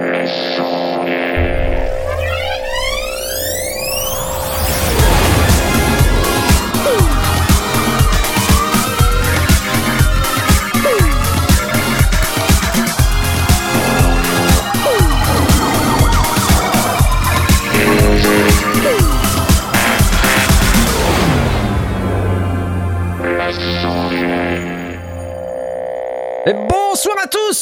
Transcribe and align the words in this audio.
Mission. 0.00 0.79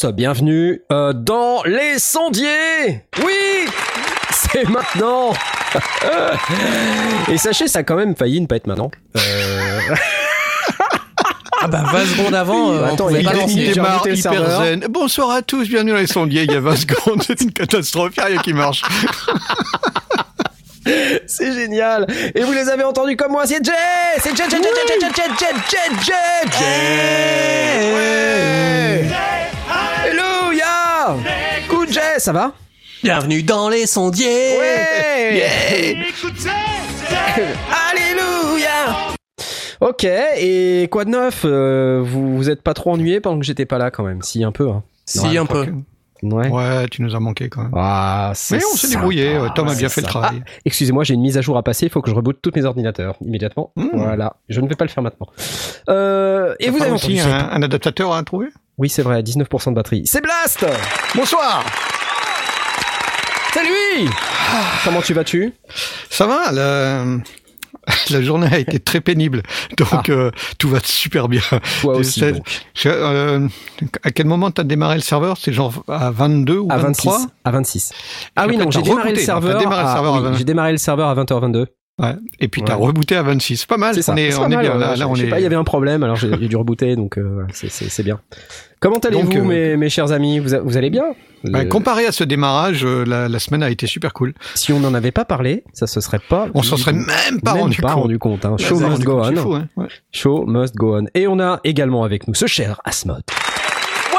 Tous 0.01 0.13
Bienvenue 0.13 0.83
euh, 0.93 1.13
dans 1.13 1.63
Les 1.65 1.99
Sondiers 1.99 3.03
Oui 3.25 3.69
C'est 4.31 4.69
maintenant 4.69 5.33
Et 7.33 7.39
sachez, 7.39 7.69
ça 7.69 7.81
a 7.81 7.83
quand 7.83 7.97
même 7.97 8.15
failli 8.15 8.41
ne 8.41 8.47
pas 8.47 8.57
être 8.57 8.67
maintenant. 8.67 8.91
Euh... 9.17 9.21
Ah 11.61 11.67
bah 11.67 11.83
20 11.93 12.07
secondes 12.07 12.35
avant, 12.37 12.71
euh, 12.71 12.85
Attends, 12.85 13.07
on 13.07 13.11
il 13.11 13.25
pas. 13.25 13.33
Il 13.49 13.73
démarre 13.73 14.07
hyper 14.07 14.17
serveur. 14.33 14.63
zen. 14.63 14.87
Bonsoir 14.89 15.31
à 15.33 15.43
tous, 15.43 15.69
bienvenue 15.69 15.91
dans 15.91 15.97
les 15.97 16.07
sondiers. 16.07 16.45
Il 16.45 16.53
y 16.53 16.55
a 16.55 16.61
20 16.61 16.77
secondes, 16.83 17.21
c'est 17.27 17.41
une 17.41 17.53
catastrophe, 17.53 18.13
il 18.17 18.21
n'y 18.21 18.25
a 18.25 18.27
rien 18.27 18.39
qui 18.39 18.53
marche. 18.53 18.83
C'est 21.27 21.53
génial 21.53 22.07
Et 22.37 22.45
vous 22.45 22.53
les 22.53 22.69
avez 22.69 22.85
entendus 22.85 23.17
comme 23.17 23.33
moi, 23.33 23.45
c'est 23.47 23.65
Jay 23.65 23.73
C'est 24.21 24.37
Jay, 24.37 24.45
Jay, 24.49 24.59
Jay, 24.63 24.63
Jay, 24.63 24.99
Jay, 25.01 25.09
Jay, 25.17 25.25
Jay, 25.37 25.81
Jay, 26.01 26.19
Jay, 26.53 26.69
Jay 29.09 29.38
Alléluia 30.13 31.17
Coup 31.69 31.85
Jay, 31.91 32.19
ça 32.19 32.33
va? 32.33 32.53
Bienvenue 33.03 33.43
dans 33.43 33.69
les 33.69 33.87
sondiers. 33.87 34.57
Ouais 34.59 36.07
Alléluia 37.91 38.71
Ok, 39.81 40.05
et 40.05 40.89
quoi 40.91 41.05
de 41.05 41.11
neuf? 41.11 41.43
Euh, 41.45 42.01
Vous 42.03 42.37
vous 42.37 42.49
êtes 42.51 42.63
pas 42.63 42.73
trop 42.75 42.93
ennuyé 42.93 43.21
pendant 43.21 43.39
que 43.39 43.45
j'étais 43.45 43.67
pas 43.67 43.77
là 43.79 43.91
quand 43.91 44.03
même? 44.03 44.23
Si, 44.23 44.43
un 44.43 44.51
peu. 44.53 44.69
Hein. 44.71 44.83
Si 45.05 45.21
Ouais, 45.21 45.37
un 45.37 45.47
peu. 45.47 45.67
que- 45.67 45.73
Ouais. 46.23 46.49
Ouais, 46.49 46.89
tu 46.91 47.03
nous 47.03 47.15
as 47.15 47.21
manqué 47.21 47.49
quand 47.49 47.63
même. 47.63 47.71
Ah, 47.77 48.33
Mais 48.51 48.59
on 48.73 48.77
s'est 48.77 48.89
débrouillé, 48.89 49.37
euh, 49.37 49.49
Tom 49.55 49.69
a 49.69 49.75
bien 49.77 49.89
fait 49.89 50.01
le 50.01 50.07
sympa. 50.09 50.21
travail. 50.21 50.43
Ah, 50.45 50.51
Excusez-moi, 50.65 51.05
j'ai 51.05 51.15
une 51.15 51.21
mise 51.21 51.39
à 51.39 51.43
jour 51.43 51.57
à 51.57 51.63
passer, 51.63 51.87
il 51.87 51.91
faut 51.93 52.03
que 52.03 52.11
je 52.11 52.15
reboote 52.17 52.39
tous 52.43 52.51
mes 52.57 52.65
ordinateurs 52.65 53.15
immédiatement. 53.25 53.71
Mmh. 53.77 53.87
Voilà, 53.93 54.35
je 54.49 54.61
ne 54.61 54.67
vais 54.69 54.75
pas 54.75 54.85
le 54.85 54.91
faire 54.91 55.05
maintenant. 55.05 55.29
Euh, 55.89 56.57
et 56.59 56.71
vous 56.71 56.83
avez 56.83 56.91
aussi 56.91 57.21
entendu 57.21 57.21
un, 57.33 57.51
un 57.51 57.63
adaptateur 57.63 58.13
à 58.13 58.21
trouver? 58.25 58.49
Oui, 58.79 58.89
c'est 58.89 59.03
vrai, 59.03 59.23
19% 59.23 59.71
de 59.71 59.75
batterie. 59.75 60.03
C'est 60.07 60.23
Blast 60.23 60.65
Bonsoir 61.15 61.65
C'est 63.53 63.63
lui 63.65 64.09
Comment 64.85 65.03
tu 65.03 65.15
vas-tu? 65.15 65.53
Ça 66.11 66.27
va, 66.27 66.53
la... 66.53 67.05
la 68.11 68.23
journée 68.23 68.47
a 68.53 68.59
été 68.59 68.79
très 68.81 69.01
pénible, 69.01 69.43
donc 69.79 70.11
euh, 70.11 70.31
tout 70.59 70.69
va 70.69 70.79
super 70.83 71.27
bien. 71.29 71.41
Toi 71.81 71.97
aussi, 71.97 72.21
C'est- 72.21 72.33
donc. 72.33 72.45
Je- 72.75 72.89
euh, 72.91 73.49
à 74.05 74.11
quel 74.11 74.27
moment 74.27 74.51
t'as 74.51 74.63
démarré 74.65 74.97
le 74.97 75.01
serveur? 75.01 75.39
C'est 75.41 75.53
genre 75.55 75.73
à 75.89 76.11
22 76.11 76.59
ou 76.59 76.69
À 76.71 76.77
23 76.77 77.13
26. 77.19 77.29
À 77.45 77.51
26. 77.51 77.93
Ah 78.37 78.47
oui, 78.47 78.57
non, 78.59 78.71
j'ai 78.71 78.83
démarré 78.83 79.05
le 79.05 79.09
rebooté, 79.11 79.25
serveur. 79.25 79.53
t'as 79.55 79.59
démarré 79.59 79.83
le 79.83 79.89
à- 79.89 79.93
serveur 79.95 80.15
à 80.15 80.19
oui, 80.19 80.25
20. 80.25 80.35
J'ai 80.35 80.45
démarré 80.45 80.73
le 80.73 80.79
serveur 80.79 81.09
à 81.09 81.15
20h22. 81.15 81.67
Ouais. 81.99 82.15
Et 82.39 82.47
puis 82.49 82.63
t'as 82.63 82.77
Ouais. 82.77 82.87
rebooté 82.87 83.17
à 83.17 83.23
26. 83.25 83.57
C'est 83.57 83.67
pas 83.69 83.77
mal. 83.77 83.95
C'est 83.95 84.03
ça. 84.03 84.13
On 84.13 84.17
est, 84.17 84.33
on 84.35 84.39
pas 84.41 84.47
est 84.47 84.49
mal, 84.51 84.67
bien. 84.67 84.75
Là, 84.79 84.95
là, 84.97 85.09
on 85.09 85.15
je 85.17 85.23
sais 85.23 85.27
est. 85.27 85.31
pas, 85.31 85.41
il 85.41 85.43
y 85.43 85.47
avait 85.47 85.57
un 85.57 85.65
problème, 85.65 86.03
alors 86.05 86.15
j'ai 86.17 86.31
dû 86.37 86.55
rebooter, 86.57 86.95
donc 86.95 87.19
euh, 87.19 87.45
c'est- 87.53 88.03
bien. 88.05 88.21
Comment 88.81 88.99
allez-vous, 88.99 89.33
euh, 89.39 89.43
mes, 89.43 89.77
mes 89.77 89.89
chers 89.91 90.13
amis? 90.13 90.39
Vous, 90.39 90.55
a- 90.55 90.61
vous 90.61 90.77
allez 90.77 90.91
bien? 90.91 91.03
Bah, 91.43 91.65
comparé 91.65 92.07
à 92.07 92.13
ce 92.13 92.23
démarrage, 92.23 92.85
euh, 92.85 93.05
la, 93.05 93.29
la 93.29 93.39
semaine 93.41 93.65
a 93.65 93.71
été 93.71 93.89
super 93.89 94.13
cool. 94.13 94.35
Si 94.55 94.73
on 94.73 94.79
n'en 94.79 94.95
avait 94.95 95.11
pas 95.11 95.25
parlé, 95.25 95.65
ça 95.73 95.89
se 95.89 96.01
serait 96.01 96.21
pas. 96.21 96.47
On 96.55 96.63
s'en 96.63 96.77
serait 96.77 96.93
même 96.93 97.07
pas 97.43 97.55
même 97.55 97.63
rendu 97.65 97.81
pas 97.83 97.93
compte. 97.95 98.03
rendu 98.03 98.19
compte. 98.21 98.45
Hein. 98.45 98.53
Ouais, 98.53 98.59
Show 98.65 98.79
must 98.79 99.03
go 99.03 99.21
on. 99.21 99.35
fou, 99.37 99.55
hein. 99.55 99.67
Ouais. 99.77 99.87
Show 100.13 100.47
must 100.47 100.77
go 100.77 100.97
on. 100.97 101.07
Et 101.15 101.27
on 101.27 101.41
a 101.41 101.59
également 101.65 102.05
avec 102.05 102.29
nous 102.29 102.35
ce 102.35 102.47
cher 102.47 102.81
Asmod. 102.85 103.23
Ouais, 104.13 104.19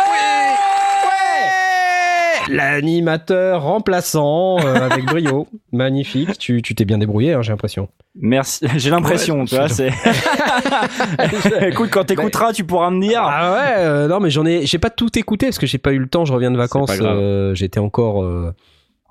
L'animateur 2.49 3.63
remplaçant 3.63 4.57
euh, 4.59 4.75
avec 4.89 5.05
brio. 5.05 5.47
Magnifique. 5.71 6.37
Tu 6.37 6.61
tu 6.61 6.75
t'es 6.75 6.85
bien 6.85 6.97
débrouillé, 6.97 7.33
hein, 7.33 7.41
j'ai 7.41 7.51
l'impression. 7.51 7.89
Merci, 8.15 8.65
j'ai 8.77 8.89
l'impression, 8.89 9.39
Ouais, 9.41 9.45
tu 9.45 9.55
vois, 9.55 9.69
c'est. 9.69 9.89
Écoute, 11.67 11.89
quand 11.91 12.05
t'écouteras, 12.05 12.53
tu 12.53 12.63
pourras 12.63 12.89
me 12.89 13.01
dire. 13.01 13.21
Ah 13.23 13.53
ouais, 13.53 13.73
euh, 13.83 14.07
non 14.07 14.19
mais 14.19 14.29
j'en 14.29 14.45
ai, 14.45 14.65
j'ai 14.65 14.79
pas 14.79 14.89
tout 14.89 15.17
écouté 15.17 15.47
parce 15.47 15.59
que 15.59 15.67
j'ai 15.67 15.77
pas 15.77 15.91
eu 15.93 15.99
le 15.99 16.07
temps. 16.07 16.25
Je 16.25 16.33
reviens 16.33 16.51
de 16.51 16.57
vacances. 16.57 16.91
euh, 17.01 17.53
j'étais 17.55 17.79
encore, 17.79 18.23
euh, 18.23 18.53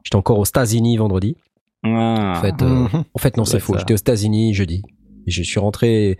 j'étais 0.04 0.16
encore 0.16 0.38
aux 0.38 0.44
États-Unis 0.44 0.96
vendredi. 0.96 1.36
Ah. 1.84 2.34
En 2.36 2.40
fait, 2.40 2.60
euh, 2.62 2.66
Mhm. 2.66 3.04
en 3.14 3.18
fait 3.18 3.36
non, 3.36 3.44
c'est 3.44 3.60
faux. 3.60 3.76
J'étais 3.78 3.94
aux 3.94 3.98
États-Unis 3.98 4.52
jeudi. 4.54 4.82
Et 5.26 5.30
je 5.30 5.42
suis 5.42 5.60
rentré, 5.60 6.16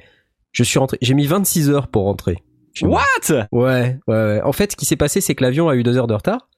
je 0.53 0.63
suis 0.63 0.79
rentré. 0.79 0.99
J'ai 1.03 1.15
mis 1.15 1.27
26 1.27 1.71
heures 1.71 1.89
pour 1.89 2.05
rentrer. 2.05 2.39
What? 2.83 3.01
Ouais, 3.31 3.41
ouais, 3.53 3.99
ouais. 4.07 4.41
En 4.45 4.53
fait, 4.53 4.73
ce 4.73 4.77
qui 4.77 4.85
s'est 4.85 4.97
passé, 4.97 5.21
c'est 5.21 5.35
que 5.35 5.43
l'avion 5.43 5.69
a 5.69 5.75
eu 5.75 5.83
deux 5.83 5.97
heures 5.97 6.07
de 6.07 6.15
retard. 6.15 6.49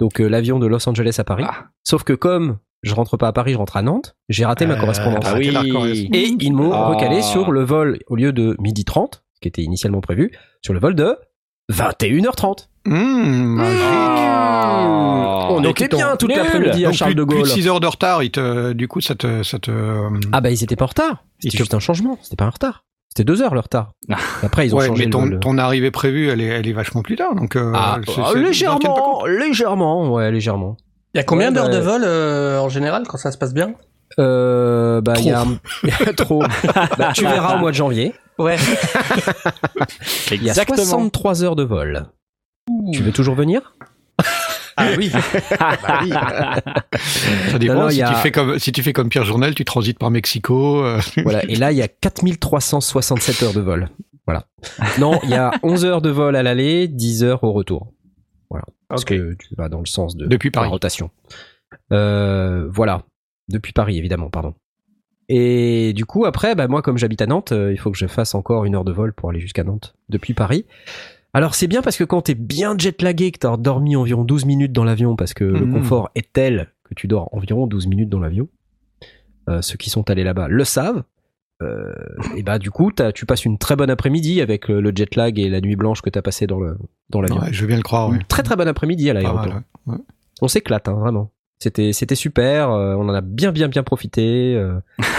Donc 0.00 0.20
euh, 0.20 0.26
l'avion 0.28 0.58
de 0.58 0.66
Los 0.66 0.88
Angeles 0.88 1.16
à 1.18 1.24
Paris. 1.24 1.44
Ah. 1.46 1.66
Sauf 1.84 2.02
que 2.04 2.12
comme 2.12 2.58
je 2.82 2.94
rentre 2.94 3.16
pas 3.16 3.28
à 3.28 3.32
Paris, 3.32 3.52
je 3.52 3.58
rentre 3.58 3.76
à 3.76 3.82
Nantes. 3.82 4.16
J'ai 4.28 4.44
raté 4.44 4.66
ma 4.66 4.74
Euh, 4.74 4.76
correspondance. 4.80 5.24
ah 5.26 5.34
oui. 5.38 5.52
correspondance. 5.52 5.88
Et 6.12 6.34
ils 6.40 6.52
m'ont 6.52 6.72
Ah. 6.72 6.88
recalé 6.88 7.22
sur 7.22 7.50
le 7.52 7.62
vol, 7.64 7.98
au 8.08 8.16
lieu 8.16 8.32
de 8.32 8.56
midi 8.60 8.84
30, 8.84 9.24
ce 9.34 9.40
qui 9.40 9.48
était 9.48 9.62
initialement 9.62 10.00
prévu, 10.00 10.30
sur 10.62 10.74
le 10.74 10.80
vol 10.80 10.94
de 10.94 11.16
21h30. 11.70 12.68
Mmh, 12.86 12.92
magique. 12.94 13.80
Ah. 13.82 15.46
On 15.50 15.60
Donc, 15.60 15.80
était 15.80 15.96
bien 15.96 16.16
toute 16.16 16.34
l'après-midi 16.34 16.84
à 16.86 16.92
Charles 16.92 17.12
plus, 17.12 17.20
de 17.20 17.24
plus 17.24 17.36
Gaulle. 17.36 17.44
de 17.48 17.48
6 17.48 17.68
heures 17.68 17.80
de 17.80 17.86
retard, 17.86 18.22
il 18.22 18.30
te, 18.30 18.72
du 18.72 18.88
coup, 18.88 19.00
ça 19.00 19.14
te, 19.14 19.42
ça 19.42 19.58
te. 19.58 19.70
Ah 20.32 20.40
bah 20.40 20.50
ils 20.50 20.62
étaient 20.62 20.76
pas 20.76 20.84
en 20.84 20.88
retard. 20.88 21.24
Ils 21.42 21.50
C'était 21.50 21.58
te- 21.58 21.62
juste 21.62 21.74
un 21.74 21.78
changement. 21.80 22.18
C'était 22.22 22.36
pas 22.36 22.44
un 22.46 22.50
retard. 22.50 22.84
C'était 23.16 23.24
deux 23.24 23.42
heures 23.42 23.54
le 23.54 23.60
retard. 23.60 23.92
Après 24.42 24.66
ils 24.66 24.74
ont 24.74 24.78
ouais, 24.78 24.88
changé 24.88 25.06
mais 25.06 25.26
le 25.30 25.38
ton, 25.38 25.56
arrivée 25.58 25.92
prévue, 25.92 26.28
elle 26.30 26.40
est, 26.40 26.46
elle 26.46 26.66
est 26.66 26.72
vachement 26.72 27.02
plus 27.02 27.14
tard, 27.14 27.36
donc. 27.36 27.54
euh, 27.54 27.70
Ah, 27.74 27.98
ah, 28.18 28.32
légèrement, 28.34 29.24
légèrement, 29.24 30.12
ouais, 30.12 30.32
légèrement. 30.32 30.76
Il 31.14 31.18
y 31.18 31.20
a 31.20 31.22
combien 31.24 31.48
Ouais, 31.48 31.54
d'heures 31.54 31.68
bah, 31.68 31.76
de 31.76 31.78
vol 31.78 32.02
euh, 32.04 32.58
en 32.58 32.68
général 32.68 33.04
quand 33.06 33.16
ça 33.18 33.30
se 33.30 33.38
passe 33.38 33.54
bien 33.54 33.74
Euh, 34.18 35.00
bah, 35.00 35.14
il 35.18 35.26
y 35.26 35.30
a 35.30 35.44
trop. 36.16 36.42
Bah, 36.98 37.12
tu 37.14 37.22
verras 37.24 37.54
au 37.54 37.58
mois 37.60 37.70
de 37.70 37.76
janvier. 37.76 38.14
Ouais. 38.38 38.56
Il 40.32 40.42
y 40.42 40.48
a 40.48 40.50
Exactement. 40.50 40.78
63 40.78 41.44
heures 41.44 41.56
de 41.56 41.62
vol. 41.62 42.06
Tu 42.92 43.02
veux 43.02 43.12
toujours 43.12 43.36
venir? 43.36 43.74
Ah 44.76 44.88
oui. 44.98 45.10
Ça 47.50 47.58
dépend. 47.58 47.74
Non, 47.74 47.80
non, 47.82 47.88
il 47.90 47.94
si, 47.94 48.02
a- 48.02 48.08
tu 48.08 48.14
fais 48.16 48.30
comme, 48.32 48.58
si 48.58 48.72
tu 48.72 48.82
fais 48.82 48.92
comme 48.92 49.08
Pierre 49.08 49.24
Journel, 49.24 49.54
tu 49.54 49.64
transites 49.64 49.98
par 49.98 50.10
Mexico. 50.10 50.84
euh, 50.84 51.00
Voilà. 51.22 51.44
Et 51.48 51.56
là, 51.56 51.72
il 51.72 51.78
y 51.78 51.82
a 51.82 51.88
4367 51.88 53.42
heures 53.42 53.52
de 53.54 53.60
vol. 53.60 53.88
Voilà. 54.26 54.46
Non, 54.98 55.20
il 55.24 55.30
y 55.30 55.34
a 55.34 55.52
11 55.62 55.84
heures 55.84 56.02
de 56.02 56.10
vol 56.10 56.34
à 56.36 56.42
l'aller, 56.42 56.88
10 56.88 57.24
heures 57.24 57.44
au 57.44 57.52
retour. 57.52 57.92
Voilà. 58.50 58.64
Parce 58.88 59.04
que 59.04 59.34
tu 59.34 59.48
vas 59.56 59.68
dans 59.68 59.80
le 59.80 59.86
sens 59.86 60.16
de 60.16 60.26
Depuis 60.26 60.48
la 60.48 60.52
Paris. 60.52 60.68
rotation. 60.70 61.10
Euh, 61.92 62.66
voilà. 62.70 63.02
Depuis 63.48 63.72
Paris, 63.72 63.98
évidemment, 63.98 64.30
pardon. 64.30 64.54
Et 65.28 65.92
du 65.94 66.04
coup, 66.04 66.24
après, 66.26 66.54
bah, 66.54 66.68
moi, 66.68 66.82
comme 66.82 66.98
j'habite 66.98 67.22
à 67.22 67.26
Nantes, 67.26 67.52
euh, 67.52 67.72
il 67.72 67.78
faut 67.78 67.90
que 67.90 67.96
je 67.98 68.06
fasse 68.06 68.34
encore 68.34 68.64
une 68.64 68.74
heure 68.74 68.84
de 68.84 68.92
vol 68.92 69.12
pour 69.12 69.30
aller 69.30 69.40
jusqu'à 69.40 69.64
Nantes 69.64 69.94
depuis 70.08 70.34
Paris. 70.34 70.66
Alors, 71.34 71.54
c'est 71.54 71.66
bien 71.66 71.82
parce 71.82 71.96
que 71.96 72.04
quand 72.04 72.22
t'es 72.22 72.34
bien 72.34 72.76
jet-lagué, 72.78 73.32
que 73.32 73.38
t'as 73.40 73.56
dormi 73.56 73.96
environ 73.96 74.24
12 74.24 74.44
minutes 74.44 74.72
dans 74.72 74.84
l'avion, 74.84 75.16
parce 75.16 75.34
que 75.34 75.44
le 75.44 75.66
Mhm. 75.66 75.72
confort 75.72 76.10
est 76.14 76.32
tel 76.32 76.68
que 76.84 76.94
tu 76.94 77.08
dors 77.08 77.28
environ 77.34 77.66
12 77.66 77.86
minutes 77.88 78.08
dans 78.08 78.20
l'avion, 78.20 78.48
euh, 79.48 79.60
ceux 79.60 79.76
qui 79.76 79.90
sont 79.90 80.08
allés 80.10 80.24
là-bas 80.24 80.48
le 80.48 80.64
savent. 80.64 81.02
Euh, 81.62 81.92
et 82.36 82.42
bah 82.42 82.58
du 82.58 82.70
coup, 82.70 82.90
tu 83.14 83.26
passes 83.26 83.44
une 83.44 83.58
très 83.58 83.76
bonne 83.76 83.88
après-midi 83.90 84.40
avec 84.40 84.68
le, 84.68 84.80
le 84.80 84.92
jet 84.94 85.14
lag 85.16 85.38
et 85.38 85.48
la 85.48 85.60
nuit 85.60 85.76
blanche 85.76 86.02
que 86.02 86.10
t'as 86.10 86.20
passé 86.22 86.46
dans 86.46 86.58
le 86.60 86.76
dans 87.10 87.20
l'avion. 87.20 87.38
ouais, 87.40 87.52
je 87.52 87.60
veux 87.62 87.66
bien 87.68 87.76
le 87.76 87.82
croire. 87.82 88.10
Ouais. 88.10 88.18
Très 88.28 88.42
très 88.42 88.56
bonne 88.56 88.68
après-midi 88.68 89.08
à 89.08 89.14
l'aéroport. 89.14 89.60
ouais. 89.86 89.96
On 90.42 90.48
s'éclate, 90.48 90.88
hein, 90.88 90.94
vraiment. 90.94 91.30
C'était 91.60 91.92
c'était 91.92 92.16
super. 92.16 92.70
euh, 92.70 92.94
on 92.96 93.08
en 93.08 93.14
a 93.14 93.20
bien 93.20 93.52
bien 93.52 93.68
bien 93.68 93.82
profité. 93.84 94.60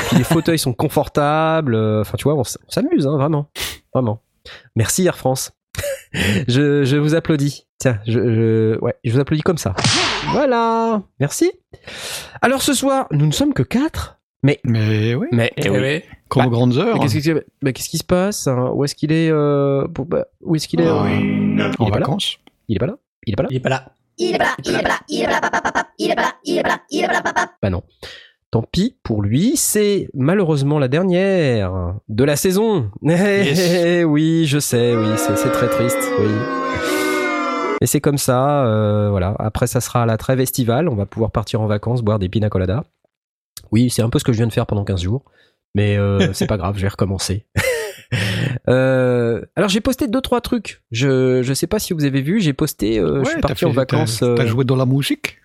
puis 0.09 0.17
les 0.17 0.23
fauteuils 0.25 0.59
sont 0.59 0.73
confortables. 0.73 1.75
Enfin, 1.75 2.17
tu 2.17 2.23
vois, 2.25 2.35
on 2.35 2.44
s'amuse, 2.44 3.07
hein, 3.07 3.17
vraiment, 3.17 3.50
vraiment. 3.94 4.21
Merci 4.75 5.06
Air 5.07 5.17
France. 5.17 5.51
Je, 6.48 6.83
je 6.83 6.98
vous 6.98 7.16
applaudis. 7.16 7.66
Tiens, 7.80 8.00
je, 8.07 8.13
je- 8.13 8.80
ouais, 8.80 8.95
je 9.04 9.12
vous 9.13 9.19
applaudis 9.19 9.42
comme 9.44 9.57
ça. 9.57 9.74
Voilà. 10.31 11.01
Merci. 11.19 11.51
Alors 12.42 12.62
ce 12.62 12.74
soir, 12.74 13.07
nous 13.12 13.25
ne 13.25 13.31
sommes 13.31 13.54
que 13.54 13.63
quatre. 13.63 14.18
Mais 14.44 14.60
Mais 14.63 15.16
oui, 15.16 15.27
mais 15.31 15.51
Eh 15.57 15.69
oui. 15.69 16.04
comme 16.30 16.44
Bah, 16.44 16.48
aux 16.48 16.51
grandes 16.51 16.77
heures. 16.77 17.00
qu'est-ce 17.00 17.16
qui, 17.89 17.98
se 17.98 18.04
passe 18.04 18.48
hein 18.48 18.72
Où 18.75 18.83
est-ce 18.83 18.94
qu'il 18.95 19.12
est 19.12 19.30
euh, 19.31 19.88
pour- 19.88 20.06
bah, 20.06 20.25
Où 20.42 20.56
est-ce 20.56 20.68
qu'il 20.68 20.81
est 20.81 20.88
euh, 20.88 20.94
en 20.94 21.07
il 21.07 21.60
est 21.60 21.74
pas 21.77 21.83
là 21.83 22.06
vacances. 22.06 22.38
Il 22.68 22.75
est 22.75 22.80
pas 22.80 22.86
là 22.88 22.95
Il 23.25 23.33
est 23.33 23.36
pas 23.36 23.44
là 23.44 23.50
Il 23.51 23.57
est 23.57 23.60
pas 23.60 23.69
là. 23.69 23.86
Il 24.18 24.33
est 24.33 24.38
pas 24.38 24.45
là, 24.45 24.56
il 24.63 24.74
est 24.74 24.81
pas 24.81 24.88
là, 24.88 25.00
il 25.10 25.22
est 25.22 25.25
pas 25.25 25.31
là, 25.31 25.42
papa, 25.42 25.62
papa, 25.62 25.88
il 25.98 26.10
est 26.10 26.16
pas 26.16 26.22
là, 26.22 26.31
il 26.45 26.57
est 26.57 26.62
pas 26.63 26.69
là, 26.69 26.80
il 26.89 27.04
est 27.04 27.07
pas 27.07 27.13
là. 27.22 27.50
Bah 27.62 27.69
non. 27.69 27.83
Tant 28.55 28.63
pis 28.71 28.95
pour 29.03 29.21
lui, 29.21 29.57
c'est 29.57 30.07
malheureusement 30.13 30.79
la 30.79 30.87
dernière 30.87 31.93
de 32.07 32.23
la 32.23 32.37
saison. 32.37 32.89
Eh, 33.03 33.09
Yes. 33.09 34.05
oui, 34.07 34.45
je 34.45 34.59
sais, 34.59 34.95
oui, 34.95 35.07
c'est 35.17 35.51
très 35.51 35.67
triste, 35.67 35.97
oui. 36.21 36.29
Mais 37.81 37.85
c'est 37.85 37.99
comme 37.99 38.17
ça, 38.17 38.65
euh, 38.65 39.09
voilà. 39.09 39.35
Après, 39.39 39.67
ça 39.67 39.81
sera 39.81 40.05
la 40.05 40.15
trêve 40.15 40.39
estivale. 40.39 40.87
On 40.87 40.95
va 40.95 41.05
pouvoir 41.05 41.31
partir 41.31 41.59
en 41.59 41.67
vacances, 41.67 42.01
boire 42.01 42.17
des 42.17 42.29
pina 42.29 42.47
coladas. 42.47 42.83
Oui, 43.73 43.89
c'est 43.89 44.01
un 44.01 44.09
peu 44.09 44.19
ce 44.19 44.23
que 44.23 44.31
je 44.31 44.37
viens 44.37 44.47
de 44.47 44.53
faire 44.53 44.67
pendant 44.67 44.85
15 44.85 45.01
jours. 45.01 45.25
Mais 45.75 45.97
euh, 45.97 46.29
c'est 46.31 46.47
pas 46.47 46.55
grave, 46.55 46.77
je 46.77 46.83
vais 46.83 46.87
recommencer. 46.87 47.45
Euh, 48.69 49.41
alors 49.55 49.69
j'ai 49.69 49.81
posté 49.81 50.07
deux 50.07 50.21
trois 50.21 50.39
trucs. 50.41 50.83
Je 50.91 51.41
je 51.43 51.53
sais 51.53 51.65
pas 51.65 51.79
si 51.79 51.93
vous 51.93 52.03
avez 52.03 52.21
vu, 52.21 52.39
j'ai 52.39 52.53
posté. 52.53 52.99
euh, 52.99 53.23
je 53.23 53.29
suis 53.31 53.41
parti 53.41 53.65
en 53.65 53.71
vacances. 53.71 54.19
T'as 54.19 54.25
euh, 54.43 54.45
joué 54.47 54.63
dans 54.63 54.75
la 54.75 54.85
musique? 54.85 55.39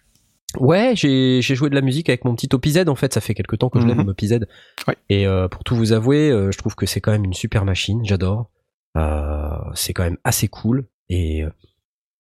Ouais, 0.59 0.95
j'ai 0.97 1.41
joué 1.43 1.71
de 1.71 1.75
la 1.75 1.81
musique 1.81 2.09
avec 2.09 2.25
mon 2.25 2.35
petit 2.35 2.49
OPZ 2.53 2.89
en 2.89 2.95
fait, 2.97 3.15
ça 3.15 3.21
fait 3.21 3.35
quelques 3.35 3.59
temps 3.59 3.69
que 3.71 3.81
je 3.81 3.87
l'ai 3.87 3.95
Mhm. 3.95 4.05
mon 4.05 4.09
OPZ. 4.11 4.41
Ouais. 4.89 4.97
Et 5.09 5.27
euh, 5.27 5.47
pour 5.49 5.63
tout 5.65 5.77
vous 5.77 5.93
avouer, 5.93 6.31
euh, 6.31 6.51
je 6.51 6.59
trouve 6.59 6.75
que 6.75 6.87
c'est 6.87 7.01
quand 7.01 7.13
même 7.13 7.25
une 7.25 7.35
super 7.35 7.65
machine, 7.65 8.05
j'adore. 8.05 8.51
Euh, 8.97 9.51
c'est 9.75 9.93
quand 9.93 10.03
même 10.03 10.19
assez 10.25 10.49
cool 10.49 10.89
et 11.09 11.45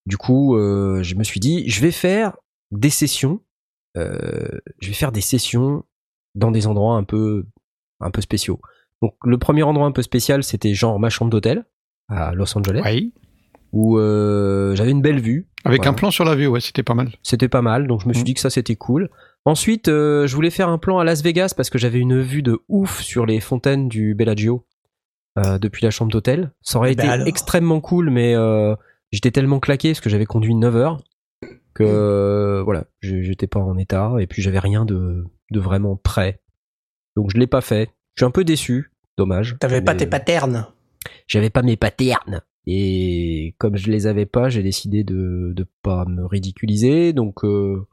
du 0.06 0.16
coup, 0.16 0.56
je 0.56 1.14
me 1.16 1.24
suis 1.24 1.40
dit 1.40 1.68
je 1.68 1.80
vais 1.80 1.90
faire 1.90 2.36
des 2.70 2.90
sessions 2.90 3.40
je 3.96 4.86
vais 4.86 4.92
faire 4.94 5.10
des 5.12 5.20
sessions 5.20 5.82
dans 6.36 6.52
des 6.52 6.66
endroits 6.68 6.94
un 6.96 7.02
peu 7.04 7.46
un 8.00 8.10
peu 8.12 8.20
spéciaux. 8.20 8.60
Donc 9.02 9.14
le 9.24 9.36
premier 9.38 9.64
endroit 9.64 9.86
un 9.86 9.92
peu 9.92 10.02
spécial, 10.02 10.44
c'était 10.44 10.74
genre 10.74 11.00
ma 11.00 11.10
chambre 11.10 11.30
d'hôtel 11.32 11.64
à 12.08 12.32
Los 12.32 12.56
Angeles 12.56 12.82
où 13.72 13.98
j'avais 13.98 14.92
une 14.92 15.02
belle 15.02 15.20
vue 15.20 15.48
Avec 15.64 15.80
Voilà. 15.80 15.90
un 15.90 15.94
plan 15.94 16.10
sur 16.10 16.24
la 16.24 16.34
vue, 16.34 16.46
ouais, 16.46 16.60
c'était 16.60 16.82
pas 16.82 16.94
mal. 16.94 17.10
c'était 17.22 17.48
pas 17.48 17.62
mal, 17.62 17.86
donc 17.86 18.02
je 18.02 18.08
me 18.08 18.12
suis 18.14 18.22
Mm. 18.22 18.24
dit 18.26 18.34
que 18.34 18.40
ça 18.40 18.50
c'était 18.50 18.76
cool. 18.76 19.10
Ensuite, 19.44 19.88
euh, 19.88 20.26
je 20.26 20.34
voulais 20.34 20.50
faire 20.50 20.68
un 20.68 20.78
plan 20.78 20.98
à 20.98 21.04
Las 21.04 21.22
Vegas 21.22 21.52
parce 21.56 21.70
que 21.70 21.78
j'avais 21.78 21.98
une 21.98 22.20
vue 22.20 22.42
de 22.42 22.60
ouf 22.68 23.00
sur 23.00 23.26
les 23.26 23.40
fontaines 23.40 23.88
du 23.88 24.14
Bellagio 24.14 24.66
euh, 25.38 25.58
depuis 25.58 25.84
la 25.84 25.90
chambre 25.90 26.10
d'hôtel. 26.12 26.52
Ça 26.62 26.78
aurait 26.78 26.94
Ben 26.94 27.04
été 27.04 27.12
alors. 27.12 27.26
extrêmement 27.26 27.80
cool, 27.80 28.10
mais 28.10 28.34
euh, 28.34 28.74
j'étais 29.12 29.30
tellement 29.30 29.60
claqué 29.60 29.90
parce 29.90 30.00
que 30.00 30.10
j'avais 30.10 30.26
conduit 30.26 30.54
9 30.54 30.76
heures 30.76 31.02
que 31.74 31.84
euh, 31.84 32.62
voilà, 32.62 32.84
je- 33.00 33.22
j'étais 33.22 33.46
pas 33.46 33.60
en 33.60 33.78
état 33.78 34.12
et 34.18 34.26
puis 34.26 34.42
j'avais 34.42 34.58
rien 34.58 34.84
de, 34.84 35.24
de 35.52 35.60
vraiment 35.60 35.96
prêt. 35.96 36.40
Donc 37.16 37.30
je 37.32 37.38
l'ai 37.38 37.46
pas 37.46 37.60
fait. 37.60 37.90
Je 38.16 38.22
suis 38.22 38.26
un 38.26 38.30
peu 38.30 38.44
déçu, 38.44 38.90
dommage. 39.16 39.56
T'avais 39.60 39.80
pas 39.82 39.94
tes 39.94 40.06
paternes. 40.06 40.66
j'avais 41.26 41.50
pas 41.50 41.62
mes 41.62 41.76
paternes. 41.76 42.42
Et 42.66 43.54
comme 43.58 43.76
je 43.76 43.90
les 43.90 44.06
avais 44.06 44.26
pas, 44.26 44.48
j'ai 44.50 44.62
décidé 44.62 45.04
de 45.04 45.52
de 45.56 45.66
pas 45.82 46.04
me 46.06 46.24
ridiculiser. 46.26 47.12
Donc 47.12 47.44
euh, 47.44 47.86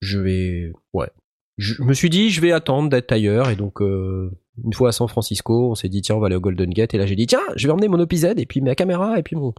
je 0.00 0.18
vais, 0.18 0.72
ouais. 0.92 1.10
Je 1.58 1.82
me 1.82 1.94
suis 1.94 2.10
dit, 2.10 2.30
je 2.30 2.40
vais 2.40 2.52
attendre 2.52 2.88
d'être 2.90 3.12
ailleurs. 3.12 3.50
Et 3.50 3.56
donc 3.56 3.80
euh, 3.82 4.30
une 4.64 4.72
fois 4.72 4.90
à 4.90 4.92
San 4.92 5.08
Francisco, 5.08 5.70
on 5.70 5.74
s'est 5.74 5.88
dit 5.88 6.02
tiens, 6.02 6.16
on 6.16 6.20
va 6.20 6.26
aller 6.26 6.36
au 6.36 6.40
Golden 6.40 6.70
Gate. 6.70 6.94
Et 6.94 6.98
là 6.98 7.06
j'ai 7.06 7.16
dit 7.16 7.26
tiens, 7.26 7.40
je 7.56 7.66
vais 7.66 7.72
emmener 7.72 7.88
mon 7.88 8.00
OPZ 8.00 8.24
et 8.36 8.46
puis 8.46 8.60
ma 8.60 8.74
caméra 8.74 9.18
et 9.18 9.22
puis 9.22 9.36
mon. 9.36 9.54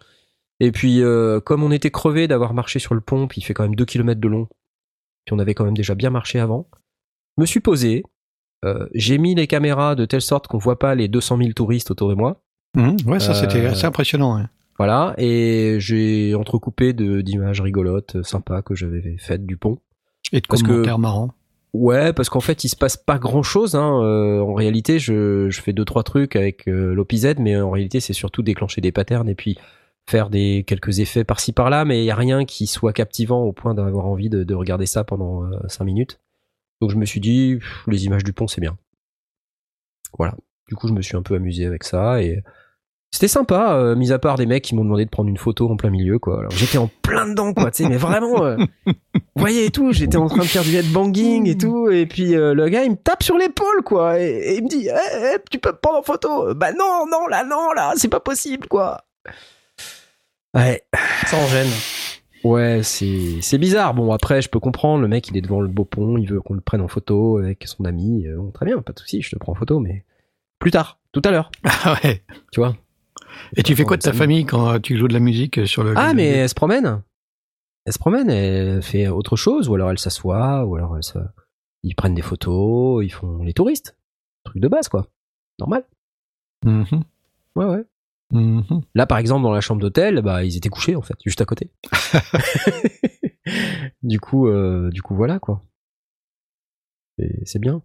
Et 0.59 0.71
puis 0.71 1.01
euh, 1.01 1.39
comme 1.39 1.63
on 1.63 1.71
était 1.71 1.91
crevé 1.91 2.27
d'avoir 2.27 2.53
marché 2.53 2.79
sur 2.79 2.93
le 2.95 3.01
pont, 3.01 3.27
puis 3.27 3.41
il 3.41 3.43
fait 3.43 3.53
quand 3.53 3.63
même 3.63 3.75
2 3.75 3.85
km 3.85 4.21
de 4.21 4.27
long, 4.27 4.47
puis 5.25 5.33
on 5.33 5.39
avait 5.39 5.53
quand 5.55 5.65
même 5.65 5.75
déjà 5.77 5.95
bien 5.95 6.09
marché 6.11 6.39
avant, 6.39 6.69
je 7.37 7.41
me 7.41 7.45
suis 7.47 7.59
posé. 7.59 8.03
euh, 8.65 8.87
j'ai 8.93 9.17
mis 9.17 9.35
les 9.35 9.47
caméras 9.47 9.95
de 9.95 10.05
telle 10.05 10.21
sorte 10.21 10.47
qu'on 10.47 10.59
voit 10.59 10.79
pas 10.79 10.95
les 10.95 11.07
200 11.07 11.37
000 11.37 11.51
touristes 11.53 11.91
autour 11.91 12.09
de 12.09 12.15
moi. 12.15 12.42
Mhm. 12.75 12.97
Ouais, 13.05 13.19
ça 13.19 13.33
c'était 13.33 13.61
Euh, 13.61 13.71
assez 13.71 13.85
impressionnant. 13.85 14.37
ouais. 14.37 14.45
Voilà, 14.79 15.13
et 15.19 15.75
j'ai 15.79 16.33
entrecoupé 16.33 16.93
de- 16.93 17.21
d'images 17.21 17.61
rigolotes, 17.61 18.15
euh, 18.15 18.23
sympas 18.23 18.63
que 18.63 18.73
j'avais 18.73 19.17
faites 19.19 19.45
du 19.45 19.55
pont. 19.55 19.77
Et 20.31 20.41
de 20.41 20.47
parce 20.47 20.63
que- 20.63 20.67
commentaires 20.69 20.97
marrants. 20.99 21.31
Ouais, 21.73 22.13
parce 22.13 22.29
qu'en 22.29 22.39
fait, 22.39 22.63
il 22.63 22.69
se 22.69 22.75
passe 22.75 22.97
pas 22.97 23.17
grand 23.19 23.43
chose. 23.43 23.75
Hein. 23.75 23.99
euh, 24.03 24.39
en 24.41 24.53
réalité, 24.53 24.99
je, 24.99 25.49
je 25.49 25.61
fais 25.61 25.73
deux 25.73 25.85
trois 25.85 26.03
trucs 26.03 26.35
avec 26.35 26.67
euh, 26.67 26.93
l'OPZ, 26.93 27.35
mais 27.39 27.55
en 27.59 27.69
réalité, 27.71 27.99
c'est 27.99 28.13
surtout 28.13 28.41
déclencher 28.43 28.79
des 28.81 28.91
patterns 28.91 29.27
et 29.29 29.35
puis 29.35 29.57
faire 30.07 30.29
des 30.29 30.63
quelques 30.67 30.99
effets 30.99 31.23
par-ci 31.23 31.51
par-là. 31.51 31.85
Mais 31.85 32.01
il 32.03 32.05
y 32.05 32.11
a 32.11 32.15
rien 32.15 32.45
qui 32.45 32.67
soit 32.67 32.93
captivant 32.93 33.41
au 33.43 33.53
point 33.53 33.73
d'avoir 33.73 34.05
envie 34.07 34.29
de, 34.29 34.43
de 34.43 34.53
regarder 34.55 34.85
ça 34.87 35.03
pendant 35.03 35.43
euh, 35.45 35.49
cinq 35.67 35.85
minutes. 35.85 36.19
Donc 36.81 36.89
je 36.91 36.95
me 36.97 37.05
suis 37.05 37.19
dit, 37.19 37.55
pff, 37.59 37.83
les 37.87 38.05
images 38.05 38.23
du 38.23 38.33
pont, 38.33 38.47
c'est 38.47 38.61
bien. 38.61 38.77
Voilà. 40.17 40.35
Du 40.67 40.75
coup, 40.75 40.87
je 40.87 40.93
me 40.93 41.01
suis 41.01 41.15
un 41.17 41.21
peu 41.23 41.35
amusé 41.35 41.65
avec 41.65 41.83
ça 41.83 42.21
et 42.21 42.43
c'était 43.13 43.27
sympa, 43.27 43.75
euh, 43.75 43.95
mis 43.95 44.11
à 44.11 44.17
part 44.17 44.37
des 44.37 44.47
mecs 44.47 44.63
qui 44.63 44.73
m'ont 44.75 44.83
demandé 44.83 45.05
de 45.05 45.09
prendre 45.11 45.29
une 45.29 45.37
photo 45.37 45.69
en 45.69 45.77
plein 45.77 45.91
milieu, 45.91 46.17
quoi. 46.17 46.39
Alors 46.39 46.51
j'étais 46.51 46.79
en 46.79 46.89
plein 47.03 47.27
dedans, 47.27 47.53
quoi, 47.53 47.69
tu 47.69 47.83
sais, 47.83 47.89
mais 47.89 47.97
vraiment, 47.97 48.43
euh, 48.43 48.57
vous 48.87 48.93
voyez 49.35 49.65
et 49.65 49.69
tout, 49.69 49.93
j'étais 49.93 50.17
en 50.17 50.27
train 50.27 50.39
de 50.41 50.47
faire 50.47 50.63
du 50.63 50.75
headbanging 50.75 51.47
et 51.47 51.55
tout, 51.57 51.89
et 51.91 52.05
puis 52.07 52.35
euh, 52.35 52.53
le 52.55 52.67
gars 52.69 52.83
il 52.83 52.91
me 52.91 52.95
tape 52.95 53.21
sur 53.21 53.37
l'épaule, 53.37 53.83
quoi, 53.85 54.19
et, 54.19 54.25
et 54.31 54.57
il 54.57 54.63
me 54.63 54.67
dit, 54.69 54.87
Eh, 54.89 55.35
eh, 55.35 55.37
tu 55.51 55.59
peux 55.59 55.71
me 55.71 55.77
prendre 55.77 55.99
en 55.99 56.01
photo? 56.03 56.53
Bah 56.55 56.71
non, 56.73 57.05
non, 57.11 57.27
là, 57.27 57.43
non, 57.43 57.71
là, 57.75 57.93
c'est 57.95 58.07
pas 58.09 58.19
possible, 58.19 58.67
quoi. 58.67 59.03
Ouais, 60.55 60.83
Sans 61.27 61.45
gêne. 61.47 61.69
ouais, 62.43 62.81
c'est 62.83 63.39
c'est 63.41 63.57
bizarre. 63.57 63.93
Bon, 63.93 64.11
après, 64.11 64.41
je 64.41 64.49
peux 64.49 64.59
comprendre, 64.59 65.01
le 65.01 65.07
mec 65.07 65.27
il 65.29 65.37
est 65.37 65.41
devant 65.41 65.61
le 65.61 65.67
beau 65.67 65.85
pont, 65.85 66.17
il 66.17 66.27
veut 66.27 66.41
qu'on 66.41 66.53
le 66.55 66.61
prenne 66.61 66.81
en 66.81 66.87
photo 66.87 67.37
avec 67.37 67.63
son 67.67 67.85
ami, 67.85 68.25
bon, 68.37 68.51
très 68.51 68.65
bien, 68.65 68.79
pas 68.81 68.93
de 68.93 68.99
souci, 68.99 69.21
je 69.21 69.29
te 69.31 69.35
prends 69.37 69.51
en 69.53 69.55
photo, 69.55 69.79
mais 69.79 70.03
plus 70.59 70.71
tard, 70.71 70.99
tout 71.11 71.21
à 71.25 71.31
l'heure, 71.31 71.51
Ah 71.85 71.95
ouais. 72.03 72.23
tu 72.51 72.59
vois? 72.59 72.75
Et 73.55 73.63
tu 73.63 73.75
fais 73.75 73.83
quoi 73.83 73.97
de 73.97 74.01
ta 74.01 74.13
famille 74.13 74.45
quand 74.45 74.79
tu 74.79 74.97
joues 74.97 75.07
de 75.07 75.13
la 75.13 75.19
musique 75.19 75.65
sur 75.67 75.83
le 75.83 75.93
Ah, 75.95 76.13
mais 76.13 76.27
elle 76.27 76.49
se 76.49 76.55
promène. 76.55 77.01
Elle 77.85 77.93
se 77.93 77.99
promène, 77.99 78.29
elle 78.29 78.81
fait 78.81 79.07
autre 79.07 79.35
chose, 79.35 79.67
ou 79.67 79.75
alors 79.75 79.91
elle 79.91 79.99
s'assoit, 79.99 80.65
ou 80.65 80.75
alors 80.75 80.95
elle 80.95 81.03
se... 81.03 81.19
ils 81.83 81.95
prennent 81.95 82.15
des 82.15 82.21
photos, 82.21 83.03
ils 83.03 83.11
font 83.11 83.43
les 83.43 83.53
touristes. 83.53 83.97
Truc 84.45 84.61
de 84.61 84.67
base, 84.67 84.87
quoi. 84.87 85.07
Normal. 85.59 85.85
Mhm. 86.65 87.03
Ouais, 87.55 87.65
ouais. 87.65 87.83
Mhm. 88.31 88.81
Là, 88.95 89.05
par 89.05 89.17
exemple, 89.17 89.43
dans 89.43 89.51
la 89.51 89.61
chambre 89.61 89.81
d'hôtel, 89.81 90.21
bah, 90.21 90.43
ils 90.43 90.57
étaient 90.57 90.69
couchés, 90.69 90.95
en 90.95 91.01
fait, 91.01 91.15
juste 91.25 91.41
à 91.41 91.45
côté. 91.45 91.71
du 94.03 94.19
coup, 94.19 94.47
euh, 94.47 94.89
du 94.89 95.01
coup, 95.01 95.15
voilà, 95.15 95.39
quoi. 95.39 95.61
C'est 97.45 97.59
bien. 97.59 97.81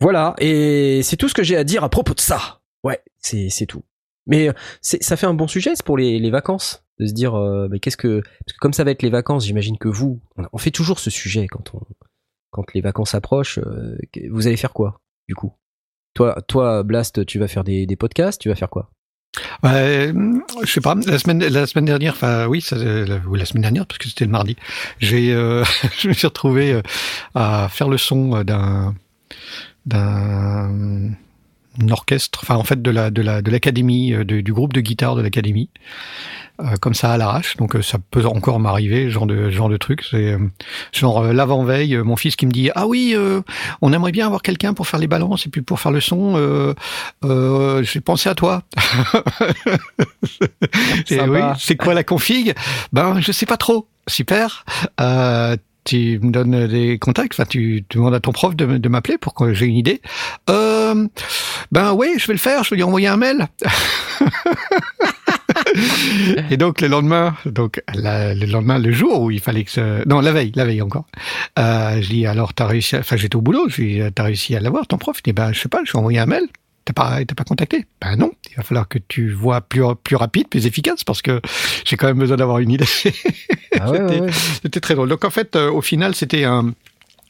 Voilà, 0.00 0.34
et 0.38 1.02
c'est 1.02 1.16
tout 1.16 1.28
ce 1.28 1.34
que 1.34 1.42
j'ai 1.42 1.56
à 1.56 1.64
dire 1.64 1.84
à 1.84 1.90
propos 1.90 2.14
de 2.14 2.20
ça. 2.20 2.62
Ouais, 2.82 3.02
c'est 3.18 3.66
tout. 3.66 3.82
Mais 4.26 4.48
euh, 4.48 4.52
ça 4.80 5.16
fait 5.16 5.26
un 5.26 5.34
bon 5.34 5.46
sujet 5.46 5.72
pour 5.84 5.96
les, 5.98 6.18
les 6.18 6.30
vacances, 6.30 6.82
de 6.98 7.06
se 7.06 7.12
dire, 7.12 7.34
euh, 7.34 7.68
mais 7.70 7.78
qu'est-ce 7.80 7.96
que... 7.96 8.20
Parce 8.20 8.52
que 8.54 8.58
comme 8.60 8.72
ça 8.72 8.84
va 8.84 8.90
être 8.90 9.02
les 9.02 9.10
vacances, 9.10 9.44
j'imagine 9.46 9.76
que 9.78 9.88
vous, 9.88 10.20
on- 10.52 10.58
fait 10.58 10.70
toujours 10.70 10.98
ce 10.98 11.10
sujet 11.10 11.46
quand, 11.46 11.74
on, 11.74 11.80
quand 12.50 12.72
les 12.74 12.80
vacances 12.80 13.14
approchent. 13.14 13.58
euh, 13.58 13.96
vous 14.30 14.46
allez 14.46 14.56
faire 14.56 14.72
quoi, 14.72 15.00
du 15.28 15.34
coup? 15.34 15.52
Toi, 16.14 16.40
toi, 16.48 16.82
Blast, 16.84 17.26
tu 17.26 17.38
vas 17.38 17.48
faire 17.48 17.64
des, 17.64 17.86
des 17.86 17.96
podcasts, 17.96 18.40
tu 18.40 18.48
vas 18.48 18.54
faire 18.54 18.70
quoi? 18.70 18.90
Ouais, 19.64 20.12
je 20.62 20.70
sais 20.70 20.80
pas. 20.80 20.94
La 21.06 21.18
semaine, 21.18 21.40
la 21.44 21.66
semaine 21.66 21.86
dernière, 21.86 22.12
enfin 22.12 22.46
oui, 22.46 22.64
la, 22.70 23.16
ou 23.26 23.34
la 23.34 23.44
semaine 23.44 23.62
dernière 23.62 23.84
parce 23.84 23.98
que 23.98 24.06
c'était 24.08 24.24
le 24.26 24.30
mardi. 24.30 24.54
J'ai, 25.00 25.30
je 25.98 26.06
me 26.08 26.12
suis 26.12 26.28
retrouvé 26.28 26.80
à 27.34 27.68
faire 27.68 27.88
le 27.88 27.98
son 27.98 28.44
d'un 28.44 28.94
d'un 29.86 31.10
orchestre, 31.90 32.40
enfin 32.42 32.56
en 32.56 32.64
fait 32.64 32.80
de 32.82 32.90
la 32.90 33.10
de 33.10 33.22
la 33.22 33.42
de 33.42 33.50
l'académie, 33.50 34.12
euh, 34.12 34.24
du 34.24 34.52
groupe 34.52 34.72
de 34.72 34.80
guitare 34.80 35.16
de 35.16 35.22
l'académie, 35.22 35.70
euh, 36.60 36.76
comme 36.80 36.94
ça 36.94 37.12
à 37.12 37.16
l'arrache. 37.16 37.56
Donc 37.56 37.74
euh, 37.74 37.82
ça 37.82 37.98
peut 38.10 38.24
encore 38.26 38.60
m'arriver, 38.60 39.10
genre 39.10 39.26
de 39.26 39.50
genre 39.50 39.68
de 39.68 39.76
truc. 39.76 40.04
C'est 40.08 40.32
euh, 40.32 40.38
genre 40.92 41.22
l'avant 41.24 41.64
veille, 41.64 41.96
mon 41.98 42.16
fils 42.16 42.36
qui 42.36 42.46
me 42.46 42.52
dit 42.52 42.70
ah 42.74 42.86
oui, 42.86 43.12
euh, 43.16 43.40
on 43.82 43.92
aimerait 43.92 44.12
bien 44.12 44.26
avoir 44.26 44.42
quelqu'un 44.42 44.72
pour 44.74 44.86
faire 44.86 45.00
les 45.00 45.08
balances 45.08 45.46
et 45.46 45.50
puis 45.50 45.62
pour 45.62 45.80
faire 45.80 45.92
le 45.92 46.00
son. 46.00 46.34
Euh, 46.36 46.74
euh, 47.24 47.82
J'ai 47.82 48.00
pensé 48.00 48.28
à 48.28 48.34
toi. 48.34 48.62
Oui, 51.10 51.40
c'est 51.58 51.76
quoi 51.76 51.94
la 51.94 52.04
config? 52.04 52.54
Ben, 52.92 53.20
je 53.20 53.32
sais 53.32 53.46
pas 53.46 53.56
trop. 53.56 53.86
Super. 54.06 54.64
Euh, 55.00 55.56
tu 55.84 56.18
me 56.22 56.30
donnes 56.30 56.66
des 56.66 56.98
contacts, 56.98 57.34
enfin 57.34 57.44
tu, 57.44 57.84
tu 57.88 57.98
demandes 57.98 58.14
à 58.14 58.20
ton 58.20 58.32
prof 58.32 58.56
de, 58.56 58.88
m'appeler 58.88 59.18
pour 59.18 59.34
que 59.34 59.52
j'ai 59.52 59.66
une 59.66 59.76
idée. 59.76 60.00
Euh, 60.48 61.06
ben 61.72 61.92
oui, 61.92 62.14
je 62.18 62.26
vais 62.26 62.32
le 62.32 62.38
faire, 62.38 62.64
je 62.64 62.70
vais 62.70 62.76
lui 62.76 62.82
envoyer 62.82 63.08
un 63.08 63.16
mail. 63.16 63.46
Et 66.50 66.56
donc 66.56 66.80
le 66.80 66.88
lendemain, 66.88 67.36
donc 67.46 67.82
la- 67.94 68.34
le 68.34 68.46
lendemain, 68.46 68.78
le 68.78 68.92
jour 68.92 69.22
où 69.22 69.30
il 69.30 69.40
fallait 69.40 69.64
que 69.64 69.70
ce... 69.70 70.06
non 70.08 70.20
la 70.20 70.32
veille, 70.32 70.52
la 70.54 70.64
veille 70.64 70.82
encore. 70.82 71.04
Euh, 71.58 72.00
je 72.00 72.08
dis 72.08 72.26
alors 72.26 72.54
t'as 72.54 72.66
réussi, 72.66 72.96
à... 72.96 73.00
enfin 73.00 73.16
j'étais 73.16 73.36
au 73.36 73.40
boulot, 73.42 73.66
je 73.68 73.82
dis 73.82 74.00
t'as 74.14 74.24
réussi 74.24 74.54
à 74.56 74.60
l'avoir 74.60 74.86
ton 74.86 74.98
prof? 74.98 75.18
Il 75.18 75.22
dit 75.30 75.32
ben 75.32 75.52
je 75.52 75.60
sais 75.60 75.68
pas, 75.68 75.80
je 75.84 75.90
lui 75.92 75.96
ai 75.96 75.98
envoyé 75.98 76.18
un 76.18 76.26
mail. 76.26 76.44
T'as 76.84 76.92
pas, 76.92 77.24
t'as 77.24 77.34
pas 77.34 77.44
contacté 77.44 77.86
Ben 78.00 78.16
non. 78.16 78.30
Il 78.50 78.56
va 78.56 78.62
falloir 78.62 78.88
que 78.88 78.98
tu 78.98 79.32
vois 79.32 79.62
plus 79.62 79.82
plus 80.02 80.16
rapide, 80.16 80.48
plus 80.48 80.66
efficace, 80.66 81.02
parce 81.02 81.22
que 81.22 81.40
j'ai 81.84 81.96
quand 81.96 82.06
même 82.06 82.18
besoin 82.18 82.36
d'avoir 82.36 82.58
une 82.58 82.70
idée. 82.70 82.84
Ah 83.80 83.90
ouais, 83.90 84.00
ouais, 84.02 84.20
ouais. 84.20 84.32
C'était 84.62 84.80
très 84.80 84.94
drôle. 84.94 85.08
Donc 85.08 85.24
en 85.24 85.30
fait, 85.30 85.56
euh, 85.56 85.70
au 85.70 85.80
final, 85.80 86.14
c'était 86.14 86.44
un, 86.44 86.74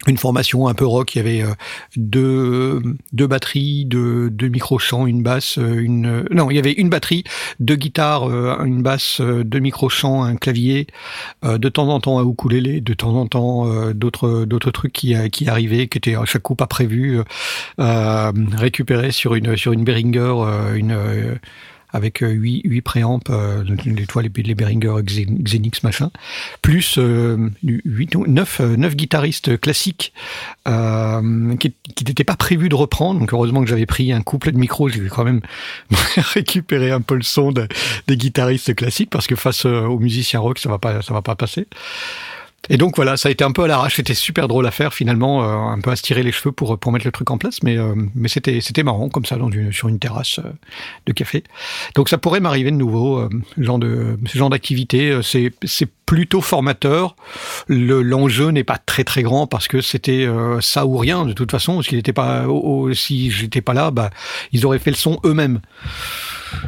une 0.07 0.19
formation 0.19 0.69
un 0.69 0.75
peu 0.75 0.87
rock. 0.87 1.15
Il 1.15 1.19
y 1.19 1.21
avait 1.21 1.43
euh, 1.43 1.55
deux, 1.97 2.83
deux 3.13 3.27
batteries, 3.27 3.85
deux, 3.85 4.31
deux 4.31 4.49
micro-chants, 4.49 5.07
une 5.07 5.23
basse, 5.23 5.59
euh, 5.59 5.81
une... 5.81 6.07
euh, 6.07 6.25
Non, 6.31 6.51
il 6.51 6.57
y 6.57 6.59
avait 6.59 6.73
une 6.73 6.89
batterie, 6.89 7.25
deux 7.61 7.77
guitares, 7.77 8.25
une 8.65 8.83
basse, 8.83 9.21
deux 9.21 9.59
micro-chants, 9.59 10.23
un 10.23 10.37
clavier, 10.37 10.87
de 11.43 11.69
temps 11.69 11.89
en 11.89 12.01
temps 12.01 12.19
un 12.19 12.25
ukulélé, 12.29 12.81
de 12.81 12.95
temps 12.95 13.15
en 13.15 13.27
temps 13.27 13.91
d'autres 13.93 14.45
d'autres 14.45 14.71
trucs 14.71 14.93
qui, 14.93 15.15
qui 15.31 15.49
arrivaient, 15.49 15.89
qui 15.89 15.99
étaient 15.99 16.17
à 16.17 16.25
chaque 16.25 16.43
coup 16.43 16.55
pas 16.55 16.67
prévus, 16.67 17.21
euh, 17.79 18.33
récupérés 18.57 19.13
sur 19.13 19.35
une, 19.35 19.57
sur 19.57 19.73
une 19.73 19.85
Behringer, 19.85 20.35
une... 20.75 21.39
euh, 21.95 21.99
avec 22.05 22.23
euh, 22.23 22.29
huit 22.31 22.63
huit 22.65 22.83
préamps, 22.83 23.21
euh, 23.31 23.65
les 23.85 24.07
toits, 24.07 24.23
les, 24.23 24.31
les 24.43 24.55
Behringer 24.55 25.03
Xen- 25.03 25.43
Xenix 25.43 25.83
machin, 25.83 26.11
plus 26.63 26.97
euh, 26.99 27.51
huit, 27.63 28.15
ou 28.17 28.27
neuf, 28.27 28.61
euh, 28.61 28.77
neuf 28.77 28.97
guitaristes 28.97 29.59
classiques 29.61 30.13
euh, 30.69 31.55
qui 31.57 31.73
n'étaient 32.07 32.25
pas 32.25 32.37
prévus 32.37 32.69
de 32.69 32.75
reprendre. 32.75 33.21
Donc 33.21 33.33
heureusement 33.33 33.61
que 33.63 33.69
j'avais 33.69 33.87
pris 33.87 34.13
un 34.13 34.23
couple 34.23 34.53
de 34.53 34.59
micros, 34.59 34.89
j'ai 34.89 35.07
quand 35.09 35.25
même 35.25 35.41
récupéré 36.17 36.91
un 36.91 37.01
peu 37.01 37.15
le 37.15 37.23
son 37.23 37.53
de- 37.53 37.69
des 38.07 38.17
guitaristes 38.17 38.75
classiques 38.75 39.11
parce 39.11 39.27
que 39.27 39.37
face 39.37 39.67
euh, 39.67 39.83
aux 39.87 39.99
musiciens 39.99 40.41
rock, 40.41 40.59
ça 40.59 40.69
va 40.69 40.79
va 40.79 41.23
pas 41.23 41.35
passer. 41.37 41.67
Et 42.71 42.77
donc 42.77 42.97
voilà, 42.97 43.17
ça 43.17 43.29
a 43.29 43.33
été 43.33 43.45
un 43.45 43.53
peu 43.53 43.65
à 43.65 43.67
l'arrache. 43.67 43.97
C'était 43.97 44.15
super 44.15 44.49
drôle 44.49 44.67
à 44.67 44.71
faire 44.71 44.95
finalement, 44.95 45.45
euh, 45.45 45.73
un 45.73 45.81
peu 45.81 45.91
à 45.91 45.97
se 45.97 46.03
tirer 46.03 46.23
les 46.23 46.33
cheveux 46.33 46.53
pour 46.53 46.79
pour 46.79 46.93
mettre 46.93 47.05
le 47.07 47.13
truc 47.13 47.31
en 47.31 47.39
place, 47.39 47.63
mais 47.63 47.77
euh, 47.77 47.95
mais 48.15 48.29
c'était 48.29 48.61
c'était 48.61 48.83
marrant 48.83 49.09
comme 49.09 49.25
ça 49.27 49.37
dans 49.37 49.51
une, 49.51 49.73
sur 49.73 49.89
une 49.89 49.99
terrasse 49.99 50.39
euh, 50.39 50.51
de 51.07 51.13
café. 51.13 51.45
Donc 51.95 52.09
ça 52.09 52.17
pourrait 52.19 52.41
m'arriver 52.41 52.71
de 52.71 52.77
nouveau, 52.77 53.19
euh, 53.19 53.29
genre 53.59 53.79
de 53.79 54.19
ce 54.27 54.39
genre 54.39 54.51
d'activité. 54.51 55.11
euh, 55.11 55.23
C'est 55.23 55.53
c'est 55.65 55.89
plutôt 56.07 56.41
formateur. 56.41 57.17
Le 57.67 58.03
l'enjeu 58.03 58.49
n'est 58.49 58.65
pas 58.65 58.79
très 58.79 59.05
très 59.05 59.23
grand 59.23 59.47
parce 59.47 59.69
que 59.69 59.81
c'était 59.81 60.25
euh, 60.27 60.61
ça 60.61 60.87
ou 60.87 60.97
rien 60.97 61.25
de 61.27 61.33
toute 61.33 61.51
façon. 61.51 61.83
S'il 61.83 61.97
n'était 61.97 62.13
pas 62.13 62.47
au- 62.49 62.93
si 62.95 63.31
j'étais 63.31 63.61
pas 63.63 63.75
là, 63.75 63.91
bah 63.91 64.11
ils 64.53 64.65
auraient 64.67 64.79
fait 64.79 64.91
le 64.91 64.97
son 64.97 65.19
eux-mêmes. 65.25 65.61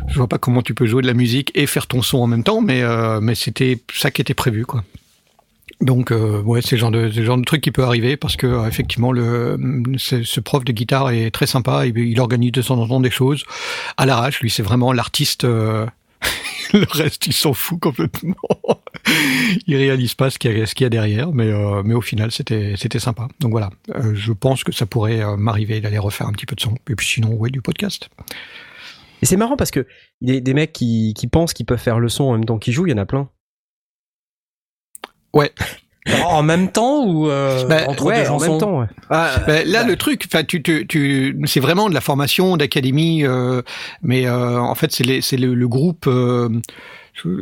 Je 0.09 0.17
vois 0.17 0.29
pas 0.29 0.39
comment 0.39 0.63
tu 0.63 0.75
peux 0.75 0.87
jouer 0.87 1.01
de 1.03 1.07
la 1.07 1.15
musique 1.15 1.53
et 1.55 1.67
faire 1.67 1.87
ton 1.87 2.03
son 2.03 2.19
en 2.19 2.27
même 2.27 2.43
temps, 2.45 2.61
mais 2.61 2.83
euh, 2.83 3.21
mais 3.21 3.35
c'était 3.35 3.79
ça 3.95 4.11
qui 4.11 4.21
était 4.21 4.35
prévu 4.35 4.67
quoi. 4.67 4.85
Donc 5.81 6.11
euh, 6.11 6.41
ouais, 6.43 6.63
c'est 6.63 6.77
le 6.77 6.81
genre 6.81 6.91
de 6.91 7.11
genre 7.11 7.37
de 7.37 7.45
truc 7.45 7.61
qui 7.61 7.71
peut 7.71 7.85
arriver 7.85 8.17
parce 8.17 8.37
que 8.37 8.47
euh, 8.47 8.67
effectivement 8.67 9.13
le 9.13 9.59
ce, 9.99 10.41
prof 10.41 10.65
de 10.65 10.73
guitare 10.73 11.11
est 11.11 11.31
très 11.31 11.47
sympa. 11.47 11.87
Il, 11.87 11.97
il 11.99 12.19
organise 12.19 12.53
de 12.53 12.63
temps 12.63 12.79
en 12.79 12.89
temps 12.89 13.01
des 13.01 13.11
choses 13.11 13.45
à 13.99 14.07
l'arrache. 14.07 14.41
Lui, 14.41 14.51
c'est 14.51 14.63
vraiment 14.63 14.93
l'artiste. 14.93 15.45
euh, 15.45 15.87
le 16.73 16.87
reste, 16.91 17.27
il 17.27 17.35
s'en 17.35 17.53
fout 17.53 17.79
complètement. 17.79 18.35
il 19.67 19.77
réalise 19.77 20.15
pas 20.15 20.31
ce 20.31 20.39
qu'il 20.39 20.51
y 20.51 20.83
y 20.83 20.85
a 20.85 20.89
derrière, 20.89 21.31
mais 21.33 21.49
euh, 21.49 21.83
mais 21.85 21.95
au 21.95 22.01
final, 22.01 22.33
c'était 22.33 22.99
sympa. 22.99 23.29
Donc 23.41 23.51
voilà, 23.51 23.71
je 24.15 24.33
pense 24.33 24.65
que 24.65 24.73
ça 24.73 24.87
pourrait 24.87 25.37
m'arriver 25.37 25.83
d'aller 25.83 25.99
refaire 25.99 26.27
un 26.27 26.33
petit 26.33 26.47
peu 26.47 26.57
de 26.57 26.61
son. 26.61 26.75
Et 26.89 26.95
puis 26.97 27.07
sinon, 27.07 27.35
ouais, 27.35 27.51
du 27.51 27.61
podcast. 27.61 28.09
Et 29.23 29.27
c'est 29.27 29.37
marrant 29.37 29.57
parce 29.57 29.71
que 29.71 29.87
des 30.23 30.55
mecs 30.55 30.73
qui, 30.73 31.13
qui 31.15 31.27
pensent 31.27 31.53
qu'ils 31.53 31.67
peuvent 31.67 31.79
faire 31.79 32.01
le 32.01 32.09
son 32.09 32.25
en 32.25 32.33
même 32.33 32.47
temps 32.47 32.59
qu'ils 32.59 32.73
jouent, 32.73 32.87
il 32.87 32.91
y 32.91 32.95
en 32.95 32.99
a 32.99 33.07
plein. 33.07 33.29
En 36.25 36.43
même 36.45 36.71
temps 36.71 37.05
ou 37.05 37.29
euh, 37.29 37.65
Bah, 37.67 37.81
entre 37.89 38.05
ouais, 38.05 38.23
deux 38.23 38.29
en 38.31 38.39
chansons 38.39 38.51
même 38.53 38.61
temps. 38.61 38.79
Ouais. 38.81 38.87
Ah, 39.11 39.41
Ben, 39.47 39.67
là, 39.67 39.83
le 39.83 39.97
truc, 39.97 40.25
enfin, 40.33 40.45
tu, 40.45 40.63
tu, 40.63 40.87
tu, 40.87 41.37
c'est 41.47 41.59
vraiment 41.59 41.89
de 41.89 41.95
la 41.95 42.01
formation 42.01 42.57
d'académie, 42.57 43.25
euh, 43.25 43.63
mais 44.03 44.27
euh, 44.27 44.61
en 44.61 44.75
fait, 44.77 44.93
c'est 44.93 45.03
les- 45.05 45.21
c'est 45.21 45.37
le, 45.37 45.55
le 45.55 45.69
groupe. 45.69 46.07
euh, 46.07 46.49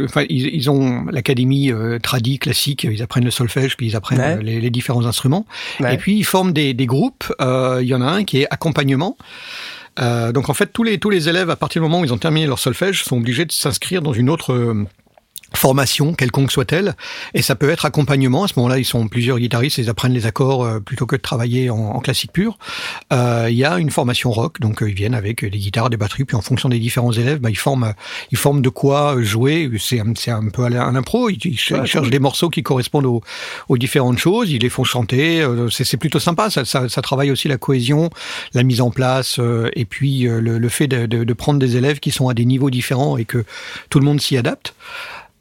Enfin, 0.04 0.22
ils, 0.30 0.54
ils 0.54 0.70
ont 0.70 1.04
l'académie 1.10 1.72
euh, 1.72 1.98
tradi 1.98 2.38
classique. 2.38 2.84
Ils 2.88 3.02
apprennent 3.02 3.24
le 3.24 3.32
solfège, 3.32 3.76
puis 3.76 3.88
ils 3.88 3.96
apprennent 3.96 4.20
Ouais. 4.20 4.36
euh, 4.38 4.40
les, 4.40 4.60
les 4.60 4.70
différents 4.70 5.04
instruments. 5.04 5.46
Ouais. 5.80 5.94
Et 5.94 5.98
puis 5.98 6.16
ils 6.16 6.22
forment 6.24 6.52
des, 6.52 6.74
des 6.74 6.86
groupes. 6.86 7.24
Euh, 7.40 7.80
Il 7.82 7.88
y 7.88 7.94
en 7.94 8.00
a 8.00 8.06
un 8.06 8.22
qui 8.22 8.40
est 8.42 8.46
accompagnement. 8.50 9.16
Euh, 10.00 10.30
donc 10.30 10.48
en 10.48 10.54
fait, 10.54 10.72
tous 10.72 10.84
les 10.84 10.98
tous 10.98 11.10
les 11.10 11.28
élèves, 11.28 11.50
à 11.50 11.56
partir 11.56 11.82
du 11.82 11.88
moment 11.88 12.00
où 12.00 12.04
ils 12.04 12.12
ont 12.12 12.18
terminé 12.18 12.46
leur 12.46 12.60
solfège, 12.60 13.02
sont 13.02 13.16
obligés 13.16 13.44
de 13.46 13.52
s'inscrire 13.52 14.00
dans 14.00 14.12
une 14.12 14.30
autre 14.30 14.52
euh, 14.52 14.84
formation, 15.56 16.14
quelconque 16.14 16.50
soit-elle, 16.52 16.94
et 17.34 17.42
ça 17.42 17.54
peut 17.54 17.70
être 17.70 17.84
accompagnement. 17.84 18.44
À 18.44 18.48
ce 18.48 18.54
moment-là, 18.56 18.78
ils 18.78 18.84
sont 18.84 19.08
plusieurs 19.08 19.38
guitaristes, 19.38 19.78
ils 19.78 19.88
apprennent 19.90 20.12
les 20.12 20.26
accords 20.26 20.64
euh, 20.64 20.80
plutôt 20.80 21.06
que 21.06 21.16
de 21.16 21.20
travailler 21.20 21.70
en, 21.70 21.76
en 21.76 22.00
classique 22.00 22.32
pur. 22.32 22.58
Euh, 23.12 23.46
Il 23.50 23.56
y 23.56 23.64
a 23.64 23.78
une 23.78 23.90
formation 23.90 24.30
rock, 24.30 24.60
donc 24.60 24.82
euh, 24.82 24.88
ils 24.88 24.94
viennent 24.94 25.14
avec 25.14 25.44
des 25.44 25.58
guitares, 25.58 25.90
des 25.90 25.96
batteries, 25.96 26.24
puis 26.24 26.36
en 26.36 26.42
fonction 26.42 26.68
des 26.68 26.78
différents 26.78 27.12
élèves, 27.12 27.38
bah, 27.38 27.50
ils 27.50 27.58
forment, 27.58 27.94
ils 28.32 28.38
forment 28.38 28.62
de 28.62 28.68
quoi 28.68 29.16
jouer. 29.20 29.70
C'est 29.78 30.00
un, 30.00 30.12
c'est 30.16 30.30
un 30.30 30.48
peu 30.48 30.64
à 30.64 30.68
la- 30.70 30.84
un 30.84 30.94
impro. 30.96 31.28
Ils, 31.30 31.38
ils 31.44 31.58
Ouais, 31.74 31.86
cherchent 31.86 32.10
des 32.10 32.18
morceaux 32.18 32.50
qui 32.50 32.62
correspondent 32.62 33.06
aux, 33.06 33.22
aux 33.68 33.78
différentes 33.78 34.18
choses. 34.18 34.50
Ils 34.50 34.60
les 34.62 34.68
font 34.68 34.84
chanter. 34.84 35.46
C'est 35.70 35.84
c'est 35.84 35.96
plutôt 35.96 36.18
sympa. 36.18 36.50
Ça, 36.50 36.64
ça, 36.64 36.88
ça 36.88 37.02
travaille 37.02 37.30
aussi 37.30 37.48
la 37.48 37.56
cohésion, 37.56 38.10
la 38.52 38.62
mise 38.62 38.80
en 38.80 38.90
place, 38.90 39.40
et 39.74 39.84
puis 39.84 40.22
le, 40.22 40.40
le 40.58 40.68
fait 40.68 40.86
de, 40.88 41.06
de, 41.06 41.24
de 41.24 41.32
prendre 41.32 41.58
des 41.58 41.76
élèves 41.76 42.00
qui 42.00 42.10
sont 42.10 42.28
à 42.28 42.34
des 42.34 42.44
niveaux 42.44 42.70
différents 42.70 43.16
et 43.16 43.24
que 43.24 43.44
tout 43.90 43.98
le 44.00 44.04
monde 44.04 44.20
s'y 44.20 44.36
adapte. 44.36 44.74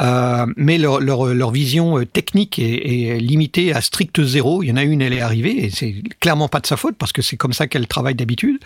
Euh, 0.02 0.46
mais 0.58 0.78
leur, 0.78 1.00
leur, 1.00 1.28
leur 1.28 1.52
vision 1.52 2.00
euh, 2.00 2.06
technique 2.06 2.58
est, 2.58 3.14
est 3.14 3.20
limitée 3.20 3.74
à 3.74 3.80
strict 3.80 4.24
zéro. 4.24 4.64
Il 4.64 4.68
y 4.68 4.72
en 4.72 4.76
a 4.76 4.84
une, 4.84 5.02
elle 5.02 5.14
est 5.14 5.22
arrivée, 5.22 5.66
et 5.66 5.70
c'est 5.70 5.96
clairement 6.20 6.48
pas 6.48 6.60
de 6.60 6.66
sa 6.66 6.78
faute, 6.78 6.96
parce 6.98 7.14
que 7.14 7.22
c'est 7.22 7.38
comme 7.38 7.54
ça 7.54 7.68
qu'elle 7.68 7.88
travaille 7.88 8.16
d'habitude, 8.16 8.60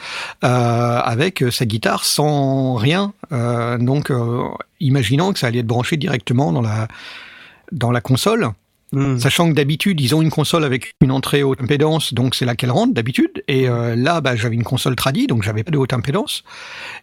euh, 0.43 0.99
avec 0.99 1.43
euh, 1.43 1.51
sa 1.51 1.65
guitare 1.65 2.05
sans 2.05 2.75
rien. 2.75 3.13
Euh, 3.33 3.77
donc, 3.77 4.09
euh, 4.09 4.43
imaginant 4.79 5.33
que 5.33 5.39
ça 5.39 5.47
allait 5.47 5.59
être 5.59 5.67
branché 5.67 5.97
directement 5.97 6.51
dans 6.53 6.61
la, 6.61 6.87
dans 7.71 7.91
la 7.91 8.01
console. 8.01 8.49
Hmm. 8.93 9.17
Sachant 9.17 9.49
que 9.49 9.53
d'habitude, 9.53 9.99
ils 9.99 10.15
ont 10.15 10.21
une 10.21 10.29
console 10.29 10.63
avec 10.63 10.93
une 11.01 11.11
entrée 11.11 11.43
haute 11.43 11.61
impédance, 11.61 12.13
donc 12.13 12.35
c'est 12.35 12.45
là 12.45 12.55
qu'elle 12.55 12.71
rentre 12.71 12.93
d'habitude. 12.93 13.43
Et 13.49 13.67
euh, 13.67 13.97
là, 13.97 14.21
bah, 14.21 14.37
j'avais 14.37 14.55
une 14.55 14.63
console 14.63 14.95
tradie, 14.95 15.27
donc 15.27 15.43
j'avais 15.43 15.63
pas 15.63 15.71
de 15.71 15.77
haute 15.77 15.91
impédance. 15.91 16.45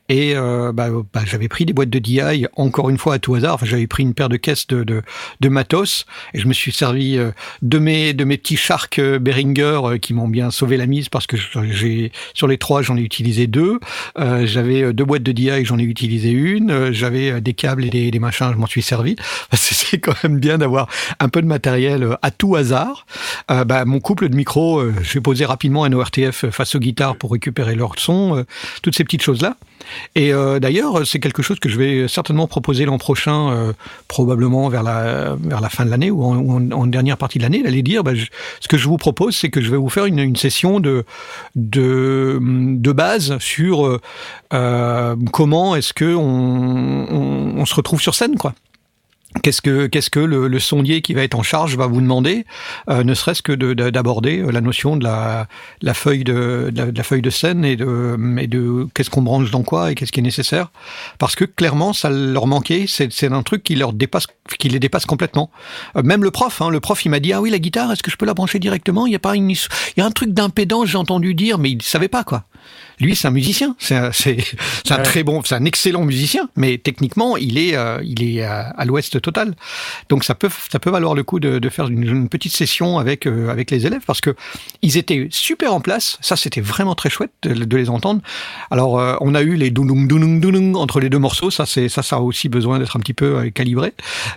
Et 0.08 0.34
euh, 0.34 0.72
bah, 0.72 0.88
bah, 1.12 1.20
j'avais 1.26 1.48
pris 1.48 1.66
des 1.66 1.74
boîtes 1.74 1.90
de 1.90 1.98
DI, 1.98 2.46
encore 2.56 2.88
une 2.88 2.96
fois 2.96 3.14
à 3.14 3.18
tout 3.18 3.34
hasard. 3.34 3.54
Enfin, 3.54 3.66
j'avais 3.66 3.86
pris 3.86 4.02
une 4.02 4.14
paire 4.14 4.30
de 4.30 4.38
caisses 4.38 4.66
de, 4.66 4.82
de, 4.82 5.48
matos, 5.50 6.06
et 6.32 6.40
je 6.40 6.48
me 6.48 6.54
suis 6.54 6.72
servi 6.72 7.18
euh, 7.18 7.32
de 7.60 7.78
mes 7.78 8.14
de 8.14 8.24
mes 8.24 8.38
petits 8.38 8.56
Shark 8.56 8.98
euh, 8.98 9.18
Behringer 9.18 9.98
qui 10.00 10.14
m'ont 10.14 10.28
bien 10.28 10.50
sauvé 10.50 10.78
la 10.78 10.86
mise 10.86 11.10
parce 11.10 11.26
que 11.26 11.36
j'ai 11.70 12.12
sur 12.32 12.46
les 12.48 12.56
trois, 12.56 12.80
j'en 12.80 12.96
ai 12.96 13.02
utilisé 13.02 13.46
deux. 13.46 13.78
J'avais 14.16 14.92
deux 14.94 15.04
boîtes 15.04 15.22
de 15.22 15.32
DI, 15.32 15.64
j'en 15.64 15.78
ai 15.78 15.82
utilisé 15.82 16.30
une. 16.30 16.92
J'avais 16.92 17.42
des 17.42 17.52
câbles 17.52 17.84
et 17.84 17.90
des, 17.90 18.10
des 18.10 18.18
machins, 18.18 18.50
je 18.52 18.58
m'en 18.58 18.66
suis 18.66 18.82
servi. 18.82 19.16
C'est 19.52 19.98
quand 19.98 20.14
même 20.24 20.38
bien 20.38 20.56
d'avoir 20.56 20.88
un 21.20 21.28
peu 21.28 21.42
de 21.42 21.46
matériel 21.46 21.73
euh, 21.80 22.16
à 22.22 22.30
tout 22.30 22.56
hasard. 22.56 23.06
Euh, 23.50 23.64
bah, 23.64 23.84
mon 23.84 24.00
couple 24.00 24.28
de 24.28 24.36
micros, 24.36 24.78
euh, 24.78 24.94
j'ai 25.02 25.20
posé 25.20 25.44
rapidement 25.44 25.84
un 25.84 25.92
ORTF 25.92 26.50
face 26.50 26.74
aux 26.74 26.78
guitares 26.78 27.16
pour 27.16 27.32
récupérer 27.32 27.74
leur 27.74 27.98
son, 27.98 28.38
euh, 28.38 28.44
toutes 28.82 28.96
ces 28.96 29.04
petites 29.04 29.22
choses-là. 29.22 29.56
Et 30.14 30.32
d'ailleurs, 30.60 31.06
c'est 31.06 31.20
quelque 31.20 31.42
chose 31.42 31.58
que 31.58 31.68
je 31.68 31.76
vais 31.76 32.08
certainement 32.08 32.46
proposer 32.46 32.86
l'an 32.86 32.96
prochain, 32.96 33.74
probablement 34.08 34.70
vers 34.70 34.82
la, 34.82 35.68
fin 35.68 35.84
de 35.84 35.90
l'année 35.90 36.10
ou 36.10 36.24
en, 36.24 36.86
dernière 36.86 37.18
partie 37.18 37.36
de 37.36 37.42
l'année, 37.42 37.62
d'aller 37.62 37.82
dire, 37.82 38.02
bah, 38.02 38.12
ce 38.60 38.68
que 38.68 38.78
je 38.78 38.88
vous 38.88 38.96
propose, 38.96 39.36
c'est 39.36 39.50
que 39.50 39.60
je 39.60 39.70
vais 39.70 39.76
vous 39.76 39.90
faire 39.90 40.06
une, 40.06 40.36
session 40.36 40.80
de, 40.80 41.04
base 42.92 43.36
sur 43.40 44.00
comment 45.32 45.76
est-ce 45.76 45.92
que 45.92 46.14
on 46.14 47.66
se 47.66 47.74
retrouve 47.74 48.00
sur 48.00 48.14
scène, 48.14 48.36
quoi. 48.36 48.54
Qu'est-ce 49.42 49.60
que 49.60 49.86
qu'est-ce 49.86 50.10
que 50.10 50.20
le, 50.20 50.46
le 50.46 50.58
sondier 50.60 51.02
qui 51.02 51.12
va 51.12 51.22
être 51.22 51.34
en 51.34 51.42
charge 51.42 51.76
va 51.76 51.86
vous 51.88 52.00
demander, 52.00 52.46
euh, 52.88 53.02
ne 53.02 53.14
serait-ce 53.14 53.42
que 53.42 53.50
de- 53.52 53.74
de- 53.74 53.90
d'aborder 53.90 54.38
euh, 54.38 54.52
la 54.52 54.60
notion 54.60 54.96
de 54.96 55.02
la, 55.02 55.48
la 55.82 55.92
feuille 55.92 56.22
de, 56.22 56.70
de 56.72 56.92
la, 56.96 57.02
feuille 57.02 57.20
de 57.20 57.30
scène 57.30 57.64
et 57.64 57.74
de 57.74 58.16
de 58.46 58.86
qu'est-ce 58.94 59.10
qu'on 59.10 59.22
branche 59.22 59.50
dans 59.50 59.62
quoi 59.64 59.90
et 59.90 59.96
qu'est-ce 59.96 60.12
qui 60.12 60.20
est 60.20 60.22
nécessaire, 60.22 60.70
parce 61.18 61.34
que 61.34 61.44
clairement 61.44 61.92
ça 61.92 62.10
leur 62.10 62.46
manquait. 62.46 62.84
C'est 62.86 63.32
un 63.32 63.42
truc 63.42 63.64
qui 63.64 63.74
leur 63.74 63.92
dépasse, 63.92 64.26
qui 64.58 64.68
les 64.68 64.78
dépasse 64.78 65.04
complètement. 65.04 65.50
Euh, 65.96 66.02
même 66.04 66.22
le 66.22 66.30
prof, 66.30 66.62
hein, 66.62 66.70
le 66.70 66.78
prof, 66.78 67.04
il 67.04 67.08
m'a 67.08 67.18
dit 67.20 67.32
ah 67.32 67.40
oui 67.40 67.50
la 67.50 67.58
guitare, 67.58 67.90
est-ce 67.90 68.04
que 68.04 68.12
je 68.12 68.16
peux 68.16 68.26
la 68.26 68.34
brancher 68.34 68.60
directement? 68.60 69.06
Il 69.06 69.12
y 69.12 69.16
a 69.16 69.20
pas 69.20 69.34
une, 69.34 69.50
il 69.50 69.58
y 69.96 70.00
a 70.00 70.06
un 70.06 70.12
truc 70.12 70.32
d'impédance, 70.32 70.88
j'ai 70.90 70.98
entendu 70.98 71.34
dire, 71.34 71.58
mais 71.58 71.72
il 71.72 71.82
savait 71.82 72.08
pas 72.08 72.22
quoi. 72.22 72.44
Lui, 73.00 73.16
c'est 73.16 73.28
un 73.28 73.32
musicien, 73.32 73.74
c'est 73.78 73.96
un, 73.96 74.12
c'est, 74.12 74.38
c'est 74.84 74.92
un 74.92 75.02
très 75.02 75.22
bon, 75.22 75.42
c'est 75.44 75.54
un 75.54 75.64
excellent 75.64 76.04
musicien, 76.04 76.48
mais 76.56 76.78
techniquement, 76.78 77.36
il 77.36 77.58
est, 77.58 77.76
euh, 77.76 78.00
il 78.04 78.22
est 78.22 78.42
à, 78.42 78.68
à 78.68 78.84
l'ouest 78.84 79.20
total. 79.20 79.54
Donc 80.08 80.24
ça 80.24 80.34
peut, 80.34 80.50
ça 80.70 80.78
peut 80.78 80.90
valoir 80.90 81.14
le 81.14 81.22
coup 81.22 81.40
de, 81.40 81.58
de 81.58 81.68
faire 81.68 81.88
une, 81.88 82.02
une 82.02 82.28
petite 82.28 82.52
session 82.52 82.98
avec 82.98 83.26
euh, 83.26 83.48
avec 83.50 83.70
les 83.70 83.86
élèves 83.86 84.02
parce 84.06 84.20
que 84.20 84.34
ils 84.82 84.96
étaient 84.96 85.28
super 85.30 85.74
en 85.74 85.80
place. 85.80 86.18
Ça, 86.20 86.36
c'était 86.36 86.60
vraiment 86.60 86.94
très 86.94 87.10
chouette 87.10 87.32
de, 87.42 87.54
de 87.54 87.76
les 87.76 87.90
entendre. 87.90 88.20
Alors, 88.70 88.98
euh, 88.98 89.16
on 89.20 89.34
a 89.34 89.42
eu 89.42 89.56
les 89.56 89.70
dounoung 89.70 90.06
dounoung 90.06 90.40
dounoung 90.40 90.76
entre 90.76 91.00
les 91.00 91.08
deux 91.08 91.18
morceaux. 91.18 91.50
Ça, 91.50 91.66
c'est 91.66 91.88
ça, 91.88 92.02
ça 92.02 92.16
a 92.16 92.20
aussi 92.20 92.48
besoin 92.48 92.78
d'être 92.78 92.96
un 92.96 93.00
petit 93.00 93.14
peu 93.14 93.38
euh, 93.38 93.50
calibré. 93.50 93.92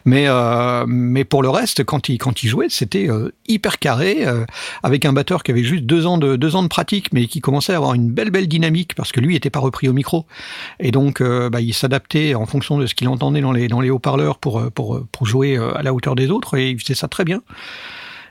Mais 0.05 0.25
euh, 0.27 0.85
mais 0.87 1.23
pour 1.23 1.41
le 1.41 1.49
reste, 1.49 1.83
quand 1.83 2.09
ils 2.09 2.17
quand 2.17 2.43
ils 2.43 2.47
jouaient, 2.47 2.69
c'était 2.69 3.09
euh, 3.09 3.31
hyper 3.47 3.79
carré 3.79 4.25
euh, 4.25 4.45
avec 4.83 5.05
un 5.05 5.13
batteur 5.13 5.43
qui 5.43 5.51
avait 5.51 5.63
juste 5.63 5.83
deux 5.83 6.05
ans 6.05 6.17
de 6.17 6.35
deux 6.35 6.55
ans 6.55 6.63
de 6.63 6.67
pratique, 6.67 7.13
mais 7.13 7.27
qui 7.27 7.41
commençait 7.41 7.73
à 7.73 7.77
avoir 7.77 7.93
une 7.93 8.09
belle 8.09 8.31
belle 8.31 8.46
dynamique 8.47 8.95
parce 8.95 9.11
que 9.11 9.19
lui 9.19 9.35
était 9.35 9.49
pas 9.49 9.59
repris 9.59 9.87
au 9.87 9.93
micro 9.93 10.25
et 10.79 10.91
donc 10.91 11.21
euh, 11.21 11.49
bah, 11.49 11.61
il 11.61 11.73
s'adaptait 11.73 12.35
en 12.35 12.45
fonction 12.45 12.77
de 12.77 12.85
ce 12.85 12.95
qu'il 12.95 13.07
entendait 13.07 13.41
dans 13.41 13.51
les 13.51 13.89
haut-parleurs 13.89 14.37
pour 14.39 14.59
euh, 14.59 14.69
pour 14.69 15.25
jouer 15.25 15.57
euh, 15.57 15.77
à 15.77 15.83
la 15.83 15.93
hauteur 15.93 16.15
des 16.15 16.29
autres 16.29 16.57
et 16.57 16.71
il 16.71 16.79
faisait 16.79 16.95
ça 16.95 17.07
très 17.07 17.23
bien. 17.23 17.41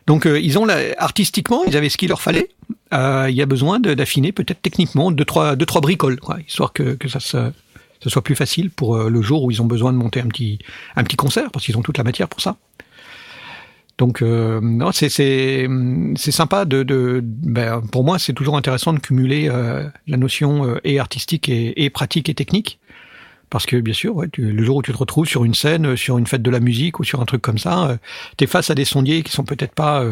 Donc 0.07 0.27
euh, 0.27 0.41
ils 0.41 0.59
ont 0.59 0.67
artistiquement 0.99 1.65
ils 1.65 1.77
avaient 1.77 1.89
ce 1.89 1.97
qu'il 1.97 2.09
leur 2.09 2.21
fallait. 2.21 2.49
Euh, 2.95 3.27
il 3.29 3.35
y 3.35 3.43
a 3.43 3.47
besoin 3.47 3.81
d'affiner 3.81 4.33
peut-être 4.33 4.63
techniquement 4.63 5.11
deux 5.11 5.25
trois 5.25 5.57
deux 5.57 5.67
trois 5.67 5.81
bricoles 5.81 6.19
histoire 6.47 6.73
que 6.73 6.97
ça 7.09 7.21
soit 7.21 8.23
plus 8.23 8.37
facile 8.37 8.71
pour 8.71 8.97
euh, 8.97 9.11
le 9.11 9.23
jour 9.23 9.43
où 9.43 9.51
ils 9.51 9.61
ont 9.61 9.67
besoin 9.67 9.93
de 9.93 9.99
monter 9.99 10.21
un 10.21 10.29
petit 10.29 10.59
un 10.95 11.03
petit 11.03 11.17
concert 11.17 11.51
parce 11.51 11.65
qu'ils 11.65 11.77
ont 11.77 11.83
toute 11.83 11.99
la 11.99 12.05
matière 12.05 12.29
pour 12.29 12.41
ça. 12.41 12.57
Donc 13.99 14.21
euh, 14.21 14.61
non, 14.63 14.93
c'est 14.93 15.09
c'est 15.09 16.31
sympa 16.31 16.67
de, 16.67 16.83
de 16.83 17.21
ben, 17.25 17.81
pour 17.93 18.05
moi 18.05 18.19
c'est 18.19 18.35
toujours 18.35 18.57
intéressant 18.59 18.93
de 18.93 18.99
cumuler 18.99 19.49
euh, 19.51 19.89
la 20.07 20.17
notion 20.19 20.67
euh, 20.67 20.79
et 20.85 20.99
artistique 21.01 21.49
et, 21.49 21.83
et 21.85 21.89
pratique 21.89 22.29
et 22.29 22.35
technique. 22.35 22.79
Parce 23.49 23.65
que 23.65 23.77
bien 23.77 23.95
sûr, 23.95 24.17
ouais, 24.17 24.29
tu- 24.31 24.53
le 24.53 24.65
jour 24.65 24.77
où 24.77 24.83
tu 24.83 24.93
te 24.93 24.97
retrouves 24.99 25.27
sur 25.29 25.45
une 25.45 25.55
scène, 25.55 25.87
euh, 25.87 25.97
sur 25.97 26.19
une 26.19 26.27
fête 26.27 26.43
de 26.43 26.51
la 26.51 26.61
musique 26.61 26.99
ou 27.01 27.05
sur 27.05 27.21
un 27.23 27.25
truc 27.25 27.41
comme 27.43 27.59
ça, 27.59 27.89
euh, 27.91 27.97
t'es 28.37 28.47
face 28.47 28.71
à 28.71 28.75
des 28.75 28.85
sondiers 28.85 29.23
qui 29.23 29.33
sont 29.33 29.45
peut-être 29.45 29.73
pas 29.75 30.03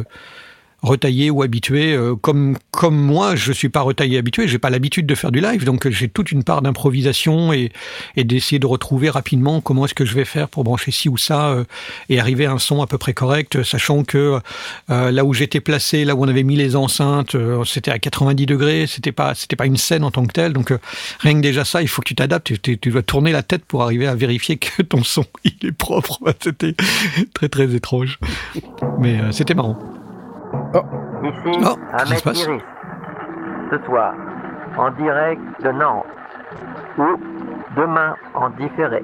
retaillés 0.84 1.30
ou 1.30 1.42
habitués. 1.42 1.94
euh, 1.94 2.14
comme 2.14 2.56
comme 2.70 2.96
moi, 2.96 3.34
je 3.36 3.52
suis 3.52 3.68
pas 3.68 3.80
retaillé 3.80 4.18
habitué. 4.18 4.46
J'ai 4.48 4.58
pas 4.58 4.70
l'habitude 4.70 5.06
de 5.06 5.14
faire 5.14 5.32
du 5.32 5.40
live, 5.40 5.64
donc 5.64 5.86
euh, 5.86 5.90
j'ai 5.90 6.08
toute 6.08 6.30
une 6.32 6.44
part 6.44 6.60
d'improvisation 6.62 7.52
et 7.52 7.70
d'essayer 8.16 8.58
de 8.58 8.66
retrouver 8.66 9.10
rapidement 9.10 9.60
comment 9.60 9.84
est-ce 9.86 9.94
que 9.94 10.04
je 10.04 10.14
vais 10.14 10.24
faire 10.24 10.48
pour 10.48 10.64
brancher 10.64 10.90
ci 10.90 11.08
ou 11.08 11.16
ça 11.16 11.48
euh, 11.50 11.64
et 12.08 12.20
arriver 12.20 12.46
à 12.46 12.52
un 12.52 12.58
son 12.58 12.82
à 12.82 12.86
peu 12.86 12.98
près 12.98 13.14
correct, 13.14 13.62
sachant 13.62 14.04
que 14.04 14.38
là 14.88 15.24
où 15.24 15.32
j'étais 15.32 15.60
placé, 15.60 16.04
là 16.04 16.14
où 16.14 16.24
on 16.24 16.28
avait 16.28 16.42
mis 16.42 16.56
les 16.56 16.76
enceintes, 16.76 17.36
c'était 17.64 17.90
à 17.90 17.98
90 17.98 18.46
degrés, 18.46 18.86
c'était 18.86 19.12
pas 19.12 19.34
c'était 19.34 19.56
pas 19.56 19.66
une 19.66 19.76
scène 19.76 20.04
en 20.04 20.10
tant 20.10 20.24
que 20.26 20.32
telle. 20.32 20.52
Donc 20.52 20.72
rien 21.20 21.34
que 21.34 21.40
déjà 21.40 21.64
ça, 21.64 21.80
il 21.82 21.88
faut 21.88 22.02
que 22.02 22.08
tu 22.08 22.14
t'adaptes. 22.14 22.60
Tu, 22.60 22.78
tu- 22.78 22.90
dois 22.90 23.02
tourner 23.02 23.32
la 23.32 23.42
tête 23.42 23.64
pour 23.64 23.82
arriver 23.82 24.06
à 24.06 24.14
vérifier 24.14 24.56
que 24.58 24.82
ton 24.82 25.02
son 25.02 25.24
il 25.44 25.68
est 25.68 25.72
propre. 25.72 26.18
C'était 26.42 26.74
très 27.32 27.48
très 27.48 27.74
étrange, 27.74 28.18
mais 28.98 29.18
c'était 29.32 29.54
marrant. 29.54 29.78
Ici, 31.22 31.60
Oh, 31.66 31.76
qu'est-ce 31.96 32.22
qui 32.22 32.28
Ahmed 32.28 32.36
Iris. 32.36 32.62
Ce 33.70 33.78
soir, 33.86 34.12
en 34.76 34.90
direct 34.90 35.40
de 35.62 35.70
Nantes. 35.70 36.06
Ou 36.98 37.16
demain 37.76 38.14
en 38.34 38.50
différé. 38.50 39.02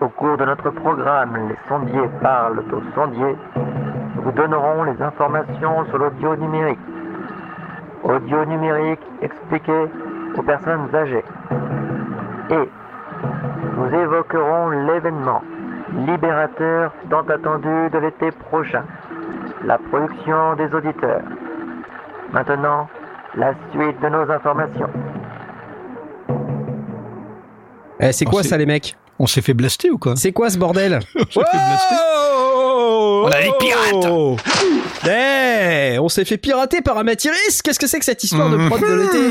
Au 0.00 0.08
cours 0.08 0.36
de 0.36 0.44
notre 0.44 0.70
programme 0.70 1.48
Les 1.48 1.56
sondiers 1.68 2.08
parlent 2.20 2.62
aux 2.72 2.94
sondiers, 2.94 3.36
nous 4.16 4.22
vous 4.22 4.32
donnerons 4.32 4.82
les 4.84 5.00
informations 5.00 5.84
sur 5.86 5.98
l'audio 5.98 6.36
numérique. 6.36 6.78
Audio 8.02 8.44
numérique 8.44 9.00
expliqué 9.22 9.86
aux 10.36 10.42
personnes 10.42 10.88
âgées. 10.94 11.24
Et 12.50 12.68
nous 13.76 13.94
évoquerons 13.98 14.70
l'événement 14.70 15.42
libérateur 16.06 16.92
tant 17.10 17.22
attendu 17.28 17.90
de 17.92 17.98
l'été 17.98 18.30
prochain 18.32 18.82
la 19.64 19.78
production 19.78 20.56
des 20.56 20.72
auditeurs. 20.74 21.22
Maintenant, 22.32 22.88
la 23.36 23.54
suite 23.72 24.00
de 24.02 24.08
nos 24.08 24.30
informations. 24.30 24.88
Eh, 28.00 28.12
c'est 28.12 28.26
Oh, 28.26 28.30
quoi 28.30 28.42
ça, 28.42 28.56
les 28.56 28.66
mecs 28.66 28.96
On 29.18 29.26
s'est 29.26 29.42
fait 29.42 29.54
blaster 29.54 29.90
ou 29.90 29.98
quoi 29.98 30.16
C'est 30.16 30.32
quoi 30.32 30.50
ce 30.50 30.58
bordel 30.58 30.98
On 31.14 31.20
s'est 31.20 31.24
fait 31.24 31.66
blaster. 31.68 31.94
On 33.24 33.28
a 33.30 33.40
les 33.40 33.52
pirates 33.60 34.40
Eh, 35.08 35.98
on 35.98 36.08
s'est 36.08 36.24
fait 36.24 36.38
pirater 36.38 36.80
par 36.82 36.98
Amathiris 36.98 37.62
Qu'est-ce 37.62 37.78
que 37.78 37.86
c'est 37.86 37.98
que 37.98 38.04
cette 38.04 38.24
histoire 38.24 38.50
de 38.50 38.56
prod 38.68 38.80
de 38.80 38.94
l'été 38.94 39.28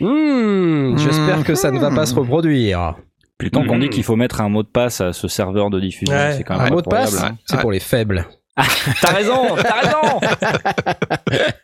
Mmh. 0.00 0.06
Hmm, 0.06 0.98
J'espère 0.98 1.44
que 1.44 1.54
ça 1.54 1.70
ne 1.70 1.78
va 1.78 1.88
pas 1.90 2.04
se 2.04 2.14
reproduire. 2.16 2.96
Le 3.40 3.48
temps 3.50 3.64
qu'on 3.64 3.78
dit 3.78 3.88
qu'il 3.90 4.02
faut 4.02 4.16
mettre 4.16 4.40
un 4.40 4.48
mot 4.48 4.64
de 4.64 4.68
passe 4.68 5.00
à 5.00 5.12
ce 5.12 5.28
serveur 5.28 5.70
de 5.70 5.78
diffusion, 5.78 6.12
Ouais. 6.14 6.32
c'est 6.36 6.42
quand 6.42 6.54
Un 6.58 6.64
même 6.64 6.72
mot 6.74 6.82
de 6.82 6.88
passe, 6.88 7.22
hein. 7.22 7.36
c'est 7.46 7.60
pour 7.60 7.70
les 7.70 7.78
faibles. 7.78 8.26
T'as 9.00 9.12
raison, 9.12 9.56
t'as 9.56 9.80
raison. 9.80 10.20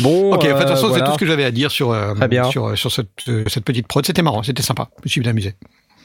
Bon, 0.00 0.32
Ok, 0.34 0.44
de 0.44 0.50
toute 0.50 0.56
euh, 0.60 0.66
façon, 0.66 0.88
voilà. 0.88 1.04
c'est 1.04 1.10
tout 1.10 1.14
ce 1.14 1.18
que 1.18 1.26
j'avais 1.26 1.44
à 1.44 1.50
dire 1.50 1.70
sur, 1.70 1.90
euh, 1.90 2.14
sur, 2.50 2.66
euh, 2.68 2.76
sur 2.76 2.92
cette, 2.92 3.08
euh, 3.28 3.44
cette 3.48 3.64
petite 3.64 3.86
prod. 3.88 4.04
C'était 4.06 4.22
marrant, 4.22 4.42
c'était 4.42 4.62
sympa. 4.62 4.88
Je 4.98 5.02
me 5.04 5.08
suis 5.10 5.20
bien 5.20 5.30
amusé. 5.30 5.54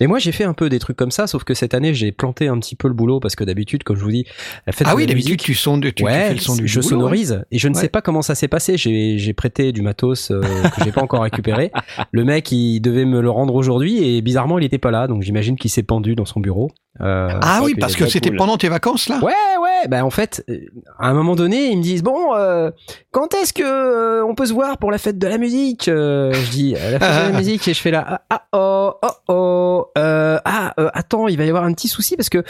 Et 0.01 0.08
moi, 0.08 0.20
j'ai 0.20 0.34
fait 0.34 0.44
un 0.44 0.54
peu 0.54 0.68
des 0.68 0.80
trucs 0.80 0.98
comme 0.98 1.12
ça, 1.12 1.25
sauf 1.25 1.46
que 1.46 1.54
cette 1.54 1.74
année, 1.74 1.94
j'ai 1.94 2.12
planté 2.12 2.48
un 2.50 2.60
petit 2.60 2.75
peu 2.75 2.89
le 2.89 2.94
boulot 2.94 3.22
parce 3.22 3.36
que 3.38 3.46
d'habitude, 3.46 3.84
comme 3.84 3.96
je 3.96 4.04
vous 4.04 4.12
dis, 4.12 4.25
la 4.68 4.74
fête 4.74 4.88
Ah 4.89 4.92
de 4.92 4.96
oui, 4.98 5.04
la 5.04 5.08
d'habitude, 5.13 5.39
tu, 5.42 5.54
sondes, 5.54 5.84
tu, 5.84 5.94
tu 5.94 6.04
ouais, 6.04 6.27
fais 6.30 6.34
le 6.34 6.39
son 6.42 6.56
du 6.56 6.68
je 6.68 6.80
boulot, 6.82 6.89
sonorise 6.89 7.46
et 7.51 7.60
je 7.60 7.68
ne 7.70 7.75
Ouais. 7.75 7.82
sais 7.82 7.88
pas 7.88 8.01
comment 8.01 8.22
ça 8.22 8.36
s'est 8.36 8.50
passé. 8.50 8.75
J'ai 8.77 9.18
j'ai 9.18 9.34
prêté 9.34 9.72
du 9.72 9.82
matos 9.82 10.32
euh, 10.32 10.42
que 10.42 10.84
j'ai 10.84 10.92
pas 10.92 11.01
encore 11.01 11.22
récupéré. 11.22 11.72
Le 12.12 12.25
mec, 12.25 12.51
il 12.51 12.82
devait 12.82 13.06
me 13.06 13.22
le 13.22 13.30
rendre 13.30 13.56
aujourd'hui 13.56 14.04
et 14.18 14.22
bizarrement, 14.22 14.60
il 14.60 14.65
était 14.65 14.80
pas 14.80 14.92
là, 14.92 15.08
donc 15.08 15.22
j'imagine 15.22 15.56
qu'il 15.56 15.72
s'est 15.72 15.84
pendu 15.84 16.15
dans 16.15 16.25
son 16.25 16.42
bureau. 16.42 16.72
Euh, 17.02 17.30
Ah 17.42 17.60
oui, 17.64 17.75
parce 17.75 17.96
que 17.96 18.08
c'était 18.08 18.30
cool. 18.30 18.38
pendant 18.38 18.58
tes 18.58 18.70
vacances, 18.70 19.10
là? 19.10 19.18
Ouais, 19.22 19.34
ouais. 19.62 19.88
Bah 19.90 20.04
en 20.06 20.10
fait, 20.10 20.44
euh, 20.50 20.60
à 20.98 21.10
un 21.10 21.14
moment 21.14 21.36
donné, 21.36 21.66
ils 21.68 21.78
me 21.78 21.84
disent 21.84 22.02
bon, 22.04 22.34
euh, 22.36 22.72
quand 23.12 23.34
est-ce 23.36 23.51
que 23.53 23.64
euh, 23.64 24.25
on 24.25 24.34
peut 24.34 24.46
se 24.46 24.53
voir 24.53 24.77
pour 24.77 24.92
la 24.92 24.98
fête 24.98 25.20
de 25.20 25.27
la 25.27 25.38
musique? 25.38 25.90
Euh, 25.90 26.31
Je 26.34 26.50
dis 26.51 26.72
la 26.74 27.00
fête 27.00 27.27
de 27.27 27.31
la 27.34 27.38
musique 27.38 27.68
et 27.68 27.74
je 27.74 27.81
fais 27.81 27.92
là 27.92 28.05
ah, 28.08 28.22
ah, 28.29 28.42
oh 28.53 28.94
oh 29.03 29.10
oh 29.27 29.86
euh, 29.98 30.40
ah 30.46 30.74
euh, 30.79 30.90
attends, 30.94 31.27
il 31.27 31.38
va 31.38 31.44
y 31.46 31.50
avoir 31.50 31.66
un 31.66 31.74
petit 31.74 31.88
souci 31.90 32.16
parce 32.16 32.29
que 32.29 32.44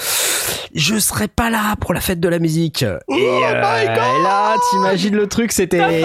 je 0.74 0.98
serai 1.00 1.28
pas 1.28 1.50
là 1.50 1.76
pour 1.82 1.94
la 1.94 2.00
fête 2.00 2.20
de 2.20 2.30
la 2.30 2.40
musique. 2.40 2.84
Et, 2.84 2.88
Oh 3.08 3.14
my 3.16 3.44
euh, 3.44 3.84
et 3.84 4.24
là, 4.24 4.56
t'imagines 4.70 5.16
le 5.16 5.28
truc, 5.28 5.52
c'était 5.52 6.04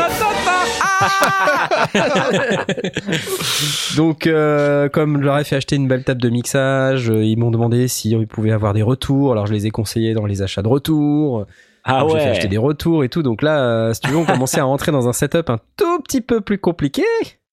donc 3.97 4.27
euh, 4.27 4.89
comme 4.89 5.21
je 5.21 5.25
leur 5.25 5.39
ai 5.39 5.45
fait 5.45 5.57
acheter 5.57 5.77
une 5.77 5.89
belle 5.89 6.05
table 6.05 6.21
de 6.21 6.29
mixage, 6.29 7.11
euh, 7.11 7.25
ils 7.25 7.37
m'ont 7.37 7.51
demandé 7.51 7.89
si 7.89 8.11
ils 8.11 8.27
pouvaient 8.27 8.53
avoir 8.53 8.73
des 8.73 8.83
retours. 8.83 9.33
Alors 9.33 9.47
je 9.47 9.53
les 9.53 9.67
ai 9.67 9.71
conseillés 9.71 10.15
dans 10.15 10.27
les 10.27 10.43
achats 10.43 10.63
de 10.63 10.69
retours. 10.69 11.47
Ah 11.85 12.01
Donc, 12.01 12.11
J'ai 12.11 12.19
fait 12.19 12.25
ouais. 12.25 12.31
acheter 12.31 12.49
des 12.49 12.59
retours 12.59 13.05
et 13.05 13.09
tout. 13.09 13.23
Donc 13.23 13.43
là, 13.43 13.65
euh, 13.65 13.95
si 13.95 14.01
tu 14.01 14.11
veux, 14.11 14.19
on 14.19 14.27
commençait 14.27 14.61
à 14.61 14.65
rentrer 14.65 14.93
dans 14.93 15.09
un 15.09 15.13
setup 15.13 15.49
un 15.49 15.59
tout 15.77 16.01
petit 16.03 16.21
peu 16.21 16.41
plus 16.41 16.59
compliqué. 16.59 17.03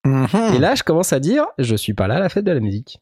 Mhm. 0.06 0.28
Et 0.56 0.60
là, 0.60 0.76
je 0.76 0.84
commence 0.84 1.14
à 1.14 1.20
dire, 1.20 1.46
je 1.58 1.76
suis 1.76 1.94
pas 1.94 2.08
là 2.08 2.16
à 2.16 2.20
la 2.20 2.30
fête 2.30 2.44
de 2.44 2.52
la 2.52 2.60
musique. 2.60 3.00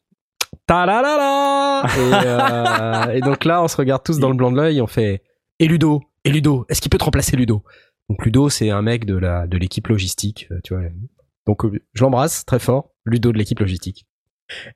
Ta 0.66 0.86
la 0.86 1.02
la 1.02 1.16
la 1.16 1.82
et, 1.96 2.26
euh, 2.26 3.12
et 3.16 3.20
donc 3.20 3.44
là, 3.44 3.62
on 3.62 3.68
se 3.68 3.76
regarde 3.76 4.02
tous 4.04 4.18
dans 4.18 4.28
le 4.28 4.34
blanc 4.36 4.50
de 4.50 4.56
l'œil. 4.56 4.80
On 4.80 4.86
fait 4.86 5.22
et 5.58 5.66
Ludo, 5.68 6.02
et 6.24 6.30
Ludo, 6.30 6.64
est-ce 6.68 6.80
qu'il 6.80 6.90
peut 6.90 6.98
te 6.98 7.04
remplacer 7.04 7.36
Ludo? 7.36 7.62
Donc 8.08 8.24
Ludo, 8.24 8.48
c'est 8.48 8.70
un 8.70 8.82
mec 8.82 9.04
de 9.04 9.16
la 9.16 9.46
de 9.46 9.56
l'équipe 9.58 9.88
logistique, 9.88 10.48
euh, 10.52 10.60
tu 10.62 10.74
vois. 10.74 10.84
Donc 11.46 11.64
euh, 11.64 11.80
je 11.92 12.02
l'embrasse 12.02 12.44
très 12.44 12.58
fort, 12.58 12.90
Ludo 13.04 13.32
de 13.32 13.38
l'équipe 13.38 13.58
logistique. 13.60 14.06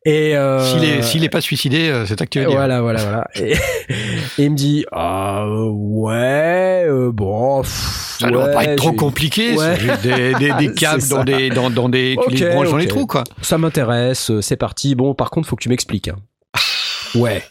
Et 0.04 0.36
euh, 0.36 0.58
S'il 0.64 0.82
est, 0.84 1.02
s'il 1.02 1.22
est 1.22 1.28
pas 1.28 1.40
suicidé, 1.40 1.90
euh, 1.90 2.04
c'est 2.04 2.20
actuel. 2.20 2.48
voilà, 2.48 2.80
voilà, 2.80 3.02
voilà. 3.04 3.28
Et, 3.36 3.52
et 3.52 4.44
il 4.44 4.50
me 4.50 4.56
dit, 4.56 4.84
ah 4.90 5.46
ouais, 5.48 6.84
euh, 6.88 7.12
bon, 7.12 7.62
pff, 7.62 8.16
Ça 8.18 8.30
doit 8.30 8.46
ouais, 8.46 8.52
pas 8.52 8.64
être 8.64 8.76
trop 8.78 8.92
compliqué. 8.92 9.56
Ouais. 9.56 9.76
C'est 9.76 9.80
juste 9.80 10.02
des, 10.02 10.34
des, 10.34 10.52
des 10.54 10.74
câbles 10.74 11.06
dans 11.08 11.22
des, 11.22 11.50
dans, 11.50 11.70
dans 11.70 11.88
des, 11.88 12.16
tu 12.28 12.34
les 12.34 12.50
branches 12.50 12.70
dans 12.70 12.76
les 12.78 12.88
trous, 12.88 13.06
quoi. 13.06 13.22
Ça 13.42 13.58
m'intéresse, 13.58 14.32
c'est 14.40 14.56
parti. 14.56 14.96
Bon, 14.96 15.14
par 15.14 15.30
contre, 15.30 15.46
faut 15.48 15.54
que 15.54 15.62
tu 15.62 15.68
m'expliques. 15.68 16.08
hein. 16.08 16.16
Ouais. 17.14 17.42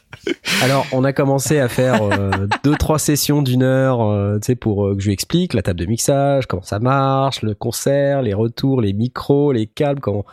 Alors, 0.63 0.85
on 0.91 1.03
a 1.03 1.13
commencé 1.13 1.59
à 1.59 1.67
faire 1.67 2.03
euh, 2.03 2.47
deux, 2.63 2.75
trois 2.75 2.99
sessions 2.99 3.41
d'une 3.41 3.63
heure, 3.63 4.01
euh, 4.01 4.37
tu 4.39 4.47
sais, 4.47 4.55
pour 4.55 4.87
euh, 4.87 4.95
que 4.95 5.01
je 5.01 5.07
lui 5.07 5.13
explique 5.13 5.53
la 5.53 5.61
table 5.61 5.79
de 5.79 5.85
mixage, 5.85 6.45
comment 6.47 6.61
ça 6.63 6.79
marche, 6.79 7.41
le 7.41 7.53
concert, 7.55 8.21
les 8.21 8.33
retours, 8.33 8.81
les 8.81 8.93
micros, 8.93 9.51
les 9.51 9.67
câbles, 9.67 10.01
comment. 10.01 10.25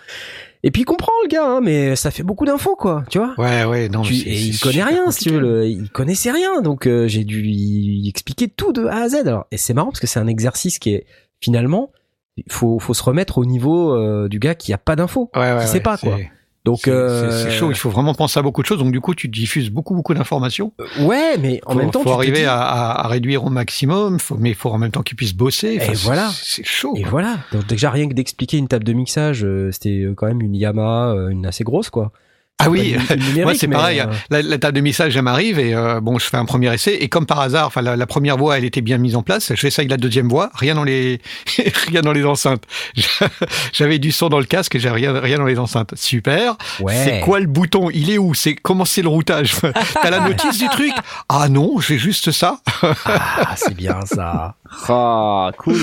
Et 0.62 0.70
puis 0.70 0.82
il 0.82 0.84
comprend 0.84 1.12
le 1.22 1.28
gars, 1.28 1.46
hein, 1.46 1.60
mais 1.62 1.94
ça 1.94 2.10
fait 2.10 2.24
beaucoup 2.24 2.44
d'infos, 2.44 2.74
quoi, 2.76 3.04
tu 3.08 3.18
vois. 3.18 3.34
Ouais, 3.38 3.64
ouais, 3.64 3.88
non. 3.88 4.02
Tu- 4.02 4.14
et 4.14 4.34
il 4.34 4.58
connaît 4.58 4.82
rien, 4.82 5.10
si 5.10 5.24
tu 5.24 5.30
veux. 5.30 5.38
Le, 5.38 5.66
il 5.66 5.90
connaissait 5.90 6.32
rien, 6.32 6.60
donc 6.60 6.86
euh, 6.86 7.06
j'ai 7.06 7.22
dû 7.24 7.40
lui 7.40 8.08
expliquer 8.08 8.48
tout 8.48 8.72
de 8.72 8.86
A 8.86 9.02
à 9.02 9.08
Z. 9.08 9.14
Alors, 9.26 9.46
et 9.52 9.58
c'est 9.58 9.74
marrant 9.74 9.90
parce 9.90 10.00
que 10.00 10.08
c'est 10.08 10.18
un 10.18 10.26
exercice 10.26 10.78
qui 10.80 10.94
est 10.94 11.06
finalement, 11.40 11.92
il 12.36 12.50
faut, 12.50 12.78
faut 12.80 12.94
se 12.94 13.02
remettre 13.02 13.38
au 13.38 13.44
niveau 13.44 13.92
euh, 13.94 14.28
du 14.28 14.38
gars 14.40 14.54
qui 14.56 14.72
a 14.72 14.78
pas 14.78 14.96
d'infos. 14.96 15.30
Ouais, 15.36 15.52
ouais, 15.52 15.60
qui 15.60 15.66
sait 15.68 15.74
ouais, 15.74 15.80
pas, 15.80 15.98
quoi. 15.98 16.18
Donc, 16.66 16.80
c'est- 16.84 16.90
euh, 16.90 17.44
c'est 17.44 17.50
chaud. 17.50 17.70
Il 17.70 17.76
faut 17.76 17.88
vraiment 17.88 18.12
penser 18.12 18.38
à 18.38 18.42
beaucoup 18.42 18.60
de 18.60 18.66
choses. 18.66 18.78
Donc, 18.78 18.92
du 18.92 19.00
coup, 19.00 19.14
tu 19.14 19.28
diffuses 19.28 19.70
beaucoup, 19.70 19.94
beaucoup 19.94 20.12
d'informations. 20.12 20.72
ouais, 21.00 21.38
mais 21.38 21.60
en 21.64 21.72
faut, 21.72 21.78
même 21.78 21.90
temps, 21.90 22.00
faut 22.02 22.10
tu 22.10 22.14
arriver 22.16 22.40
dis- 22.40 22.44
à, 22.44 22.60
à, 22.60 23.04
à 23.04 23.08
réduire 23.08 23.44
au 23.44 23.48
maximum. 23.50 24.18
Faut, 24.18 24.36
mais 24.38 24.50
il 24.50 24.54
faut 24.54 24.70
en 24.70 24.76
même 24.78 24.90
temps 24.90 25.02
qu'ils 25.02 25.16
puissent 25.16 25.34
bosser. 25.34 25.78
Enfin, 25.80 25.92
Et 25.92 25.96
voilà. 25.96 26.28
C'est 26.34 26.66
chaud. 26.66 26.92
Et 26.96 27.02
quoi. 27.02 27.10
voilà. 27.12 27.38
Donc 27.52 27.66
déjà 27.66 27.90
rien 27.90 28.08
que 28.08 28.14
d'expliquer 28.14 28.58
une 28.58 28.68
table 28.68 28.84
de 28.84 28.92
mixage, 28.92 29.44
euh, 29.44 29.70
c'était 29.72 30.02
euh, 30.02 30.14
quand 30.14 30.26
même 30.26 30.42
une 30.42 30.54
Yamaha, 30.54 31.12
euh, 31.14 31.28
une 31.28 31.46
assez 31.46 31.64
grosse, 31.64 31.88
quoi. 31.88 32.12
Ah 32.58 32.70
oui, 32.70 32.96
moi 33.42 33.54
c'est 33.54 33.68
pareil. 33.68 34.00
euh, 34.00 34.06
La, 34.30 34.40
la 34.42 34.58
table 34.58 34.76
de 34.76 34.80
mixage, 34.80 35.14
elle 35.14 35.22
m'arrive 35.22 35.58
et 35.58 35.74
euh, 35.74 36.00
bon, 36.00 36.18
je 36.18 36.24
fais 36.24 36.38
un 36.38 36.46
premier 36.46 36.72
essai 36.72 36.94
et 36.94 37.08
comme 37.08 37.26
par 37.26 37.40
hasard, 37.40 37.66
enfin 37.66 37.82
la, 37.82 37.96
la 37.96 38.06
première 38.06 38.38
voix, 38.38 38.56
elle 38.56 38.64
était 38.64 38.80
bien 38.80 38.96
mise 38.96 39.14
en 39.14 39.22
place. 39.22 39.52
J'essaye 39.54 39.88
la 39.88 39.98
deuxième 39.98 40.28
voix, 40.28 40.50
rien 40.54 40.74
dans 40.74 40.82
les, 40.82 41.20
rien 41.88 42.00
dans 42.00 42.12
les 42.12 42.24
enceintes. 42.24 42.64
J'avais 43.72 43.98
du 43.98 44.10
son 44.10 44.28
dans 44.30 44.38
le 44.38 44.46
casque 44.46 44.74
et 44.74 44.78
j'ai 44.80 44.90
rien, 44.90 45.18
rien 45.20 45.36
dans 45.36 45.44
les 45.44 45.58
enceintes. 45.58 45.92
Super. 45.96 46.56
ouais. 46.80 46.94
C'est 47.04 47.20
quoi 47.20 47.40
le 47.40 47.46
bouton? 47.46 47.90
Il 47.92 48.10
est 48.10 48.18
où? 48.18 48.32
C'est 48.34 48.54
comment 48.54 48.84
c'est 48.86 49.02
le 49.02 49.08
routage? 49.08 49.54
T'as 50.02 50.10
la 50.10 50.20
notice 50.20 50.58
du 50.58 50.68
truc? 50.68 50.92
Ah 51.28 51.48
non, 51.50 51.78
j'ai 51.80 51.98
juste 51.98 52.30
ça. 52.32 52.60
Ah, 53.04 53.54
c'est 53.56 53.76
bien 53.76 54.00
ça. 54.06 54.54
Ah, 54.88 55.50
cool. 55.58 55.76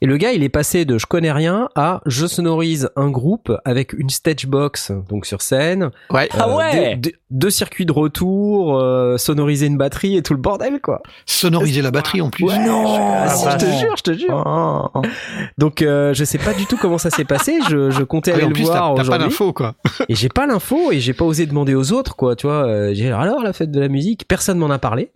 Et 0.00 0.06
le 0.06 0.16
gars, 0.16 0.32
il 0.32 0.42
est 0.42 0.48
passé 0.48 0.84
de 0.84 0.98
je 0.98 1.06
connais 1.06 1.32
rien 1.32 1.68
à 1.74 2.00
je 2.06 2.26
sonorise 2.26 2.90
un 2.96 3.10
groupe 3.10 3.52
avec 3.64 3.92
une 3.92 4.10
stage 4.10 4.46
box, 4.46 4.92
donc 5.08 5.26
sur 5.26 5.42
scène. 5.42 5.90
Ouais. 6.10 6.28
Ah 6.38 6.54
ouais 6.54 6.96
deux, 6.96 7.10
deux- 7.10 7.16
deux 7.30 7.50
circuits 7.50 7.84
de 7.86 7.92
retour, 7.92 8.78
euh, 8.78 9.18
sonoriser 9.18 9.66
une 9.66 9.76
batterie 9.76 10.16
et 10.16 10.22
tout 10.22 10.32
le 10.34 10.40
bordel, 10.40 10.80
quoi. 10.80 11.02
Sonoriser 11.26 11.82
la 11.82 11.90
batterie 11.90 12.20
en 12.22 12.30
plus. 12.30 12.44
non, 12.46 12.84
Ah, 12.98 13.28
si, 13.28 13.44
je 13.50 13.56
te 13.56 13.64
jure, 13.66 13.94
je 13.96 14.02
te 14.02 14.12
jure. 14.14 14.42
Oh. 14.94 15.02
Donc, 15.58 15.82
euh, 15.82 16.14
je 16.14 16.24
sais 16.24 16.38
pas 16.38 16.54
du 16.54 16.66
tout 16.66 16.76
comment 16.80 16.98
ça 16.98 17.10
s'est 17.10 17.24
passé. 17.24 17.58
Je, 17.68 17.90
je 17.90 18.02
comptais 18.02 18.32
Ah 18.32 18.36
aller 18.36 18.44
en 18.44 18.48
le 18.48 18.54
plus, 18.54 18.62
voir 18.64 18.74
t'as 18.74 18.80
t'as 18.80 18.94
pas 18.94 19.16
aujourd'hui. 19.16 19.28
d'infos 19.28 19.52
quoi. 19.52 19.74
Et 20.08 20.14
j'ai 20.14 20.28
pas 20.28 20.46
l'info 20.46 20.90
et 20.92 21.00
j'ai 21.00 21.12
pas 21.12 21.24
osé 21.24 21.46
demander 21.46 21.74
aux 21.74 21.92
autres, 21.92 22.16
quoi. 22.16 22.34
Tu 22.36 22.46
vois, 22.46 22.66
euh, 22.66 22.90
j'ai 22.94 23.10
alors 23.12 23.42
la 23.42 23.52
fête 23.52 23.70
de 23.70 23.80
la 23.80 23.88
musique, 23.88 24.26
personne 24.26 24.58
m'en 24.58 24.70
a 24.70 24.78
parlé. 24.78 25.10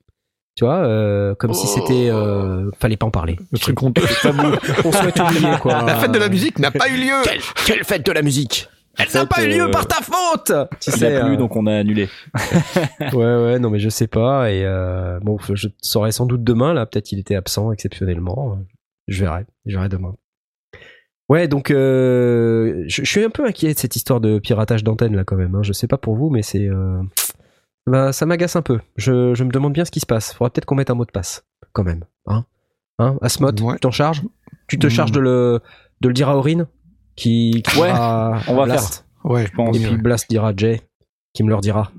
Tu 0.54 0.64
vois, 0.64 0.84
euh, 0.84 1.34
comme 1.34 1.54
si 1.54 1.66
c'était, 1.66 2.10
euh, 2.10 2.70
fallait 2.78 2.98
pas 2.98 3.06
en 3.06 3.10
parler. 3.10 3.36
Le 3.52 3.58
truc 3.58 3.82
honteux. 3.82 4.02
On 4.84 4.92
souhaite 4.92 5.18
oublier, 5.18 5.56
quoi. 5.60 5.82
La 5.82 5.96
fête 5.96 6.12
de 6.12 6.18
la 6.18 6.28
musique 6.28 6.58
n'a 6.58 6.70
pas 6.70 6.88
eu 6.90 6.96
lieu. 6.96 7.22
Quelle, 7.24 7.40
quelle 7.64 7.84
fête 7.84 8.04
de 8.04 8.12
la 8.12 8.20
musique 8.20 8.68
Elle 8.98 9.08
n'a 9.14 9.24
pas 9.24 9.42
eu 9.42 9.48
lieu 9.48 9.62
euh, 9.62 9.70
par 9.70 9.86
ta 9.86 10.02
faute 10.02 10.52
Tu 10.78 10.90
Il 10.90 10.92
sais, 10.92 11.16
a 11.16 11.24
plu, 11.24 11.34
euh, 11.34 11.36
donc 11.38 11.56
on 11.56 11.66
a 11.66 11.74
annulé. 11.74 12.08
Ouais, 13.14 13.16
ouais, 13.16 13.58
non, 13.58 13.70
mais 13.70 13.78
je 13.78 13.88
sais 13.88 14.08
pas. 14.08 14.50
Et 14.52 14.62
euh, 14.66 15.18
bon, 15.20 15.38
je 15.54 15.68
saurai 15.80 16.12
sans 16.12 16.26
doute 16.26 16.44
demain. 16.44 16.74
Là, 16.74 16.84
peut-être 16.84 17.12
il 17.12 17.18
était 17.18 17.34
absent 17.34 17.72
exceptionnellement. 17.72 18.58
Je 19.08 19.24
verrai. 19.24 19.46
Je 19.64 19.76
verrai 19.76 19.88
demain. 19.88 20.14
Ouais, 21.30 21.48
donc 21.48 21.70
euh, 21.70 22.84
je, 22.88 23.04
je 23.04 23.08
suis 23.08 23.24
un 23.24 23.30
peu 23.30 23.46
inquiet 23.46 23.72
de 23.72 23.78
cette 23.78 23.96
histoire 23.96 24.20
de 24.20 24.38
piratage 24.38 24.84
d'antenne 24.84 25.16
là 25.16 25.24
quand 25.24 25.36
même. 25.36 25.54
Hein. 25.54 25.62
Je 25.62 25.72
sais 25.72 25.86
pas 25.86 25.96
pour 25.96 26.14
vous, 26.14 26.28
mais 26.28 26.42
c'est 26.42 26.68
bah, 27.86 28.12
ça 28.12 28.26
m'agace 28.26 28.56
un 28.56 28.62
peu. 28.62 28.80
Je, 28.96 29.34
je 29.34 29.44
me 29.44 29.50
demande 29.50 29.72
bien 29.72 29.84
ce 29.84 29.90
qui 29.90 30.00
se 30.00 30.06
passe. 30.06 30.32
Faudra 30.32 30.50
peut-être 30.50 30.64
qu'on 30.66 30.74
mette 30.76 30.90
un 30.90 30.94
mot 30.94 31.04
de 31.04 31.10
passe 31.10 31.44
quand 31.72 31.84
même. 31.84 32.04
Hein, 32.26 32.44
hein 32.98 33.16
Asmod, 33.22 33.60
Ouais. 33.60 33.74
tu 33.74 33.80
t'en 33.80 33.90
charges? 33.90 34.22
Tu 34.68 34.78
te 34.78 34.86
Mm. 34.86 34.90
charges 34.90 35.12
de 35.12 35.20
le 35.20 35.60
de 36.00 36.08
le 36.08 36.14
dire 36.14 36.28
à 36.28 36.36
Aurine 36.36 36.66
qui, 37.16 37.62
qui 37.66 37.78
Ouais, 37.80 37.90
on 37.92 38.54
va 38.56 38.64
Blast. 38.64 39.06
Ouais, 39.24 39.46
Je 39.46 39.52
pense. 39.52 39.76
Et 39.76 39.80
puis 39.80 39.96
Blast 39.96 40.28
dira 40.30 40.48
à 40.48 40.52
Jay 40.56 40.80
qui 41.34 41.42
me 41.44 41.48
leur 41.50 41.60
dira. 41.60 41.90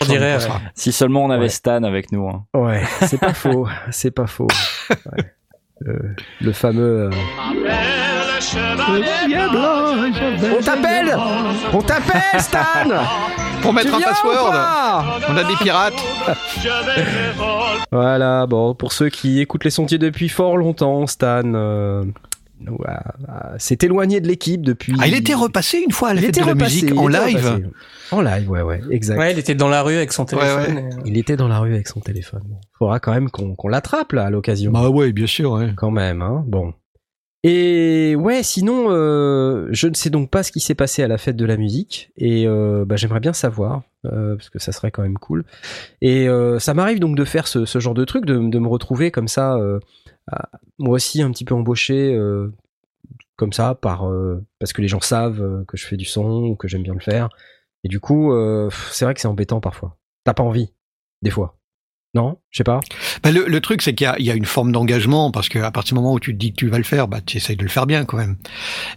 On 0.00 0.04
dirait. 0.04 0.36
ouais. 0.36 0.50
Si 0.74 0.92
seulement 0.92 1.24
on 1.24 1.30
avait 1.30 1.44
Ouais. 1.44 1.48
Stan 1.48 1.82
avec 1.84 2.12
nous. 2.12 2.28
hein. 2.28 2.44
Ouais, 2.54 2.82
c'est 3.02 3.18
pas 3.18 3.32
faux, 3.34 3.66
c'est 3.90 4.10
pas 4.10 4.26
faux. 4.26 4.48
Ouais. 4.90 5.24
Euh, 5.88 6.14
le 6.40 6.52
fameux. 6.52 7.10
euh, 7.10 7.10
On 10.58 10.62
t'appelle 10.62 11.16
On 11.72 11.80
t'appelle, 11.82 12.40
Stan 12.40 12.58
Pour 13.62 13.72
mettre 13.72 13.94
un 13.94 14.00
password, 14.00 14.50
pas 14.50 15.18
on 15.30 15.36
a 15.36 15.44
des 15.44 15.56
pirates. 15.56 15.94
Voilà, 17.90 18.46
bon, 18.46 18.74
pour 18.74 18.92
ceux 18.92 19.08
qui 19.10 19.40
écoutent 19.40 19.64
les 19.64 19.70
sentiers 19.70 19.98
depuis 19.98 20.28
fort 20.30 20.56
longtemps, 20.56 21.06
Stan 21.06 21.42
euh, 21.44 22.04
ouais, 22.66 22.86
euh, 23.28 23.54
s'est 23.58 23.78
éloigné 23.82 24.20
de 24.20 24.28
l'équipe 24.28 24.62
depuis. 24.62 24.94
Ah, 24.98 25.06
il 25.08 25.14
était 25.14 25.34
repassé 25.34 25.78
une 25.84 25.92
fois 25.92 26.08
à 26.10 26.14
la 26.14 26.20
Il 26.20 26.26
fête 26.26 26.36
était 26.38 26.40
de 26.40 26.46
la 26.46 26.52
repassé, 26.54 26.82
musique 26.82 26.98
en 26.98 27.06
live. 27.08 27.36
repassé. 27.46 27.64
En 28.10 28.20
live, 28.22 28.50
ouais, 28.50 28.62
ouais, 28.62 28.80
exact. 28.90 29.18
Ouais, 29.18 29.32
il 29.32 29.38
était 29.38 29.54
dans 29.54 29.68
la 29.68 29.82
rue 29.82 29.94
avec 29.96 30.12
son 30.12 30.24
téléphone. 30.24 30.74
ouais. 30.76 30.82
et, 30.82 30.94
euh, 30.94 31.02
Il 31.04 31.18
était 31.18 31.36
dans 31.36 31.48
la 31.48 31.58
rue 31.58 31.74
avec 31.74 31.86
son 31.88 32.00
téléphone. 32.00 32.42
Faudra 32.78 32.98
quand 32.98 33.12
même 33.12 33.30
qu'on 33.30 33.54
qu'on 33.54 33.68
l'attrape 33.68 34.12
là 34.12 34.24
à 34.24 34.30
l'occasion. 34.30 34.72
Bah 34.72 34.88
ouais, 34.88 35.12
bien 35.12 35.26
sûr. 35.26 35.52
Ouais. 35.52 35.72
quand 35.76 35.90
même, 35.90 36.22
hein. 36.22 36.44
Bon. 36.46 36.72
Et 37.44 38.14
ouais, 38.14 38.44
sinon, 38.44 38.86
euh, 38.90 39.66
je 39.72 39.88
ne 39.88 39.94
sais 39.94 40.10
donc 40.10 40.30
pas 40.30 40.44
ce 40.44 40.52
qui 40.52 40.60
s'est 40.60 40.76
passé 40.76 41.02
à 41.02 41.08
la 41.08 41.18
fête 41.18 41.36
de 41.36 41.44
la 41.44 41.56
musique, 41.56 42.12
et 42.16 42.46
euh, 42.46 42.84
bah, 42.84 42.94
j'aimerais 42.94 43.18
bien 43.18 43.32
savoir, 43.32 43.82
euh, 44.04 44.36
parce 44.36 44.48
que 44.48 44.60
ça 44.60 44.70
serait 44.70 44.92
quand 44.92 45.02
même 45.02 45.18
cool. 45.18 45.44
Et 46.00 46.28
euh, 46.28 46.60
ça 46.60 46.72
m'arrive 46.72 47.00
donc 47.00 47.16
de 47.16 47.24
faire 47.24 47.48
ce, 47.48 47.64
genre 47.80 47.94
de 47.94 48.04
truc, 48.04 48.26
de, 48.26 48.36
me 48.38 48.68
retrouver 48.68 49.10
comme 49.10 49.26
ça, 49.26 49.56
euh, 49.56 49.80
à- 50.30 50.50
moi 50.78 50.94
aussi 50.94 51.20
un 51.20 51.32
petit 51.32 51.44
peu 51.44 51.54
embauché, 51.54 52.16
comme 53.36 53.52
ça, 53.52 53.74
par 53.74 54.08
parce 54.60 54.72
que 54.72 54.82
les 54.82 54.88
gens 54.88 55.00
savent 55.00 55.64
que 55.66 55.76
je 55.76 55.86
fais 55.86 55.96
du 55.96 56.04
son 56.04 56.44
ou 56.44 56.56
que 56.56 56.68
j'aime 56.68 56.82
bien 56.82 56.94
le 56.94 57.00
faire. 57.00 57.28
Et 57.84 57.88
du 57.88 57.98
coup, 58.00 58.32
c'est 58.92 59.04
vrai 59.04 59.14
que 59.14 59.20
c'est 59.20 59.28
embêtant 59.28 59.60
parfois. 59.60 59.96
T'as 60.24 60.34
pas 60.34 60.44
envie, 60.44 60.72
des 61.22 61.30
fois. 61.30 61.56
Non, 62.14 62.36
je 62.50 62.58
sais 62.58 62.64
pas. 62.64 62.80
Bah, 63.22 63.30
le, 63.32 63.46
le 63.46 63.60
truc, 63.62 63.80
c'est 63.80 63.94
qu'il 63.94 64.04
y 64.04 64.08
a, 64.08 64.14
il 64.18 64.26
y 64.26 64.30
a 64.30 64.34
une 64.34 64.44
forme 64.44 64.70
d'engagement 64.70 65.30
parce 65.30 65.48
qu'à 65.48 65.70
partir 65.70 65.94
du 65.94 66.02
moment 66.02 66.12
où 66.12 66.20
tu 66.20 66.34
te 66.34 66.38
dis 66.38 66.50
que 66.50 66.56
tu 66.56 66.68
vas 66.68 66.76
le 66.76 66.84
faire, 66.84 67.08
bah, 67.08 67.20
tu 67.24 67.38
essayes 67.38 67.56
de 67.56 67.62
le 67.62 67.70
faire 67.70 67.86
bien 67.86 68.04
quand 68.04 68.18
même. 68.18 68.36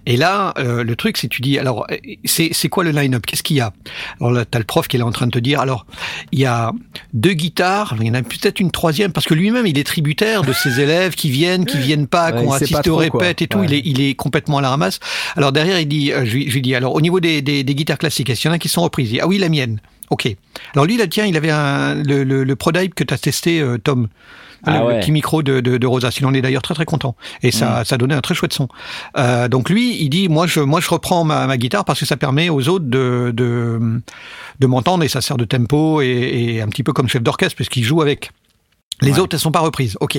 Et 0.05 0.17
là, 0.17 0.53
euh, 0.57 0.83
le 0.83 0.95
truc, 0.97 1.15
c'est 1.15 1.29
que 1.29 1.33
tu 1.33 1.41
dis, 1.41 1.57
alors, 1.57 1.85
euh, 1.91 1.95
c'est, 2.25 2.49
c'est 2.51 2.67
quoi 2.67 2.83
le 2.83 2.91
line-up? 2.91 3.25
Qu'est-ce 3.25 3.41
qu'il 3.41 3.55
y 3.55 3.61
a? 3.61 3.71
Alors 4.19 4.33
là, 4.33 4.43
t'as 4.43 4.59
le 4.59 4.65
prof 4.65 4.89
qui 4.89 4.97
est 4.97 4.99
là 4.99 5.05
en 5.05 5.11
train 5.13 5.27
de 5.27 5.31
te 5.31 5.39
dire, 5.39 5.61
alors, 5.61 5.85
il 6.33 6.39
y 6.39 6.45
a 6.45 6.73
deux 7.13 7.31
guitares, 7.31 7.95
il 8.01 8.05
y 8.05 8.11
en 8.11 8.15
a 8.15 8.21
peut-être 8.21 8.59
une 8.59 8.71
troisième 8.71 9.13
parce 9.13 9.25
que 9.27 9.33
lui-même, 9.33 9.65
il 9.65 9.77
est 9.79 9.85
tributaire 9.85 10.41
de 10.41 10.51
ses 10.51 10.81
élèves 10.81 11.15
qui 11.15 11.29
viennent, 11.29 11.65
qui 11.65 11.77
viennent 11.77 12.07
pas, 12.07 12.33
Ouais, 12.33 12.41
qui 12.41 12.47
ont 12.47 12.51
assisté 12.51 12.89
au 12.89 12.99
trop, 13.01 13.09
quoi. 13.11 13.21
répète 13.21 13.41
et 13.41 13.47
tout. 13.47 13.59
Ouais. 13.59 13.67
Il 13.69 13.73
est, 13.75 13.81
il 13.85 14.01
est 14.01 14.15
complètement 14.15 14.57
à 14.57 14.61
la 14.61 14.69
ramasse. 14.71 14.99
Alors 15.37 15.53
derrière, 15.53 15.79
il 15.79 15.87
dit, 15.87 16.11
euh, 16.11 16.25
je, 16.25 16.33
lui, 16.35 16.49
je 16.49 16.53
lui 16.55 16.61
dis, 16.61 16.75
alors 16.75 16.93
au 16.93 16.99
niveau 16.99 17.21
des, 17.21 17.41
des, 17.41 17.63
des 17.63 17.75
guitares 17.75 17.97
classiques, 17.97 18.29
est-ce 18.29 18.41
qu'il 18.41 18.49
y 18.49 18.51
en 18.51 18.55
a 18.55 18.59
qui 18.59 18.67
sont 18.67 18.81
reprises? 18.81 19.09
Il 19.09 19.13
dit, 19.13 19.19
Ah 19.21 19.27
oui, 19.27 19.37
la 19.37 19.47
mienne. 19.47 19.79
Ok. 20.09 20.27
Alors 20.73 20.85
lui, 20.85 20.97
là, 20.97 21.07
tiens, 21.07 21.25
il 21.25 21.35
avait 21.37 21.49
un, 21.51 21.95
le, 21.95 22.23
le, 22.23 22.43
le 22.43 22.55
Prodype 22.55 22.93
que 22.95 23.03
tu 23.03 23.13
as 23.13 23.17
testé, 23.17 23.59
euh, 23.59 23.77
Tom. 23.77 24.07
Ah 24.67 24.79
le, 24.79 24.99
petit 24.99 25.11
micro 25.11 25.43
de, 25.43 25.59
de, 25.59 25.77
de 25.77 25.87
Rosas. 25.87 26.17
Il 26.19 26.25
en 26.25 26.33
est 26.33 26.41
d'ailleurs 26.41 26.63
très 26.63 26.73
très 26.73 26.85
content. 26.85 27.15
Et 27.43 27.51
ça, 27.51 27.81
Mm. 27.81 27.85
ça 27.85 27.97
donnait 27.97 28.15
un 28.15 28.21
très 28.21 28.33
chouette 28.33 28.53
son. 28.53 28.67
Euh, 29.15 29.47
donc 29.47 29.69
lui, 29.69 30.01
il 30.01 30.09
dit, 30.09 30.27
moi 30.27 30.47
je, 30.47 30.59
moi 30.59 30.81
je 30.81 30.89
reprends 30.89 31.23
ma, 31.23 31.45
ma 31.45 31.57
guitare 31.57 31.85
parce 31.85 31.99
que 31.99 32.05
ça 32.07 32.17
permet 32.17 32.49
aux 32.49 32.67
autres 32.67 32.85
de, 32.85 33.31
de, 33.35 34.01
de 34.59 34.67
m'entendre 34.67 35.03
et 35.03 35.07
ça 35.07 35.21
sert 35.21 35.37
de 35.37 35.45
tempo 35.45 36.01
et, 36.01 36.07
et 36.07 36.61
un 36.63 36.67
petit 36.67 36.81
peu 36.81 36.93
comme 36.93 37.07
chef 37.07 37.21
d'orchestre 37.21 37.55
puisqu'il 37.55 37.83
joue 37.83 38.01
avec. 38.01 38.31
Les 39.01 39.11
Ouais. 39.13 39.19
autres, 39.19 39.35
elles 39.35 39.41
sont 39.41 39.51
pas 39.51 39.59
reprises. 39.59 39.97
Ok. 39.99 40.17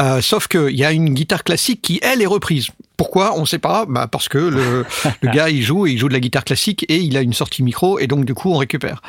Euh, 0.00 0.20
sauf 0.20 0.46
qu'il 0.46 0.76
y 0.76 0.84
a 0.84 0.92
une 0.92 1.14
guitare 1.14 1.44
classique 1.44 1.80
qui, 1.82 1.98
elle, 2.02 2.20
est 2.20 2.26
reprise. 2.26 2.68
Pourquoi? 2.96 3.36
On 3.38 3.46
sait 3.46 3.58
pas. 3.58 3.84
Bah 3.88 4.06
parce 4.06 4.28
que 4.28 4.38
le, 4.38 4.84
le 5.22 5.30
gars, 5.30 5.48
il 5.48 5.62
joue, 5.62 5.86
et 5.86 5.92
il 5.92 5.98
joue 5.98 6.08
de 6.08 6.12
la 6.12 6.20
guitare 6.20 6.44
classique 6.44 6.84
et 6.88 6.98
il 6.98 7.16
a 7.16 7.20
une 7.22 7.32
sortie 7.32 7.62
micro 7.62 7.98
et 7.98 8.06
donc 8.06 8.24
du 8.24 8.34
coup, 8.34 8.52
on 8.52 8.58
récupère. 8.58 9.00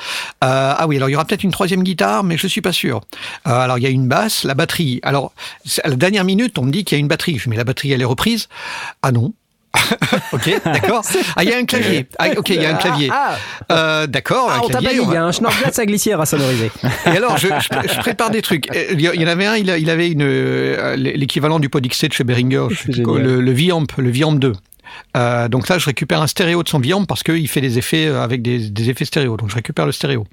Euh, 0.43 0.73
ah 0.77 0.85
oui, 0.87 0.95
alors 0.95 1.09
il 1.09 1.11
y 1.11 1.15
aura 1.15 1.25
peut-être 1.25 1.43
une 1.43 1.51
troisième 1.51 1.83
guitare, 1.83 2.23
mais 2.23 2.37
je 2.37 2.47
suis 2.47 2.61
pas 2.61 2.71
sûr. 2.71 3.01
Euh, 3.47 3.51
alors 3.51 3.77
il 3.77 3.83
y 3.83 3.87
a 3.87 3.89
une 3.89 4.07
basse, 4.07 4.45
la 4.45 4.53
batterie. 4.55 4.99
Alors 5.03 5.33
à 5.83 5.89
la 5.89 5.95
dernière 5.95 6.23
minute, 6.23 6.57
on 6.57 6.63
me 6.63 6.71
dit 6.71 6.83
qu'il 6.85 6.95
y 6.95 6.97
a 6.97 6.99
une 6.99 7.07
batterie. 7.07 7.37
Je 7.37 7.43
dis, 7.43 7.49
mais 7.49 7.57
la 7.57 7.65
batterie, 7.65 7.91
elle 7.91 8.01
est 8.01 8.05
reprise? 8.05 8.47
Ah 9.01 9.11
non. 9.11 9.33
ok, 10.33 10.61
d'accord. 10.65 11.03
Ah, 11.35 11.43
il 11.43 11.49
y 11.49 11.53
a 11.53 11.57
un 11.57 11.65
clavier. 11.65 12.07
Ah, 12.19 12.27
ok, 12.37 12.49
il 12.49 12.61
y 12.61 12.65
a 12.65 12.71
un 12.73 12.77
clavier. 12.77 13.09
Ah, 13.11 13.35
Euh, 13.71 14.07
d'accord, 14.07 14.49
ah, 14.51 14.59
on 14.63 14.67
t'a 14.67 14.81
pas 14.81 14.93
dit, 14.93 14.99
il 15.01 15.13
y 15.13 15.17
a 15.17 15.23
un 15.25 15.31
Schnorglatz 15.31 15.79
à 15.79 15.85
glissière 15.85 16.21
à 16.21 16.25
sonoriser. 16.25 16.71
et 17.05 17.09
alors, 17.09 17.37
je, 17.37 17.47
je, 17.47 17.93
je 17.93 17.99
prépare 17.99 18.29
des 18.29 18.41
trucs. 18.41 18.69
Euh, 18.75 18.85
Il 18.91 19.01
y 19.01 19.23
en 19.23 19.27
avait 19.27 19.45
un, 19.45 19.55
il, 19.55 19.89
avait 19.89 20.09
une 20.09 20.21
euh, 20.23 20.95
l'équivalent 20.95 21.59
du 21.59 21.69
Pod 21.69 21.85
XC 21.85 22.07
de 22.09 22.13
chez 22.13 22.23
Behringer, 22.23 22.67
le, 22.87 23.41
le 23.41 23.51
Viamp, 23.51 23.87
le 23.97 24.09
Viamp 24.09 24.33
2. 24.33 24.53
Euh, 25.17 25.47
donc 25.47 25.69
là, 25.69 25.79
je 25.79 25.85
récupère 25.87 26.21
un 26.21 26.27
stéréo 26.27 26.61
de 26.61 26.69
son 26.69 26.77
Viamp 26.79 27.05
parce 27.05 27.23
qu'il 27.23 27.47
fait 27.47 27.61
des 27.61 27.79
effets 27.79 28.05
avec 28.07 28.43
des, 28.43 28.69
des 28.69 28.89
effets 28.91 29.05
stéréo. 29.05 29.37
Donc 29.37 29.49
je 29.49 29.55
récupère 29.55 29.87
le 29.87 29.91
stéréo. 29.91 30.27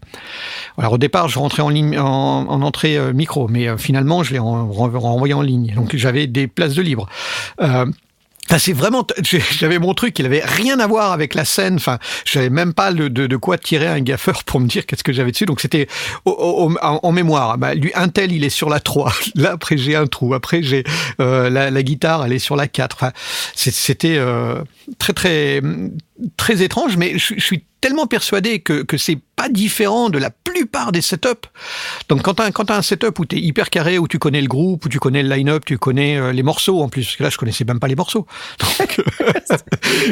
Alors 0.77 0.93
au 0.95 0.99
départ, 0.99 1.29
je 1.29 1.39
rentrais 1.39 1.63
en, 1.63 1.71
ligne, 1.71 1.99
en, 1.99 2.47
en 2.47 2.61
entrée 2.63 2.99
micro, 3.15 3.49
mais 3.49 3.69
finalement, 3.79 4.23
je 4.23 4.33
l'ai 4.35 4.39
en- 4.39 4.69
ren- 4.71 4.91
renvoyé 4.99 5.33
en 5.33 5.41
ligne. 5.43 5.73
Donc 5.75 5.97
j'avais 5.97 6.27
des 6.27 6.47
places 6.47 6.75
de 6.75 6.83
libre. 6.83 7.09
Euh, 7.63 7.87
Enfin, 8.51 8.59
c'est 8.59 8.73
vraiment, 8.73 9.07
j'avais 9.23 9.79
mon 9.79 9.95
truc, 9.95 10.19
il 10.19 10.27
avait 10.27 10.43
rien 10.45 10.81
à 10.81 10.89
voir 10.89 11.13
avec 11.13 11.35
la 11.35 11.45
scène. 11.45 11.77
Enfin, 11.77 12.01
j'avais 12.25 12.51
même 12.51 12.75
pas 12.75 12.91
le, 12.91 13.09
de, 13.09 13.37
quoi 13.37 13.59
tirer 13.59 13.87
un 13.87 14.01
gaffeur 14.01 14.43
pour 14.43 14.59
me 14.59 14.67
dire 14.67 14.87
qu'est-ce 14.87 15.05
que 15.05 15.13
j'avais 15.13 15.31
dessus. 15.31 15.47
Donc 15.47 15.61
c'était 15.61 15.87
en, 16.25 16.75
en 16.81 17.13
mémoire. 17.13 17.59
Bah, 17.59 17.75
lui, 17.75 17.93
un 17.95 18.09
tel, 18.09 18.33
il 18.33 18.43
est 18.43 18.51
sur 18.51 18.69
la 18.69 18.81
3. 18.81 19.13
Là, 19.37 19.53
après, 19.53 19.77
j'ai 19.77 19.95
un 19.95 20.09
trou. 20.09 20.35
Après, 20.35 20.65
j'ai 20.65 20.83
euh, 21.21 21.49
la, 21.49 21.71
la 21.71 21.83
guitare, 21.85 22.27
elle 22.27 22.33
est 22.33 22.41
sur 22.41 22.57
la 22.57 22.67
4. 22.67 22.97
Enfin, 22.97 23.13
c'était 23.55 24.17
euh, 24.17 24.65
très, 24.99 25.13
très, 25.13 25.63
très 26.37 26.63
étrange, 26.63 26.97
mais 26.97 27.19
je, 27.19 27.35
suis 27.39 27.65
tellement 27.81 28.07
persuadé 28.07 28.61
que, 28.61 28.83
que 28.83 28.99
c'est 28.99 29.19
pas 29.37 29.49
différent 29.49 30.11
de 30.11 30.19
la 30.19 30.31
plupart 30.31 30.93
des 30.93 31.01
setups. 31.01 31.49
Donc 32.11 32.23
quand 32.23 32.35
t'as 32.35 32.51
quand 32.51 32.67
t'as 32.67 32.77
un 32.77 32.83
setup 32.83 33.19
où 33.19 33.25
t'es 33.25 33.39
hyper 33.39 33.71
carré, 33.71 33.99
où 33.99 34.07
tu 34.07 34.19
connais 34.19 34.43
le 34.43 34.49
groupe, 34.49 34.85
où 34.85 34.89
tu 34.91 34.99
connais 34.99 35.23
le 35.23 35.31
line-up, 35.31 35.65
tu 35.65 35.79
connais 35.79 36.19
euh, 36.19 36.33
les 36.33 36.43
morceaux 36.43 36.83
en 36.83 36.91
plus. 36.91 37.05
Parce 37.05 37.17
que 37.17 37.23
là, 37.23 37.31
je 37.31 37.39
connaissais 37.39 37.65
même 37.65 37.81
pas 37.81 37.89
les 37.89 37.97
morceaux. 37.97 38.27
Donc, 38.79 39.01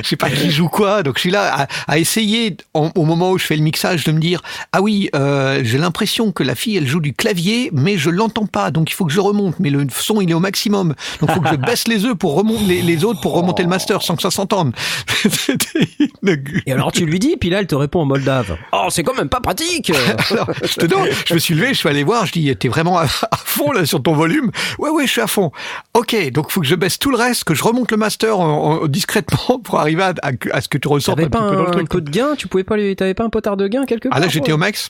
je 0.02 0.08
sais 0.08 0.16
pas 0.16 0.30
qui 0.30 0.50
joue 0.50 0.68
quoi. 0.68 1.02
Donc 1.02 1.16
je 1.16 1.20
suis 1.20 1.30
là 1.30 1.62
à, 1.62 1.92
à 1.92 1.98
essayer 1.98 2.56
au 2.74 3.04
moment 3.04 3.32
où 3.32 3.38
je 3.38 3.44
fais 3.44 3.56
le 3.56 3.62
mixage 3.62 4.04
de 4.04 4.12
me 4.12 4.20
dire 4.20 4.40
ah 4.72 4.80
oui, 4.80 5.10
euh, 5.14 5.60
j'ai 5.62 5.78
l'impression 5.78 6.32
que 6.32 6.42
la 6.42 6.54
fille 6.54 6.78
elle 6.78 6.86
joue 6.86 7.00
du 7.00 7.12
clavier, 7.12 7.68
mais 7.74 7.98
je 7.98 8.08
l'entends 8.08 8.46
pas. 8.46 8.70
Donc 8.70 8.90
il 8.90 8.94
faut 8.94 9.04
que 9.04 9.12
je 9.12 9.20
remonte. 9.20 9.60
Mais 9.60 9.68
le 9.68 9.86
son 9.90 10.22
il 10.22 10.30
est 10.30 10.34
au 10.34 10.40
maximum. 10.40 10.94
Donc 11.20 11.30
il 11.30 11.34
faut 11.34 11.40
que 11.42 11.50
je 11.50 11.56
baisse 11.56 11.86
les 11.86 12.06
œufs 12.06 12.16
pour 12.16 12.34
remonter 12.34 12.64
les, 12.64 12.82
les 12.82 13.04
autres 13.04 13.20
pour 13.20 13.34
remonter 13.34 13.62
le 13.62 13.68
master 13.68 14.00
sans 14.02 14.16
que 14.16 14.22
ça 14.22 14.30
s'entende. 14.30 14.74
Et 16.66 16.72
alors 16.72 16.92
tu 16.92 17.04
lui 17.06 17.18
dis, 17.18 17.36
puis 17.36 17.50
là 17.50 17.60
elle 17.60 17.66
te 17.66 17.74
répond 17.74 18.00
en 18.00 18.04
moldave. 18.04 18.56
Oh, 18.72 18.86
c'est 18.90 19.02
quand 19.02 19.14
même 19.16 19.28
pas 19.28 19.40
pratique 19.40 19.90
Alors, 20.30 20.50
je 20.62 20.74
te 20.74 20.86
donne, 20.86 21.08
je 21.26 21.34
me 21.34 21.38
suis 21.38 21.54
levé, 21.54 21.68
je 21.68 21.74
suis 21.74 21.88
allé 21.88 22.04
voir, 22.04 22.26
je 22.26 22.32
dis, 22.32 22.54
t'es 22.56 22.68
vraiment 22.68 22.98
à, 22.98 23.04
à 23.04 23.36
fond 23.36 23.72
là 23.72 23.84
sur 23.86 24.02
ton 24.02 24.14
volume? 24.14 24.50
Ouais, 24.78 24.90
ouais, 24.90 25.06
je 25.06 25.12
suis 25.12 25.20
à 25.20 25.26
fond. 25.26 25.50
Ok, 25.94 26.14
donc 26.32 26.50
faut 26.50 26.60
que 26.60 26.66
je 26.66 26.74
baisse 26.74 26.98
tout 26.98 27.10
le 27.10 27.16
reste, 27.16 27.44
que 27.44 27.54
je 27.54 27.64
remonte 27.64 27.90
le 27.90 27.96
master 27.96 28.38
en- 28.38 28.82
en- 28.82 28.86
discrètement 28.86 29.58
pour 29.64 29.78
arriver 29.80 30.02
à, 30.02 30.14
à- 30.22 30.32
à 30.52 30.60
ce 30.60 30.68
que 30.68 30.78
tu 30.78 30.88
ressortes 30.88 31.18
un 31.18 31.22
T'avais 31.28 31.30
petit 31.30 31.42
pas 31.42 31.48
peu 31.50 31.56
dans 31.56 31.62
le 31.62 31.68
un, 31.68 31.72
truc. 31.72 31.88
peu 31.88 32.00
de 32.00 32.10
gain? 32.10 32.34
Tu 32.36 32.48
pouvais 32.48 32.64
pas. 32.64 32.76
T'avais 32.96 33.14
pas 33.14 33.24
un 33.24 33.30
potard 33.30 33.56
de 33.56 33.66
gain 33.68 33.84
quelque 33.86 34.08
part 34.08 34.16
Ah 34.16 34.20
là, 34.20 34.28
j'étais 34.28 34.52
au 34.52 34.56
max. 34.58 34.88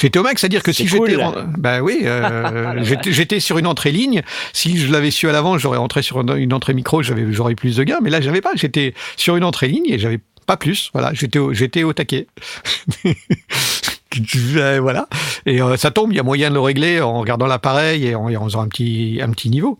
J'étais 0.00 0.18
au 0.18 0.22
max, 0.22 0.40
c'est-à-dire 0.40 0.62
que 0.62 0.72
si 0.72 0.86
cool, 0.86 1.10
j'étais, 1.10 1.22
bah 1.58 1.80
oui, 1.82 2.00
euh, 2.04 2.82
j'étais- 3.06 3.40
sur 3.40 3.58
une 3.58 3.66
entrée 3.66 3.92
ligne. 3.92 4.22
Si 4.52 4.78
je 4.78 4.90
l'avais 4.90 5.10
su 5.10 5.28
à 5.28 5.32
l'avant, 5.32 5.58
j'aurais 5.58 5.78
entré 5.78 6.02
sur 6.02 6.20
une, 6.20 6.52
entrée 6.52 6.72
micro, 6.74 7.02
j'avais, 7.02 7.30
j'aurais 7.32 7.52
eu 7.52 7.56
plus 7.56 7.76
de 7.76 7.84
gains. 7.84 7.98
Mais 8.02 8.10
là, 8.10 8.20
j'avais 8.20 8.40
pas. 8.40 8.52
J'étais 8.54 8.94
sur 9.16 9.36
une 9.36 9.44
entrée 9.44 9.68
ligne 9.68 9.86
et 9.86 9.98
j'avais 9.98 10.20
pas 10.46 10.56
plus. 10.56 10.90
Voilà, 10.92 11.12
j'étais, 11.12 11.38
au, 11.38 11.52
j'étais 11.52 11.82
au 11.82 11.92
taquet. 11.92 12.26
Euh, 14.56 14.78
voilà. 14.80 15.08
Et 15.44 15.60
euh, 15.60 15.76
ça 15.76 15.90
tombe, 15.90 16.10
il 16.10 16.16
y 16.16 16.20
a 16.20 16.22
moyen 16.22 16.48
de 16.48 16.54
le 16.54 16.60
régler 16.60 17.02
en 17.02 17.20
regardant 17.20 17.46
l'appareil 17.46 18.06
et 18.06 18.14
en, 18.14 18.30
et 18.30 18.36
en 18.38 18.44
faisant 18.44 18.62
un 18.62 18.68
petit, 18.68 19.18
un 19.22 19.28
petit 19.30 19.50
niveau. 19.50 19.78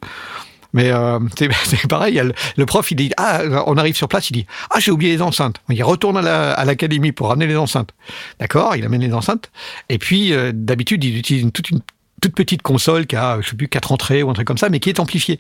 Mais 0.77 0.91
euh, 0.93 1.19
c'est 1.65 1.89
pareil, 1.89 2.23
le, 2.57 2.67
prof 2.67 2.89
il 2.93 2.95
dit 2.95 3.11
ah 3.17 3.41
on 3.67 3.77
arrive 3.77 3.97
sur 3.97 4.07
place 4.07 4.31
il 4.31 4.35
dit 4.35 4.47
ah 4.71 4.79
j'ai 4.79 4.93
oublié 4.93 5.13
les 5.13 5.23
enceintes. 5.23 5.57
Il 5.71 5.83
retourne 5.83 6.17
à 6.19 6.23
la- 6.23 6.53
à 6.53 6.65
l'académie 6.65 7.11
pour 7.13 7.29
ramener 7.29 7.47
les 7.49 7.57
enceintes. 7.57 7.91
D'accord 8.39 8.77
il 8.77 8.85
amène 8.85 9.01
les 9.01 9.13
enceintes. 9.13 9.51
Et 9.89 9.99
puis 9.99 10.33
euh, 10.33 10.53
d'habitude 10.55 11.03
il 11.03 11.17
utilise 11.19 11.43
une, 11.43 11.51
toute 11.51 11.71
une 11.71 11.81
toute 12.23 12.35
petite 12.35 12.63
console 12.63 13.07
qui 13.07 13.17
a 13.17 13.41
je 13.43 13.51
sais 13.51 13.57
plus 13.57 13.69
quatre 13.69 13.93
entrées 13.93 14.23
ou 14.23 14.31
un 14.31 14.33
truc 14.33 14.47
comme 14.47 14.59
ça 14.59 14.69
mais 14.69 14.79
qui 14.79 14.89
est 14.91 15.01
amplifiée. 15.01 15.39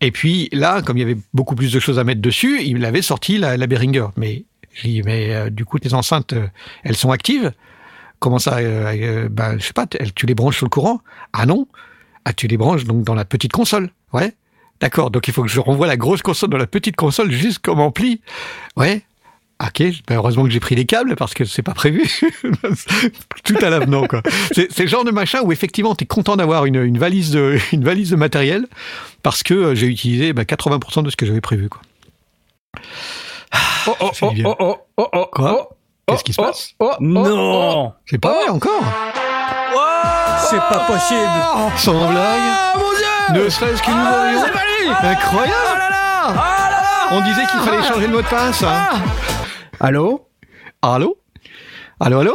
Et 0.00 0.10
puis 0.10 0.48
là 0.52 0.82
comme 0.82 0.96
il 0.96 1.00
y 1.00 1.04
avait 1.04 1.18
beaucoup 1.34 1.54
plus 1.54 1.72
de 1.72 1.80
choses 1.80 1.98
à 1.98 2.04
mettre 2.04 2.20
dessus 2.22 2.62
il 2.62 2.84
avait 2.84 3.02
sorti 3.02 3.38
la, 3.38 3.56
la 3.56 3.66
Behringer. 3.66 4.06
Mais 4.16 4.44
Je 4.72 4.82
dis 4.88 5.02
mais 5.02 5.34
euh, 5.34 5.50
du 5.50 5.64
coup 5.64 5.78
tes 5.78 5.94
enceintes, 5.94 6.32
euh, 6.32 6.46
elles 6.84 6.96
sont 6.96 7.10
actives? 7.10 7.52
Comment 8.20 8.38
ça 8.38 8.58
euh, 8.58 9.28
Ben 9.30 9.58
je 9.58 9.64
sais 9.64 9.72
pas, 9.72 9.86
tu 9.86 10.26
les 10.26 10.34
branches 10.34 10.58
sur 10.58 10.66
le 10.66 10.70
courant? 10.70 11.00
Ah 11.32 11.46
non. 11.46 11.66
Ah 12.24 12.32
tu 12.34 12.46
les 12.48 12.56
branches 12.58 12.84
donc 12.84 13.02
dans 13.02 13.14
la 13.14 13.24
petite 13.24 13.50
console. 13.52 13.90
Ouais. 14.12 14.34
D'accord. 14.80 15.10
Donc 15.10 15.28
il 15.28 15.34
faut 15.34 15.42
que 15.42 15.48
je 15.48 15.60
renvoie 15.60 15.86
la 15.86 15.96
grosse 15.96 16.22
console 16.22 16.50
dans 16.50 16.58
la 16.58 16.66
petite 16.66 16.96
console 16.96 17.30
juste 17.30 17.58
comme 17.58 17.80
ampli. 17.80 18.20
Ouais. 18.76 19.02
Ok, 19.62 19.82
ben 20.08 20.16
heureusement 20.16 20.44
que 20.44 20.50
j'ai 20.50 20.60
pris 20.60 20.74
les 20.74 20.86
câbles 20.86 21.16
parce 21.16 21.34
que 21.34 21.44
c'est 21.44 21.62
pas 21.62 21.74
prévu. 21.74 22.08
Tout 23.44 23.56
à 23.60 23.68
l'avenant, 23.68 24.06
quoi. 24.06 24.22
C'est 24.52 24.78
le 24.78 24.86
genre 24.86 25.04
de 25.04 25.10
machin 25.10 25.42
où 25.42 25.52
effectivement 25.52 25.94
t'es 25.94 26.06
content 26.06 26.36
d'avoir 26.36 26.64
une, 26.64 26.76
une 26.76 26.96
valise 26.96 27.30
de 27.30 27.58
une 27.72 27.84
valise 27.84 28.10
de 28.10 28.16
matériel 28.16 28.66
parce 29.22 29.42
que 29.42 29.52
euh, 29.52 29.74
j'ai 29.74 29.86
utilisé 29.86 30.32
ben, 30.32 30.44
80% 30.44 31.02
de 31.02 31.10
ce 31.10 31.16
que 31.16 31.26
j'avais 31.26 31.42
prévu, 31.42 31.68
quoi. 31.68 31.82
Oh, 33.86 33.96
oh, 34.00 34.06
Ça 34.06 34.12
fait 34.14 34.26
oh, 34.26 34.30
du 34.30 34.34
bien. 34.36 34.44
oh, 34.46 34.56
oh, 34.60 34.76
oh, 34.96 35.08
oh, 35.12 35.26
Quoi 35.30 35.68
oh, 35.70 35.74
Qu'est-ce 36.06 36.24
qui 36.24 36.32
se 36.32 36.40
oh, 36.40 36.44
passe 36.44 36.74
oh, 36.78 36.92
Non 37.00 37.92
C'est 38.06 38.18
pas 38.18 38.32
vrai 38.32 38.48
encore. 38.48 38.84
C'est 40.48 40.56
pas 40.56 40.86
possible. 40.86 41.76
Sans 41.76 42.10
blague. 42.10 42.89
Ne 43.34 43.48
serait-ce 43.48 43.82
qu'une 43.82 43.94
nouvelle. 43.94 44.96
Incroyable. 45.02 45.82
On 47.12 47.20
disait 47.22 47.46
qu'il 47.46 47.60
fallait 47.60 47.82
changer 47.82 48.06
de 48.06 48.12
mot 48.12 48.22
de 48.22 48.26
passe. 48.26 48.62
hein. 48.62 48.84
Allô 49.80 50.28
Allô 50.82 51.16
Allô, 52.00 52.20
allô 52.20 52.34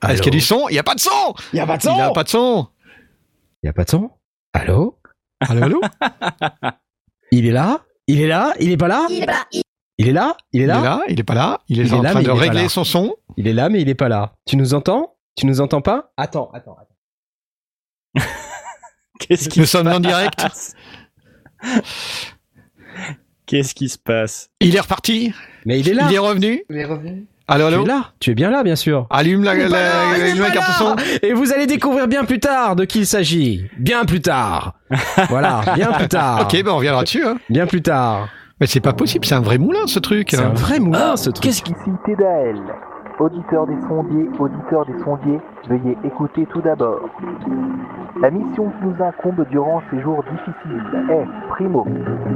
Allô 0.00 0.12
Est-ce 0.14 0.22
qu'il 0.22 0.32
y 0.32 0.36
a 0.36 0.38
du 0.38 0.44
son 0.44 0.68
Il 0.68 0.72
n'y 0.72 0.78
a 0.78 0.82
pas 0.82 0.94
de 0.94 1.00
son 1.00 1.34
Il 1.52 1.56
y 1.56 1.60
a 1.60 1.66
pas 1.66 1.76
de 1.76 1.88
Il 1.88 1.94
n'y 1.94 2.00
a 2.00 2.10
pas 2.10 2.24
de 2.24 2.28
son 2.28 2.68
Il 3.62 3.66
y 3.66 3.68
a 3.68 3.72
pas 3.72 3.84
de 3.84 3.90
son 3.90 4.10
Allô 4.52 4.98
Allô, 5.40 5.62
allô 5.64 5.80
Il 7.30 7.46
est 7.46 7.52
là 7.52 7.80
Il 8.06 8.20
est 8.20 8.26
là 8.28 8.52
Il 8.60 8.70
est 8.70 8.76
pas 8.76 8.88
là 8.88 9.06
Il 9.10 9.22
est 9.22 9.26
pas 9.26 9.32
là, 9.32 9.46
il 9.52 9.62
Il 9.98 10.08
est 10.08 10.12
là 10.12 10.36
Il 10.52 10.60
est 10.60 10.64
Il 10.64 10.64
est 10.64 10.66
là 10.66 10.80
là, 10.80 11.00
il 11.08 11.18
est 11.20 11.24
pas 11.24 11.34
là, 11.34 11.60
il 11.68 11.80
est, 11.80 11.84
Il 11.84 11.92
est 11.92 11.96
en 11.96 12.02
là, 12.02 12.10
train 12.10 12.20
mais 12.20 12.24
de 12.26 12.30
il 12.30 12.32
est 12.32 12.34
pas 12.36 12.40
régler 12.42 12.62
là. 12.64 12.68
son 12.68 12.84
son. 12.84 13.14
Il 13.36 13.46
est 13.48 13.52
là, 13.52 13.68
mais 13.68 13.80
il 13.80 13.88
est 13.88 13.94
pas 13.94 14.08
là. 14.08 14.32
Tu 14.46 14.56
nous 14.56 14.74
entends 14.74 15.14
Tu 15.36 15.46
nous 15.46 15.60
entends 15.60 15.80
pas 15.80 16.12
Attends, 16.16 16.50
attends, 16.52 16.76
attends. 16.80 16.91
Qu'est-ce 19.28 19.48
qui 19.48 19.60
Nous 19.60 19.66
se 19.66 19.72
sommes 19.78 19.88
en 19.88 20.00
direct. 20.00 20.46
Qu'est-ce 23.46 23.74
qui 23.74 23.88
se 23.88 23.98
passe 23.98 24.50
Il 24.60 24.74
est 24.76 24.80
reparti, 24.80 25.32
Mais 25.66 25.80
il 25.80 25.88
est 25.88 25.94
là 25.94 26.06
il 26.08 26.14
est 26.14 26.18
revenu. 26.18 26.64
Il 26.70 26.76
est 26.76 26.84
revenu. 26.84 27.26
Allô, 27.48 27.68
Tu 27.68 27.74
allô 27.74 27.84
es 27.84 27.88
là 27.88 28.04
Tu 28.20 28.30
es 28.30 28.34
bien 28.34 28.50
là, 28.50 28.62
bien 28.62 28.76
sûr. 28.76 29.06
Allume 29.10 29.42
la, 29.44 29.54
la, 29.54 29.68
la- 29.68 30.10
allume 30.10 30.40
la 30.40 30.50
carte 30.50 30.78
son. 30.78 30.96
Et 31.22 31.32
vous 31.32 31.52
allez 31.52 31.66
découvrir 31.66 32.08
bien 32.08 32.24
plus 32.24 32.38
tard 32.40 32.76
de 32.76 32.84
qui 32.84 33.00
il 33.00 33.06
s'agit. 33.06 33.66
Bien 33.78 34.04
plus 34.04 34.20
tard. 34.22 34.74
Voilà, 35.28 35.62
bien 35.74 35.92
plus 35.92 36.08
tard. 36.08 36.42
Ok, 36.42 36.52
ben 36.62 36.70
on 36.70 36.76
reviendra 36.76 37.02
dessus. 37.02 37.24
Hein. 37.24 37.36
Bien 37.50 37.66
plus 37.66 37.82
tard. 37.82 38.28
Mais 38.60 38.66
c'est 38.66 38.80
pas 38.80 38.92
possible, 38.92 39.24
c'est 39.26 39.34
un 39.34 39.40
vrai 39.40 39.58
moulin 39.58 39.86
ce 39.86 39.98
truc. 39.98 40.28
C'est 40.30 40.38
un 40.38 40.50
hein. 40.50 40.54
vrai 40.54 40.78
moulin, 40.78 41.16
ce 41.16 41.30
truc. 41.30 41.42
Qu'est-ce 41.42 41.62
qui... 41.62 41.72
Ici 41.72 41.90
Tédaël, 42.06 42.56
auditeur 43.18 43.66
des 43.66 43.80
sondiers, 43.88 44.28
auditeur 44.38 44.86
des 44.86 45.02
sondiers, 45.02 45.40
veuillez 45.68 45.96
écouter 46.04 46.46
tout 46.52 46.60
d'abord. 46.62 47.00
La 48.20 48.30
mission 48.30 48.70
qui 48.70 48.86
nous 48.86 49.02
incombe 49.02 49.46
durant 49.50 49.82
ces 49.90 50.00
jours 50.00 50.22
difficiles 50.30 50.82
est, 51.10 51.26
primo, 51.48 51.86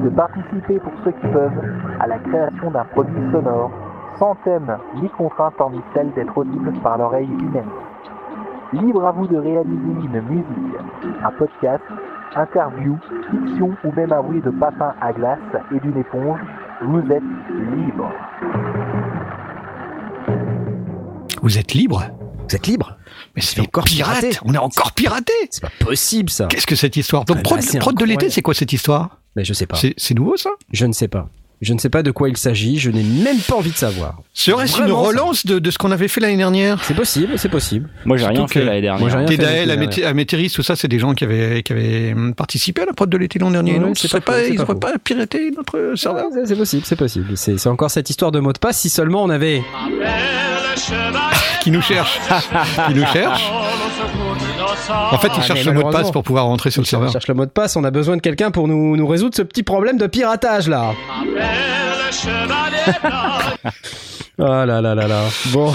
de 0.03 0.09
participer 0.09 0.79
pour 0.79 0.93
ceux 1.05 1.13
qui 1.13 1.27
peuvent 1.29 1.53
à 2.01 2.07
la 2.07 2.19
création 2.19 2.71
d'un 2.71 2.85
produit 2.85 3.31
sonore, 3.31 3.71
sans 4.19 4.35
thème 4.37 4.79
ni 5.01 5.09
contrainte 5.11 5.55
hormis 5.59 5.83
celle 5.95 6.11
d'être 6.13 6.37
audible 6.37 6.73
par 6.83 6.99
l'oreille 6.99 7.29
humaine. 7.29 7.69
Libre 8.73 9.07
à 9.07 9.13
vous 9.13 9.27
de 9.27 9.37
réaliser 9.37 9.93
une 10.03 10.21
musique, 10.23 10.77
un 11.23 11.31
podcast, 11.33 11.85
interview, 12.35 12.97
fiction 13.31 13.77
ou 13.85 13.93
même 13.93 14.13
un 14.13 14.23
bruit 14.23 14.41
de 14.41 14.51
papin 14.51 14.95
à 15.01 15.13
glace 15.13 15.39
et 15.75 15.81
d'une 15.81 15.99
éponge, 15.99 16.41
vous 16.83 17.03
êtes 17.13 17.23
libre. 17.77 18.11
Vous 21.43 21.59
êtes 21.59 21.75
libre? 21.75 22.03
Vous 22.49 22.57
êtes 22.57 22.67
libre 22.67 22.97
Mais 23.35 23.43
c'est 23.43 23.61
encore 23.61 23.83
encore 23.83 23.85
pirate. 23.85 24.21
piraté. 24.21 24.39
On 24.45 24.55
est 24.55 24.59
encore 24.59 24.93
piraté. 24.93 25.33
C'est 25.51 25.63
pas 25.63 25.71
possible, 25.81 26.31
ça. 26.31 26.47
Qu'est-ce 26.47 26.67
que 26.67 26.77
cette 26.77 26.97
histoire 26.97 27.25
Donc 27.25 27.39
Ah, 27.41 27.43
prod, 27.43 27.61
bah, 27.61 27.79
prod 27.81 27.97
de 27.97 28.05
l'été, 28.05 28.31
c'est 28.31 28.43
quoi 28.43 28.55
cette 28.55 28.73
histoire 28.73 29.19
Mais 29.35 29.45
je 29.45 29.53
sais 29.53 29.67
pas. 29.67 29.77
C'est 29.97 30.15
nouveau 30.15 30.37
ça 30.37 30.51
Je 30.73 30.87
ne 30.87 30.93
sais 30.93 31.09
pas. 31.09 31.29
Je 31.63 31.73
ne 31.73 31.79
sais 31.79 31.89
pas 31.89 32.03
de 32.03 32.11
quoi 32.11 32.29
il 32.29 32.37
s'agit. 32.37 32.79
Je 32.79 32.91
n'ai 32.91 33.03
même 33.03 33.39
pas 33.39 33.55
envie 33.55 33.71
de 33.71 33.77
savoir. 33.79 34.19
Serait-ce 34.35 34.79
une 34.83 34.93
relance 34.93 35.47
de, 35.47 35.59
de 35.59 35.71
ce 35.71 35.79
qu'on 35.79 35.91
avait 35.91 36.07
fait 36.07 36.21
l'année 36.21 36.37
dernière 36.37 36.85
C'est 36.85 36.93
possible, 36.95 37.39
c'est 37.39 37.49
possible. 37.49 37.89
Moi, 38.05 38.19
j'ai 38.19 38.27
rien 38.27 38.47
fait 38.47 38.63
l'année 38.63 38.83
dernière. 38.83 39.01
Moi, 39.01 39.09
j'ai 39.09 39.17
rien 39.17 39.27
fait 39.27 39.37
Tédaël, 39.39 39.69
l'année 39.69 39.87
Amété- 39.87 40.05
Amétéris, 40.05 40.51
tout 40.51 40.63
ça, 40.63 40.77
c'est 40.77 40.87
des 40.89 40.99
gens 40.99 41.15
qui 41.15 41.25
avaient, 41.25 41.63
qui 41.63 41.73
avaient 41.73 42.13
hum, 42.13 42.35
participé 42.35 42.83
à 42.83 42.85
la 42.85 42.93
prod 42.93 43.09
de 43.09 43.17
l'été 43.17 43.39
l'an 43.39 43.51
dernier. 43.51 43.79
Ouais, 43.79 43.95
serait 43.95 44.21
pas 44.21 44.33
pas, 44.33 44.43
ils 44.45 44.57
pas 44.57 44.63
n'auraient 44.65 44.75
faux. 44.75 44.79
pas 44.81 44.99
piraté 45.03 45.51
notre 45.57 45.95
serveur 45.97 46.27
Ouais, 46.31 46.43
c'est 46.45 46.57
possible, 46.57 46.83
c'est 46.85 46.95
possible. 46.97 47.33
C'est 47.39 47.57
c'est 47.57 47.71
encore 47.71 47.91
cette 47.91 48.11
histoire 48.11 48.33
de 48.33 48.41
mot 48.41 48.53
de 48.53 48.59
passe. 48.59 48.79
Si 48.81 48.91
seulement 48.91 49.25
on 49.25 49.31
avait. 49.31 49.63
Qui 51.67 51.73
nous 51.73 51.83
cherche 51.83 52.21
Qui 52.87 52.95
nous 52.95 53.05
cherche 53.07 53.51
En 55.11 55.19
fait, 55.19 55.27
ils 55.27 55.33
Ah, 55.37 55.41
cherchent 55.43 55.65
mais 55.65 55.73
le 55.73 55.81
mot 55.81 55.89
de 55.89 55.93
passe 55.93 56.13
pour 56.13 56.23
pouvoir 56.23 56.45
rentrer 56.45 56.71
sur 56.71 56.81
le 56.81 56.87
serveur. 56.87 57.11
cherche 57.11 57.27
le 57.27 57.35
mot 57.35 57.45
de 57.45 57.51
passe. 57.51 57.75
On 57.75 57.83
a 57.83 57.91
besoin 57.91 58.17
de 58.17 58.21
quelqu'un 58.23 58.53
pour 58.53 58.69
nous, 58.69 58.97
nous 58.97 59.07
résoudre 59.09 59.35
ce 59.35 59.43
petit 59.43 59.65
problème 59.65 59.99
de 59.99 60.07
piratage 60.07 60.69
là. 60.69 60.93
Oh 64.39 64.43
là 64.45 64.65
là 64.81 64.81
là 64.95 65.09
là. 65.09 65.23
Bon. 65.47 65.75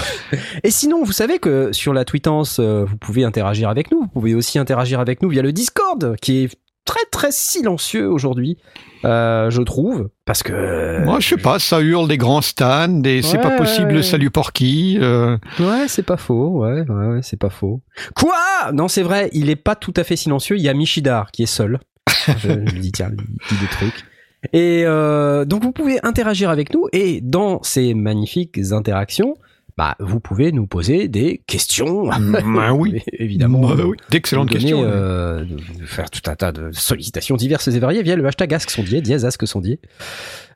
Et 0.64 0.72
sinon, 0.72 1.04
vous 1.04 1.12
savez 1.12 1.40
que 1.40 1.74
sur 1.74 1.94
la 1.94 2.06
tweetance, 2.06 2.60
euh, 2.62 2.86
vous 2.88 2.96
pouvez 2.96 3.26
interagir 3.26 3.68
avec 3.68 3.92
nous. 3.92 4.02
Vous 4.02 4.08
pouvez 4.08 4.34
aussi 4.34 4.60
interagir 4.60 5.02
avec 5.02 5.22
nous 5.22 5.28
via 5.28 5.42
le 5.42 5.52
Discord, 5.52 6.16
qui 6.22 6.46
est 6.46 6.56
très 6.86 7.06
très 7.12 7.32
silencieux 7.32 8.10
aujourd'hui, 8.10 8.58
euh, 9.06 9.50
je 9.50 9.62
trouve, 9.62 10.10
parce 10.26 10.44
que. 10.44 11.04
Moi, 11.04 11.20
je 11.20 11.30
sais 11.30 11.38
pas, 11.38 11.60
ça 11.60 11.82
hurle 11.82 12.08
des 12.08 12.18
grands 12.18 12.42
stands, 12.42 12.88
des 12.88 13.22
c'est 13.22 13.40
pas 13.40 13.58
possible, 13.58 13.96
ouais. 13.96 14.04
salut 14.04 14.30
Porky. 14.30 14.98
euh, 15.02 15.38
Ouais, 15.60 15.88
c'est 15.88 16.04
pas 16.04 16.18
faux. 16.18 16.64
Ouais, 16.64 16.82
ouais, 16.82 17.20
c'est 17.22 17.40
pas 17.40 17.50
faux. 17.50 17.82
Quoi? 18.16 18.72
Non, 18.74 18.88
c'est 18.88 19.04
vrai. 19.04 19.30
Il 19.34 19.50
est 19.50 19.56
pas 19.56 19.76
tout 19.76 19.94
à 19.96 20.04
fait 20.04 20.16
silencieux. 20.16 20.58
Il 20.58 20.64
y 20.64 20.70
a 20.70 20.74
Michidar 20.74 21.32
qui 21.32 21.44
est 21.44 21.48
seul. 21.48 21.80
je, 22.38 22.52
lui 22.52 22.80
dis 22.80 22.92
tiens, 22.92 23.12
il 23.12 23.58
dit 23.58 23.62
des 23.62 23.68
trucs. 23.68 24.06
Et 24.54 24.84
euh, 24.86 25.46
donc 25.46 25.64
vous 25.64 25.72
pouvez 25.72 26.00
interagir 26.04 26.50
avec 26.50 26.74
nous 26.74 26.88
et 26.94 27.22
dans 27.22 27.62
ces 27.62 27.94
magnifiques 27.94 28.60
interactions, 28.72 29.36
bah 29.82 29.96
vous 30.00 30.20
pouvez 30.20 30.52
nous 30.52 30.68
poser 30.68 31.08
des 31.08 31.42
questions. 31.48 32.08
bah 32.54 32.72
oui. 32.74 33.02
évidemment. 33.14 33.62
Bah 33.62 33.84
oui. 33.84 33.98
D'excellentes 34.12 34.52
questions. 34.52 34.84
euh, 34.84 35.44
de- 35.44 35.56
de 35.56 35.86
faire 35.88 36.12
tout 36.12 36.22
un 36.30 36.36
tas 36.36 36.52
de 36.52 36.72
sollicitations 36.72 37.36
diverses 37.36 37.68
et 37.68 37.80
variées 37.80 38.04
via 38.04 38.16
le 38.16 38.24
hashtag 38.28 38.54
AskSondier, 38.54 39.02
dièse 39.02 39.26
AskSondier. 39.26 39.80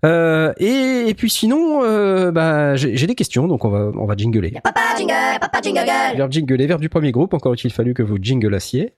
Euh, 0.06 0.54
et, 0.58 1.06
et 1.08 1.14
puis 1.16 1.32
sinon, 1.32 1.82
euh, 1.84 2.32
bah, 2.32 2.76
j'ai 2.76 3.08
des 3.08 3.16
questions, 3.16 3.48
donc 3.48 3.66
on 3.66 3.70
va, 3.70 3.92
on 3.98 4.06
va 4.06 4.16
jingler. 4.16 4.52
Papa 4.64 4.82
jingle, 4.96 5.40
papa 5.42 5.60
jingle. 5.64 5.86
Verbe 6.18 6.32
jingler, 6.32 6.68
verbe 6.68 6.82
du 6.82 6.90
premier 6.90 7.12
groupe, 7.12 7.34
encore 7.34 7.56
il 7.56 7.72
fallu 7.72 7.96
que 7.96 8.04
vous 8.04 8.18
jinglassiez. 8.22 8.94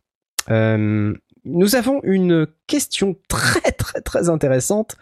Euh, 0.50 1.14
nous 1.48 1.76
avons 1.76 2.00
une 2.04 2.48
question 2.68 3.16
très 3.30 3.72
très 3.72 4.02
très 4.02 4.30
intéressante 4.30 4.96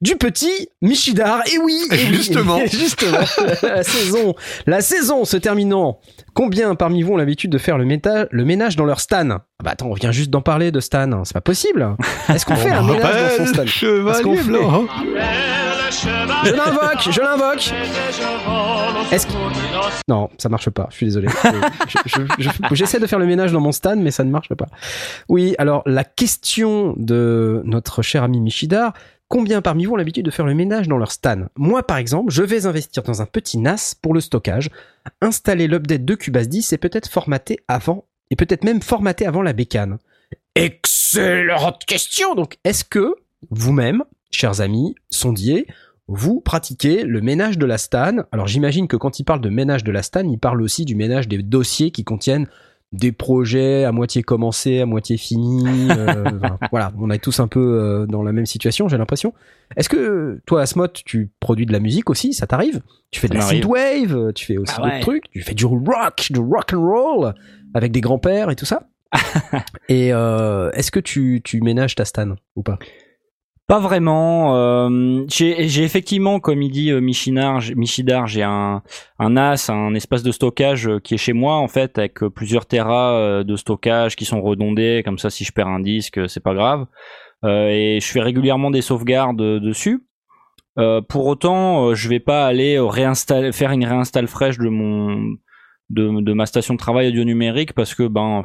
du 0.00 0.16
petit 0.16 0.68
Michidar. 0.80 1.42
Et 1.52 1.58
oui, 1.58 1.78
et 1.92 1.96
Justement. 1.98 2.58
et 2.58 2.66
justement, 2.70 3.18
la 3.62 3.82
saison, 3.82 4.34
la 4.66 4.80
saison 4.80 5.24
se 5.24 5.36
terminant. 5.36 6.00
Combien 6.34 6.74
parmi 6.74 7.02
vous 7.02 7.12
ont 7.12 7.16
l'habitude 7.16 7.50
de 7.50 7.58
faire 7.58 7.76
le, 7.78 7.84
méta- 7.84 8.26
le 8.30 8.44
ménage 8.44 8.76
dans 8.76 8.84
leur 8.86 9.00
stan? 9.00 9.28
Ah 9.30 9.44
Bah 9.62 9.70
attends, 9.72 9.88
on 9.88 9.94
vient 9.94 10.12
juste 10.12 10.30
d'en 10.30 10.40
parler 10.40 10.70
de 10.72 10.80
stan, 10.80 11.24
c'est 11.24 11.34
pas 11.34 11.40
possible. 11.42 11.96
Est-ce 12.28 12.46
qu'on 12.46 12.56
fait 12.56 12.70
un 12.70 12.82
ménage 12.82 13.38
dans 13.38 13.44
son 13.46 13.52
stan? 13.52 13.66
Je 15.92 16.54
l'invoque, 16.54 17.10
je 17.10 17.20
l'invoque. 17.20 17.70
Est-ce 19.12 19.26
que... 19.26 19.32
Non, 20.08 20.30
ça 20.38 20.48
marche 20.48 20.70
pas. 20.70 20.88
Je 20.90 20.96
suis 20.96 21.06
désolé. 21.06 21.28
Je- 21.86 21.98
je- 22.06 22.42
je- 22.42 22.74
J'essaie 22.74 22.98
de 22.98 23.06
faire 23.06 23.18
le 23.18 23.26
ménage 23.26 23.52
dans 23.52 23.60
mon 23.60 23.72
stand, 23.72 24.00
mais 24.00 24.10
ça 24.10 24.24
ne 24.24 24.30
marche 24.30 24.48
pas. 24.54 24.66
Oui, 25.28 25.54
alors 25.58 25.82
la 25.86 26.04
question 26.04 26.94
de 26.96 27.60
notre 27.66 28.00
cher 28.02 28.22
ami 28.22 28.40
Michidar. 28.40 28.94
Combien 29.28 29.62
parmi 29.62 29.86
vous 29.86 29.92
ont 29.92 29.96
l'habitude 29.96 30.26
de 30.26 30.30
faire 30.30 30.44
le 30.46 30.54
ménage 30.54 30.88
dans 30.88 30.98
leur 30.98 31.10
stan 31.10 31.46
Moi, 31.56 31.82
par 31.82 31.96
exemple, 31.96 32.30
je 32.30 32.42
vais 32.42 32.66
investir 32.66 33.02
dans 33.02 33.22
un 33.22 33.26
petit 33.26 33.56
NAS 33.58 33.94
pour 34.00 34.12
le 34.12 34.20
stockage, 34.20 34.68
installer 35.22 35.68
l'update 35.68 36.04
de 36.04 36.14
Cubase 36.14 36.48
10 36.50 36.72
et 36.74 36.78
peut-être 36.78 37.08
formater 37.08 37.58
avant, 37.66 38.04
et 38.30 38.36
peut-être 38.36 38.62
même 38.64 38.82
formater 38.82 39.24
avant 39.26 39.40
la 39.40 39.54
bécane. 39.54 39.96
Excellente 40.54 41.84
question 41.86 42.34
Donc, 42.34 42.58
est-ce 42.64 42.84
que 42.84 43.14
vous-même, 43.50 44.04
chers 44.32 44.60
amis, 44.60 44.94
sondiers, 45.10 45.66
vous 46.08 46.40
pratiquez 46.40 47.04
le 47.04 47.20
ménage 47.20 47.58
de 47.58 47.66
la 47.66 47.78
stan. 47.78 48.24
Alors 48.32 48.46
j'imagine 48.46 48.88
que 48.88 48.96
quand 48.96 49.18
il 49.18 49.24
parle 49.24 49.40
de 49.40 49.48
ménage 49.48 49.84
de 49.84 49.92
la 49.92 50.02
stan, 50.02 50.28
il 50.28 50.38
parle 50.38 50.60
aussi 50.62 50.84
du 50.84 50.94
ménage 50.94 51.28
des 51.28 51.38
dossiers 51.38 51.90
qui 51.90 52.04
contiennent 52.04 52.48
des 52.92 53.10
projets 53.10 53.84
à 53.84 53.92
moitié 53.92 54.22
commencés, 54.22 54.80
à 54.80 54.86
moitié 54.86 55.16
finis. 55.16 55.88
euh, 55.90 56.24
voilà, 56.70 56.92
on 56.98 57.10
est 57.10 57.18
tous 57.18 57.40
un 57.40 57.48
peu 57.48 57.60
euh, 57.60 58.06
dans 58.06 58.22
la 58.22 58.32
même 58.32 58.46
situation, 58.46 58.88
j'ai 58.88 58.98
l'impression. 58.98 59.32
Est-ce 59.76 59.88
que 59.88 60.40
toi, 60.44 60.62
Asmot, 60.62 60.88
tu 60.88 61.30
produis 61.40 61.64
de 61.64 61.72
la 61.72 61.80
musique 61.80 62.10
aussi? 62.10 62.34
Ça 62.34 62.46
t'arrive? 62.46 62.82
Tu 63.10 63.20
fais 63.20 63.28
de 63.28 63.34
Ça 63.34 63.38
la 63.38 63.46
synthwave, 63.46 64.32
tu 64.34 64.44
fais 64.44 64.58
aussi 64.58 64.74
Ah 64.76 64.82
d'autres 64.82 65.00
trucs, 65.00 65.30
tu 65.30 65.40
fais 65.40 65.54
du 65.54 65.64
rock, 65.64 66.28
du 66.30 66.40
rock 66.40 66.72
and 66.74 66.86
roll 66.86 67.34
avec 67.74 67.92
des 67.92 68.02
grands-pères 68.02 68.50
et 68.50 68.56
tout 68.56 68.66
ça? 68.66 68.88
et 69.88 70.12
euh, 70.12 70.70
est-ce 70.72 70.90
que 70.90 71.00
tu, 71.00 71.40
tu 71.42 71.60
ménages 71.60 71.94
ta 71.94 72.04
stan 72.04 72.34
ou 72.56 72.62
pas? 72.62 72.78
Pas 73.72 73.80
vraiment. 73.80 74.54
euh, 74.54 75.24
j'ai 75.28 75.82
effectivement, 75.82 76.40
comme 76.40 76.60
il 76.60 76.70
dit 76.70 76.90
euh, 76.90 77.00
Michidar, 77.00 77.58
j'ai- 78.26 78.42
un, 78.42 78.82
un 79.18 79.30
NAS, 79.30 79.70
un 79.70 79.94
espace 79.94 80.22
de 80.22 80.30
stockage 80.30 80.86
euh, 80.86 80.98
qui 81.00 81.14
est 81.14 81.16
chez 81.16 81.32
moi 81.32 81.54
en 81.54 81.68
fait, 81.68 81.96
avec 81.96 82.18
plusieurs 82.34 82.66
terras 82.66 83.42
de 83.42 83.56
stockage 83.56 84.14
qui 84.14 84.26
sont 84.26 84.42
redondés. 84.42 85.00
Comme 85.06 85.16
ça, 85.16 85.30
si 85.30 85.44
je 85.44 85.52
perds 85.52 85.68
un 85.68 85.80
disque, 85.80 86.20
c'est 86.28 86.42
pas 86.42 86.52
grave. 86.52 86.84
Euh, 87.46 87.68
et 87.68 87.98
je 87.98 88.06
fais 88.06 88.20
régulièrement 88.20 88.70
des 88.70 88.82
sauvegardes 88.82 89.38
dessus. 89.38 90.04
Euh, 90.78 91.00
pour 91.00 91.24
autant, 91.24 91.94
je 91.94 92.10
vais 92.10 92.20
pas 92.20 92.44
aller 92.44 92.78
réinstaller, 92.78 93.52
faire 93.52 93.70
une 93.70 93.86
réinstalle 93.86 94.26
fraîche 94.26 94.58
de 94.58 94.68
mon 94.68 95.16
de, 95.88 96.20
de 96.20 96.32
ma 96.34 96.44
station 96.44 96.74
de 96.74 96.78
travail 96.78 97.08
audio 97.08 97.24
numérique 97.24 97.72
parce 97.72 97.94
que 97.94 98.06
ben, 98.06 98.42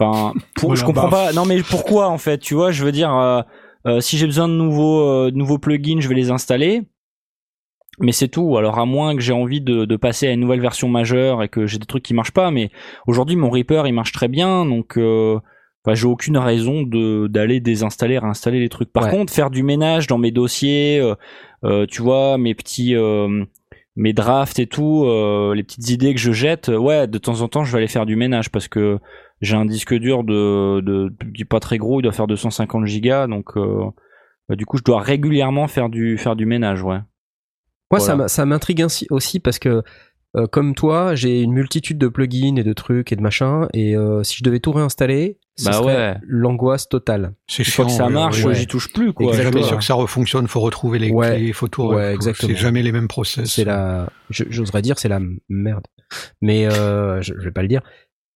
enfin, 0.00 0.32
pour, 0.56 0.70
Voilà, 0.70 0.80
je 0.80 0.84
comprends 0.84 1.08
bah, 1.10 1.26
pas. 1.28 1.32
Non, 1.32 1.44
mais 1.44 1.62
pourquoi 1.62 2.08
en 2.08 2.18
fait 2.18 2.38
Tu 2.38 2.54
vois, 2.54 2.72
je 2.72 2.84
veux 2.84 2.90
dire. 2.90 3.44
Euh, 3.86 4.00
si 4.00 4.18
j'ai 4.18 4.26
besoin 4.26 4.48
de 4.48 4.54
nouveaux, 4.54 5.00
euh, 5.08 5.30
de 5.30 5.36
nouveaux 5.36 5.58
plugins, 5.58 6.00
je 6.00 6.08
vais 6.08 6.14
les 6.14 6.30
installer. 6.30 6.82
Mais 7.98 8.12
c'est 8.12 8.28
tout. 8.28 8.58
Alors 8.58 8.78
à 8.78 8.84
moins 8.84 9.14
que 9.14 9.22
j'ai 9.22 9.32
envie 9.32 9.62
de, 9.62 9.86
de 9.86 9.96
passer 9.96 10.26
à 10.28 10.32
une 10.32 10.40
nouvelle 10.40 10.60
version 10.60 10.88
majeure 10.88 11.42
et 11.42 11.48
que 11.48 11.66
j'ai 11.66 11.78
des 11.78 11.86
trucs 11.86 12.02
qui 12.02 12.12
marchent 12.12 12.32
pas. 12.32 12.50
Mais 12.50 12.70
aujourd'hui 13.06 13.36
mon 13.36 13.48
Reaper 13.48 13.86
il 13.86 13.94
marche 13.94 14.12
très 14.12 14.28
bien, 14.28 14.66
donc 14.66 14.98
euh, 14.98 15.38
enfin, 15.82 15.94
j'ai 15.94 16.06
aucune 16.06 16.36
raison 16.36 16.82
de 16.82 17.26
d'aller 17.26 17.58
désinstaller, 17.60 18.18
réinstaller 18.18 18.60
les 18.60 18.68
trucs. 18.68 18.92
Par 18.92 19.04
Ouais. 19.04 19.10
contre, 19.10 19.32
faire 19.32 19.48
du 19.48 19.62
ménage 19.62 20.08
dans 20.08 20.18
mes 20.18 20.30
dossiers, 20.30 20.98
euh, 21.00 21.14
euh, 21.64 21.86
tu 21.86 22.02
vois, 22.02 22.36
mes 22.36 22.54
petits, 22.54 22.94
mes 23.98 24.12
drafts 24.12 24.58
et 24.58 24.66
tout, 24.66 25.06
les 25.54 25.62
petites 25.62 25.88
idées 25.88 26.12
que 26.12 26.20
je 26.20 26.32
jette, 26.32 26.68
ouais, 26.68 27.06
de 27.06 27.16
temps 27.16 27.40
en 27.40 27.48
temps 27.48 27.64
je 27.64 27.72
vais 27.72 27.78
aller 27.78 27.88
faire 27.88 28.04
du 28.04 28.14
ménage 28.16 28.50
parce 28.50 28.68
que 28.68 28.98
j'ai 29.40 29.56
un 29.56 29.64
disque 29.66 29.94
dur 29.94 30.24
de, 30.24 30.80
de, 30.80 31.12
pas 31.48 31.60
très 31.60 31.78
gros, 31.78 32.00
il 32.00 32.02
doit 32.04 32.12
faire 32.12 32.26
250 32.26 32.86
gigas, 32.86 33.26
donc 33.26 33.56
euh, 33.56 33.84
bah, 34.48 34.56
du 34.56 34.64
coup 34.66 34.78
je 34.78 34.82
dois 34.82 35.00
régulièrement 35.00 35.66
faire 35.68 35.88
du 35.88 36.16
faire 36.18 36.36
du 36.36 36.46
ménage, 36.46 36.82
ouais. 36.82 36.98
Moi, 37.90 38.00
ça 38.00 38.14
Voilà. 38.14 38.28
ça 38.28 38.44
m'intrigue 38.46 38.84
aussi 39.10 39.38
parce 39.38 39.58
que, 39.60 39.82
euh, 40.36 40.46
comme 40.48 40.74
toi, 40.74 41.14
j'ai 41.14 41.40
une 41.40 41.52
multitude 41.52 41.98
de 41.98 42.08
plugins 42.08 42.56
et 42.56 42.64
de 42.64 42.72
trucs 42.72 43.12
et 43.12 43.16
de 43.16 43.22
machins. 43.22 43.68
Et 43.74 43.96
euh, 43.96 44.24
si 44.24 44.36
je 44.38 44.42
devais 44.42 44.58
tout 44.58 44.72
réinstaller, 44.72 45.38
ce 45.56 45.66
Bah 45.66 45.72
serait 45.74 45.94
ouais. 45.96 46.16
l'angoisse 46.26 46.88
totale. 46.88 47.34
C'est 47.46 47.62
Une 47.64 47.72
fois 47.72 47.84
que 47.84 47.92
ça 47.92 48.08
marche, 48.08 48.44
ouais. 48.44 48.54
j'y 48.56 48.66
touche 48.66 48.92
plus 48.92 49.12
quoi. 49.12 49.32
Jamais 49.34 49.62
sûr 49.62 49.78
que 49.78 49.84
ça 49.84 49.94
refonctionne, 49.94 50.48
faut 50.48 50.60
retrouver 50.60 50.98
les 50.98 51.10
Ouais. 51.12 51.36
clés, 51.36 51.52
faut 51.52 51.68
tout. 51.68 51.84
Ouais. 51.84 52.16
C'est 52.20 52.56
jamais 52.56 52.82
les 52.82 52.90
mêmes 52.92 53.06
process. 53.08 53.48
C'est 53.48 53.64
la, 53.64 54.10
j'oserais 54.30 54.82
dire, 54.82 54.98
c'est 54.98 55.08
la 55.08 55.20
merde. 55.48 55.86
Mais 56.42 56.66
euh, 56.66 57.22
je, 57.22 57.34
je 57.38 57.44
vais 57.44 57.52
pas 57.52 57.62
le 57.62 57.68
dire. 57.68 57.82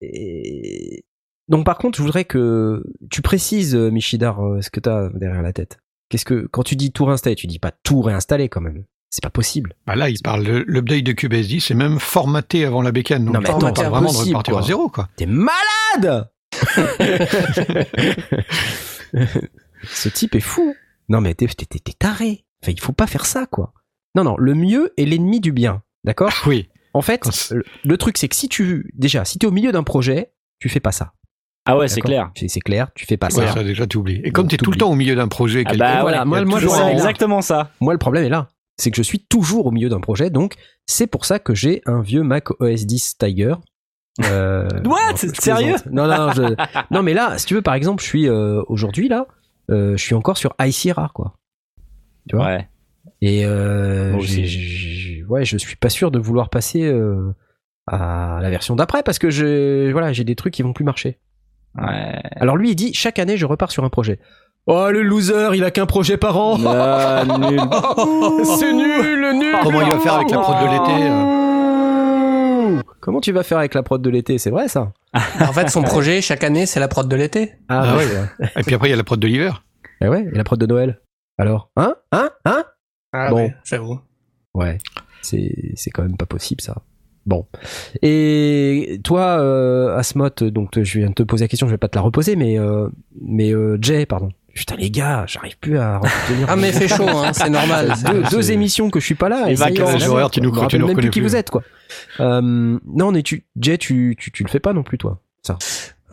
Et... 0.01 1.03
Donc, 1.47 1.65
par 1.65 1.77
contre, 1.77 1.97
je 1.97 2.03
voudrais 2.03 2.25
que 2.25 2.83
tu 3.09 3.21
précises, 3.21 3.75
euh, 3.75 3.89
Michidar, 3.91 4.45
euh, 4.45 4.61
ce 4.61 4.69
que 4.69 4.79
t'as 4.79 5.09
derrière 5.09 5.41
la 5.41 5.53
tête. 5.53 5.79
Qu'est-ce 6.09 6.25
que, 6.25 6.47
quand 6.51 6.63
tu 6.63 6.75
dis 6.75 6.91
tout 6.91 7.05
réinstaller, 7.05 7.35
tu 7.35 7.47
dis 7.47 7.59
pas 7.59 7.71
tout 7.71 8.01
réinstaller 8.01 8.49
quand 8.49 8.61
même. 8.61 8.83
C'est 9.09 9.23
pas 9.23 9.29
possible. 9.29 9.75
Bah 9.85 9.95
là, 9.95 10.09
il 10.09 10.21
parle 10.21 10.45
de 10.45 10.63
l'update 10.67 11.03
de 11.03 11.11
CubeSD, 11.11 11.59
c'est 11.59 11.73
même 11.73 11.99
formaté 11.99 12.63
avant 12.65 12.81
la 12.81 12.91
bécane. 12.93 13.25
Donc 13.25 13.33
Non, 13.35 13.41
mais 13.41 13.49
on 13.49 13.57
attends, 13.57 13.59
parle 13.73 13.77
c'est 13.77 13.89
vraiment 13.89 14.11
de 14.13 14.17
repartir 14.17 14.57
à 14.57 14.61
zéro, 14.61 14.87
quoi. 14.89 15.09
T'es 15.17 15.25
malade 15.25 16.29
Ce 19.83 20.09
type 20.09 20.35
est 20.35 20.39
fou. 20.41 20.75
Non 21.09 21.19
mais 21.21 21.33
t'es- 21.33 21.47
t'es 21.47 21.79
taré. 21.97 22.45
Enfin, 22.63 22.71
il 22.71 22.79
faut 22.79 22.93
pas 22.93 23.07
faire 23.07 23.25
ça, 23.25 23.45
quoi. 23.47 23.73
Non, 24.15 24.23
non, 24.23 24.35
le 24.37 24.53
mieux 24.53 24.93
est 24.97 25.05
l'ennemi 25.05 25.39
du 25.41 25.51
bien. 25.51 25.81
D'accord? 26.03 26.31
Oui. 26.45 26.69
En 26.93 27.01
fait, 27.01 27.21
le, 27.51 27.63
le 27.83 27.97
truc, 27.97 28.17
c'est 28.17 28.27
que 28.27 28.35
si 28.35 28.49
tu... 28.49 28.91
Déjà, 28.95 29.23
si 29.25 29.39
t'es 29.39 29.47
au 29.47 29.51
milieu 29.51 29.71
d'un 29.71 29.83
projet, 29.83 30.31
tu 30.59 30.67
fais 30.69 30.79
pas 30.79 30.91
ça. 30.91 31.13
Ah 31.65 31.77
ouais, 31.77 31.87
c'est 31.87 32.01
clair. 32.01 32.31
C'est 32.35 32.59
clair, 32.59 32.89
tu 32.95 33.05
fais 33.05 33.17
pas 33.17 33.27
Ouais, 33.27 33.45
ça. 33.47 33.53
ça 33.53 33.63
déjà 33.63 33.85
t'oublies. 33.87 34.19
Et 34.23 34.31
comme 34.31 34.47
t'es 34.47 34.57
tout 34.57 34.71
le 34.71 34.77
temps 34.77 34.91
au 34.91 34.95
milieu 34.95 35.15
d'un 35.15 35.27
projet, 35.27 35.63
Ah 35.65 35.73
bah 35.75 36.01
voilà, 36.01 36.25
moi- 36.25 36.43
moi, 36.43 36.59
c'est 36.59 36.91
exactement 36.91 37.41
ça. 37.41 37.71
Moi, 37.79 37.93
le 37.93 37.99
problème 37.99 38.23
est 38.25 38.29
là. 38.29 38.49
C'est 38.77 38.89
que 38.89 38.97
je 38.97 39.03
suis 39.03 39.19
toujours 39.19 39.67
au 39.67 39.71
milieu 39.71 39.89
d'un 39.89 39.99
projet, 39.99 40.29
donc 40.31 40.55
c'est 40.87 41.05
pour 41.05 41.25
ça 41.25 41.37
que 41.37 41.53
j'ai 41.53 41.81
un 41.85 42.01
vieux 42.01 42.23
Mac 42.23 42.49
OS 42.59 42.85
10 42.87 43.17
Tiger. 43.19 43.53
Euh, 44.25 44.67
What? 44.85 44.97
non, 45.23 45.33
Sérieux? 45.39 45.75
Non, 45.91 46.07
non, 46.07 46.31
je- 46.33 46.55
non, 46.89 47.03
mais 47.03 47.13
là, 47.13 47.37
si 47.37 47.45
tu 47.45 47.53
veux, 47.53 47.61
par 47.61 47.75
exemple, 47.75 48.01
je 48.03 48.07
suis 48.07 48.27
euh, 48.27 48.63
aujourd'hui 48.67 49.07
là, 49.07 49.27
euh, 49.69 49.95
je 49.95 50.01
suis 50.03 50.15
encore 50.15 50.37
sur 50.37 50.55
High 50.59 50.71
Sierra, 50.73 51.11
quoi. 51.13 51.37
Tu 52.27 52.35
vois? 52.35 52.45
Ouais. 52.47 52.67
Et 53.21 53.45
euh, 53.45 54.17
j'ai- 54.19 55.23
ouais, 55.27 55.45
je 55.45 55.57
suis 55.57 55.75
pas 55.75 55.89
sûr 55.89 56.09
de 56.11 56.19
vouloir 56.19 56.49
passer 56.49 56.83
euh, 56.83 57.33
à 57.87 58.39
la 58.41 58.49
version 58.49 58.75
d'après 58.75 59.03
parce 59.03 59.19
que 59.19 59.29
je, 59.29 59.91
voilà, 59.91 60.11
j'ai 60.13 60.23
des 60.23 60.35
trucs 60.35 60.53
qui 60.53 60.63
vont 60.63 60.73
plus 60.73 60.85
marcher. 60.85 61.19
Ouais. 61.77 62.19
Alors 62.35 62.57
lui, 62.57 62.71
il 62.71 62.75
dit 62.75 62.93
chaque 62.93 63.19
année, 63.19 63.37
je 63.37 63.45
repars 63.45 63.71
sur 63.71 63.83
un 63.83 63.89
projet. 63.89 64.19
Oh 64.67 64.89
le 64.91 65.01
loser, 65.01 65.49
il 65.55 65.63
a 65.63 65.71
qu'un 65.71 65.85
projet 65.85 66.17
par 66.17 66.37
an. 66.37 66.57
Ah, 66.67 67.23
nul. 67.25 67.59
C'est 68.59 68.73
nul, 68.73 69.37
nul. 69.39 69.55
Comment 69.63 69.81
il 69.81 69.89
va 69.91 69.99
faire 69.99 70.13
avec 70.15 70.29
la 70.31 70.37
prod 70.39 70.55
de 70.57 70.71
l'été 70.71 71.09
euh 71.09 72.81
Comment 72.99 73.21
tu 73.21 73.31
vas 73.31 73.43
faire 73.43 73.57
avec 73.57 73.73
la 73.73 73.83
prod 73.83 74.01
de 74.01 74.09
l'été? 74.09 74.37
C'est 74.37 74.51
vrai 74.51 74.67
ça 74.67 74.91
En 75.39 75.51
fait, 75.53 75.69
son 75.69 75.81
projet, 75.81 76.21
chaque 76.21 76.43
année, 76.43 76.65
c'est 76.65 76.79
la 76.79 76.87
prod 76.87 77.07
de 77.07 77.15
l'été. 77.15 77.53
Ah 77.69 77.95
ouais. 77.97 78.05
ouais. 78.05 78.47
Et 78.57 78.63
puis 78.63 78.75
après, 78.75 78.87
il 78.87 78.91
y 78.91 78.93
a 78.93 78.97
la 78.97 79.03
prod 79.03 79.19
de 79.19 79.27
l'hiver. 79.27 79.63
Eh 80.01 80.07
ouais, 80.07 80.25
et 80.31 80.35
la 80.37 80.43
prod 80.43 80.59
de 80.59 80.65
Noël 80.65 80.99
Alors 81.37 81.69
Hein? 81.75 81.95
Hein? 82.11 82.29
Hein? 82.45 82.63
Ah 83.27 83.29
Bon. 83.29 83.35
ouais, 83.37 83.55
j'avoue. 83.63 83.99
Ouais, 84.53 84.77
c'est 85.21 85.71
c'est 85.75 85.89
quand 85.91 86.03
même 86.03 86.17
pas 86.17 86.25
possible 86.25 86.61
ça. 86.61 86.75
Bon. 87.25 87.45
Et 88.01 88.99
toi, 89.03 89.39
euh, 89.39 89.95
Asmot, 89.97 90.29
donc 90.41 90.81
je 90.81 90.99
viens 90.99 91.09
de 91.09 91.13
te 91.13 91.23
poser 91.23 91.43
la 91.45 91.47
question, 91.47 91.67
je 91.67 91.71
vais 91.71 91.77
pas 91.77 91.87
te 91.87 91.95
la 91.97 92.01
reposer, 92.01 92.35
mais 92.35 92.57
euh, 92.59 92.87
mais 93.21 93.53
euh, 93.53 93.77
Jay, 93.81 94.05
pardon. 94.05 94.29
Putain 94.53 94.75
les 94.75 94.91
gars, 94.91 95.23
j'arrive 95.27 95.57
plus 95.59 95.77
à 95.77 95.99
retenir. 95.99 96.47
Ah, 96.49 96.55
mais 96.57 96.73
fait 96.73 96.87
chaud, 96.89 97.07
hein, 97.07 97.31
c'est 97.31 97.49
normal. 97.49 97.93
deux, 98.05 98.23
c'est- 98.25 98.31
deux 98.35 98.51
émissions 98.51 98.89
que 98.89 98.99
je 98.99 99.05
suis 99.05 99.15
pas 99.15 99.29
là. 99.29 99.49
Et 99.49 99.53
vacances 99.55 100.05
horaires, 100.07 100.29
tu 100.31 100.41
nous- 100.41 100.51
tu 100.67 100.77
nous 100.79 100.87
même 100.87 100.97
plus 100.97 101.09
qui 101.09 101.21
vous 101.21 101.35
êtes 101.37 101.49
quoi. 101.49 101.63
Euh, 102.19 102.41
non, 102.41 103.11
mais 103.13 103.23
tu, 103.23 103.45
Jay, 103.57 103.77
tu, 103.77 104.15
tu 104.19 104.31
tu 104.31 104.43
le 104.43 104.49
fais 104.49 104.59
pas 104.59 104.73
non 104.73 104.83
plus 104.83 104.97
toi. 104.97 105.21
Ça. 105.43 105.57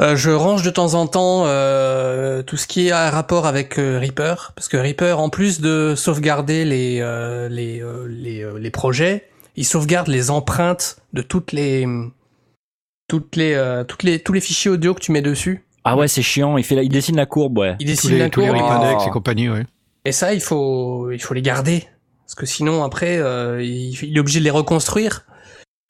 Euh, 0.01 0.15
je 0.15 0.31
range 0.31 0.63
de 0.63 0.71
temps 0.71 0.95
en 0.95 1.07
temps 1.09 1.43
euh, 1.47 2.43
tout 2.43 2.57
ce 2.57 2.67
qui 2.69 2.87
est 2.87 2.93
à 2.93 3.11
rapport 3.11 3.47
avec 3.47 3.79
euh, 3.79 3.99
Reaper, 3.99 4.53
parce 4.55 4.69
que 4.69 4.77
Reaper, 4.77 5.19
en 5.19 5.29
plus 5.29 5.61
de 5.61 5.95
sauvegarder 5.97 6.65
les 6.65 7.01
euh, 7.01 7.49
les 7.49 7.83
euh, 7.83 8.07
les, 8.09 8.43
euh, 8.45 8.59
les 8.59 8.71
projets, 8.71 9.29
il 9.57 9.65
sauvegarde 9.67 10.07
les 10.07 10.31
empreintes 10.31 10.99
de 11.15 11.23
toutes 11.23 11.51
les 11.51 11.85
toutes 13.09 13.35
les 13.35 13.55
euh, 13.55 13.83
toutes 13.83 14.05
les 14.05 14.21
tous 14.21 14.33
les 14.33 14.41
fichiers 14.41 14.71
audio 14.71 14.95
que 14.95 15.01
tu 15.01 15.11
mets 15.11 15.23
dessus. 15.23 15.65
Ah 15.85 15.97
ouais, 15.97 16.07
c'est 16.07 16.23
chiant. 16.23 16.59
Il 16.59 16.65
fait, 16.65 16.75
la- 16.75 16.83
il 16.83 16.91
dessine 16.91 17.17
la 17.17 17.27
courbe, 17.27 17.59
ouais. 17.59 17.75
Il 17.81 17.87
Tous 17.87 17.93
dessine 17.93 18.11
les, 18.13 18.19
la 18.19 18.31
tous 18.31 18.41
les 18.41 18.49
courbe. 18.49 18.61
Ripanex 18.61 19.03
Oh. 19.05 19.09
et 19.09 19.11
compagnie, 19.11 19.49
ouais. 19.49 19.65
Et 20.05 20.13
ça, 20.13 20.35
il 20.35 20.41
faut, 20.41 21.11
il 21.11 21.19
faut 21.21 21.35
les 21.35 21.43
garder. 21.43 21.85
Parce 22.27 22.35
que 22.35 22.45
sinon, 22.47 22.85
après, 22.85 23.17
euh, 23.17 23.63
il, 23.63 23.95
il 24.05 24.17
est 24.17 24.21
obligé 24.21 24.39
de 24.39 24.45
les 24.45 24.51
reconstruire. 24.51 25.25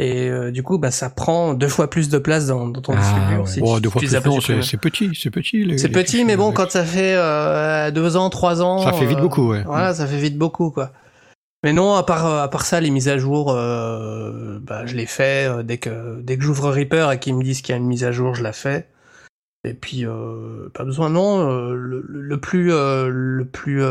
Et 0.01 0.29
euh, 0.29 0.53
du 0.53 0.63
coup, 0.63 0.79
bah, 0.79 0.93
ça 0.93 1.11
prend 1.11 1.55
deux 1.55 1.69
fois 1.69 1.91
plus 1.91 2.09
de 2.09 2.19
place 2.19 2.47
dans, 2.47 2.69
dans 2.69 2.81
ton 2.81 2.95
Ah, 2.97 3.41
ouais. 3.41 3.47
si 3.47 3.61
deux 3.61 3.91
fois 3.91 4.01
plus, 4.01 4.13
non, 4.13 4.41
c'est 4.41 4.77
petit, 4.77 5.11
c'est 5.15 5.31
petit. 5.31 5.77
C'est 5.77 5.89
petit, 5.89 6.25
mais 6.25 6.37
bon, 6.37 6.53
quand 6.53 6.71
ça 6.71 6.85
fait 6.85 7.15
euh, 7.17 7.91
deux 7.91 8.17
ans, 8.17 8.31
trois 8.31 8.63
ans... 8.63 8.79
Ça 8.79 8.93
fait 8.93 9.07
vite 9.07 9.19
euh, 9.19 9.23
beaucoup, 9.23 9.51
ouais. 9.51 9.65
Voilà, 9.65 9.95
ça 9.95 10.07
fait 10.07 10.19
vite 10.19 10.39
beaucoup, 10.39 10.71
quoi. 10.71 10.93
Mais 11.65 11.73
non, 11.73 11.95
à 11.97 12.05
part, 12.05 12.27
à 12.27 12.49
part 12.49 12.65
ça, 12.65 12.81
les 12.81 12.91
mises 12.91 13.09
à 13.09 13.19
jour, 13.19 13.51
euh, 13.51 14.61
bah, 14.63 14.87
je 14.87 14.95
les 14.95 15.07
fais 15.07 15.65
dès 15.65 15.79
que, 15.79 16.21
dès 16.21 16.39
que 16.39 16.45
j'ouvre 16.45 16.71
Reaper 16.71 17.11
et 17.11 17.19
qu'ils 17.19 17.35
me 17.35 17.43
disent 17.43 17.61
qu'il 17.61 17.73
y 17.73 17.75
a 17.75 17.79
une 17.79 17.89
mise 17.89 18.05
à 18.05 18.13
jour, 18.13 18.37
je 18.37 18.45
la 18.45 18.53
fais. 18.53 18.87
Et 19.65 19.75
puis, 19.75 20.05
pas 20.75 20.85
besoin, 20.85 21.11
non. 21.11 21.45
le, 21.73 22.37
plus, 22.39 22.69
le 22.69 23.45
plus, 23.45 23.83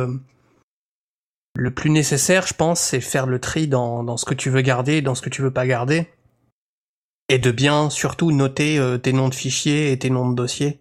le 1.59 1.71
plus 1.71 1.89
nécessaire, 1.89 2.45
je 2.45 2.53
pense, 2.53 2.79
c'est 2.79 3.01
faire 3.01 3.25
le 3.25 3.39
tri 3.39 3.67
dans, 3.67 4.03
dans 4.03 4.15
ce 4.15 4.25
que 4.25 4.35
tu 4.35 4.49
veux 4.51 4.61
garder, 4.61 4.97
et 4.97 5.01
dans 5.01 5.15
ce 5.15 5.21
que 5.23 5.29
tu 5.29 5.41
veux 5.41 5.51
pas 5.51 5.65
garder. 5.65 6.07
Et 7.29 7.39
de 7.39 7.49
bien, 7.51 7.89
surtout, 7.89 8.31
noter 8.31 8.77
euh, 8.77 8.97
tes 8.97 9.11
noms 9.11 9.27
de 9.27 9.33
fichiers 9.33 9.91
et 9.91 9.97
tes 9.97 10.09
noms 10.11 10.29
de 10.29 10.35
dossiers. 10.35 10.79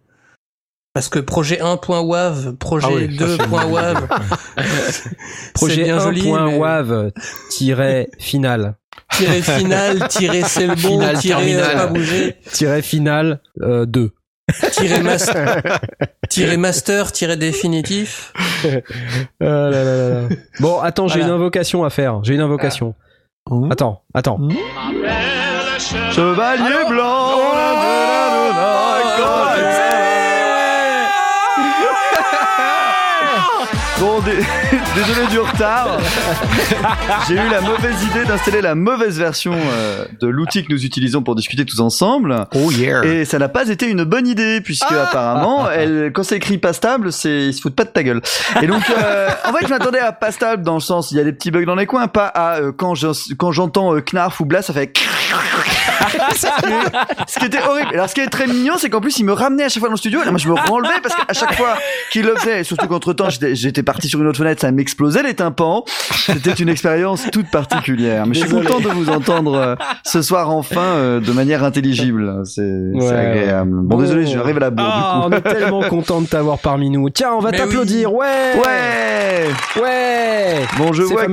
Parce 0.93 1.09
que 1.09 1.19
projet 1.19 1.57
1.wav, 1.61 2.57
projet 2.57 2.87
Ah 2.91 2.95
oui, 2.95 3.19
ça, 3.19 3.27
c'est- 3.27 3.43
2.wav, 3.43 4.09
Projet 5.55 5.85
bien 5.85 5.99
joli, 5.99 6.23
mais- 6.23 6.29
1.wav 6.59 7.13
tiret 7.51 8.09
final 8.19 8.77
tirer 9.13 9.43
final, 9.43 10.09
tirer 10.09 10.43
c'est 10.43 10.67
le 10.67 10.75
bon, 10.75 11.01
tirer 11.19 11.57
euh, 11.57 11.75
pas 11.75 11.87
bouger, 11.87 12.37
tiret 12.53 12.83
final 12.83 13.41
euh, 13.63 13.87
2. 13.87 14.11
Tirer 14.73 15.03
master, 15.03 15.61
tirer 16.29 16.57
master, 16.57 17.13
tirer 17.13 17.37
définitif. 17.37 18.33
Ah 18.65 18.67
là 19.45 19.71
là 19.71 19.85
là 19.85 20.09
là. 20.09 20.29
Bon, 20.61 20.81
attends, 20.81 21.09
j'ai 21.09 21.19
Voilà. 21.21 21.35
une 21.35 21.41
invocation 21.41 21.85
à 21.85 21.91
faire. 21.91 22.21
J'ai 22.23 22.35
une 22.35 22.41
invocation. 22.41 22.95
Mmh. 23.51 23.71
Attends, 23.73 24.03
attends. 24.15 24.39
Chevalier 26.13 26.89
blanc. 26.89 27.31
Bon, 33.99 34.21
désolé 34.97 35.27
du 35.29 35.39
retard. 35.39 35.99
J'ai 37.29 37.35
eu 37.35 37.49
la 37.51 37.61
mauvaise 37.61 38.03
idée 38.03 38.25
d'installer 38.25 38.63
la 38.63 38.75
mauvaise 38.75 39.19
version 39.19 39.53
euh, 39.55 40.07
de 40.21 40.27
l'outil 40.27 40.65
que 40.65 40.73
nous 40.73 40.85
utilisons 40.85 41.23
pour 41.23 41.35
discuter 41.35 41.65
tous 41.67 41.81
ensemble. 41.81 42.47
Oh 42.55 42.71
yeah. 42.71 43.05
Et 43.05 43.25
ça 43.27 43.39
n'a 43.39 43.49
pas 43.49 43.69
été 43.69 43.89
une 43.89 44.05
bonne 44.05 44.27
idée, 44.27 44.61
puisque 44.63 44.91
apparemment, 44.91 45.71
elle, 45.71 46.11
quand 46.15 46.23
c'est 46.23 46.37
écrit 46.37 46.59
pas 46.59 46.73
stable, 46.73 47.13
c'est, 47.13 47.49
ils 47.49 47.55
se 47.55 47.61
foutent 47.61 47.77
pas 47.77 47.85
de 47.85 47.91
ta 47.91 48.03
gueule. 48.03 48.23
Et 48.63 48.67
donc, 48.67 48.83
euh, 48.91 49.29
en 49.45 49.53
fait, 49.53 49.67
je 49.67 49.71
m'attendais 49.71 49.99
à 49.99 50.13
pas 50.13 50.33
stable 50.33 50.63
dans 50.63 50.75
le 50.75 50.81
sens, 50.81 51.11
il 51.11 51.19
y 51.19 51.21
a 51.21 51.25
des 51.25 51.33
petits 51.33 51.51
bugs 51.51 51.67
dans 51.67 51.75
les 51.75 51.87
coins, 51.87 52.09
pas 52.09 52.27
à 52.27 52.61
euh, 52.61 52.73
quand, 52.73 52.95
je- 52.95 53.35
quand 53.35 53.53
j'entends 53.53 53.95
euh, 53.95 54.01
Knarf 54.01 54.41
ou 54.41 54.47
Blast, 54.47 54.69
ça 54.69 54.73
fait. 54.73 54.93
ce, 57.27 57.39
qui 57.39 57.45
était 57.45 57.63
horrible. 57.63 57.91
Alors, 57.93 58.09
ce 58.09 58.15
qui 58.15 58.21
est 58.21 58.29
très 58.29 58.47
mignon, 58.47 58.75
c'est 58.79 58.89
qu'en 58.91 59.01
plus, 59.01 59.19
il 59.19 59.25
me 59.25 59.33
ramenait 59.33 59.65
à 59.65 59.69
chaque 59.69 59.81
fois 59.81 59.89
dans 59.89 59.95
le 59.95 59.99
studio, 59.99 60.23
et 60.23 60.25
là, 60.25 60.31
moi, 60.31 60.39
je 60.39 60.49
me 60.49 60.55
renlevais 60.55 61.01
parce 61.03 61.15
qu'à 61.15 61.33
chaque 61.33 61.55
fois 61.55 61.77
qu'il 62.11 62.25
le 62.25 62.35
faisait, 62.37 62.61
et 62.61 62.65
surtout 62.65 62.87
qu'entre 62.87 63.13
temps, 63.13 63.29
j'étais, 63.31 63.83
parti 63.83 64.09
sur 64.09 64.21
une 64.21 64.27
autre 64.27 64.39
fenêtre, 64.39 64.61
ça 64.61 64.71
m'explosait 64.87 65.25
les 65.25 65.35
tympans. 65.35 65.85
C'était 66.15 66.53
une 66.53 66.69
expérience 66.69 67.27
toute 67.33 67.51
particulière. 67.51 68.25
Mais 68.27 68.35
je 68.35 68.41
suis 68.41 68.49
content 68.49 68.79
de 68.79 68.89
vous 68.89 69.11
entendre 69.11 69.55
euh, 69.57 69.75
ce 70.05 70.23
soir 70.23 70.51
enfin 70.51 70.81
euh, 70.81 71.21
de 71.21 71.33
manière 71.33 71.65
intelligible. 71.65 72.43
C'est 72.45 72.63
Ouais, 72.63 73.09
agréable. 73.11 73.71
Bon, 73.83 73.97
Bon. 73.97 74.01
désolé, 74.03 74.27
j'arrive 74.27 74.59
à 74.59 74.61
la 74.61 74.71
bourre 74.71 74.87
Ah, 74.89 75.23
on 75.27 75.33
est 75.33 75.41
tellement 75.41 75.83
content 75.83 76.21
de 76.21 76.27
t'avoir 76.29 76.59
parmi 76.61 76.89
nous. 76.91 77.11
Tiens, 77.11 77.31
on 77.37 77.41
va 77.41 77.51
t'applaudir. 77.51 78.13
Ouais. 78.15 78.27
Ouais. 78.65 79.83
Ouais. 79.83 80.55
Bon, 80.79 80.93
je 80.93 81.03
vois 81.03 81.27
que 81.27 81.33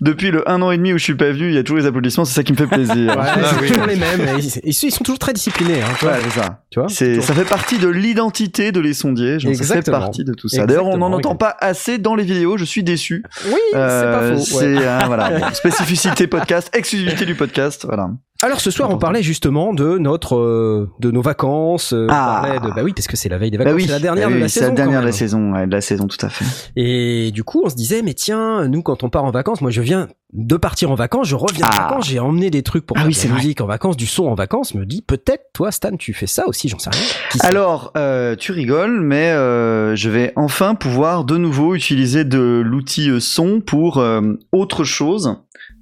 depuis 0.00 0.30
le 0.30 0.48
un 0.48 0.62
an 0.62 0.70
et 0.70 0.76
demi 0.76 0.92
où 0.92 0.98
je 0.98 1.02
suis 1.04 1.14
pas 1.16 1.30
venu, 1.32 1.48
il 1.48 1.54
y 1.54 1.58
a 1.58 1.62
toujours 1.64 1.78
les 1.78 1.86
applaudissements. 1.86 2.24
C'est 2.24 2.34
ça 2.34 2.42
qui 2.44 2.52
me 2.52 2.56
fait 2.58 2.66
plaisir. 2.66 2.94
Ouais, 2.96 3.14
Ah, 3.18 3.34
c'est 3.50 3.60
oui. 3.60 3.68
toujours 3.68 3.86
les 3.86 3.96
mêmes. 3.96 4.20
Ils, 4.38 4.60
ils 4.64 4.72
sont 4.92 5.02
toujours 5.04 5.18
très 5.18 5.32
disciplinés. 5.32 5.80
Hein. 5.82 6.06
Ouais, 6.06 6.12
c'est 6.22 6.40
ça. 6.40 6.62
Tu 6.70 6.78
vois 6.78 6.88
C'est, 6.88 7.20
ça 7.22 7.34
fait 7.34 7.44
partie 7.48 7.78
de 7.78 7.88
l'identité 7.88 8.70
de 8.72 8.80
les 8.80 8.92
sondiers. 8.94 9.40
Genre, 9.40 9.54
ça 9.54 9.74
fait 9.82 9.90
partie 9.90 10.24
de 10.24 10.32
tout 10.34 10.48
ça. 10.48 10.66
D'ailleurs, 10.66 10.86
on 10.86 10.98
n'en 10.98 11.12
entend 11.12 11.34
pas 11.34 11.56
assez 11.60 11.98
dans 11.98 12.14
les 12.14 12.24
vidéos. 12.24 12.56
Je 12.56 12.64
suis 12.68 12.82
déçu. 12.82 13.22
Oui, 13.46 13.52
c'est 13.72 13.72
pas 13.72 13.78
Euh, 13.78 14.36
faux. 14.38 14.58
ouais. 14.58 14.78
Euh, 14.78 14.98
voilà, 15.06 15.30
bon, 15.38 15.46
spécificité 15.54 16.26
podcast, 16.26 16.70
exclusivité 16.74 17.24
du 17.26 17.34
podcast. 17.34 17.84
Voilà. 17.86 18.10
Alors 18.40 18.60
ce 18.60 18.70
soir, 18.70 18.88
on 18.90 18.98
parlait 18.98 19.20
justement 19.24 19.74
de 19.74 19.98
notre, 19.98 20.36
euh, 20.36 20.88
de 21.00 21.10
nos 21.10 21.22
vacances. 21.22 21.92
euh, 21.92 22.06
On 22.08 22.12
Ah. 22.12 22.40
parlait 22.40 22.60
de, 22.60 22.72
bah 22.72 22.82
oui, 22.84 22.92
parce 22.94 23.08
que 23.08 23.16
c'est 23.16 23.28
la 23.28 23.36
veille 23.36 23.50
des 23.50 23.58
Bah 23.58 23.64
vacances, 23.64 23.80
oui, 23.80 23.86
c'est 23.86 23.92
la 23.92 23.98
dernière 23.98 24.28
bah 24.28 24.34
de 24.36 24.40
la 24.40 24.48
c'est 24.48 24.60
saison. 24.60 24.70
la 24.70 24.76
dernière 24.76 25.00
de 25.00 25.06
la 25.06 25.12
saison, 25.12 25.52
ouais, 25.54 25.66
de 25.66 25.72
la 25.72 25.80
saison, 25.80 26.06
tout 26.06 26.24
à 26.24 26.28
fait. 26.28 26.44
Et 26.76 27.32
du 27.32 27.42
coup, 27.42 27.62
on 27.64 27.68
se 27.68 27.74
disait, 27.74 28.00
mais 28.02 28.14
tiens, 28.14 28.68
nous, 28.68 28.82
quand 28.82 29.02
on 29.02 29.10
part 29.10 29.24
en 29.24 29.32
vacances, 29.32 29.60
moi, 29.60 29.72
je 29.72 29.80
viens 29.80 30.06
de 30.34 30.56
partir 30.56 30.92
en 30.92 30.94
vacances, 30.94 31.26
je 31.26 31.34
reviens 31.34 31.66
de 31.66 31.70
Ah. 31.76 31.88
vacances, 31.88 32.06
j'ai 32.06 32.20
emmené 32.20 32.50
des 32.50 32.62
trucs 32.62 32.86
pour 32.86 32.96
Ah 32.96 33.00
faire 33.00 33.08
oui, 33.08 33.14
de 33.14 33.18
c'est 33.18 33.26
la 33.26 33.34
vrai. 33.34 33.42
musique 33.42 33.60
en 33.60 33.66
vacances, 33.66 33.96
du 33.96 34.06
son 34.06 34.26
en 34.26 34.34
vacances. 34.36 34.72
Me 34.74 34.86
dit, 34.86 35.02
peut-être, 35.02 35.46
toi, 35.52 35.72
Stan, 35.72 35.96
tu 35.96 36.14
fais 36.14 36.28
ça 36.28 36.46
aussi, 36.46 36.68
j'en 36.68 36.78
sais 36.78 36.90
rien. 36.90 37.02
Qui 37.32 37.40
Alors, 37.44 37.90
euh, 37.96 38.36
tu 38.36 38.52
rigoles, 38.52 39.00
mais 39.00 39.32
euh, 39.32 39.96
je 39.96 40.10
vais 40.10 40.32
enfin 40.36 40.76
pouvoir 40.76 41.24
de 41.24 41.38
nouveau 41.38 41.74
utiliser 41.74 42.22
de 42.22 42.62
l'outil 42.64 43.10
euh, 43.10 43.18
son 43.18 43.60
pour 43.60 43.98
euh, 43.98 44.20
autre 44.52 44.84
chose. 44.84 45.34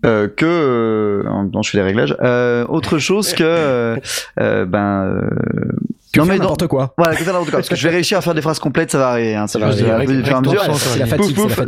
Euh, 0.05 0.29
que 0.29 0.45
euh, 0.47 1.49
non 1.53 1.63
je 1.63 1.71
fais 1.71 1.79
les 1.79 1.85
réglages. 1.85 2.17
Euh, 2.21 2.65
autre 2.69 2.99
chose 2.99 3.33
que 3.33 3.99
euh, 4.41 4.65
ben 4.67 5.29
non 6.21 6.27
dans, 6.27 6.33
n'importe 6.35 6.67
quoi. 6.67 6.95
voilà 6.97 7.15
que 7.15 7.23
faire 7.25 7.33
n'importe 7.33 7.51
quoi 7.51 7.59
parce 7.59 7.69
que 7.69 7.77
je 7.77 7.89
vais 7.89 7.95
réussir 7.95 8.19
à 8.19 8.21
faire 8.21 8.35
des 8.35 8.43
phrases 8.43 8.59
complètes 8.59 8.91
ça 8.91 8.99
va 8.99 9.09
arriver 9.11 9.35
hein, 9.35 9.47
ça 9.47 9.59
va 9.59 9.71
va 9.71 9.95
arriver. 9.95 10.23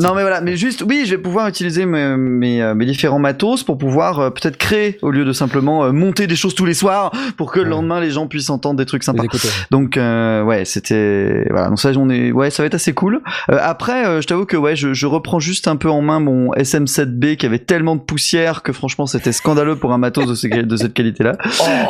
Non 0.00 0.14
mais 0.14 0.22
voilà, 0.22 0.40
mais 0.40 0.56
juste 0.56 0.82
oui, 0.86 1.02
je 1.04 1.12
vais 1.12 1.18
pouvoir 1.22 1.48
utiliser 1.48 1.86
mes, 1.86 2.16
mes, 2.16 2.62
euh, 2.62 2.74
mes 2.74 2.86
différents 2.86 3.18
matos 3.18 3.62
pour 3.62 3.78
pouvoir 3.78 4.18
euh, 4.20 4.30
peut-être 4.30 4.56
créer 4.56 4.98
au 5.02 5.10
lieu 5.10 5.24
de 5.24 5.32
simplement 5.32 5.84
euh, 5.84 5.92
monter 5.92 6.26
des 6.26 6.36
choses 6.36 6.54
tous 6.54 6.64
les 6.64 6.74
soirs 6.74 7.12
pour 7.36 7.52
que 7.52 7.60
le 7.60 7.68
lendemain 7.70 8.00
les 8.00 8.10
gens 8.10 8.26
puissent 8.26 8.50
entendre 8.50 8.76
des 8.76 8.86
trucs 8.86 9.02
sympas. 9.04 9.22
Donc 9.70 9.96
euh, 9.96 10.42
ouais, 10.42 10.64
c'était 10.64 11.46
voilà. 11.50 11.68
Donc 11.68 11.80
ça, 11.80 11.90
on 11.96 12.08
est 12.10 12.32
ouais, 12.32 12.50
ça 12.50 12.62
va 12.62 12.66
être 12.66 12.74
assez 12.74 12.92
cool. 12.92 13.20
Euh, 13.50 13.58
après, 13.60 14.06
euh, 14.06 14.20
je 14.20 14.26
t'avoue 14.26 14.46
que 14.46 14.56
ouais, 14.56 14.76
je, 14.76 14.92
je 14.94 15.06
reprends 15.06 15.40
juste 15.40 15.68
un 15.68 15.76
peu 15.76 15.90
en 15.90 16.00
main 16.02 16.20
mon 16.20 16.52
SM7B 16.52 17.36
qui 17.36 17.46
avait 17.46 17.58
tellement 17.58 17.96
de 17.96 18.00
poussière 18.00 18.62
que 18.62 18.72
franchement 18.72 19.06
c'était 19.06 19.32
scandaleux 19.32 19.76
pour 19.76 19.92
un 19.92 19.98
matos 19.98 20.26
de, 20.26 20.34
ce- 20.34 20.46
de 20.46 20.76
cette 20.76 20.94
qualité-là. 20.94 21.32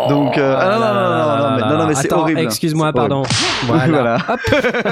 Donc 0.09 0.39
euh, 0.39 0.57
ah, 0.59 0.65
non, 0.67 0.79
non, 0.81 0.87
non, 0.87 0.93
non, 0.95 1.51
non, 1.51 1.57
mais, 1.57 1.73
non, 1.73 1.79
non, 1.83 1.87
mais 1.89 1.95
c'est 1.95 2.13
horrible. 2.13 2.48
Excuse-moi, 2.49 2.93
pardon. 2.93 3.23
Voilà. 3.67 3.87
Voilà. 3.87 4.19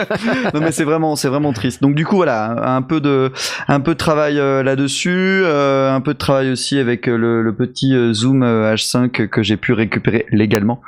non 0.54 0.60
mais 0.60 0.72
c'est 0.72 0.84
vraiment 0.84 1.14
c'est 1.16 1.28
vraiment 1.28 1.52
triste. 1.52 1.82
Donc 1.82 1.94
du 1.94 2.04
coup 2.04 2.16
voilà, 2.16 2.74
un 2.74 2.82
peu 2.82 3.00
de 3.00 3.32
un 3.68 3.80
peu 3.80 3.92
de 3.92 3.98
travail 3.98 4.38
euh, 4.38 4.62
là-dessus, 4.62 5.42
euh, 5.44 5.94
un 5.94 6.00
peu 6.00 6.14
de 6.14 6.18
travail 6.18 6.50
aussi 6.50 6.78
avec 6.78 7.08
euh, 7.08 7.16
le, 7.16 7.42
le 7.42 7.54
petit 7.54 7.94
euh, 7.94 8.12
Zoom 8.12 8.42
euh, 8.42 8.74
H5 8.74 9.28
que 9.28 9.42
j'ai 9.42 9.56
pu 9.56 9.72
récupérer 9.72 10.26
légalement 10.30 10.80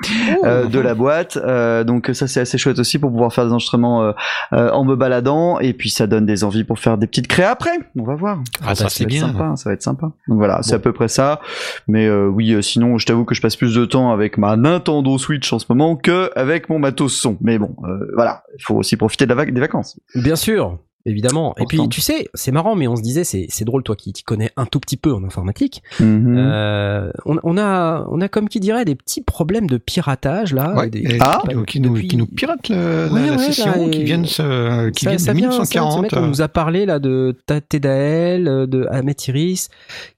euh, 0.45 0.66
de 0.66 0.81
la 0.81 0.95
boîte. 0.95 1.37
Euh, 1.37 1.85
donc 1.85 2.11
ça 2.12 2.27
c'est 2.27 2.41
assez 2.41 2.59
chouette 2.59 2.79
aussi 2.79 2.99
pour 2.99 3.11
pouvoir 3.11 3.33
faire 3.33 3.47
des 3.47 3.53
enregistrements 3.53 4.03
euh, 4.03 4.12
euh, 4.53 4.71
en 4.73 4.85
me 4.85 4.97
baladant 4.97 5.59
et 5.61 5.73
puis 5.73 5.91
ça 5.91 6.07
donne 6.07 6.27
des 6.27 6.45
envies 6.45 6.64
pour 6.64 6.79
faire 6.79 6.99
des 6.99 7.07
petites 7.07 7.29
créas 7.29 7.51
après. 7.51 7.79
On 7.97 8.05
va 8.05 8.14
voir. 8.14 8.39
Ah, 8.66 8.75
ça, 8.75 8.85
va 8.85 8.91
c'est 8.91 9.05
être 9.05 9.09
bien. 9.09 9.27
Sympa, 9.27 9.53
ça 9.57 9.71
va 9.71 9.75
être 9.75 9.83
sympa. 9.83 10.11
Donc 10.29 10.39
voilà, 10.39 10.61
c'est 10.62 10.75
à 10.75 10.79
peu 10.79 10.93
près 10.93 11.09
ça. 11.09 11.41
Mais 11.87 12.07
euh, 12.07 12.27
oui, 12.27 12.53
euh, 12.53 12.62
sinon, 12.62 12.99
je 12.99 13.07
t'avoue 13.07 13.25
que 13.25 13.35
je 13.35 13.41
passe 13.41 13.57
plus 13.57 13.75
de 13.75 13.85
temps 13.85 14.12
avec 14.12 14.39
ma 14.39 14.57
Nintendo 14.57 15.19
Switch 15.19 15.53
en 15.53 15.59
ce 15.59 15.66
moment 15.69 15.97
que 15.97 16.31
avec 16.37 16.47
mon 16.68 16.78
matos 16.78 17.14
son. 17.14 17.36
Mais 17.40 17.59
bon, 17.59 17.74
euh, 17.84 18.11
voilà, 18.14 18.42
il 18.59 18.62
faut 18.62 18.76
aussi 18.76 18.96
profiter 18.96 19.26
de 19.26 19.34
la 19.34 19.44
des 19.44 19.61
vacances. 19.61 19.99
Bien 20.14 20.36
sûr, 20.36 20.78
évidemment. 21.07 21.55
Et 21.59 21.64
puis, 21.66 21.88
tu 21.88 22.01
sais, 22.01 22.28
c'est 22.34 22.53
marrant, 22.53 22.74
mais 22.74 22.86
on 22.88 22.96
se 22.96 23.03
disait, 23.03 23.24
c'est 23.24 23.46
c'est 23.49 23.64
drôle, 23.64 23.82
toi 23.82 23.96
qui 23.96 24.12
t'y 24.12 24.22
connais 24.22 24.51
un 24.57 24.66
tout 24.66 24.80
petit 24.80 24.96
peu 24.96 25.12
en 25.14 25.24
informatique. 25.24 25.82
Mhm. 26.01 26.34
Euh, 26.38 27.11
on, 27.24 27.38
on 27.42 27.57
a, 27.59 28.07
on 28.11 28.20
a 28.20 28.28
comme 28.28 28.49
qui 28.49 28.61
dirait 28.61 28.84
des 28.84 28.94
petits 28.94 29.22
problèmes 29.22 29.66
de 29.68 29.76
piratage 29.78 30.53
là. 30.55 30.74
Ouais, 30.76 30.90
des- 30.90 31.01
et 31.01 31.18
Ah, 31.20 31.40
qui, 31.49 31.55
nous, 31.55 31.64
qui, 31.64 31.80
nous, 31.80 31.94
depuis- 31.94 32.09
qui 32.09 32.16
nous 32.16 32.26
piratent 32.26 32.68
le- 32.68 33.07
la, 33.07 33.12
Ouais, 33.12 33.30
la 33.30 33.38
session, 33.38 33.86
là, 33.86 33.90
qui 33.90 34.05
viennent, 34.05 34.26
se, 34.26 34.90
qui 34.90 35.05
ça, 35.05 35.11
viennent 35.11 35.18
ça 35.18 35.32
de 35.32 35.38
vient, 35.38 35.51
ça, 35.51 35.64
ce 35.64 35.70
1940. 35.78 36.03
mec, 36.03 36.12
on 36.16 36.26
nous 36.26 36.42
a 36.42 36.49
parlé 36.49 36.86
là 36.86 36.99
de 36.99 37.36
Tatedael, 37.46 38.49
euh, 38.49 38.66
de 38.66 38.86
Ahmet 38.90 39.14
Iris, 39.28 39.68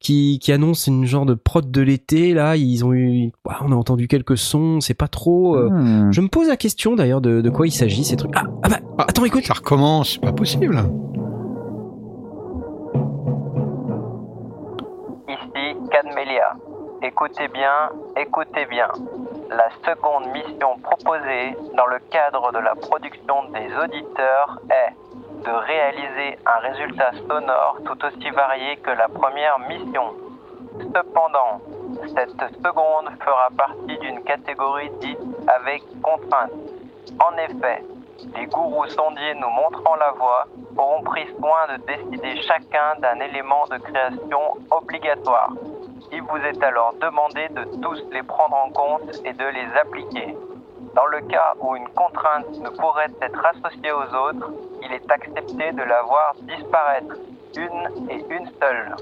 qui, 0.00 0.38
qui 0.40 0.52
annonce 0.52 0.86
une 0.86 1.04
genre 1.06 1.26
de 1.26 1.34
prod 1.34 1.70
de 1.70 1.80
l'été. 1.80 2.34
Là, 2.34 2.56
ils 2.56 2.84
ont 2.84 2.92
eu, 2.92 3.30
ouais, 3.44 3.54
on 3.62 3.72
a 3.72 3.74
entendu 3.74 4.08
quelques 4.08 4.38
sons, 4.38 4.80
c'est 4.80 4.94
pas 4.94 5.08
trop. 5.08 5.56
euh, 5.56 5.68
Hmm. 5.70 6.10
Je 6.12 6.20
me 6.20 6.28
pose 6.28 6.48
la 6.48 6.56
question 6.56 6.96
d'ailleurs 6.96 7.20
de, 7.20 7.40
de 7.40 7.50
quoi 7.50 7.66
il 7.66 7.70
s'agit 7.70 8.04
ces 8.04 8.16
trucs. 8.16 8.32
Ah, 8.34 8.44
ah 8.62 8.68
bah, 8.68 8.78
Ah. 8.98 9.04
attends, 9.08 9.24
écoute. 9.24 9.44
Ça 9.46 9.54
recommence, 9.54 10.12
c'est 10.14 10.20
pas 10.20 10.32
possible. 10.32 10.69
Ici 15.28 15.76
Cadmélia. 15.90 16.54
Écoutez 17.02 17.48
bien, 17.48 17.90
écoutez 18.16 18.66
bien. 18.66 18.88
La 19.50 19.68
seconde 19.84 20.26
mission 20.32 20.78
proposée 20.78 21.56
dans 21.76 21.86
le 21.86 21.98
cadre 22.10 22.52
de 22.52 22.58
la 22.58 22.76
production 22.76 23.50
des 23.50 23.74
auditeurs 23.82 24.60
est 24.70 25.44
de 25.44 25.50
réaliser 25.50 26.38
un 26.46 26.60
résultat 26.60 27.10
sonore 27.28 27.78
tout 27.84 28.04
aussi 28.04 28.30
varié 28.30 28.76
que 28.76 28.90
la 28.90 29.08
première 29.08 29.58
mission. 29.60 30.14
Cependant, 30.94 31.60
cette 32.14 32.56
seconde 32.62 33.10
fera 33.24 33.48
partie 33.56 33.98
d'une 33.98 34.22
catégorie 34.22 34.90
dite 35.00 35.18
avec 35.48 35.82
contrainte. 36.02 36.52
En 37.18 37.36
effet, 37.38 37.82
les 38.36 38.46
gourous 38.46 38.88
sondiers 38.88 39.34
nous 39.34 39.50
montrant 39.50 39.96
la 39.96 40.12
voie 40.12 40.46
auront 40.76 41.02
pris 41.02 41.26
soin 41.38 41.76
de 41.76 41.82
décider 41.86 42.40
chacun 42.42 42.98
d'un 43.00 43.20
élément 43.20 43.66
de 43.70 43.78
création 43.78 44.58
obligatoire. 44.70 45.52
Il 46.12 46.22
vous 46.22 46.38
est 46.38 46.62
alors 46.62 46.94
demandé 47.00 47.48
de 47.50 47.64
tous 47.80 48.02
les 48.12 48.22
prendre 48.22 48.56
en 48.56 48.70
compte 48.70 49.20
et 49.24 49.32
de 49.32 49.44
les 49.44 49.66
appliquer. 49.80 50.36
Dans 50.94 51.06
le 51.06 51.20
cas 51.22 51.54
où 51.60 51.76
une 51.76 51.88
contrainte 51.88 52.50
ne 52.58 52.68
pourrait 52.70 53.12
être 53.22 53.46
associée 53.46 53.92
aux 53.92 54.14
autres, 54.14 54.52
il 54.82 54.92
est 54.92 55.10
accepté 55.10 55.72
de 55.72 55.82
la 55.82 56.02
voir 56.02 56.34
disparaître, 56.42 57.14
une 57.56 58.10
et 58.10 58.24
une 58.28 58.50
seule. 58.60 58.96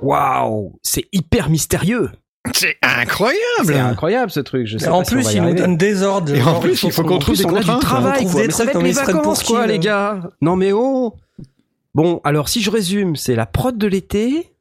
Waouh, 0.00 0.72
c'est 0.82 1.04
hyper 1.12 1.48
mystérieux. 1.48 2.10
C'est 2.54 2.76
incroyable. 2.82 3.38
C'est 3.64 3.78
incroyable 3.78 4.30
ce 4.30 4.40
truc. 4.40 4.66
Je 4.66 4.78
sais 4.78 4.88
en 4.88 4.98
pas 4.98 5.04
si 5.04 5.14
plus, 5.14 5.24
va 5.24 5.32
y 5.32 5.34
il 5.36 5.38
nous 5.40 5.44
arriver. 5.48 5.60
donne 5.60 5.76
des 5.76 6.02
ordres. 6.02 6.34
Et 6.34 6.42
en 6.42 6.60
plus, 6.60 6.82
il 6.82 6.92
faut 6.92 7.02
qu'on 7.02 7.18
trouve 7.18 7.36
des 7.36 7.44
on 7.46 7.48
a 7.48 7.60
du 7.60 7.66
contraintes. 7.66 7.80
travail, 7.82 8.22
On 8.24 8.28
trouve 8.28 8.40
des 8.42 8.48
trucs, 8.48 8.74
les 8.74 8.88
ils 8.90 8.94
vacances, 8.94 9.42
quoi, 9.42 9.66
les 9.66 9.78
gars. 9.78 10.30
Non, 10.40 10.56
mais 10.56 10.72
oh. 10.72 11.14
Bon, 11.94 12.20
alors 12.24 12.48
si 12.48 12.60
je 12.62 12.70
résume, 12.70 13.16
c'est 13.16 13.34
la 13.34 13.46
prod 13.46 13.76
de 13.76 13.86
l'été. 13.86 14.52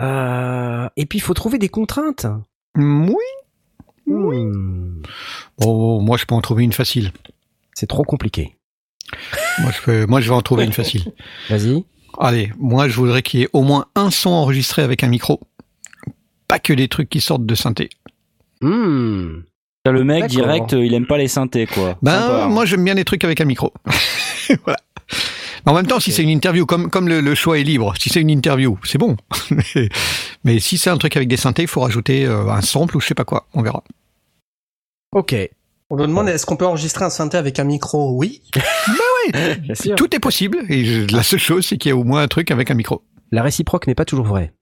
euh, 0.00 0.88
et 0.96 1.06
puis 1.06 1.18
il 1.18 1.22
faut 1.22 1.34
trouver 1.34 1.58
des 1.58 1.68
contraintes. 1.68 2.26
Oui. 2.76 3.14
Hmm, 4.06 5.02
Oh, 5.64 6.00
moi, 6.00 6.16
je 6.16 6.24
peux 6.26 6.34
en 6.34 6.40
trouver 6.40 6.62
une 6.64 6.72
facile. 6.72 7.10
C'est 7.74 7.86
trop 7.88 8.04
compliqué. 8.04 8.56
Moi, 9.58 9.70
je, 9.72 9.82
peux, 9.82 10.06
moi, 10.06 10.20
je 10.20 10.28
vais 10.28 10.34
en 10.34 10.42
trouver 10.42 10.64
une 10.64 10.72
facile. 10.72 11.12
Vas-y. 11.50 11.84
Allez, 12.18 12.52
moi, 12.58 12.88
je 12.88 12.96
voudrais 12.96 13.22
qu'il 13.22 13.40
y 13.40 13.42
ait 13.44 13.48
au 13.52 13.62
moins 13.62 13.86
un 13.94 14.10
son 14.10 14.30
enregistré 14.30 14.82
avec 14.82 15.02
un 15.02 15.08
micro. 15.08 15.40
Pas 16.48 16.58
que 16.58 16.72
des 16.72 16.88
trucs 16.88 17.08
qui 17.08 17.20
sortent 17.20 17.46
de 17.46 17.54
synthé. 17.54 17.88
Hmm. 18.60 19.40
Le 19.88 20.02
mec 20.04 20.26
direct, 20.26 20.72
euh, 20.72 20.84
il 20.84 20.94
aime 20.94 21.06
pas 21.06 21.16
les 21.18 21.28
synthés, 21.28 21.66
quoi. 21.66 21.96
Ben, 22.02 22.20
Sympa, 22.20 22.46
moi, 22.48 22.64
j'aime 22.64 22.82
bien 22.84 22.94
les 22.94 23.04
trucs 23.04 23.22
avec 23.22 23.40
un 23.40 23.44
micro. 23.44 23.72
voilà. 24.64 24.78
Mais 25.64 25.72
en 25.72 25.74
même 25.74 25.86
temps, 25.86 26.00
si 26.00 26.10
c'est 26.10 26.22
une 26.24 26.28
interview, 26.28 26.66
comme, 26.66 26.90
comme 26.90 27.08
le, 27.08 27.20
le 27.20 27.34
choix 27.36 27.58
est 27.58 27.62
libre, 27.64 27.94
si 27.98 28.08
c'est 28.08 28.20
une 28.20 28.30
interview, 28.30 28.78
c'est 28.84 28.98
bon. 28.98 29.16
mais, 29.50 29.88
mais 30.44 30.58
si 30.58 30.76
c'est 30.78 30.90
un 30.90 30.96
truc 30.98 31.16
avec 31.16 31.28
des 31.28 31.36
synthés, 31.36 31.62
il 31.62 31.68
faut 31.68 31.80
rajouter 31.82 32.24
euh, 32.26 32.48
un 32.50 32.60
sample 32.62 32.96
ou 32.96 33.00
je 33.00 33.06
sais 33.06 33.14
pas 33.14 33.24
quoi. 33.24 33.46
On 33.54 33.62
verra. 33.62 33.82
Ok. 35.12 35.34
On 35.90 35.96
nous 35.96 36.06
demande 36.06 36.28
est-ce 36.28 36.46
qu'on 36.46 36.56
peut 36.56 36.66
enregistrer 36.66 37.04
un 37.04 37.10
synthé 37.10 37.36
avec 37.36 37.58
un 37.60 37.64
micro? 37.64 38.12
Oui. 38.16 38.42
Oui, 38.88 39.32
oui, 39.68 39.92
tout 39.96 40.14
est 40.14 40.20
possible. 40.20 40.58
Et 40.68 40.84
je- 40.84 41.12
la 41.12 41.24
seule 41.24 41.40
chose, 41.40 41.66
c'est 41.66 41.78
qu'il 41.78 41.88
y 41.88 41.92
a 41.92 41.96
au 41.96 42.04
moins 42.04 42.22
un 42.22 42.28
truc 42.28 42.52
avec 42.52 42.70
un 42.70 42.74
micro. 42.74 43.02
La 43.32 43.42
réciproque 43.42 43.88
n'est 43.88 43.96
pas 43.96 44.04
toujours 44.04 44.24
vraie. 44.26 44.52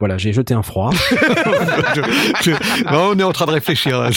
Voilà, 0.00 0.18
j'ai 0.18 0.32
jeté 0.32 0.54
un 0.54 0.62
froid. 0.62 0.90
Je- 1.94 2.00
je- 2.42 2.84
non, 2.92 3.10
on 3.14 3.18
est 3.18 3.22
en 3.22 3.32
train 3.32 3.46
de 3.46 3.52
réfléchir. 3.52 4.00
là. 4.00 4.10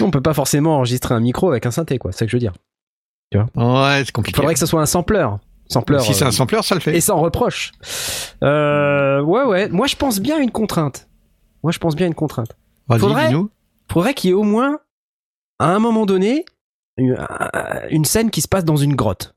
On 0.00 0.10
peut 0.10 0.20
pas 0.20 0.34
forcément 0.34 0.76
enregistrer 0.76 1.14
un 1.14 1.20
micro 1.20 1.50
avec 1.50 1.66
un 1.66 1.70
synthé, 1.70 1.98
quoi. 1.98 2.12
C'est 2.12 2.20
ça 2.20 2.24
que 2.26 2.30
je 2.30 2.36
veux 2.36 2.40
dire. 2.40 2.52
Ouais, 3.34 3.42
c'est 3.96 4.08
Il 4.08 4.12
compliqué. 4.12 4.36
faudrait 4.36 4.52
que 4.54 4.60
ce 4.60 4.66
soit 4.66 4.82
un 4.82 4.86
sampler. 4.86 5.26
Sampler. 5.68 6.00
si 6.00 6.12
c'est 6.12 6.24
euh, 6.24 6.28
un 6.28 6.32
sampler, 6.32 6.60
ça 6.62 6.74
le 6.74 6.82
fait. 6.82 6.94
Et 6.94 7.00
sans 7.00 7.18
reproche. 7.18 7.72
Euh, 8.42 9.22
ouais, 9.22 9.44
ouais. 9.44 9.68
Moi, 9.70 9.86
je 9.86 9.96
pense 9.96 10.20
bien 10.20 10.36
à 10.36 10.40
une 10.40 10.50
contrainte. 10.50 11.08
Moi, 11.62 11.72
je 11.72 11.78
pense 11.78 11.96
bien 11.96 12.04
à 12.06 12.08
une 12.08 12.14
contrainte. 12.14 12.54
Vas-y, 12.88 13.00
faudrait-. 13.00 13.32
Faudrait 13.90 14.12
qu'il 14.14 14.28
y 14.28 14.30
ait 14.32 14.36
au 14.36 14.42
moins, 14.42 14.80
à 15.58 15.68
un 15.68 15.78
moment 15.78 16.04
donné, 16.04 16.44
une, 16.98 17.16
une 17.90 18.04
scène 18.04 18.30
qui 18.30 18.42
se 18.42 18.48
passe 18.48 18.64
dans 18.66 18.76
une 18.76 18.94
grotte. 18.94 19.34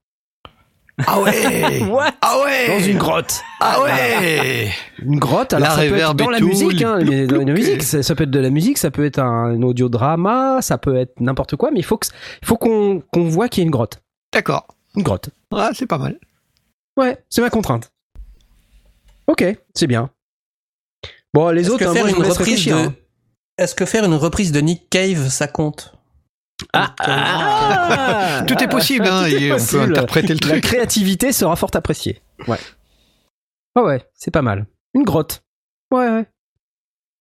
Ah 1.05 1.19
ouais 1.21 1.81
What 1.89 2.13
Ah 2.21 2.39
ouais 2.43 2.67
Dans 2.67 2.85
une 2.85 2.97
grotte. 2.97 3.41
Ah 3.59 3.81
ouais 3.81 4.71
Une 4.99 5.19
grotte, 5.19 5.53
alors 5.53 5.69
La 5.69 5.75
ça 5.75 5.81
peut 5.89 5.97
être 5.97 6.13
dans 6.13 6.29
la 6.29 6.39
tout, 6.39 6.47
musique, 6.47 6.81
hein, 6.81 6.99
mais 7.05 7.27
dans 7.27 7.43
la 7.43 7.53
musique, 7.53 7.83
ça, 7.83 8.01
ça 8.01 8.15
peut 8.15 8.23
être 8.23 8.31
de 8.31 8.39
la 8.39 8.49
musique, 8.49 8.77
ça 8.77 8.91
peut 8.91 9.05
être 9.05 9.19
un, 9.19 9.61
audiodrama, 9.61 10.61
ça 10.61 10.77
peut 10.77 10.95
être 10.95 11.19
n'importe 11.19 11.55
quoi, 11.55 11.71
mais 11.71 11.79
il 11.79 11.85
faut 11.85 11.97
que, 11.97 12.07
faut 12.43 12.57
qu'on 12.57 13.01
qu'on 13.11 13.27
voit 13.27 13.49
qu'il 13.49 13.61
y 13.61 13.65
a 13.65 13.65
une 13.65 13.71
grotte. 13.71 14.01
D'accord. 14.33 14.67
Une 14.95 15.03
grotte. 15.03 15.29
Ah, 15.51 15.71
c'est 15.73 15.87
pas 15.87 15.97
mal. 15.97 16.17
Ouais, 16.97 17.17
c'est 17.29 17.41
ma 17.41 17.49
contrainte. 17.49 17.91
Ok, 19.27 19.43
c'est 19.73 19.87
bien. 19.87 20.09
Bon, 21.33 21.49
les 21.49 21.61
Est-ce 21.61 21.71
autres, 21.71 21.79
que 21.79 21.89
hein, 21.89 21.93
faire 21.93 22.03
moi, 22.03 22.11
je 22.11 22.15
une 22.15 22.21
reprise 22.21 22.37
réfléchir, 22.37 22.77
de 22.77 22.81
hein. 22.83 22.93
Est-ce 23.57 23.75
que 23.75 23.85
faire 23.85 24.05
une 24.05 24.13
reprise 24.13 24.51
de 24.51 24.61
Nick 24.61 24.89
Cave 24.89 25.29
ça 25.29 25.47
compte? 25.47 25.94
Ah, 26.73 26.95
ah, 26.99 28.43
Tout 28.47 28.61
est 28.63 28.67
possible, 28.69 29.05
hein, 29.07 29.23
Tout 29.23 29.35
est 29.35 29.41
et 29.41 29.51
on 29.51 29.57
peut 29.57 29.81
interpréter 29.81 30.33
le 30.33 30.39
La 30.43 30.49
truc. 30.51 30.63
créativité 30.63 31.31
sera 31.31 31.55
fort 31.55 31.71
appréciée. 31.73 32.21
Ouais. 32.47 32.57
Ah 33.75 33.83
ouais, 33.83 34.05
c'est 34.13 34.31
pas 34.31 34.41
mal. 34.41 34.65
Une 34.93 35.03
grotte. 35.03 35.43
Ouais, 35.91 36.07
ouais. 36.09 36.25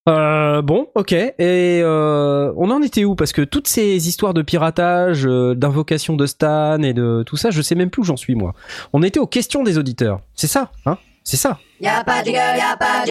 Euh, 0.09 0.61
bon, 0.63 0.89
ok. 0.95 1.13
Et 1.13 1.35
euh, 1.83 2.53
on 2.57 2.71
en 2.71 2.83
était 2.83 3.05
où? 3.05 3.17
Parce 3.17 3.33
que 3.33 3.43
toutes 3.43 3.67
ces 3.69 4.07
histoires 4.07 4.35
de 4.35 4.43
piratage, 4.43 5.27
euh, 5.27 5.55
d'invocation 5.55 6.15
de 6.15 6.27
Stan 6.27 6.81
et 6.83 6.93
de 6.93 7.23
tout 7.27 7.37
ça, 7.37 7.51
je 7.51 7.63
sais 7.63 7.75
même 7.75 7.91
plus 7.91 8.03
où 8.03 8.05
j'en 8.05 8.17
suis 8.17 8.35
moi. 8.35 8.55
On 8.93 9.03
était 9.03 9.19
aux 9.19 9.27
questions 9.27 9.63
des 9.63 9.79
auditeurs. 9.79 10.21
C'est 10.35 10.47
ça, 10.47 10.71
hein? 10.87 10.99
C'est 11.25 11.39
ça. 11.39 11.59
Y'a 11.81 12.05
pas 12.05 12.23
de 12.23 12.27
gueule, 12.31 12.57
y'a 12.59 12.77
pas 12.77 13.05
de 13.07 13.11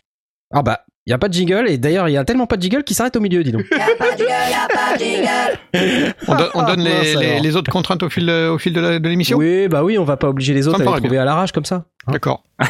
Ah 0.53 0.61
bah, 0.61 0.86
il 1.06 1.10
y 1.10 1.14
a 1.14 1.18
pas 1.18 1.28
de 1.28 1.34
jingle 1.34 1.66
et 1.68 1.78
d'ailleurs 1.78 2.08
il 2.08 2.14
y 2.14 2.18
a 2.18 2.24
tellement 2.24 2.45
pas 2.47 2.56
de 2.58 2.62
jingle 2.62 2.84
qui 2.84 2.93
s'arrête 2.93 3.16
au 3.16 3.20
milieu, 3.20 3.43
dis 3.43 3.51
donc. 3.51 3.66
y'a 3.72 3.95
pas 3.97 4.14
de 4.14 4.20
gueule, 4.20 4.28
y'a 4.30 4.68
pas 4.74 4.97
de 4.97 5.04
jingle. 5.04 6.14
On, 6.28 6.36
don- 6.36 6.49
on 6.54 6.64
donne 6.64 6.88
Ah, 6.88 7.39
les, 7.41 7.56
autres 7.56 7.72
contraintes 7.72 8.04
au 8.04 8.10
fil, 8.10 8.26
de- 8.26 8.47
au 8.49 8.58
fil 8.58 8.72
de 8.74 8.80
la- 8.80 8.99
de 8.99 9.10
l'émission? 9.10 9.38
Oui, 9.38 9.68
bah 9.68 9.84
oui, 9.84 9.97
on 9.97 10.04
va 10.06 10.16
pas 10.18 10.30
obliger 10.30 10.54
les 10.54 10.68
autres 10.68 10.82
à 10.82 10.86
les 10.95 11.01
trouver 11.01 11.18
à 11.18 11.26
l'arrache 11.26 11.51
comme 11.51 11.66
ça. 11.66 11.84
hein. 12.08 12.12
D'accord. 12.14 12.43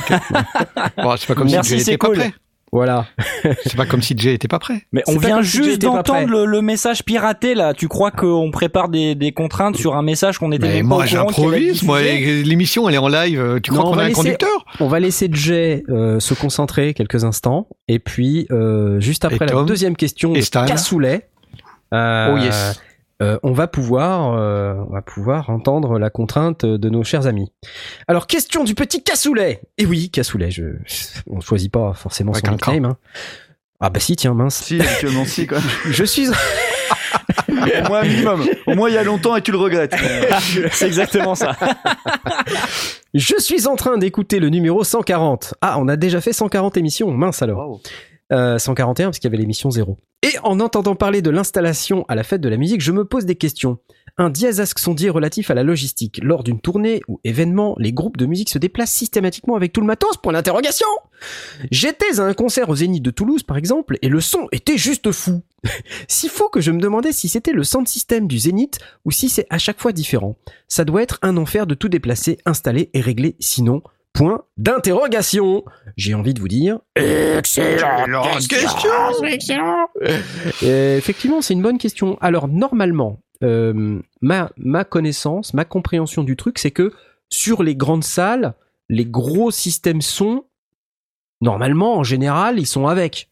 Bon, 0.98 1.16
c'est 1.18 1.28
pas 1.28 1.36
comme 1.36 1.50
Merci, 1.50 1.80
si 1.82 1.98
pas 1.98 2.10
prêt. 2.10 2.34
Voilà. 2.74 3.06
C'est 3.66 3.76
pas 3.78 3.86
comme 3.86 4.02
si 4.02 4.16
Jay 4.18 4.34
était 4.34 4.48
pas 4.48 4.58
prêt. 4.58 4.82
Mais 4.92 5.04
on 5.08 5.18
vient 5.18 5.44
juste 5.44 5.82
d'entendre 5.84 6.28
le, 6.28 6.46
le 6.46 6.62
message 6.62 7.04
piraté 7.06 7.54
là. 7.54 7.74
Tu 7.76 7.88
crois 7.88 8.10
qu'on 8.10 8.50
prépare 8.52 8.90
des, 8.90 9.14
des 9.14 9.32
contraintes 9.32 9.78
sur 9.78 9.96
un 9.96 10.02
message 10.02 10.40
qu'on 10.40 10.52
était 10.52 10.68
Mais 10.68 10.74
même 10.78 10.88
moi, 10.88 11.06
j'improvise. 11.06 11.84
Moi, 11.84 12.02
l'émission, 12.02 12.90
elle 12.90 12.96
est 12.96 13.00
en 13.00 13.08
live. 13.10 13.60
Tu 13.62 13.72
Non, 13.72 13.78
crois 13.78 13.90
on 13.90 13.92
qu'on 13.92 13.96
va 13.98 14.02
a 14.02 14.06
un 14.06 14.08
laisser- 14.10 14.16
conducteur? 14.22 14.66
On 14.80 14.88
va 14.88 15.00
laisser 15.00 15.30
Jay 15.32 15.84
euh, 15.90 16.20
se 16.20 16.34
concentrer 16.34 16.94
quelques 16.96 17.24
instants 17.24 17.68
et 17.88 18.00
puis 18.00 18.48
euh, 18.52 19.00
juste 19.00 19.24
après 19.24 19.38
Et 19.46 19.50
la 19.50 19.54
Tom 19.54 19.66
deuxième 19.68 19.96
question 19.96 20.34
Et 20.34 20.40
de 20.40 20.44
Stan 20.44 20.66
Cassoulet, 20.66 21.28
euh, 21.94 22.34
Oh 22.34 22.38
yes. 22.38 22.82
Euh, 23.24 23.38
on 23.42 23.54
va 23.54 23.68
pouvoir 23.68 24.34
euh, 24.38 24.74
on 24.90 24.94
va 24.94 25.02
pouvoir 25.02 25.50
entendre 25.50 25.98
la 25.98 26.10
contrainte 26.10 26.66
de 26.66 26.90
nos 26.90 27.04
chers 27.04 27.26
amis. 27.26 27.52
Alors 28.08 28.28
question 28.28 28.64
du 28.64 28.76
petit 28.76 29.02
Cassoulet. 29.02 29.62
Et 29.78 29.86
oui, 29.86 30.10
Cassoulet, 30.10 30.52
je 30.52 30.64
on 31.28 31.40
choisit 31.40 31.72
pas 31.72 31.94
forcément 31.94 32.34
Avec 32.34 32.46
son 32.46 32.52
nickname. 32.52 32.86
hein. 32.86 32.98
Ah 33.80 33.90
bah 33.90 34.00
si, 34.00 34.16
tiens 34.16 34.34
mince. 34.34 34.56
Si, 34.64 34.80
actuellement, 34.80 35.26
si, 35.26 35.48
quoi. 35.48 35.58
Je 35.86 36.04
suis 36.04 36.28
Au 37.50 37.88
moins 37.88 38.02
un 38.02 38.06
minimum. 38.06 38.44
Au 38.68 38.76
moins, 38.76 38.90
il 38.90 38.96
y 38.96 38.98
a 38.98 39.04
longtemps 39.04 39.36
et 39.36 39.42
tu 39.42 39.52
le 39.52 39.58
regrettes. 39.58 39.96
C'est 40.72 40.88
exactement 40.88 41.36
ça. 41.36 41.56
je 43.14 43.36
suis 43.40 43.68
en 43.68 43.76
train 43.76 43.98
d'écouter 43.98 44.40
le 44.40 44.50
numéro 44.50 44.84
140. 44.84 45.54
Ah, 45.62 45.78
on 45.80 45.88
a 45.88 45.96
déjà 45.96 46.22
fait 46.22 46.34
140 46.34 46.78
émissions. 46.78 47.12
Mince 47.12 47.42
alors. 47.42 47.80
Euh, 48.32 48.58
141 48.58 49.08
parce 49.08 49.20
qu'il 49.20 49.30
y 49.30 49.34
avait 49.34 49.42
l'émission 49.42 49.70
0. 49.70 49.98
Et 50.24 50.40
en 50.44 50.60
entendant 50.62 50.96
parler 50.96 51.22
de 51.22 51.30
l'installation 51.30 52.06
à 52.08 52.16
la 52.16 52.24
fête 52.24 52.40
de 52.40 52.48
la 52.48 52.56
musique, 52.56 52.80
je 52.80 52.94
me 52.94 53.04
pose 53.04 53.26
des 53.26 53.36
questions. 53.36 53.80
Un 54.18 54.30
diasasque 54.30 54.80
sondier 54.80 55.10
relatif 55.10 55.52
à 55.52 55.54
la 55.54 55.64
logistique. 55.64 56.22
Lors 56.24 56.44
d'une 56.44 56.62
tournée 56.62 57.02
ou 57.10 57.20
événement, 57.26 57.76
les 57.80 57.92
groupes 57.92 58.16
de 58.16 58.26
musique 58.26 58.50
se 58.50 58.58
déplacent 58.58 58.94
systématiquement 58.94 59.56
avec 59.56 59.74
tout 59.74 59.82
le 59.82 59.88
matos? 59.88 60.18
J'étais 61.72 62.20
à 62.20 62.24
un 62.24 62.34
concert 62.34 62.70
au 62.70 62.76
Zénith 62.76 63.04
de 63.04 63.12
Toulouse 63.12 63.44
par 63.44 63.58
exemple 63.58 63.98
et 64.02 64.08
le 64.08 64.22
son 64.22 64.48
était 64.52 64.78
juste 64.78 65.12
fou. 65.12 65.42
si 66.08 66.30
faux 66.30 66.50
que 66.50 66.62
je 66.62 66.72
me 66.72 66.80
demandais 66.80 67.12
si 67.12 67.28
c'était 67.28 67.52
le 67.52 67.64
sound 67.64 67.88
system 67.88 68.28
du 68.28 68.40
Zénith 68.40 68.80
ou 69.04 69.12
si 69.12 69.30
c'est 69.30 69.48
à 69.50 69.58
chaque 69.58 69.82
fois 69.82 69.92
différent. 69.92 70.38
Ça 70.70 70.86
doit 70.86 71.04
être 71.04 71.20
un 71.22 71.36
enfer 71.36 71.68
de 71.68 71.76
tout 71.76 71.90
déplacer, 71.90 72.38
installer 72.46 72.90
et 72.94 73.02
régler 73.02 73.36
sinon 73.40 73.82
point 74.14 74.44
d'interrogation. 74.58 75.64
J'ai 75.98 76.14
envie 76.14 76.34
de 76.34 76.40
vous 76.40 76.48
dire 76.48 76.80
excellente 76.96 78.48
question. 78.48 78.90
Euh, 80.64 80.98
effectivement, 80.98 81.42
c'est 81.42 81.54
une 81.54 81.62
bonne 81.62 81.78
question. 81.78 82.18
Alors 82.22 82.48
normalement, 82.48 83.20
euh, 83.44 84.00
ma 84.22 84.52
ma 84.58 84.84
connaissance, 84.84 85.54
ma 85.54 85.66
compréhension 85.66 86.24
du 86.24 86.36
truc, 86.36 86.60
c'est 86.60 86.72
que 86.72 86.94
sur 87.30 87.64
les 87.64 87.76
grandes 87.76 88.04
salles, 88.04 88.54
les 88.90 89.06
gros 89.06 89.52
systèmes 89.52 90.02
son, 90.02 90.46
normalement, 91.42 91.98
en 91.98 92.04
général, 92.04 92.60
ils 92.60 92.68
sont 92.68 92.88
avec. 92.88 93.30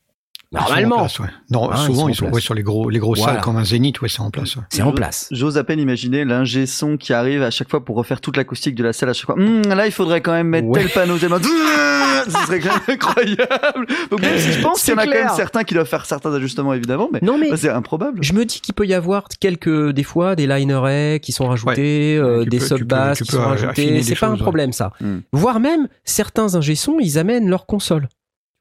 Ils 0.54 0.58
en 0.58 0.62
Normalement, 0.64 0.98
place, 0.98 1.20
ouais. 1.20 1.28
Non, 1.50 1.70
Ah, 1.72 1.76
ils 1.76 1.78
sont 1.80 1.86
souvent, 1.86 2.04
en 2.04 2.10
ils 2.10 2.16
sont, 2.16 2.26
place. 2.26 2.36
ouais, 2.36 2.42
sur 2.42 2.54
les 2.54 2.62
gros, 2.64 2.90
les 2.90 3.00
grosses 3.00 3.20
Voilà. 3.20 3.36
salles 3.36 3.42
comme 3.44 3.56
un 3.56 3.64
zénith, 3.64 4.02
ouais, 4.02 4.10
c'est 4.10 4.20
en 4.20 4.32
place. 4.32 4.58
ouais. 4.58 4.64
c'est 4.70 4.82
en 4.82 4.92
place. 4.92 5.30
J'ose 5.32 5.58
à 5.58 5.64
peine 5.64 5.80
imaginer 5.80 6.26
l'ingé 6.26 6.66
son 6.66 6.98
qui 6.98 7.14
arrive 7.14 7.42
à 7.42 7.52
chaque 7.52 7.70
fois 7.70 7.86
pour 7.86 7.96
refaire 7.96 8.20
toute 8.20 8.36
l'acoustique 8.36 8.76
de 8.76 8.84
la 8.84 8.92
salle 8.92 9.08
à 9.10 9.14
chaque 9.14 9.28
fois. 9.28 9.36
Hum, 9.36 9.62
là, 9.62 9.86
il 9.86 9.94
faudrait 9.94 10.20
quand 10.20 10.34
même 10.34 10.48
mettre 10.48 10.68
Ouais. 10.68 10.82
tel 10.82 10.90
panneau, 10.90 11.18
tel 11.18 11.30
panneau. 11.30 11.48
Ce 12.26 12.32
serait 12.46 12.60
quand 12.60 12.70
même 12.74 12.82
incroyable. 12.90 13.88
Donc, 14.12 14.22
même 14.22 14.38
si 14.38 14.52
je 14.52 14.62
pense 14.62 14.84
qu'il 14.84 14.94
y 14.94 14.96
en 14.96 14.98
a 15.00 15.04
C'est 15.04 15.08
quand 15.08 15.14
même 15.16 15.30
certains 15.36 15.64
qui 15.64 15.74
doivent 15.74 15.88
faire 15.88 16.06
certains 16.06 16.34
ajustements, 16.34 16.74
évidemment, 16.74 17.10
mais 17.12 17.20
Non 17.24 17.38
mais 17.38 17.50
bah, 17.50 17.58
c'est 17.58 17.70
improbable. 17.70 18.20
Je 18.22 18.34
me 18.34 18.44
dis 18.46 18.60
qu'il 18.60 18.74
peut 18.76 18.86
y 18.86 18.94
avoir 18.94 19.24
quelques 19.40 19.92
des 19.94 20.04
fois 20.04 20.36
des 20.36 20.46
linerets 20.48 21.20
qui 21.22 21.32
sont 21.32 21.48
rajoutés, 21.48 22.18
euh, 22.18 22.44
des 22.46 22.60
sub-basses 22.60 23.18
tu 23.20 23.24
qui 23.24 23.32
peux 23.32 23.38
sont 23.38 23.44
rajoutés. 23.44 24.04
C'est 24.04 24.20
pas 24.20 24.28
un 24.28 24.36
problème 24.38 24.74
ça. 24.74 24.92
Hmm. 25.00 25.20
Voire 25.32 25.60
même 25.62 25.88
certains 26.04 26.54
ingé-sons, 26.56 26.98
ils 27.00 27.18
amènent 27.18 27.50
leur 27.50 27.66
console. 27.66 28.08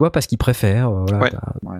Tu 0.00 0.04
vois 0.04 0.12
parce 0.12 0.26
qu'ils 0.26 0.38
préfèrent. 0.38 0.88
euh, 0.88 1.04
voilà, 1.06 1.18
Ouais. 1.24 1.30
t'as- 1.30 1.52
Ouais. 1.62 1.78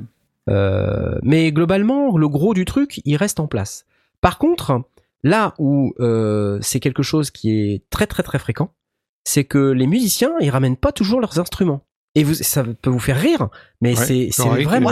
Euh, 0.51 1.19
mais 1.23 1.53
globalement, 1.53 2.19
le 2.19 2.29
gros 2.29 2.53
du 2.53 2.67
truc, 2.67 3.01
il 3.07 3.17
reste 3.17 3.41
en 3.41 3.47
place. 3.47 3.87
Par 4.21 4.37
contre, 4.37 4.83
là 5.23 5.55
où 5.59 5.95
euh, 6.01 6.59
c'est 6.61 6.81
quelque 6.81 7.03
chose 7.03 7.31
qui 7.31 7.51
est 7.51 7.83
très 7.89 8.07
très 8.07 8.23
très 8.23 8.39
fréquent, 8.39 8.73
c'est 9.25 9.45
que 9.45 9.71
les 9.71 9.87
musiciens, 9.87 10.33
ils 10.41 10.51
ramènent 10.51 10.77
pas 10.77 10.93
toujours 10.93 11.23
leurs 11.23 11.39
instruments. 11.41 11.83
Et 12.15 12.23
vous, 12.25 12.35
ça 12.35 12.63
peut 12.83 12.91
vous 12.91 12.99
faire 12.99 13.19
rire, 13.19 13.49
mais 13.81 13.99
Ouais. 13.99 14.31
c'est 14.33 14.43
vraiment 14.65 14.91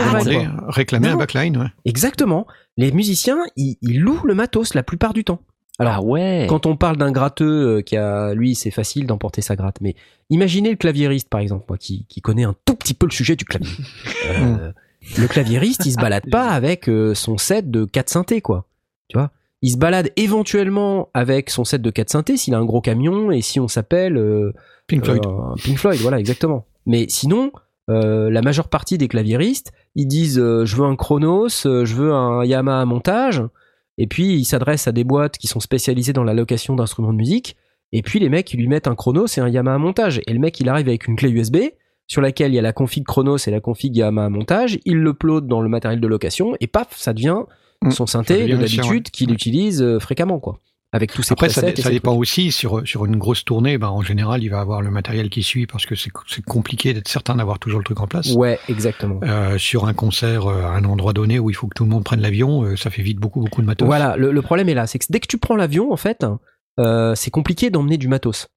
réclamer 0.69 1.07
Non. 1.09 1.13
un 1.13 1.17
backline, 1.17 1.57
ouais. 1.57 1.67
Exactement. 1.85 2.47
Les 2.77 2.91
musiciens, 2.91 3.37
ils, 3.57 3.77
ils 3.83 3.99
louent 4.01 4.23
le 4.25 4.33
matos 4.33 4.73
la 4.73 4.81
plupart 4.81 5.13
du 5.13 5.23
temps. 5.23 5.41
Alors, 5.79 5.93
ah 5.95 6.01
ouais. 6.01 6.45
quand 6.49 6.65
on 6.65 6.75
parle 6.75 6.97
d'un 6.97 7.11
gratteux 7.11 7.77
euh, 7.77 7.81
qui 7.81 7.95
a, 7.95 8.33
lui, 8.33 8.55
c'est 8.55 8.71
facile 8.71 9.07
d'emporter 9.07 9.41
sa 9.41 9.55
gratte. 9.55 9.77
Mais 9.81 9.95
imaginez 10.29 10.69
le 10.71 10.75
claviériste, 10.75 11.29
par 11.29 11.39
exemple, 11.39 11.65
moi, 11.69 11.77
qui, 11.77 12.05
qui 12.09 12.21
connaît 12.21 12.43
un 12.43 12.55
tout 12.65 12.75
petit 12.75 12.93
peu 12.93 13.05
le 13.05 13.11
sujet 13.11 13.35
du 13.35 13.45
clavier. 13.45 13.71
Euh, 14.29 14.71
le 15.17 15.27
claviériste, 15.27 15.85
il 15.85 15.91
se 15.93 15.97
balade 15.97 16.29
pas 16.29 16.49
avec 16.49 16.87
euh, 16.89 17.15
son 17.15 17.37
set 17.37 17.71
de 17.71 17.85
4 17.85 18.09
synthés, 18.09 18.41
quoi. 18.41 18.65
Tu 19.07 19.17
vois? 19.17 19.31
Il 19.61 19.71
se 19.71 19.77
balade 19.77 20.11
éventuellement 20.17 21.09
avec 21.13 21.49
son 21.49 21.63
set 21.63 21.81
de 21.81 21.89
4 21.89 22.09
synthés 22.09 22.37
s'il 22.37 22.53
a 22.53 22.59
un 22.59 22.65
gros 22.65 22.81
camion 22.81 23.31
et 23.31 23.41
si 23.41 23.59
on 23.59 23.67
s'appelle 23.67 24.17
euh, 24.17 24.53
Pink 24.87 25.03
Floyd. 25.05 25.25
euh, 25.25 25.55
Pink 25.63 25.77
Floyd, 25.77 25.99
voilà, 26.01 26.19
exactement. 26.19 26.65
Mais 26.85 27.05
sinon, 27.09 27.51
euh, 27.89 28.29
la 28.29 28.41
majeure 28.41 28.67
partie 28.67 28.97
des 28.97 29.07
claviéristes, 29.07 29.71
ils 29.95 30.07
disent 30.07 30.39
euh, 30.39 30.65
je 30.65 30.75
veux 30.75 30.85
un 30.85 30.95
Chronos, 30.95 31.65
euh, 31.65 31.85
je 31.85 31.95
veux 31.95 32.13
un 32.13 32.45
Yamaha 32.45 32.85
montage, 32.85 33.41
et 33.99 34.07
puis 34.07 34.33
ils 34.33 34.45
s'adressent 34.45 34.87
à 34.87 34.91
des 34.91 35.03
boîtes 35.03 35.37
qui 35.37 35.45
sont 35.45 35.59
spécialisées 35.59 36.13
dans 36.13 36.23
la 36.23 36.33
location 36.33 36.75
d'instruments 36.75 37.13
de 37.13 37.17
musique, 37.17 37.55
et 37.91 38.01
puis 38.01 38.17
les 38.17 38.29
mecs 38.29 38.51
ils 38.51 38.59
lui 38.59 38.67
mettent 38.67 38.87
un 38.87 38.95
Chronos 38.95 39.27
et 39.37 39.41
un 39.41 39.47
Yamaha 39.49 39.77
montage, 39.77 40.21
et 40.25 40.33
le 40.33 40.39
mec 40.39 40.59
il 40.59 40.67
arrive 40.69 40.87
avec 40.87 41.07
une 41.07 41.15
clé 41.15 41.29
USB 41.29 41.57
sur 42.07 42.21
laquelle 42.21 42.51
il 42.51 42.55
y 42.55 42.59
a 42.59 42.63
la 42.63 42.73
config 42.73 43.05
Chronos 43.05 43.37
et 43.45 43.51
la 43.51 43.59
config 43.59 43.95
Yamaha 43.95 44.29
montage, 44.29 44.79
il 44.85 44.97
l'upload 44.97 45.45
dans 45.45 45.61
le 45.61 45.69
matériel 45.69 46.01
de 46.01 46.07
location, 46.07 46.55
et 46.59 46.65
paf, 46.65 46.97
ça 46.97 47.13
devient 47.13 47.43
Mm. 47.81 47.91
son 47.91 48.05
synthé 48.05 48.45
de 48.45 48.51
le 48.53 48.57
d'habitude 48.57 49.07
ouais. 49.07 49.11
qu'il 49.11 49.31
utilise 49.31 49.81
euh, 49.81 49.99
fréquemment, 49.99 50.39
quoi. 50.39 50.59
Avec 50.91 51.13
tous 51.13 51.21
ses 51.21 51.33
Après, 51.33 51.49
ça, 51.49 51.61
presets 51.61 51.89
dépend 51.91 52.11
trucs. 52.11 52.21
aussi 52.21 52.51
sur 52.51 52.87
sur 52.87 53.05
une 53.05 53.17
grosse 53.17 53.45
tournée. 53.45 53.77
Ben, 53.77 53.89
en 53.89 54.01
général, 54.01 54.43
il 54.43 54.49
va 54.49 54.59
avoir 54.59 54.81
le 54.81 54.89
matériel 54.89 55.29
qui 55.29 55.43
suit 55.43 55.67
parce 55.67 55.85
que 55.85 55.95
c'est 55.95 56.11
compliqué 56.45 56.93
d'être 56.93 57.07
certain 57.07 57.35
d'avoir 57.35 57.59
toujours 57.59 57.79
le 57.79 57.85
truc 57.85 57.99
en 57.99 58.07
place. 58.07 58.31
Ouais, 58.33 58.59
exactement. 58.69 59.19
Euh, 59.23 59.57
sur 59.57 59.85
un 59.85 59.93
concert 59.93 60.47
euh, 60.47 60.63
à 60.63 60.69
un 60.71 60.83
endroit 60.85 61.13
donné 61.13 61.37
où 61.37 61.49
il 61.49 61.53
faut 61.55 61.67
que 61.67 61.75
tout 61.75 61.83
le 61.83 61.89
monde 61.89 62.03
prenne 62.03 62.21
l'avion, 62.21 62.63
euh, 62.63 62.75
ça 62.75 62.89
fait 62.89 63.03
vite 63.03 63.19
beaucoup 63.19 63.41
beaucoup 63.41 63.61
de 63.61 63.67
matos. 63.67 63.85
Voilà, 63.85 64.17
le, 64.17 64.31
le 64.31 64.41
problème 64.41 64.67
est 64.69 64.73
là, 64.73 64.87
c'est 64.87 64.97
que 64.99 65.05
dès 65.09 65.19
que 65.19 65.27
tu 65.27 65.37
prends 65.37 65.55
l'avion, 65.55 65.91
en 65.91 65.97
fait, 65.97 66.25
c'est 67.15 67.31
compliqué 67.31 67.69
d'emmener 67.69 67.97
du 67.97 68.07
matos. 68.07 68.47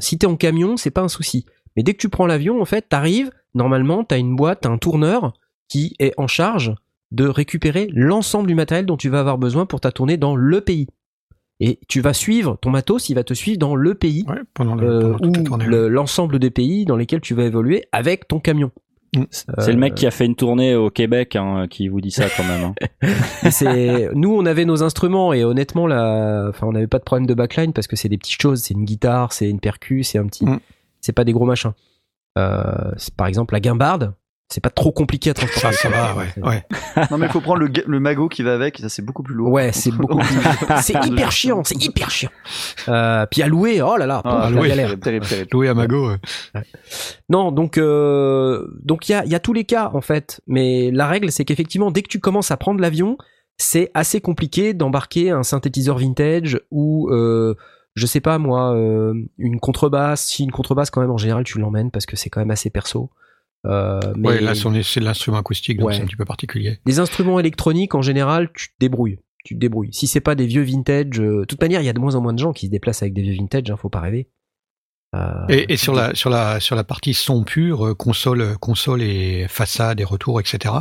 Si 0.00 0.18
t'es 0.18 0.26
en 0.26 0.36
camion, 0.36 0.76
c'est 0.76 0.90
pas 0.90 1.02
un 1.02 1.08
souci. 1.08 1.46
Mais 1.76 1.82
dès 1.82 1.94
que 1.94 1.98
tu 1.98 2.08
prends 2.08 2.26
l'avion, 2.26 2.60
en 2.60 2.64
fait, 2.64 2.88
t'arrives, 2.88 3.30
normalement, 3.54 4.04
t'as 4.04 4.18
une 4.18 4.34
boîte, 4.36 4.66
un 4.66 4.78
tourneur 4.78 5.32
qui 5.68 5.94
est 6.00 6.12
en 6.18 6.26
charge 6.26 6.74
de 7.12 7.26
récupérer 7.26 7.88
l'ensemble 7.92 8.48
du 8.48 8.54
matériel 8.54 8.84
dont 8.86 8.96
tu 8.96 9.08
vas 9.08 9.20
avoir 9.20 9.38
besoin 9.38 9.64
pour 9.64 9.80
ta 9.80 9.92
tournée 9.92 10.16
dans 10.16 10.34
le 10.34 10.60
pays. 10.60 10.88
Et 11.60 11.78
tu 11.88 12.00
vas 12.00 12.12
suivre, 12.12 12.58
ton 12.60 12.70
matos, 12.70 13.08
il 13.08 13.14
va 13.14 13.22
te 13.24 13.34
suivre 13.34 13.58
dans 13.58 13.76
le 13.76 13.94
pays, 13.94 14.24
Ouais, 14.28 14.40
pendant, 14.54 14.74
le, 14.74 14.86
euh, 14.88 15.00
pendant 15.12 15.18
toute 15.18 15.36
la 15.36 15.40
ou 15.40 15.44
tournée. 15.44 15.66
le- 15.66 15.88
l'ensemble 15.88 16.38
des 16.40 16.50
pays 16.50 16.84
dans 16.84 16.96
lesquels 16.96 17.20
tu 17.20 17.34
vas 17.34 17.44
évoluer 17.44 17.84
avec 17.92 18.26
ton 18.26 18.40
camion. 18.40 18.70
Mm. 19.14 19.24
C'est 19.30 19.72
le 19.72 19.78
mec 19.78 19.94
qui 19.94 20.06
a 20.06 20.10
fait 20.10 20.24
une 20.24 20.34
tournée 20.34 20.74
au 20.74 20.88
Québec 20.88 21.36
hein, 21.36 21.66
qui 21.68 21.86
vous 21.88 22.00
dit 22.00 22.10
ça 22.10 22.24
quand 22.34 22.44
même. 22.44 22.72
hein. 23.02 23.08
C'est 23.50 24.08
nous 24.14 24.34
on 24.34 24.46
avait 24.46 24.64
nos 24.64 24.82
instruments 24.82 25.34
et 25.34 25.44
honnêtement 25.44 25.86
là 25.86 26.46
enfin 26.48 26.66
on 26.66 26.72
n'avait 26.72 26.86
pas 26.86 26.98
de 26.98 27.04
problème 27.04 27.26
de 27.26 27.34
backline 27.34 27.74
parce 27.74 27.86
que 27.86 27.94
c'est 27.94 28.08
des 28.08 28.16
petites 28.16 28.40
choses 28.40 28.62
c'est 28.62 28.72
une 28.72 28.86
guitare 28.86 29.34
c'est 29.34 29.50
une 29.50 29.60
percu 29.60 30.02
c'est 30.02 30.16
un 30.18 30.26
petit 30.26 30.46
Mm. 30.46 30.60
c'est 31.02 31.12
pas 31.12 31.24
des 31.24 31.32
gros 31.32 31.44
machins 31.44 31.72
euh, 32.38 32.62
c'est 32.96 33.14
par 33.14 33.26
exemple 33.26 33.52
la 33.52 33.60
guimbarde 33.60 34.14
c'est 34.52 34.60
pas 34.60 34.70
trop 34.70 34.92
compliqué 34.92 35.30
à 35.30 35.34
Ça, 35.34 35.46
transporter 35.46 35.76
ça 35.76 35.88
va, 35.88 36.14
ouais. 36.14 36.26
ouais. 36.42 36.64
Non, 37.10 37.18
mais 37.18 37.26
il 37.26 37.32
faut 37.32 37.40
prendre 37.40 37.60
le, 37.60 37.70
le 37.86 38.00
magot 38.00 38.28
qui 38.28 38.42
va 38.42 38.54
avec, 38.54 38.78
et 38.78 38.82
ça 38.82 38.88
c'est 38.88 39.02
beaucoup 39.02 39.22
plus 39.22 39.34
lourd. 39.34 39.50
ouais 39.50 39.72
c'est 39.72 39.90
beaucoup 39.90 40.18
plus 40.18 40.38
c'est 40.82 41.04
hyper 41.06 41.32
chiant 41.32 41.64
c'est 41.64 41.82
hyper 41.82 42.10
chiant 42.10 42.30
euh, 42.88 43.26
puis 43.30 43.42
à 43.42 43.46
louer 43.48 43.80
oh 43.82 43.96
là 43.96 44.06
là 44.06 44.20
Ah, 44.24 44.48
la 44.50 44.50
louer. 44.50 44.68
galère 44.68 44.98
terrible, 45.00 45.26
terrible, 45.26 45.66
à 45.68 45.74
Mago. 45.74 46.10
euh, 46.10 46.60
Non, 47.28 47.52
donc 47.52 47.78
euh, 47.78 48.66
donc 48.82 49.08
il 49.08 49.12
y 49.12 49.14
a, 49.14 49.24
il 49.24 49.30
y 49.30 49.34
a 49.34 49.40
tous 49.40 49.52
les 49.52 49.64
cas 49.64 49.90
en 49.94 50.00
fait, 50.00 50.40
mais 50.46 50.90
la 50.90 51.06
règle 51.06 51.30
c'est 51.30 51.44
qu'effectivement 51.44 51.90
dès 51.90 52.02
que 52.02 52.08
tu 52.08 52.20
commences 52.20 52.50
à 52.50 52.56
prendre 52.56 52.80
l'avion, 52.80 53.16
c'est 53.56 53.90
assez 53.94 54.20
compliqué 54.20 54.74
d'embarquer 54.74 55.30
un 55.30 55.42
synthétiseur 55.42 55.98
vintage 55.98 56.60
ou 56.70 57.08
euh, 57.10 57.54
je 57.94 58.06
sais 58.06 58.20
pas 58.20 58.38
moi 58.38 58.74
euh, 58.74 59.14
une 59.38 59.60
contrebasse. 59.60 60.24
Si 60.26 60.42
une 60.44 60.50
contrebasse 60.52 60.90
quand 60.90 61.00
même 61.00 61.10
en 61.10 61.16
général 61.18 61.44
tu 61.44 61.58
l'emmènes 61.58 61.90
parce 61.90 62.06
que 62.06 62.16
c'est 62.16 62.30
quand 62.30 62.40
même 62.40 62.50
assez 62.50 62.70
perso. 62.70 63.10
Euh, 63.66 64.00
mais 64.16 64.28
Ouais, 64.28 64.40
là, 64.40 64.54
c'est 64.54 65.00
l'instrument 65.00 65.38
acoustique, 65.38 65.78
donc 65.78 65.88
Ouais. 65.88 65.94
c'est 65.94 66.02
un 66.02 66.06
petit 66.06 66.16
peu 66.16 66.24
particulier. 66.24 66.78
des 66.84 66.98
instruments 66.98 67.38
électroniques 67.38 67.94
en 67.94 68.02
général 68.02 68.50
tu 68.54 68.68
te 68.68 68.74
débrouilles. 68.80 69.18
Tu 69.44 69.54
te 69.54 69.60
débrouilles. 69.60 69.92
Si 69.92 70.06
c'est 70.06 70.20
pas 70.20 70.34
des 70.34 70.46
vieux 70.46 70.62
vintage, 70.62 71.20
euh, 71.20 71.40
de 71.40 71.44
toute 71.44 71.60
manière 71.60 71.80
il 71.80 71.84
y 71.84 71.88
a 71.88 71.92
de 71.92 71.98
moins 72.00 72.14
en 72.14 72.20
moins 72.20 72.32
de 72.32 72.38
gens 72.38 72.52
qui 72.52 72.66
se 72.66 72.70
déplacent 72.70 73.02
avec 73.02 73.12
des 73.14 73.22
vieux 73.22 73.34
vintage, 73.36 73.70
hein, 73.70 73.76
faut 73.76 73.88
pas 73.88 74.00
rêver. 74.00 74.28
Euh, 75.14 75.44
Et, 75.50 75.74
et 75.74 75.76
sur 75.76 75.92
la 75.94 76.14
sur 76.14 76.30
la 76.30 76.58
sur 76.58 76.74
la 76.74 76.84
partie 76.84 77.12
son 77.12 77.44
pur, 77.44 77.94
console 77.98 78.56
console 78.58 79.02
et 79.02 79.46
façade 79.48 80.00
et 80.00 80.04
retour, 80.04 80.40
etc. 80.40 80.74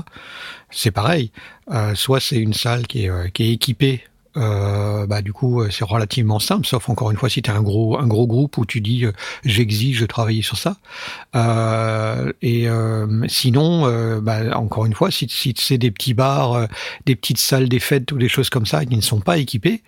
C'est 0.69 0.91
pareil. 0.91 1.32
Euh, 1.71 1.95
soit 1.95 2.19
c'est 2.21 2.38
une 2.39 2.53
salle 2.53 2.88
qui 2.88 3.05
est 3.05 3.32
qui 3.34 3.43
est 3.43 3.51
équipée. 3.53 4.03
Euh, 4.38 5.05
bah 5.07 5.21
du 5.21 5.34
coup 5.34 5.59
euh, 5.61 5.69
c'est 5.69 5.84
relativement 5.84 6.39
simple 6.39 6.65
sauf 6.65 6.88
encore 6.88 7.11
une 7.11 7.17
fois 7.17 7.27
si 7.27 7.41
tu 7.41 7.51
un 7.51 7.61
gros 7.61 7.99
un 7.99 8.07
gros 8.07 8.27
groupe 8.27 8.57
où 8.57 8.65
tu 8.65 8.79
dis 8.79 9.03
euh, 9.03 9.11
j'exige 9.43 9.99
de 9.99 10.05
travailler 10.05 10.41
sur 10.41 10.57
ça 10.57 10.77
euh, 11.36 12.32
et 12.41 12.69
euh, 12.69 13.27
sinon 13.27 13.86
euh, 13.88 14.21
bah, 14.21 14.57
encore 14.57 14.86
une 14.86 14.93
fois 14.93 15.11
si, 15.11 15.27
si 15.29 15.53
c'est 15.57 15.77
des 15.77 15.91
petits 15.91 16.13
bars 16.13 16.65
des 17.05 17.17
petites 17.17 17.39
salles 17.39 17.67
des 17.67 17.79
fêtes 17.79 18.13
ou 18.13 18.17
des 18.17 18.29
choses 18.29 18.49
comme 18.49 18.65
ça 18.65 18.86
qui 18.86 18.95
ne 18.95 19.01
sont 19.01 19.19
pas 19.19 19.38
équipées 19.38 19.84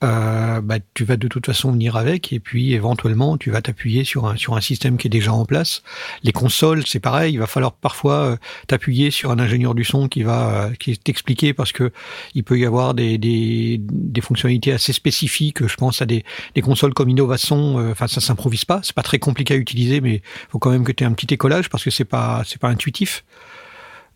bah, 0.00 0.78
tu 0.94 1.04
vas 1.04 1.16
de 1.18 1.28
toute 1.28 1.44
façon 1.44 1.70
venir 1.70 1.96
avec 1.96 2.32
et 2.32 2.40
puis 2.40 2.72
éventuellement 2.72 3.36
tu 3.36 3.50
vas 3.50 3.60
t'appuyer 3.60 4.04
sur 4.04 4.26
un 4.26 4.36
sur 4.36 4.56
un 4.56 4.60
système 4.62 4.96
qui 4.96 5.06
est 5.06 5.10
déjà 5.10 5.32
en 5.32 5.44
place. 5.44 5.82
Les 6.24 6.32
consoles, 6.32 6.84
c'est 6.86 6.98
pareil, 6.98 7.34
il 7.34 7.38
va 7.38 7.46
falloir 7.46 7.72
parfois 7.72 8.36
t'appuyer 8.66 9.12
sur 9.12 9.30
un 9.30 9.38
ingénieur 9.38 9.76
du 9.76 9.84
son 9.84 10.08
qui 10.08 10.24
va 10.24 10.70
qui 10.80 10.98
t'expliquer 10.98 11.54
parce 11.54 11.70
que 11.70 11.92
il 12.34 12.42
peut 12.42 12.58
y 12.58 12.66
avoir 12.66 12.94
des, 12.94 13.16
des 13.16 13.81
des 13.90 14.20
fonctionnalités 14.20 14.72
assez 14.72 14.92
spécifiques. 14.92 15.66
Je 15.66 15.76
pense 15.76 16.02
à 16.02 16.06
des 16.06 16.24
des 16.54 16.62
consoles 16.62 16.94
comme 16.94 17.08
Innovation. 17.08 17.78
euh, 17.78 17.90
Enfin, 17.92 18.06
ça 18.08 18.20
s'improvise 18.20 18.64
pas. 18.64 18.80
C'est 18.82 18.94
pas 18.94 19.02
très 19.02 19.18
compliqué 19.18 19.54
à 19.54 19.56
utiliser, 19.56 20.00
mais 20.00 20.22
faut 20.50 20.58
quand 20.58 20.70
même 20.70 20.84
que 20.84 20.92
tu 20.92 21.04
aies 21.04 21.06
un 21.06 21.12
petit 21.12 21.32
écollage 21.34 21.68
parce 21.68 21.84
que 21.84 21.90
c'est 21.90 22.04
pas 22.04 22.42
c'est 22.46 22.60
pas 22.60 22.68
intuitif. 22.68 23.24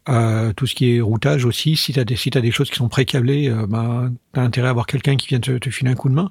Euh, 0.08 0.52
tout 0.52 0.68
ce 0.68 0.76
qui 0.76 0.96
est 0.96 1.00
routage 1.00 1.44
aussi, 1.44 1.74
si 1.74 1.92
tu 1.92 1.98
as 1.98 2.04
des 2.04 2.14
si 2.14 2.30
des 2.30 2.50
choses 2.52 2.70
qui 2.70 2.76
sont 2.76 2.88
pré-câblées, 2.88 3.48
euh, 3.48 3.66
bah, 3.66 4.08
t'as 4.32 4.42
intérêt 4.42 4.68
à 4.68 4.70
avoir 4.70 4.86
quelqu'un 4.86 5.16
qui 5.16 5.26
vient 5.26 5.40
te, 5.40 5.58
te 5.58 5.68
filer 5.68 5.90
un 5.90 5.94
coup 5.96 6.08
de 6.08 6.14
main. 6.14 6.30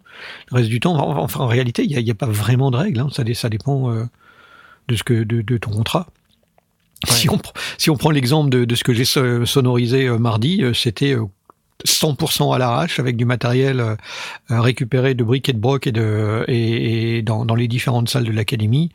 Le 0.50 0.56
reste 0.56 0.70
du 0.70 0.80
temps, 0.80 0.96
en- 0.96 1.18
enfin 1.22 1.42
en 1.42 1.48
réalité, 1.48 1.84
il 1.84 1.92
y 1.92 1.98
a, 1.98 2.00
y 2.00 2.10
a 2.12 2.16
pas 2.16 2.26
vraiment 2.26 2.72
de 2.72 2.78
règles. 2.78 3.02
Hein. 3.02 3.10
Ça, 3.12 3.24
ça 3.34 3.50
dépend 3.50 3.92
euh, 3.92 4.06
de 4.88 4.96
ce 4.96 5.04
que 5.04 5.24
de, 5.26 5.42
de 5.42 5.58
ton 5.58 5.72
contrat. 5.72 6.08
Si 7.06 7.30
on 7.30 7.36
pr- 7.36 7.52
si 7.78 7.90
on 7.90 7.98
prend 7.98 8.12
l'exemple 8.12 8.50
de, 8.50 8.64
de 8.64 8.76
ce 8.76 8.84
que 8.86 8.94
j'ai 8.94 9.04
so- 9.04 9.46
sonorisé 9.46 10.08
mardi, 10.18 10.64
c'était 10.74 11.14
100% 11.86 12.54
à 12.56 12.58
l'arrache 12.58 13.00
avec 13.00 13.18
du 13.18 13.26
matériel 13.26 13.80
euh, 13.80 13.96
euh, 14.52 14.62
récupéré 14.62 15.14
de 15.14 15.24
briques 15.24 15.50
et 15.50 15.54
de 15.54 15.60
broc 15.60 15.88
et 15.88 15.92
de 15.92 16.46
et, 16.48 17.18
et 17.18 17.22
dans, 17.22 17.46
dans 17.46 17.56
les 17.56 17.68
différentes 17.68 18.10
salles 18.10 18.24
de 18.24 18.32
l'académie 18.32 18.92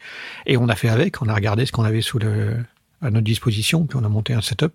et 0.47 0.57
on 0.57 0.69
a 0.69 0.75
fait 0.75 0.89
avec 0.89 1.21
on 1.21 1.29
a 1.29 1.35
regardé 1.35 1.67
ce 1.67 1.73
qu'on 1.73 1.85
avait 1.85 2.01
sous 2.01 2.19
le 2.19 2.57
à 3.03 3.11
notre 3.11 3.25
disposition 3.25 3.85
puis 3.87 3.99
on 4.01 4.05
a 4.05 4.09
monté 4.09 4.33
un 4.33 4.41
setup 4.41 4.73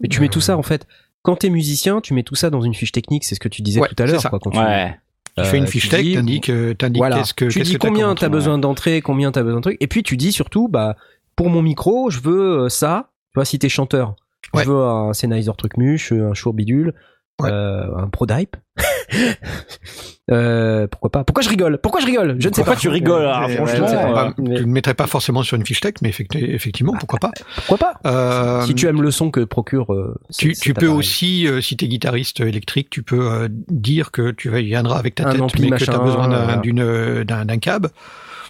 Mais 0.00 0.08
tu 0.08 0.20
mets 0.20 0.28
tout 0.28 0.40
ça 0.40 0.56
en 0.56 0.62
fait. 0.62 0.86
Quand 1.22 1.36
t'es 1.36 1.50
musicien, 1.50 2.00
tu 2.00 2.14
mets 2.14 2.22
tout 2.22 2.34
ça 2.34 2.48
dans 2.48 2.62
une 2.62 2.72
fiche 2.74 2.92
technique, 2.92 3.24
c'est 3.24 3.34
ce 3.34 3.40
que 3.40 3.48
tu 3.48 3.60
disais 3.60 3.78
Ouais, 3.80 3.88
tout 3.88 4.02
à 4.02 4.06
l'heure. 4.06 4.22
quoi, 4.30 4.38
quand 4.40 4.50
tu- 4.50 4.58
Ouais. 4.58 4.98
tu 5.36 5.42
Euh, 5.42 5.44
fais 5.44 5.58
une 5.58 5.66
fiche 5.66 5.90
tech 5.90 6.02
dis- 6.02 6.14
t'indiques 6.14 6.48
euh, 6.48 6.72
t'indiques 6.74 6.96
Voilà. 6.98 7.18
qu'est-ce 7.18 7.34
que 7.34 7.44
tu 7.44 7.58
qu'est-ce 7.58 7.70
dis 7.72 7.76
que 7.78 7.86
combien 7.86 8.14
t'as 8.14 8.30
besoin 8.30 8.56
d'entrée, 8.58 9.02
combien 9.02 9.30
t'as 9.30 9.42
besoin 9.42 9.58
de 9.58 9.62
trucs. 9.62 9.76
Et 9.80 9.86
puis 9.86 10.02
tu 10.02 10.16
dis 10.16 10.32
surtout, 10.32 10.66
bah, 10.68 10.96
pour 11.36 11.50
mon 11.50 11.60
micro, 11.62 12.08
je 12.10 12.20
veux 12.20 12.64
euh, 12.64 12.68
ça. 12.70 13.10
Tu 13.32 13.34
vois, 13.34 13.44
si 13.44 13.58
t'es 13.58 13.68
chanteur, 13.68 14.16
Ouais. 14.54 14.64
je 14.64 14.70
veux 14.70 14.82
un 14.82 15.12
Sennheiser 15.12 15.52
truc 15.56 15.76
muche, 15.76 16.12
un 16.12 16.34
Shure 16.34 16.52
bidule, 16.54 16.94
Ouais. 17.40 17.48
euh, 17.50 17.96
un 17.96 18.08
Prodype. 18.08 18.56
euh, 20.30 20.86
pourquoi 20.88 21.10
pas? 21.10 21.24
Pourquoi 21.24 21.42
je 21.42 21.48
rigole? 21.48 21.78
Pourquoi 21.78 22.00
je 22.00 22.06
rigole? 22.06 22.36
Je 22.38 22.48
ne 22.48 22.54
sais 22.54 22.60
Pourquoi 22.60 22.74
pas. 22.74 22.80
tu 22.80 22.88
rigoles 22.88 23.22
alors, 23.24 23.48
Ouais, 23.48 23.56
franchement 23.56 23.76
Je 23.76 23.82
ne 23.82 23.88
sais 23.88 23.96
Ouais, 23.96 24.12
pas, 24.12 24.26
ouais. 24.26 24.32
mais- 24.38 24.56
tu 24.56 24.66
ne 24.66 24.72
mettrais 24.72 24.94
pas 24.94 25.06
forcément 25.06 25.42
sur 25.42 25.56
une 25.56 25.64
fiche 25.64 25.80
tech, 25.80 25.94
mais 26.02 26.10
effecti- 26.10 26.44
effectivement, 26.50 26.92
pourquoi 26.98 27.18
pas. 27.18 27.30
Pourquoi 27.66 27.78
pas? 27.78 27.94
Euh, 28.10 28.66
Si 28.66 28.74
tu 28.74 28.86
aimes 28.86 29.02
le 29.02 29.10
son 29.10 29.30
que 29.30 29.40
procure. 29.40 29.92
euh, 29.94 30.14
tu, 30.36 30.52
tu 30.54 30.74
peux 30.74 30.86
aussi, 30.88 31.46
euh, 31.46 31.60
si 31.60 31.76
tu 31.76 31.84
es 31.84 31.88
guitariste 31.88 32.40
électrique, 32.40 32.90
tu 32.90 33.02
peux 33.02 33.20
euh, 33.30 33.48
dire 33.50 34.10
que 34.10 34.30
tu 34.30 34.48
vas- 34.50 34.60
viendras 34.60 34.98
avec 34.98 35.14
ta 35.16 35.28
Un 35.28 35.32
tête, 35.32 35.40
ampli, 35.40 35.70
mais 35.70 35.78
que 35.78 35.84
tu 35.84 35.90
as 35.90 35.98
besoin 35.98 36.30
euh, 36.32 37.24
d'un 37.24 37.58
cab, 37.58 37.88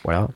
Voilà. 0.05 0.29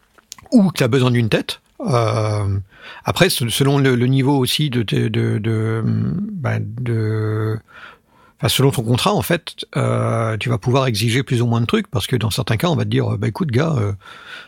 ou 0.53 0.69
que 0.71 0.79
tu 0.79 0.85
as 0.85 0.89
besoin 0.89 1.11
d'une 1.11 1.29
tête. 1.29 1.61
Euh, 1.81 2.59
après, 3.05 3.29
se- 3.31 3.49
selon 3.49 3.79
le, 3.79 3.95
niveau 4.07 4.37
aussi 4.39 4.71
de, 4.71 4.83
de, 4.83 5.09
de, 5.09 5.39
de, 5.41 7.59
enfin, 8.39 8.49
selon 8.49 8.71
ton 8.71 8.83
contrat, 8.83 9.13
en 9.15 9.23
fait, 9.23 9.65
euh, 9.77 10.37
tu 10.39 10.49
vas 10.49 10.59
pouvoir 10.59 10.87
exiger 10.87 11.23
plus 11.23 11.43
ou 11.43 11.47
moins 11.47 11.61
de 11.61 11.67
trucs, 11.67 11.89
parce 11.89 12.07
que 12.07 12.17
dans 12.17 12.31
certains 12.31 12.57
cas, 12.57 12.69
on 12.69 12.77
va 12.77 12.85
te 12.85 12.91
dire, 12.91 13.17
bah 13.19 13.29
écoute, 13.29 13.51
gars, 13.51 13.75
euh, 13.79 13.93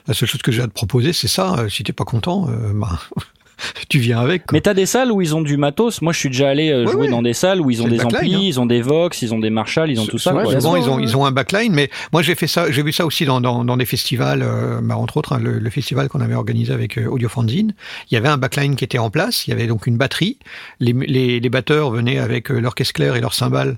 la 0.06 0.14
seule 0.14 0.28
chose 0.28 0.42
que 0.42 0.52
j'ai 0.52 0.62
à 0.62 0.66
te 0.68 0.72
proposer, 0.72 1.12
c'est 1.12 1.28
ça. 1.28 1.58
Euh, 1.60 1.68
si 1.68 1.84
t'es 1.84 1.92
pas 1.92 2.04
content, 2.04 2.48
euh, 2.50 2.72
bah, 2.74 2.98
tu 3.88 3.98
viens 3.98 4.20
avec. 4.20 4.46
quoi. 4.46 4.56
Mais 4.56 4.60
t'as 4.60 4.74
des 4.74 4.86
salles 4.86 5.10
où 5.12 5.20
ils 5.22 5.34
ont 5.34 5.40
du 5.42 5.56
matos. 5.56 6.02
Moi, 6.02 6.12
je 6.12 6.18
suis 6.18 6.28
déjà 6.28 6.48
allé 6.48 6.70
euh, 6.70 6.84
Ouais, 6.84 6.92
jouer 6.92 7.00
ouais. 7.02 7.08
dans 7.08 7.22
des 7.22 7.32
salles 7.32 7.60
où 7.60 7.70
ils 7.70 7.82
ont 7.82 7.88
des 7.88 7.96
backline, 7.96 8.16
amplis, 8.16 8.34
hein. 8.34 8.40
ils 8.42 8.60
ont 8.60 8.66
des 8.66 8.80
Vox, 8.82 9.22
ils 9.22 9.34
ont 9.34 9.38
des 9.38 9.50
Marshall, 9.50 9.90
ils 9.90 10.00
ont 10.00 10.06
tout 10.06 10.18
ça. 10.18 10.32
Quoi. 10.32 10.44
souvent, 10.60 10.76
ils 10.76 10.88
ont 10.88 10.98
ils 10.98 11.16
ont 11.16 11.24
un 11.24 11.32
backline, 11.32 11.72
mais 11.72 11.90
moi 12.12 12.22
j'ai 12.22 12.34
fait 12.34 12.46
ça, 12.46 12.70
j'ai 12.70 12.82
vu 12.82 12.92
ça 12.92 13.06
aussi 13.06 13.24
dans 13.24 13.40
dans, 13.40 13.64
dans 13.64 13.76
des 13.76 13.86
festivals, 13.86 14.42
euh, 14.42 14.80
bah, 14.82 14.96
entre 14.96 15.16
autres 15.16 15.32
hein, 15.32 15.40
le, 15.42 15.58
le 15.58 15.70
festival 15.70 16.08
qu'on 16.08 16.20
avait 16.20 16.34
organisé 16.34 16.72
avec 16.72 16.98
euh, 16.98 17.06
Audio 17.06 17.28
Fanzine. 17.28 17.74
Il 18.10 18.14
y 18.14 18.16
avait 18.16 18.28
un 18.28 18.36
backline 18.36 18.76
qui 18.76 18.84
était 18.84 18.98
en 18.98 19.10
place, 19.10 19.46
il 19.46 19.50
y 19.50 19.52
avait 19.52 19.66
donc 19.66 19.86
une 19.86 19.96
batterie. 19.96 20.38
Les 20.80 20.92
les, 20.92 21.40
les 21.40 21.48
batteurs 21.50 21.90
venaient 21.90 22.18
avec 22.18 22.50
euh, 22.50 22.60
leur 22.60 22.74
caisse 22.74 22.92
claire 22.92 23.16
et 23.16 23.20
leurs 23.20 23.34
cymbales 23.34 23.76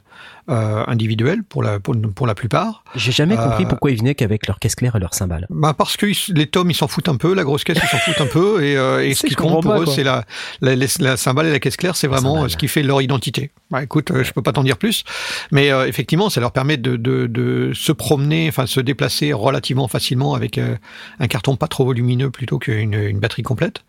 euh, 0.48 0.84
individuelles 0.86 1.42
pour 1.42 1.62
la 1.62 1.78
pour, 1.80 1.94
pour 2.14 2.26
la 2.26 2.34
plupart. 2.34 2.84
J'ai 2.94 3.12
jamais 3.12 3.36
compris 3.36 3.64
Euh, 3.64 3.68
pourquoi 3.68 3.90
ils 3.90 3.98
venaient 3.98 4.14
qu'avec 4.14 4.46
leur 4.46 4.58
caisse 4.58 4.74
claire 4.74 4.96
et 4.96 4.98
leur 5.00 5.14
cymbale. 5.14 5.46
Bah 5.50 5.74
parce 5.76 5.96
que 5.96 6.06
ils- 6.06 6.34
les 6.34 6.46
tomes 6.46 6.70
ils 6.70 6.74
s'en 6.74 6.88
foutent 6.88 7.08
un 7.08 7.16
peu, 7.16 7.34
la 7.34 7.44
grosse 7.44 7.64
caisse 7.64 7.78
ils 7.82 7.88
s'en 7.88 7.98
foutent 7.98 8.20
un 8.20 8.26
peu 8.26 8.62
et, 8.64 8.76
euh, 8.76 9.04
et 9.04 9.14
ce 9.14 9.26
qui 9.26 9.34
compte 9.34 9.62
pour 9.62 9.72
pas, 9.74 9.80
eux 9.80 9.86
c'est 9.86 10.04
la, 10.04 10.24
la 10.60 11.16
cymbale 11.16 11.46
et 11.46 11.52
la 11.52 11.60
caisse 11.60 11.76
claire, 11.76 11.96
c'est 11.96 12.06
vraiment 12.08 12.48
ce 12.48 12.56
qui 12.56 12.68
fait 12.68 12.82
leur 12.82 13.02
identité. 13.02 13.50
Bah 13.70 13.82
écoute, 13.82 14.10
euh, 14.10 14.24
je 14.24 14.32
peux 14.32 14.42
pas 14.42 14.52
t'en 14.52 14.62
dire 14.64 14.78
plus, 14.78 15.04
mais 15.52 15.68
effectivement 15.86 16.30
ça 16.30 16.40
leur 16.40 16.52
permet 16.52 16.76
de, 16.76 16.96
de 16.96 17.26
de 17.26 17.72
se 17.74 17.92
promener, 17.92 18.48
enfin 18.48 18.66
se 18.66 18.80
déplacer 18.80 19.32
relativement 19.32 19.88
facilement 19.88 20.34
avec 20.34 20.58
un 20.58 21.26
carton 21.28 21.56
pas 21.56 21.68
trop 21.68 21.84
volumineux 21.84 22.30
plutôt 22.30 22.58
qu'une 22.58 22.94
une 22.94 23.18
batterie 23.20 23.42
complète. 23.42 23.84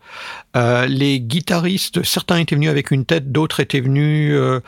Euh, 0.56 0.86
les 0.86 1.20
guitaristes, 1.20 2.02
certains 2.04 2.38
étaient 2.38 2.54
venus 2.56 2.70
avec 2.70 2.90
une 2.90 3.04
tête, 3.04 3.32
d'autres 3.32 3.60
étaient 3.60 3.80
venus 3.80 4.32
euh, 4.34 4.60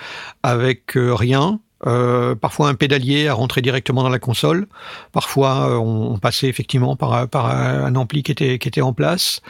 avec 0.43 0.97
euh, 0.97 1.15
rien. 1.15 1.61
Euh, 1.87 2.35
parfois 2.35 2.69
un 2.69 2.75
pédalier 2.75 3.29
à 3.29 3.35
rentrer 3.35 3.63
directement 3.63 4.03
dans 4.03 4.09
la 4.09 4.19
console. 4.19 4.67
Parfois, 5.13 5.71
euh, 5.71 5.77
on, 5.77 6.13
on 6.15 6.19
passait 6.19 6.49
effectivement 6.49 6.97
par, 6.97 7.29
par 7.29 7.47
un 7.47 7.95
ampli 7.97 8.23
qui 8.23 8.33
était, 8.33 8.59
qui 8.59 8.69
était 8.69 8.81
en 8.81 8.93
place. 8.93 9.41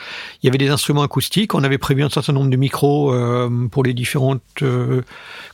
Il 0.43 0.47
y 0.47 0.49
avait 0.49 0.59
des 0.59 0.71
instruments 0.71 1.03
acoustiques. 1.03 1.55
On 1.55 1.65
avait 1.65 1.79
prévu 1.79 2.03
un 2.03 2.11
certain 2.11 2.33
nombre 2.33 2.51
de 2.51 2.57
micros 2.57 3.13
euh, 3.13 3.69
pour 3.71 3.85
les 3.85 3.95
différentes 3.95 4.43
euh, 4.63 5.03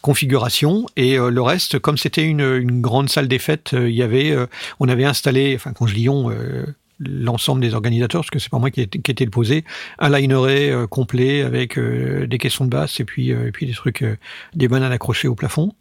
configurations. 0.03 0.87
Et 0.97 1.19
euh, 1.19 1.31
le 1.31 1.43
reste, 1.43 1.79
comme 1.79 1.99
c'était 1.99 2.25
une, 2.25 2.41
une 2.41 2.81
grande 2.81 3.09
salle 3.09 3.29
des 3.29 3.39
fêtes, 3.39 3.75
euh, 3.75 3.89
il 3.89 3.95
y 3.97 4.03
avait, 4.03 4.31
euh, 4.31 4.47
on 4.81 4.89
avait 4.89 5.05
installé, 5.05 5.55
enfin 5.55 5.73
quand 5.73 5.87
je 5.87 5.95
dis 5.95 6.09
on, 6.09 6.31
euh, 6.31 6.67
l'ensemble 7.01 7.61
des 7.61 7.75
organisateurs, 7.75 8.23
parce 8.23 8.31
que 8.31 8.39
c'est 8.39 8.51
pas 8.51 8.59
moi 8.59 8.71
qui 8.71 8.81
ai, 8.81 8.87
qui 8.89 9.11
ai 9.11 9.13
été 9.13 9.25
le 9.25 9.31
posé, 9.31 9.65
un 9.99 10.09
lineré 10.09 10.71
euh, 10.71 10.87
complet 10.87 11.43
avec 11.43 11.79
euh, 11.79 12.27
des 12.27 12.39
caissons 12.39 12.65
de 12.65 12.71
basse 12.71 12.99
et 13.01 13.05
puis, 13.05 13.33
euh, 13.33 13.47
et 13.49 13.53
puis 13.53 13.67
des 13.67 13.73
trucs, 13.73 14.03
euh, 14.03 14.17
des 14.55 14.67
bananes 14.67 14.93
accrochées 14.93 15.29
au 15.29 15.35
plafond. 15.35 15.73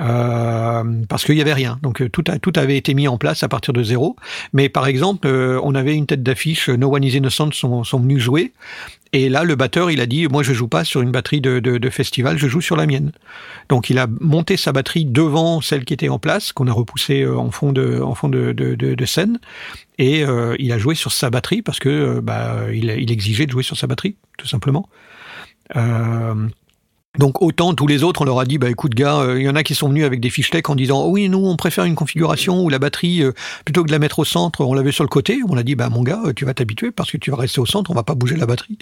Euh, 0.00 0.82
parce 1.08 1.24
qu'il 1.24 1.36
y 1.36 1.40
avait 1.40 1.52
rien. 1.52 1.78
Donc 1.82 2.02
euh, 2.02 2.08
tout, 2.08 2.24
avait 2.56 2.76
été 2.76 2.94
mis 2.94 3.06
en 3.06 3.16
place 3.16 3.42
à 3.42 3.48
partir 3.48 3.72
de 3.72 3.82
zéro. 3.82 4.16
Mais 4.52 4.68
par 4.68 4.86
exemple, 4.86 5.28
euh, 5.28 5.60
on 5.62 5.74
avait 5.74 5.94
une 5.94 6.06
tête 6.06 6.22
d'affiche, 6.22 6.68
No 6.68 6.94
One 6.94 7.04
Is 7.04 7.16
Innocent 7.16 7.52
sont, 7.52 7.82
venus 7.82 8.18
jouer. 8.18 8.52
Et 9.12 9.28
là, 9.28 9.44
le 9.44 9.54
batteur, 9.54 9.92
il 9.92 10.00
a 10.00 10.06
dit, 10.06 10.26
moi, 10.26 10.42
je 10.42 10.52
joue 10.52 10.66
pas 10.66 10.82
sur 10.82 11.00
une 11.00 11.12
batterie 11.12 11.40
de, 11.40 11.90
festival, 11.90 12.36
je 12.36 12.48
joue 12.48 12.60
sur 12.60 12.74
la 12.74 12.84
mienne. 12.84 13.12
Donc, 13.68 13.88
il 13.88 14.00
a 14.00 14.08
monté 14.20 14.56
sa 14.56 14.72
batterie 14.72 15.04
devant 15.04 15.60
celle 15.60 15.84
qui 15.84 15.94
était 15.94 16.08
en 16.08 16.18
place, 16.18 16.52
qu'on 16.52 16.66
a 16.66 16.72
repoussée 16.72 17.24
en 17.24 17.52
fond 17.52 17.70
de, 17.72 19.04
scène. 19.06 19.38
Et 19.98 20.24
il 20.58 20.72
a 20.72 20.78
joué 20.78 20.96
sur 20.96 21.12
sa 21.12 21.30
batterie 21.30 21.62
parce 21.62 21.78
que 21.78 22.18
bah, 22.18 22.56
il 22.72 23.12
exigeait 23.12 23.46
de 23.46 23.52
jouer 23.52 23.62
sur 23.62 23.76
sa 23.76 23.86
batterie, 23.86 24.16
tout 24.36 24.48
simplement. 24.48 24.88
Euh, 25.76 26.48
donc 27.18 27.42
autant 27.42 27.74
tous 27.74 27.86
les 27.86 28.02
autres, 28.02 28.22
on 28.22 28.24
leur 28.24 28.40
a 28.40 28.44
dit, 28.44 28.58
bah 28.58 28.70
écoute 28.70 28.94
gars, 28.94 29.18
euh, 29.18 29.40
il 29.40 29.44
y 29.44 29.48
en 29.48 29.54
a 29.54 29.62
qui 29.62 29.74
sont 29.74 29.88
venus 29.88 30.04
avec 30.04 30.20
des 30.20 30.30
fiches 30.30 30.50
tech 30.50 30.64
en 30.68 30.74
disant, 30.74 31.04
oh 31.04 31.10
oui, 31.10 31.28
nous 31.28 31.44
on 31.44 31.56
préfère 31.56 31.84
une 31.84 31.94
configuration 31.94 32.62
où 32.62 32.68
la 32.68 32.78
batterie, 32.78 33.22
euh, 33.22 33.32
plutôt 33.64 33.82
que 33.82 33.88
de 33.88 33.92
la 33.92 33.98
mettre 33.98 34.18
au 34.18 34.24
centre, 34.24 34.62
on 34.62 34.74
l'avait 34.74 34.92
sur 34.92 35.04
le 35.04 35.08
côté. 35.08 35.38
On 35.48 35.56
a 35.56 35.62
dit, 35.62 35.74
bah 35.74 35.88
mon 35.90 36.02
gars, 36.02 36.20
euh, 36.26 36.32
tu 36.34 36.44
vas 36.44 36.54
t'habituer 36.54 36.90
parce 36.90 37.10
que 37.10 37.16
tu 37.16 37.30
vas 37.30 37.36
rester 37.36 37.60
au 37.60 37.66
centre, 37.66 37.90
on 37.90 37.94
va 37.94 38.02
pas 38.02 38.14
bouger 38.14 38.36
la 38.36 38.46
batterie. 38.46 38.78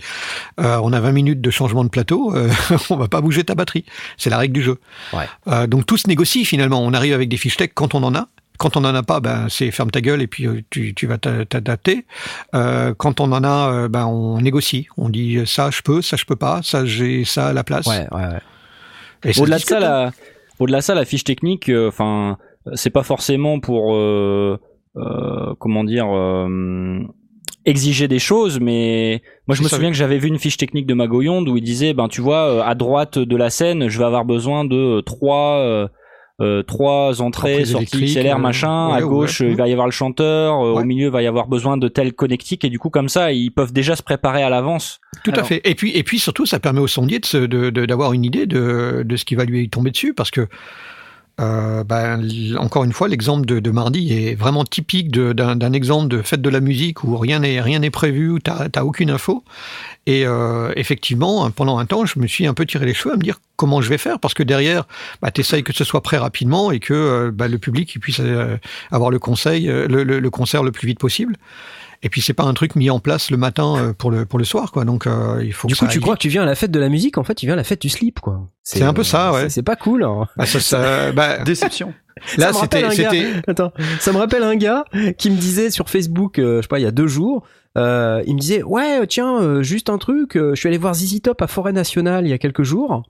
Euh, 0.60 0.80
on 0.82 0.92
a 0.92 1.00
20 1.00 1.12
minutes 1.12 1.40
de 1.40 1.50
changement 1.50 1.84
de 1.84 1.90
plateau, 1.90 2.34
euh, 2.34 2.50
on 2.90 2.96
va 2.96 3.08
pas 3.08 3.20
bouger 3.20 3.44
ta 3.44 3.54
batterie. 3.54 3.84
C'est 4.16 4.30
la 4.30 4.38
règle 4.38 4.54
du 4.54 4.62
jeu. 4.62 4.78
Ouais. 5.12 5.28
Euh, 5.48 5.66
donc 5.66 5.86
tout 5.86 5.96
se 5.96 6.08
négocie 6.08 6.44
finalement. 6.44 6.82
On 6.82 6.92
arrive 6.94 7.14
avec 7.14 7.28
des 7.28 7.36
fiches 7.36 7.56
tech 7.56 7.70
quand 7.74 7.94
on 7.94 8.02
en 8.02 8.14
a. 8.14 8.28
Quand 8.58 8.76
on 8.76 8.84
en 8.84 8.94
a 8.94 9.02
pas, 9.02 9.20
ben 9.20 9.46
c'est 9.48 9.70
ferme 9.70 9.90
ta 9.90 10.00
gueule 10.00 10.22
et 10.22 10.26
puis 10.26 10.46
euh, 10.46 10.62
tu, 10.70 10.94
tu 10.94 11.06
vas 11.06 11.18
t'a- 11.18 11.44
t'adapter. 11.44 12.04
Euh, 12.54 12.94
quand 12.96 13.20
on 13.20 13.32
en 13.32 13.42
a, 13.42 13.72
euh, 13.72 13.88
ben 13.88 14.06
on 14.06 14.40
négocie. 14.40 14.86
On 14.96 15.08
dit 15.08 15.36
euh, 15.38 15.46
ça 15.46 15.70
je 15.70 15.82
peux, 15.82 16.00
ça 16.02 16.16
je 16.16 16.24
peux 16.24 16.36
pas, 16.36 16.60
ça 16.62 16.84
j'ai 16.84 17.24
ça 17.24 17.48
à 17.48 17.52
la 17.52 17.64
place. 17.64 17.86
Ouais, 17.86 18.06
ouais, 18.12 18.26
ouais. 18.26 18.40
Et 19.24 19.40
Au-delà 19.40 19.58
de 19.58 19.62
ça, 19.62 19.76
hein. 19.76 19.80
la, 19.80 20.10
au-delà 20.58 20.78
de 20.78 20.82
ça, 20.84 20.94
la 20.94 21.04
fiche 21.04 21.24
technique, 21.24 21.68
euh, 21.68 21.88
enfin, 21.88 22.38
c'est 22.74 22.90
pas 22.90 23.02
forcément 23.02 23.58
pour, 23.60 23.94
euh, 23.94 24.58
euh, 24.96 25.54
comment 25.58 25.84
dire, 25.84 26.06
euh, 26.10 26.98
exiger 27.64 28.08
des 28.08 28.18
choses, 28.18 28.58
mais 28.60 29.22
moi 29.46 29.54
je 29.56 29.62
me 29.62 29.68
souviens 29.68 29.90
que 29.90 29.96
j'avais 29.96 30.18
vu 30.18 30.26
une 30.28 30.38
fiche 30.38 30.56
technique 30.56 30.86
de 30.86 30.94
Magoyonde 30.94 31.48
où 31.48 31.56
il 31.56 31.62
disait, 31.62 31.94
ben 31.94 32.08
tu 32.08 32.20
vois, 32.20 32.48
euh, 32.48 32.62
à 32.62 32.74
droite 32.74 33.18
de 33.18 33.36
la 33.36 33.50
scène, 33.50 33.88
je 33.88 33.98
vais 33.98 34.04
avoir 34.04 34.24
besoin 34.24 34.64
de 34.64 35.00
trois. 35.00 35.88
Euh, 36.40 36.62
trois 36.62 37.20
entrées, 37.22 37.64
sorties 37.64 38.06
XLR, 38.06 38.34
euh, 38.36 38.38
machin. 38.38 38.88
ouais, 38.88 38.94
à 38.96 39.00
gauche, 39.02 39.40
ouais. 39.42 39.50
il 39.50 39.56
va 39.56 39.68
y 39.68 39.72
avoir 39.72 39.86
le 39.86 39.92
chanteur. 39.92 40.54
euh, 40.60 40.72
Ouais. 40.74 40.80
Au 40.80 40.84
milieu, 40.84 41.06
il 41.06 41.10
va 41.12 41.22
y 41.22 41.26
avoir 41.26 41.46
besoin 41.46 41.76
de 41.76 41.88
tel 41.88 42.12
connectique. 42.14 42.64
Et 42.64 42.70
du 42.70 42.78
coup, 42.78 42.90
comme 42.90 43.08
ça, 43.08 43.32
ils 43.32 43.50
peuvent 43.50 43.72
déjà 43.72 43.94
se 43.96 44.02
préparer 44.02 44.42
à 44.42 44.48
l'avance. 44.48 45.00
Tout 45.24 45.32
à 45.36 45.44
fait. 45.44 45.60
Et 45.64 45.74
puis, 45.74 45.90
et 45.96 46.02
puis 46.02 46.18
surtout, 46.18 46.46
ça 46.46 46.58
permet 46.58 46.80
au 46.80 46.86
sondier 46.88 47.18
de 47.18 47.26
se- 47.26 47.36
de- 47.36 47.70
de- 47.70 47.86
d'avoir 47.86 48.12
une 48.12 48.24
idée 48.24 48.46
de, 48.46 49.02
de 49.04 49.16
ce 49.16 49.24
qui 49.24 49.34
va 49.34 49.44
lui 49.44 49.68
tomber 49.68 49.90
dessus, 49.90 50.14
parce 50.14 50.30
que 50.30 50.48
euh, 51.42 51.84
ben, 51.84 52.22
encore 52.58 52.84
une 52.84 52.92
fois, 52.92 53.08
l'exemple 53.08 53.44
de, 53.46 53.70
mardi 53.70 54.12
est 54.12 54.34
vraiment 54.34 54.64
typique 54.64 55.10
d'un 55.10 55.72
exemple 55.72 56.08
de 56.08 56.22
fête 56.22 56.42
de 56.42 56.50
la 56.50 56.60
musique 56.60 57.04
où 57.04 57.16
rien 57.16 57.40
n'est 57.40 57.60
rien 57.60 57.80
n'est 57.80 57.90
prévu, 57.90 58.30
où 58.30 58.38
t'as 58.38 58.82
aucune 58.82 59.10
info. 59.10 59.44
Et 60.06 60.26
euh, 60.26 60.72
effectivement, 60.76 61.50
pendant 61.50 61.78
un 61.78 61.86
temps, 61.86 62.06
je 62.06 62.18
me 62.18 62.26
suis 62.26 62.46
un 62.46 62.54
peu 62.54 62.66
tiré 62.66 62.86
les 62.86 62.94
cheveux 62.94 63.14
à 63.14 63.16
me 63.16 63.22
dire 63.22 63.40
comment 63.56 63.80
je 63.80 63.88
vais 63.88 63.98
faire, 63.98 64.18
parce 64.18 64.34
que 64.34 64.42
derrière, 64.42 64.84
bah, 65.20 65.30
t'essayes 65.30 65.62
que 65.62 65.72
ce 65.72 65.84
soit 65.84 66.02
prêt 66.02 66.18
rapidement 66.18 66.70
et 66.70 66.80
que 66.80 66.94
euh, 66.94 67.30
bah, 67.32 67.48
le 67.48 67.58
public 67.58 67.98
puisse 68.00 68.20
avoir 68.90 69.10
le 69.10 69.18
concert 69.18 70.62
le 70.62 70.70
plus 70.70 70.86
vite 70.86 70.98
possible. 70.98 71.36
Et 72.04 72.08
puis 72.08 72.20
c'est 72.20 72.32
pas 72.34 72.42
un 72.44 72.54
truc 72.54 72.74
mis 72.74 72.90
en 72.90 72.98
place 72.98 73.30
le 73.30 73.36
matin 73.36 73.76
euh, 73.78 73.92
pour 73.92 74.10
le 74.10 74.26
pour 74.26 74.38
le 74.38 74.44
soir, 74.44 74.72
quoi. 74.72 74.84
Donc 74.84 75.06
euh, 75.06 75.40
il 75.44 75.52
faut. 75.52 75.68
Du 75.68 75.74
que 75.74 75.78
coup, 75.78 75.84
ça 75.86 75.90
tu 75.92 75.98
aille 75.98 76.02
crois 76.02 76.16
que 76.16 76.20
tu 76.20 76.28
viens 76.28 76.42
à 76.42 76.46
la 76.46 76.54
fête 76.56 76.70
de 76.72 76.80
la 76.80 76.88
musique, 76.88 77.16
en 77.18 77.22
fait, 77.24 77.34
tu 77.36 77.46
viens 77.46 77.52
à 77.54 77.56
la 77.56 77.64
fête 77.64 77.80
du 77.80 77.88
slip, 77.88 78.18
quoi. 78.20 78.48
C'est 78.64 78.82
un 78.82 78.92
peu 78.92 79.04
ça, 79.04 79.32
ouais. 79.32 79.48
c'est- 79.48 79.62
pas 79.62 79.76
cool. 79.76 80.02
hein. 80.04 80.26
Ah, 80.38 80.46
ça, 80.46 80.58
ça- 80.60 81.12
bah, 81.16 81.38
Déception. 81.44 81.94
là, 82.38 82.48
Ça 82.48 82.52
me 82.52 82.58
rappelle 82.58 82.90
c'était, 82.92 83.22
gars- 83.32 83.42
Attends, 83.46 83.72
ça 84.00 84.12
me 84.12 84.18
rappelle 84.18 84.42
un 84.42 84.56
gars 84.56 84.84
qui 85.18 85.30
me 85.30 85.36
disait 85.36 85.70
sur 85.70 85.88
Facebook, 85.90 86.38
euh, 86.38 86.56
je 86.58 86.62
sais 86.62 86.68
pas, 86.68 86.78
il 86.80 86.82
y 86.82 86.86
a 86.86 86.90
deux 86.90 87.06
jours, 87.06 87.44
euh, 87.78 88.22
il 88.26 88.34
me 88.34 88.40
disait 88.40 88.62
ouais 88.62 89.06
tiens 89.06 89.40
euh, 89.42 89.62
juste 89.62 89.88
un 89.90 89.98
truc, 89.98 90.36
euh, 90.36 90.54
je 90.54 90.60
suis 90.60 90.68
allé 90.68 90.78
voir 90.78 90.94
ZZ 90.94 91.22
Top 91.22 91.40
à 91.42 91.46
Forêt 91.46 91.72
Nationale 91.72 92.26
il 92.26 92.30
y 92.30 92.32
a 92.34 92.38
quelques 92.38 92.62
jours 92.64 93.02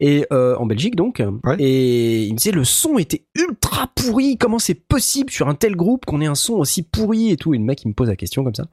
et 0.00 0.26
euh, 0.32 0.56
en 0.56 0.66
Belgique 0.66 0.94
donc 0.96 1.22
Ouais. 1.44 1.56
et 1.58 2.24
il 2.24 2.32
me 2.32 2.38
disait 2.38 2.50
le 2.52 2.64
son 2.64 2.98
était 2.98 3.24
ultra 3.34 3.88
pourri, 3.94 4.36
comment 4.38 4.58
c'est 4.58 4.74
possible 4.74 5.30
sur 5.30 5.48
un 5.48 5.54
tel 5.54 5.74
groupe 5.76 6.04
qu'on 6.04 6.20
ait 6.20 6.26
un 6.26 6.34
son 6.36 6.54
aussi 6.54 6.82
pourri 6.82 7.30
et 7.30 7.36
tout 7.36 7.54
et 7.54 7.58
le 7.58 7.64
mec 7.64 7.82
il 7.84 7.88
me 7.88 7.94
pose 7.94 8.08
la 8.08 8.16
question 8.16 8.44
comme 8.44 8.54
ça 8.54 8.64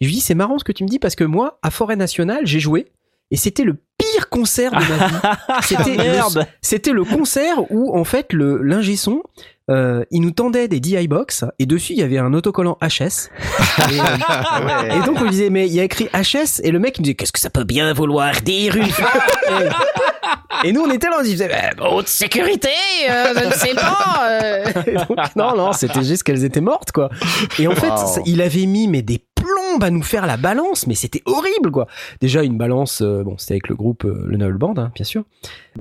et 0.00 0.04
je 0.04 0.08
lui 0.08 0.14
dis 0.14 0.20
c'est 0.20 0.34
marrant 0.34 0.58
ce 0.58 0.64
que 0.64 0.72
tu 0.72 0.84
me 0.84 0.88
dis 0.88 0.98
parce 0.98 1.14
que 1.14 1.24
moi 1.24 1.58
à 1.62 1.70
Forêt 1.70 1.96
Nationale 1.96 2.46
j'ai 2.46 2.60
joué 2.60 2.86
et 3.30 3.36
c'était 3.36 3.64
le 3.64 3.78
pire 3.96 4.28
concert 4.28 4.72
de 4.72 4.76
ma 4.76 5.06
vie. 5.08 5.14
C'était 5.62 5.90
le- 5.96 6.02
Merde. 6.02 6.46
c'était 6.60 6.92
le 6.92 7.02
concert 7.02 7.70
où 7.72 7.96
en 7.96 8.04
fait 8.04 8.30
le 8.34 8.58
l'ingé 8.62 8.94
son 8.96 9.22
euh, 9.70 10.04
il 10.10 10.20
nous 10.22 10.30
tendait 10.32 10.66
des 10.68 10.80
DI 10.80 11.06
box 11.08 11.44
et 11.58 11.66
dessus 11.66 11.92
il 11.92 11.98
y 12.00 12.02
avait 12.02 12.18
un 12.18 12.34
autocollant 12.34 12.76
HS 12.82 13.30
et, 13.90 14.00
euh, 14.00 14.96
et 15.02 15.06
donc 15.06 15.18
on 15.20 15.22
lui 15.24 15.30
disait 15.30 15.50
mais 15.50 15.66
il 15.66 15.72
y 15.74 15.80
a 15.80 15.84
écrit 15.84 16.08
HS 16.12 16.60
et 16.64 16.70
le 16.72 16.78
mec 16.80 16.98
il 16.98 17.02
me 17.02 17.04
disait 17.04 17.14
qu'est-ce 17.14 17.32
que 17.32 17.38
ça 17.40 17.50
peut 17.50 17.64
bien 17.64 17.92
vouloir 17.92 18.32
dire 18.42 18.74
une 18.76 18.90
fois 18.90 19.10
et, 20.64 20.68
et 20.68 20.72
nous 20.72 20.80
on 20.82 20.90
était 20.90 21.08
là 21.08 21.16
on 21.20 21.22
disait 21.22 21.48
bah, 21.48 21.88
haute 21.90 22.08
sécurité 22.08 22.68
euh, 23.08 23.34
je 23.40 23.44
ne 23.46 23.52
sais 23.52 23.74
pas 23.74 24.28
euh. 24.30 24.64
Donc, 25.08 25.18
non 25.36 25.56
non 25.56 25.72
c'était 25.72 26.02
juste 26.02 26.22
qu'elles 26.24 26.44
étaient 26.44 26.60
mortes 26.60 26.90
quoi 26.92 27.08
et 27.58 27.66
en 27.68 27.74
fait 27.76 27.88
Wow. 27.88 27.96
ça- 27.96 28.20
il 28.26 28.40
avait 28.42 28.66
mis 28.66 28.88
mais 28.88 29.02
des 29.02 29.24
plombes 29.72 29.84
à 29.84 29.90
nous 29.90 30.02
faire 30.02 30.26
la 30.26 30.36
balance 30.36 30.86
mais 30.86 30.94
c'était 30.94 31.22
horrible 31.26 31.70
quoi 31.70 31.86
déjà 32.20 32.42
une 32.42 32.56
balance 32.58 33.00
euh, 33.02 33.22
bon 33.22 33.36
c'était 33.38 33.54
avec 33.54 33.68
le 33.68 33.74
groupe 33.74 34.04
euh, 34.04 34.24
le 34.26 34.36
Noel 34.36 34.54
Band 34.54 34.74
hein, 34.76 34.92
bien 34.94 35.04
sûr 35.04 35.24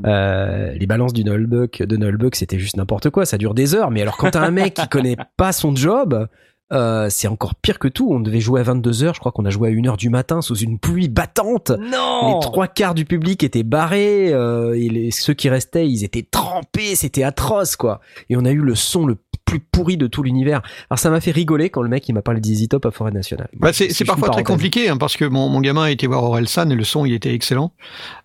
euh, 0.06 0.72
les 0.74 0.88
balances 0.88 1.14
du 1.14 1.24
Nullbuck, 1.24 1.84
de 1.84 1.98
Nullbuck, 1.98 2.36
c'était 2.36 2.60
juste 2.60 2.78
n'importe 2.78 3.10
quoi. 3.10 3.26
Ça 3.26 3.38
dure 3.38 3.54
des 3.54 3.76
heures. 3.76 3.92
Mais 3.92 4.02
alors, 4.02 4.18
quand 4.18 4.32
t'as 4.32 4.42
un 4.42 4.52
mec 4.52 4.74
qui 4.74 4.88
connaît 4.88 5.18
pas 5.38 5.52
son 5.52 5.76
job, 5.76 6.28
euh, 6.72 7.08
c'est 7.10 7.28
encore 7.28 7.56
pire 7.56 7.80
que 7.80 7.88
tout. 7.88 8.10
On 8.12 8.20
devait 8.20 8.40
jouer 8.40 8.62
à 8.62 8.64
22 8.64 9.04
heures. 9.04 9.14
Je 9.14 9.20
crois 9.20 9.32
qu'on 9.32 9.46
a 9.46 9.50
joué 9.50 9.70
à 9.70 9.72
1 9.72 9.86
heure 9.88 9.98
du 9.98 10.10
matin 10.10 10.42
sous 10.42 10.56
une 10.56 10.80
pluie 10.80 11.10
battante. 11.10 11.72
Non. 11.72 12.36
Les 12.36 12.40
trois 12.42 12.68
quarts 12.68 12.96
du 12.96 13.06
public 13.06 13.44
étaient 13.44 13.64
barrés. 13.64 14.32
euh, 14.34 14.74
et 14.74 14.88
les, 14.90 15.12
ceux 15.12 15.34
qui 15.34 15.50
restaient, 15.50 15.88
ils 15.90 16.04
étaient 16.04 16.26
trempés. 16.30 16.96
C'était 16.96 17.24
atroce, 17.24 17.76
quoi. 17.76 18.00
Et 18.30 18.38
on 18.38 18.46
a 18.46 18.52
eu 18.52 18.62
le 18.62 18.76
son 18.76 19.06
le 19.06 19.18
plus 19.52 19.60
pourri 19.60 19.98
de 19.98 20.08
tout 20.08 20.24
l'univers. 20.24 20.62
Alors, 20.90 20.98
ça 20.98 21.10
m'a 21.10 21.20
fait 21.20 21.32
rigoler 21.32 21.70
quand 21.70 21.82
le 21.82 21.90
mec, 21.90 22.08
il 22.08 22.14
m'a 22.14 22.22
parlé 22.22 22.40
d'Easy 22.40 22.70
Top 22.70 22.86
à 22.86 22.92
Forêt 22.92 23.12
Nationale. 23.12 23.50
bah, 23.60 23.74
c'est, 23.74 24.06
parfois 24.06 24.30
très 24.30 24.44
compliqué, 24.44 24.88
hein, 24.88 24.96
parce 24.96 25.18
que 25.18 25.26
mon, 25.26 25.50
mon 25.50 25.60
gamin 25.60 25.84
a 25.84 25.92
été 25.92 26.08
voir 26.08 26.24
Orelsan 26.24 26.70
et 26.70 26.76
le 26.76 26.86
son, 26.86 27.06
il 27.06 27.12
était 27.14 27.34
excellent. 27.34 27.74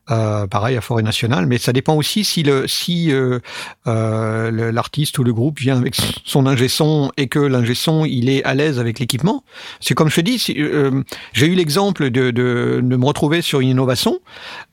Euh, 0.09 0.47
pareil 0.47 0.77
à 0.77 0.81
Forêt 0.81 1.03
Nationale, 1.03 1.47
mais 1.47 1.59
ça 1.59 1.73
dépend 1.73 1.97
aussi 1.97 2.23
si 2.23 2.45
le 2.45 2.69
si 2.69 3.11
euh, 3.11 3.41
euh, 3.89 4.71
l'artiste 4.71 5.19
ou 5.19 5.25
le 5.25 5.33
groupe 5.33 5.59
vient 5.59 5.77
avec 5.77 5.97
son 6.25 6.47
ingé 6.47 6.69
son 6.69 7.11
et 7.17 7.27
que 7.27 7.41
l'ingé 7.41 7.75
son 7.75 8.05
il 8.05 8.29
est 8.29 8.45
à 8.45 8.55
l'aise 8.55 8.79
avec 8.79 9.01
l'équipement. 9.01 9.43
C'est 9.81 9.95
comme 9.95 10.09
je 10.09 10.15
te 10.15 10.21
dis, 10.21 10.39
j'ai 10.39 11.47
eu 11.47 11.55
l'exemple 11.57 12.11
de, 12.11 12.31
de, 12.31 12.81
de 12.85 12.97
me 12.97 13.05
retrouver 13.05 13.43
sur 13.43 13.59
une 13.59 13.71
innovation. 13.71 14.21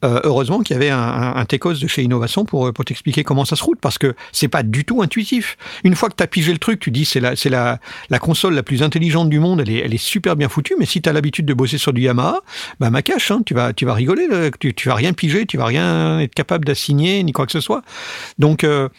Heureusement 0.03 0.59
qu'il 0.59 0.75
y 0.75 0.77
avait 0.77 0.91
un, 0.91 0.99
un, 0.99 1.35
un 1.35 1.45
techos 1.45 1.73
de 1.73 1.87
chez 1.87 2.03
Innovation 2.03 2.45
pour 2.45 2.71
pour 2.71 2.85
t'expliquer 2.85 3.23
comment 3.23 3.45
ça 3.45 3.55
se 3.55 3.63
route, 3.63 3.79
parce 3.81 3.97
que 3.97 4.13
c'est 4.33 4.49
pas 4.49 4.61
du 4.61 4.85
tout 4.85 5.01
intuitif. 5.01 5.57
Une 5.83 5.95
fois 5.95 6.09
que 6.09 6.15
t'as 6.15 6.27
le 6.51 6.57
truc, 6.57 6.79
tu 6.79 6.91
dis 6.91 7.05
c'est 7.05 7.19
la 7.19 7.35
c'est 7.35 7.49
la 7.49 7.79
la 8.09 8.19
console 8.19 8.55
la 8.55 8.63
plus 8.63 8.83
intelligente 8.83 9.29
du 9.29 9.39
monde, 9.39 9.61
elle 9.61 9.69
est 9.69 9.79
elle 9.79 9.93
est 9.93 9.97
super 10.03 10.35
bien 10.35 10.49
foutue, 10.49 10.75
mais 10.77 10.85
si 10.85 11.01
t'as 11.01 11.13
l'habitude 11.13 11.45
de 11.45 11.53
bosser 11.53 11.77
sur 11.77 11.93
du 11.93 12.01
Yamaha, 12.01 12.41
bah 12.79 12.89
ma 12.89 13.01
cache, 13.01 13.31
hein, 13.31 13.41
tu 13.45 13.53
vas 13.53 13.73
tu 13.73 13.85
vas 13.85 13.93
rigoler, 13.93 14.27
tu 14.59 14.73
tu 14.73 14.89
vas 14.89 14.95
rien 14.95 15.13
piger, 15.13 15.45
tu 15.45 15.57
vas 15.57 15.65
rien 15.65 16.19
être 16.19 16.35
capable 16.35 16.65
d'assigner 16.65 17.23
ni 17.23 17.31
quoi 17.31 17.45
que 17.45 17.51
ce 17.51 17.61
soit. 17.61 17.83
Donc 18.39 18.63
euh, 18.63 18.89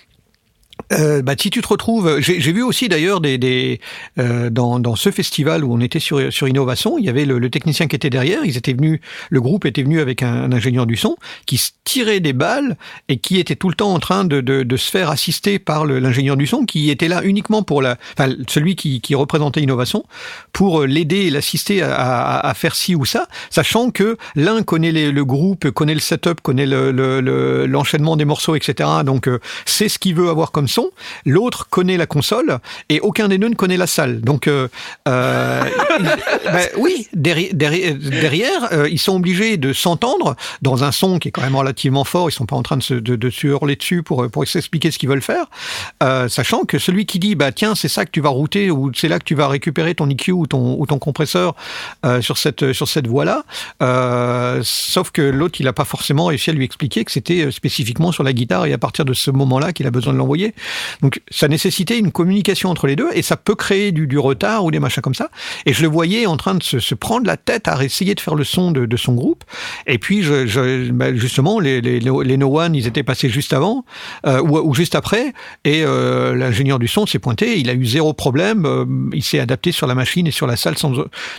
Euh, 0.93 1.22
bah, 1.22 1.35
si 1.39 1.51
tu 1.51 1.61
te 1.62 1.68
retrouves, 1.68 2.18
j'ai 2.20 2.53
vu 2.53 2.62
aussi 2.62 2.89
d'ailleurs 2.89 3.20
des, 3.20 3.39
des 3.39 3.81
euh, 4.18 4.51
dans, 4.51 4.81
dans 4.81 4.97
ce 4.97 5.11
festival 5.11 5.64
où 5.64 5.72
on 5.72 5.81
était 5.81 6.01
sur 6.01 6.33
sur 6.33 6.49
Innovation, 6.49 6.99
il 6.99 7.05
y 7.05 7.09
avait 7.09 7.25
le, 7.25 7.39
le 7.39 7.49
technicien 7.49 7.87
qui 7.87 7.97
était 7.97 8.11
derrière. 8.11 8.45
Ils 8.45 8.57
étaient 8.57 8.72
venus, 8.72 9.01
le 9.31 9.41
groupe 9.41 9.64
était 9.66 9.83
venu 9.83 10.01
avec 10.01 10.22
un, 10.22 10.51
ingénieur 10.53 10.87
du 10.87 10.97
son 10.97 11.16
qui 11.47 11.59
se 11.59 11.70
tirait 11.85 12.20
des 12.20 12.33
balles 12.33 12.77
et 13.09 13.18
qui 13.18 13.39
était 13.39 13.55
tout 13.57 13.68
le 13.68 13.75
temps 13.77 13.93
en 13.95 13.99
train 14.01 14.25
de, 14.25 14.41
de, 14.41 14.62
de 14.62 14.77
se 14.77 14.91
faire 14.91 15.11
assister 15.11 15.59
par 15.59 15.87
l'ingénieur 15.87 16.37
du 16.37 16.47
son 16.47 16.64
qui 16.66 16.91
était 16.91 17.09
là 17.09 17.22
uniquement 17.25 17.62
pour 17.62 17.81
la, 17.81 17.97
enfin 18.18 18.33
celui 18.49 18.75
qui, 18.77 19.01
qui 19.01 19.14
représentait 19.14 19.62
Innovation 19.62 20.05
pour 20.53 20.83
l'aider 20.85 21.27
et 21.27 21.31
l'assister 21.31 21.83
à, 21.83 21.95
à, 21.95 22.49
à 22.49 22.55
faire 22.55 22.75
ci 22.75 22.95
ou 22.95 23.05
ça, 23.05 23.29
sachant 23.49 23.91
que 23.91 24.16
l'un 24.35 24.62
connaît 24.62 24.93
les- 24.93 25.12
le 25.12 25.25
groupe, 25.25 25.70
connaît 25.70 25.95
le 25.95 26.01
setup, 26.01 26.41
connaît 26.43 26.66
le- 26.66 26.91
le- 26.91 27.20
le- 27.20 27.66
l'enchaînement 27.66 28.16
des 28.16 28.25
morceaux, 28.25 28.57
etc. 28.57 28.89
Donc 29.05 29.29
euh, 29.29 29.39
c'est 29.66 29.89
ce 29.89 29.99
qu'il 29.99 30.14
veut 30.16 30.29
avoir 30.29 30.51
comme 30.53 30.64
son. 30.69 30.91
L'autre 31.27 31.69
connaît 31.69 31.97
la 31.97 32.07
console 32.07 32.59
et 32.89 33.01
aucun 33.01 33.29
des 33.29 33.39
deux 33.39 33.49
ne 33.49 33.55
connaît 33.55 33.77
la 33.77 33.87
salle. 33.87 34.21
Donc 34.21 34.47
euh, 34.47 34.69
euh, 35.09 35.62
ben 36.45 36.69
oui, 36.79 37.09
derrière, 37.12 38.73
euh, 38.73 38.89
ils 38.91 38.99
sont 38.99 39.17
obligés 39.17 39.57
de 39.57 39.73
s'entendre 39.73 40.37
dans 40.62 40.85
un 40.85 40.93
son 40.93 41.19
qui 41.19 41.29
est 41.29 41.31
quand 41.31 41.43
même 41.43 41.57
relativement 41.57 42.05
fort. 42.05 42.29
Ils 42.29 42.33
sont 42.33 42.47
pas 42.47 42.57
en 42.57 42.62
train 42.62 42.77
de 42.77 42.83
se, 42.83 42.95
de, 42.95 43.17
de 43.17 43.31
se 43.31 43.47
hurler 43.47 43.77
dessus 43.77 44.03
pour 44.03 44.29
pour 44.31 44.47
s'expliquer 44.47 44.91
ce 44.91 44.99
qu'ils 44.99 45.09
veulent 45.09 45.23
faire, 45.23 45.47
sachant 46.29 46.65
que 46.65 46.79
celui 46.79 47.07
qui 47.07 47.19
dit 47.19 47.35
bah 47.35 47.53
tiens 47.53 47.75
c'est 47.75 47.89
ça 47.89 48.05
que 48.05 48.11
tu 48.11 48.21
vas 48.21 48.29
router 48.29 48.71
ou 48.71 48.91
c'est 48.95 49.09
là 49.09 49.19
que 49.19 49.25
tu 49.25 49.35
vas 49.35 49.49
récupérer 49.49 49.95
ton 49.95 50.09
EQ 50.09 50.33
ou 50.33 50.47
ton 50.47 50.77
ou 50.79 50.87
ton 50.87 50.99
compresseur 50.99 51.55
sur 52.21 52.39
cette 52.39 52.73
sur 52.73 52.89
cette 52.89 53.07
voie 53.07 53.25
là. 53.25 53.45
Sauf 54.62 55.11
que 55.11 55.23
l'autre 55.23 55.61
il 55.61 55.69
a 55.69 55.73
pas 55.73 55.85
forcément 55.85 56.27
réussi 56.27 56.51
à 56.51 56.53
lui 56.53 56.65
expliquer 56.65 57.05
que 57.05 57.12
c'était 57.12 57.51
spécifiquement 57.51 58.12
sur 58.12 58.23
la 58.23 58.33
guitare 58.33 58.67
et 58.67 58.73
à 58.73 58.79
partir 58.79 59.05
de 59.05 59.12
ce 59.12 59.31
moment-là 59.31 59.73
qu'il 59.73 59.87
a 59.87 59.91
besoin 59.91 60.12
de 60.12 60.19
l'envoyer. 60.19 60.54
Donc 61.03 61.21
ça 61.31 61.49
nécessitait 61.49 61.99
une 61.99 62.13
communication 62.13 62.71
entre 62.71 62.87
les 62.87 62.97
deux 62.97 63.09
et 63.13 63.23
ça 63.23 63.37
peut 63.37 63.55
créer 63.55 63.93
du, 63.93 64.19
retard 64.19 64.65
ou 64.65 64.71
des 64.71 64.81
machins 64.81 65.03
comme 65.03 65.15
ça. 65.15 65.31
Et 65.67 65.73
je 65.73 65.83
le 65.83 65.89
voyais 65.89 66.27
en 66.27 66.37
train 66.37 66.55
de 66.55 66.63
se, 66.63 66.95
prendre 66.95 67.27
la 67.27 67.37
tête 67.37 67.69
à 67.69 67.83
essayer 67.83 68.15
de 68.15 68.21
faire 68.21 68.35
le 68.35 68.45
son 68.45 68.71
de, 68.71 68.97
son 68.97 69.15
groupe. 69.15 69.45
Et 69.87 69.99
puis 69.99 70.25
bah, 70.93 71.15
justement 71.15 71.61
les, 71.61 71.81
No 72.39 72.61
One 72.61 72.75
ils 72.75 72.87
étaient 72.87 73.03
passés 73.03 73.29
juste 73.29 73.53
avant 73.53 73.85
euh, 74.27 74.41
ou, 74.41 74.75
juste 74.75 74.95
après 74.95 75.33
et 75.65 75.83
euh, 75.85 76.35
l'ingénieur 76.35 76.79
du 76.79 76.89
son 76.89 77.07
s'est 77.07 77.19
pointé. 77.19 77.59
Il 77.59 77.69
a 77.69 77.75
eu 77.75 77.85
zéro 77.85 78.13
problème. 78.13 78.65
euh, 78.67 78.85
il 79.13 79.23
s'est 79.23 79.41
adapté 79.41 79.73
sur 79.73 79.87
la 79.87 79.95
machine 79.95 80.27
et 80.27 80.31
sur 80.31 80.47
la 80.47 80.57
salle 80.57 80.79
sans. 80.79 80.93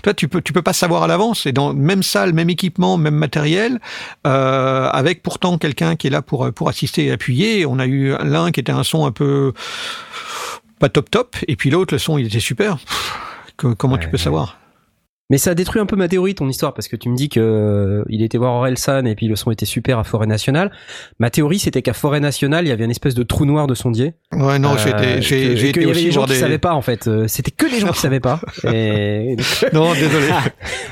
Toi 0.04 0.14
tu 0.14 0.28
peux 0.28 0.42
tu 0.42 0.54
peux 0.54 0.62
pas 0.62 0.74
savoir 0.74 1.04
à 1.04 1.08
l'avance. 1.08 1.46
Et 1.46 1.52
dans 1.52 1.74
même 1.74 2.04
salle, 2.04 2.34
même 2.34 2.50
équipement, 2.50 2.98
même 2.98 3.16
matériel, 3.16 3.80
avec 4.24 5.24
pourtant 5.24 5.58
quelqu'un 5.58 5.96
qui 5.96 6.08
est 6.08 6.10
là 6.10 6.22
pour 6.22 6.52
pour 6.54 6.70
assister 6.70 7.06
et 7.06 7.12
appuyer. 7.12 7.66
On 7.66 7.80
a 7.80 7.88
eu 7.88 8.14
l'un 8.24 8.52
qui 8.52 8.60
était 8.60 8.72
un 8.72 8.84
son 8.84 9.05
un 9.06 9.12
peu 9.12 9.54
pas 10.80 10.90
top 10.90 11.10
top, 11.10 11.36
et 11.48 11.56
puis 11.56 11.70
l'autre 11.70 11.94
le 11.94 12.00
son 12.00 12.18
il 12.18 12.28
était 12.28 12.40
super. 12.40 12.78
Que- 13.58 13.74
comment 13.74 13.98
tu 13.98 14.08
peux 14.10 14.18
ouais. 14.18 14.24
savoir? 14.24 14.58
Mais 15.32 15.40
ça 15.40 15.56
détruit 15.56 15.82
un 15.82 15.88
peu 15.88 15.96
ma 15.96 16.08
théorie, 16.08 16.36
ton 16.36 16.48
histoire, 16.48 16.74
parce 16.76 16.88
que 16.88 16.96
tu 16.96 17.10
me 17.10 17.16
dis 17.16 17.30
que 17.30 17.40
euh, 17.40 18.04
il 18.10 18.22
était 18.22 18.38
voir 18.38 18.54
Orelsan 18.54 19.06
et 19.06 19.16
puis 19.16 19.28
le 19.28 19.36
son 19.36 19.50
était 19.50 19.66
super 19.66 19.98
à 19.98 20.04
Forêt 20.04 20.28
Nationale. 20.28 20.72
Ma 21.18 21.32
théorie, 21.32 21.58
c'était 21.58 21.82
qu'à 21.82 21.94
Forêt 21.94 22.20
Nationale, 22.20 22.66
il 22.66 22.70
y 22.70 22.72
avait 22.72 22.86
une 22.86 22.92
espèce 22.92 23.16
de 23.16 23.24
trou 23.24 23.46
noir 23.46 23.66
de 23.66 23.74
sondier. 23.74 24.14
Ouais 24.34 24.60
non, 24.60 24.78
j'ai 24.78 24.90
été 24.92 24.98
Euh, 25.04 25.22
j'ai 25.22 25.48
que- 25.50 25.56
j'ai 25.56 25.72
qu'il 25.72 25.82
été 25.82 25.82
y 25.82 25.84
avait 25.86 25.92
aussi 25.94 26.06
des 26.06 26.12
gens 26.12 26.20
voir 26.22 26.28
qui 26.28 26.34
des. 26.36 26.40
savaient 26.40 26.58
pas 26.60 26.74
en 26.76 26.82
fait. 26.82 27.08
Euh, 27.08 27.26
C'était 27.28 27.50
que 27.50 27.66
les 27.66 27.80
gens 27.80 27.88
qui 27.92 28.00
savaient 28.00 28.20
pas. 28.20 28.40
Et 28.72 29.36
Non 29.74 29.94
désolé. 29.94 30.28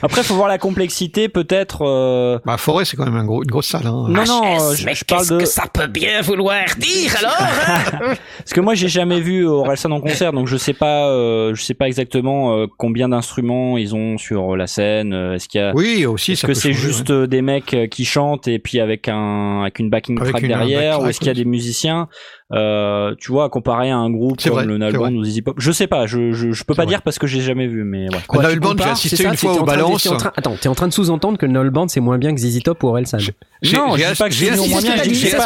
Après, 0.02 0.24
faut 0.24 0.34
voir 0.36 0.48
la 0.48 0.58
complexité, 0.58 1.30
peut-être. 1.30 1.84
euh, 1.84 2.40
bah 2.44 2.58
Forêt 2.58 2.86
c'est 2.86 2.98
quand 2.98 3.06
même 3.06 3.16
un 3.16 3.26
gros, 3.26 3.44
une 3.44 3.52
grosse 3.52 3.68
salle. 3.68 3.86
Hein. 3.86 4.08
Non, 4.10 4.24
non, 4.26 4.74
je, 4.74 4.94
je 4.96 5.06
parle 5.06 5.28
de. 5.28 5.46
ça 5.46 5.66
peut 5.72 5.86
bien 5.88 6.22
vouloir 6.22 6.64
dire 6.80 7.14
alors 7.20 7.38
Parce 8.38 8.52
que 8.54 8.62
moi, 8.62 8.74
j'ai 8.74 8.88
jamais 8.90 9.20
vu 9.20 9.46
Orelsan 9.46 9.92
en 9.92 10.02
concert, 10.02 10.34
donc 10.34 10.48
je 10.48 10.58
sais 10.58 10.74
pas, 10.74 11.08
euh, 11.10 11.54
je 11.54 11.62
sais 11.64 11.74
pas 11.76 11.86
exactement 11.88 12.58
euh, 12.58 12.66
combien 12.78 13.10
d'instruments 13.10 13.78
ils 13.78 13.94
ont 13.96 14.18
sur 14.24 14.56
la 14.56 14.68
scène. 14.68 15.14
euh, 15.14 15.34
Est-ce 15.36 15.48
qu'il 15.50 15.60
y 15.62 15.64
a 15.64 15.74
Oui 15.76 16.06
aussi 16.06 16.32
Est-ce 16.34 16.46
que 16.48 16.54
c'est 16.54 16.74
juste 16.74 17.10
euh, 17.12 17.28
des 17.28 17.42
mecs 17.42 17.74
euh, 17.74 17.88
qui 17.88 18.06
chantent 18.06 18.48
et 18.48 18.60
puis 18.60 18.80
avec 18.80 19.08
un 19.08 19.62
avec 19.62 19.80
une 19.80 19.90
backing 19.90 20.18
Avec 20.20 20.32
track 20.32 20.44
une- 20.44 20.54
un 20.54 20.58
derrière 20.60 21.02
ou 21.02 21.08
est-ce 21.08 21.20
qu'il 21.20 21.28
y 21.28 21.32
a 21.32 21.34
des 21.36 21.46
musiciens? 21.46 22.08
Euh, 22.54 23.16
tu 23.20 23.32
vois 23.32 23.50
comparé 23.50 23.90
à 23.92 23.98
un 23.98 24.10
groupe 24.10 24.40
comme 24.50 24.54
vrai, 24.54 24.66
le 24.66 24.74
c'est 24.74 24.80
Null 24.80 24.96
vrai. 24.96 25.10
Band 25.12 25.16
ou 25.18 25.24
Zizi 25.24 25.42
Pop 25.42 25.56
je 25.60 25.72
sais 25.72 25.88
pas 25.88 26.06
je 26.08 26.34
je, 26.34 26.52
je 26.52 26.64
peux 26.64 26.76
pas 26.76 26.84
vrai. 26.84 26.92
dire 26.92 27.02
parce 27.02 27.18
que 27.20 27.26
j'ai 27.28 27.42
jamais 27.42 27.68
vu 27.68 27.84
mais 27.84 28.06
ouais 28.14 28.20
Quoi, 28.28 28.44
tu 28.54 28.60
Band, 28.60 28.70
j'ai 28.70 28.76
compares, 28.78 28.92
assisté 28.94 29.16
c'est 29.18 29.24
ça, 29.24 29.30
une 29.30 29.38
fois 29.38 29.52
aux 29.52 29.60
en 29.60 29.66
train 29.66 29.76
de- 29.76 29.82
balances. 29.82 30.08
Attends, 30.38 30.56
t'es 30.60 30.70
en 30.70 30.76
train 30.76 30.88
de 30.88 30.94
sous-entendre 30.94 31.38
que 31.38 31.46
le 31.46 31.52
Null 31.52 31.70
Band 31.72 31.88
c'est 31.88 32.00
moins 32.00 32.18
bien 32.18 32.34
que 32.36 32.40
ZZ 32.40 32.62
Top 32.64 32.84
ou 32.84 32.88
Orelsan. 32.90 33.18
Non, 33.18 33.96
j'ai 33.98 34.04
je 34.14 34.18
pas 34.18 34.30
que 34.30 34.36
j'ai 34.36 34.46
c'est 34.48 34.52
assisté 34.52 34.70
moins 34.72 34.82
bien, 34.82 34.96
je 35.04 35.10
que 35.10 35.16
j'ai 35.16 35.32
pas- 35.32 35.46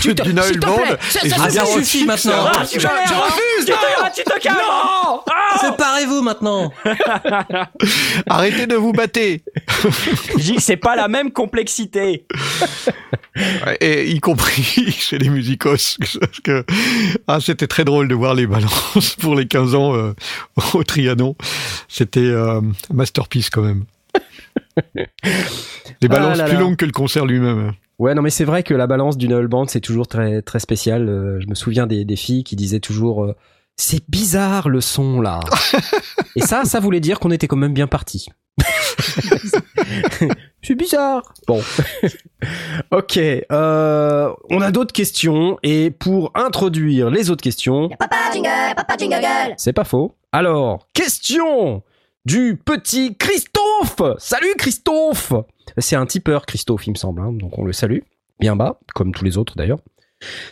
tu 0.00 0.14
te- 0.14 0.22
du 0.22 0.28
s'il 0.28 0.34
Null 0.34 0.60
te 0.60 0.66
Band. 0.66 0.74
plaît, 0.76 0.96
et 1.24 1.28
ça- 1.30 1.48
je 1.48 1.82
suffit 1.82 2.02
que 2.02 2.06
maintenant. 2.06 2.32
Ah, 2.46 2.64
tu 2.66 2.78
refuse 2.78 3.66
tu 4.14 4.22
te 4.22 4.38
calmes 4.40 4.56
non 4.56 5.20
Séparez-vous 5.60 6.22
maintenant. 6.22 6.70
Arrêtez 8.28 8.66
de 8.66 8.74
vous 8.76 8.92
battre. 8.92 9.16
je 10.38 10.54
que 10.54 10.60
c'est 10.62 10.76
pas 10.76 10.94
la 10.96 11.08
même 11.08 11.30
complexité 11.32 12.26
Et 13.80 14.10
y 14.10 14.20
compris 14.20 14.90
chez 14.98 15.16
les 15.18 15.28
musicos. 15.30 15.95
Que 16.44 16.64
ah, 17.26 17.40
c'était 17.40 17.66
très 17.66 17.84
drôle 17.84 18.08
de 18.08 18.14
voir 18.14 18.34
les 18.34 18.46
balances 18.46 19.16
pour 19.18 19.34
les 19.34 19.46
15 19.46 19.74
ans 19.74 19.94
euh, 19.94 20.12
au 20.74 20.84
Trianon. 20.84 21.36
C'était 21.88 22.20
euh, 22.20 22.60
masterpiece 22.92 23.50
quand 23.50 23.62
même. 23.62 23.84
Les 26.02 26.08
balances 26.08 26.32
Ah 26.34 26.36
là 26.36 26.44
plus 26.44 26.54
là. 26.54 26.60
longues 26.60 26.76
que 26.76 26.84
le 26.84 26.92
concert 26.92 27.24
lui-même. 27.26 27.72
Ouais, 27.98 28.14
non, 28.14 28.22
mais 28.22 28.30
c'est 28.30 28.44
vrai 28.44 28.62
que 28.62 28.74
la 28.74 28.86
balance 28.86 29.16
du 29.16 29.28
Null 29.28 29.48
Band, 29.48 29.66
c'est 29.66 29.80
toujours 29.80 30.06
très, 30.06 30.42
très 30.42 30.60
spécial. 30.60 31.08
Euh, 31.08 31.40
je 31.40 31.46
me 31.48 31.54
souviens 31.54 31.86
des, 31.86 32.04
des 32.04 32.16
filles 32.16 32.44
qui 32.44 32.56
disaient 32.56 32.80
toujours 32.80 33.24
euh, 33.24 33.34
C'est 33.76 34.02
bizarre 34.08 34.68
le 34.68 34.80
son 34.82 35.20
là. 35.20 35.40
Et 36.36 36.42
ça, 36.42 36.64
ça 36.64 36.80
voulait 36.80 37.00
dire 37.00 37.18
qu'on 37.18 37.30
était 37.30 37.46
quand 37.46 37.56
même 37.56 37.72
bien 37.72 37.86
parti. 37.86 38.28
C'est 40.62 40.74
bizarre. 40.74 41.22
Bon. 41.46 41.62
ok. 42.90 43.18
Euh, 43.18 44.32
on 44.50 44.60
a 44.60 44.70
d'autres 44.70 44.92
questions. 44.92 45.58
Et 45.62 45.90
pour 45.90 46.32
introduire 46.34 47.10
les 47.10 47.30
autres 47.30 47.42
questions, 47.42 47.88
Papa 47.98 48.16
jingle, 48.32 48.74
papa 48.74 48.96
jingle 48.98 49.54
c'est 49.56 49.72
pas 49.72 49.84
faux. 49.84 50.14
Alors, 50.32 50.86
question 50.92 51.82
du 52.24 52.60
petit 52.62 53.16
Christophe 53.16 54.02
Salut 54.18 54.54
Christophe 54.58 55.32
C'est 55.78 55.96
un 55.96 56.06
tipeur 56.06 56.44
Christophe, 56.46 56.86
il 56.86 56.90
me 56.90 56.96
semble, 56.96 57.22
hein, 57.22 57.32
donc 57.32 57.58
on 57.58 57.64
le 57.64 57.72
salue. 57.72 58.00
Bien 58.40 58.56
bas, 58.56 58.80
comme 58.94 59.12
tous 59.12 59.24
les 59.24 59.38
autres 59.38 59.54
d'ailleurs. 59.56 59.78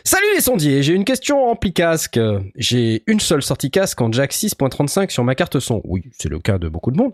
Salut 0.03 0.27
les 0.35 0.41
sondiers, 0.41 0.83
j'ai 0.83 0.93
une 0.93 1.05
question 1.05 1.49
ampli 1.49 1.73
casque. 1.73 2.19
J'ai 2.55 3.03
une 3.07 3.19
seule 3.19 3.41
sortie 3.41 3.71
casque 3.71 3.99
en 4.01 4.11
jack 4.11 4.31
6.35 4.31 5.09
sur 5.09 5.23
ma 5.23 5.35
carte 5.35 5.59
son. 5.59 5.81
Oui, 5.85 6.03
c'est 6.17 6.29
le 6.29 6.39
cas 6.39 6.57
de 6.57 6.69
beaucoup 6.69 6.91
de 6.91 6.97
monde. 6.97 7.13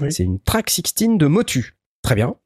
Oui. 0.00 0.12
C'est 0.12 0.24
une 0.24 0.40
Track 0.40 0.70
16 0.70 1.18
de 1.18 1.26
Motu. 1.26 1.76
Très 2.02 2.14
bien. 2.14 2.36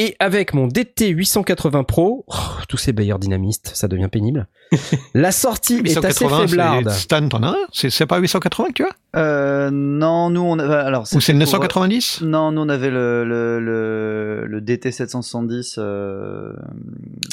Et 0.00 0.14
avec 0.20 0.54
mon 0.54 0.68
DT 0.68 1.08
880 1.08 1.82
Pro, 1.82 2.24
oh, 2.28 2.32
tous 2.68 2.76
ces 2.76 2.92
bailleurs 2.92 3.18
dynamistes, 3.18 3.72
ça 3.74 3.88
devient 3.88 4.06
pénible. 4.06 4.46
La 5.14 5.32
sortie 5.32 5.74
est 5.84 5.96
assez 6.04 6.24
880, 6.24 6.46
faiblarde. 6.46 6.90
c'est- 6.90 7.00
Stan, 7.00 7.26
t'en 7.28 7.42
as 7.42 7.48
un? 7.48 7.56
C'est 7.72 7.90
c'est 7.90 8.06
pas 8.06 8.18
880 8.18 8.68
que 8.68 8.72
tu 8.74 8.84
as 8.84 8.90
Euh, 9.18 9.70
non, 9.72 10.30
nous 10.30 10.42
on 10.42 10.56
avait, 10.58 10.74
alors 10.74 11.02
Ou 11.02 11.06
c'est 11.06 11.16
le 11.16 11.20
c'était 11.22 11.32
pour- 11.44 11.52
990 11.54 12.20
Non, 12.22 12.52
nous 12.52 12.60
on 12.62 12.68
avait 12.68 12.90
le 12.90 13.24
le 13.24 13.58
le, 13.58 14.46
le 14.46 14.60
DT 14.60 14.92
770. 14.92 15.76
Euh, 15.78 16.52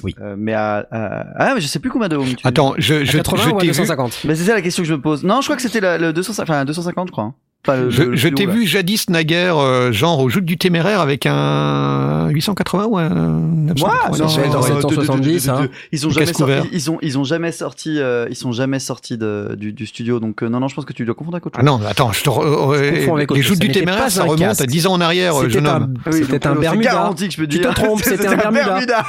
Oui. 0.04 0.16
euh, 0.22 0.36
mais 0.36 0.54
à, 0.54 0.88
à- 0.90 1.26
ah 1.38 1.54
mais 1.54 1.62
je 1.62 1.68
sais 1.68 1.78
plus 1.80 1.92
combien 1.92 2.08
de 2.08 2.16
ohms 2.18 2.36
tu. 2.36 2.48
Attends, 2.48 2.74
je, 2.80 2.96
À 2.96 3.04
je, 3.04 3.18
80 3.18 3.44
je 3.44 3.50
ou 3.50 3.58
à 3.58 3.60
t'ai 3.60 3.66
vu, 3.68 3.72
250 3.74 4.22
Mais 4.26 4.34
c'est 4.36 4.46
ça 4.46 4.56
la 4.56 4.62
question 4.64 4.82
que 4.82 4.90
je 4.90 4.94
me 4.96 5.02
pose. 5.02 5.24
Non, 5.24 5.42
je 5.42 5.46
crois 5.48 5.56
que 5.56 5.62
c'était 5.62 5.82
la- 5.82 5.98
le 6.00 6.14
250, 6.14 6.50
enfin 6.50 6.66
250 6.66 7.10
je 7.10 7.12
crois. 7.12 7.24
hein. 7.26 7.36
Pas 7.66 7.78
le- 7.78 7.90
je, 7.90 8.16
je 8.16 8.28
t'ai 8.30 8.46
vu 8.46 8.66
jadis 8.66 9.10
naguère, 9.10 9.58
euh, 9.58 9.92
genre 9.92 10.20
au 10.20 10.30
joute 10.30 10.46
du 10.46 10.58
téméraire 10.58 11.00
avec 11.02 11.26
un 11.26 12.30
880 12.30 12.86
ou 12.86 12.98
un 12.98 13.10
990 13.10 13.84
Ouais, 13.84 14.20
non, 14.20 14.28
ça 14.28 14.42
va 14.42 14.48
être 14.48 14.56
en 14.56 14.60
non, 14.60 14.80
770, 14.82 15.26
de- 15.26 15.32
de- 15.32 15.34
de- 15.40 15.46
de- 15.46 15.50
hein. 15.52 15.62
de- 15.64 15.70
Ils 15.92 16.08
ont 16.08 16.10
jamais 16.12 16.34
sorti, 16.34 16.70
ils 16.72 16.92
ont 16.92 16.98
ils 17.02 17.18
ont 17.20 17.24
jamais 17.24 17.52
sorti 17.52 18.00
euh, 18.00 18.28
ils 18.30 18.36
sont 18.36 18.52
jamais 18.52 18.80
sortis 18.80 19.18
de, 19.18 19.56
du, 19.58 19.74
du 19.74 19.86
studio 19.86 20.20
donc 20.20 20.44
euh, 20.44 20.50
non 20.50 20.60
non 20.60 20.68
je 20.68 20.76
pense 20.76 20.86
que 20.86 20.94
tu 20.94 21.06
dois 21.06 21.16
confondre 21.16 21.36
avec 21.38 21.46
autre 21.48 21.58
Ah 21.60 21.66
chose. 21.66 21.80
non, 21.82 21.86
attends, 21.88 22.12
je 22.12 22.24
te 22.24 22.30
re- 22.30 22.74
euh, 22.76 22.92
confonds 23.00 23.16
avec 23.16 23.32
les 23.32 23.42
joutes 23.42 23.60
du 23.60 23.72
téméraire, 23.72 24.10
ça 24.12 24.24
remonte 24.24 24.62
à 24.62 24.66
10 24.66 24.88
ans 24.88 24.94
en 24.94 25.02
arrière, 25.02 25.34
C'était 25.36 25.50
jeune 25.50 25.68
un, 25.68 25.76
homme. 25.78 25.94
Ah 26.06 26.12
c'était 26.12 26.48
un 26.48 26.56
euh, 26.56 26.60
Bermuda. 26.60 26.92
garanti 26.92 27.28
que 27.28 27.34
je 27.34 27.38
peux 27.38 27.48
Tu 27.48 27.60
dire. 27.60 27.70
te 27.74 27.76
trompes, 27.82 28.02
c'était 28.04 28.28
un 28.28 28.36
Bermuda. 28.36 28.80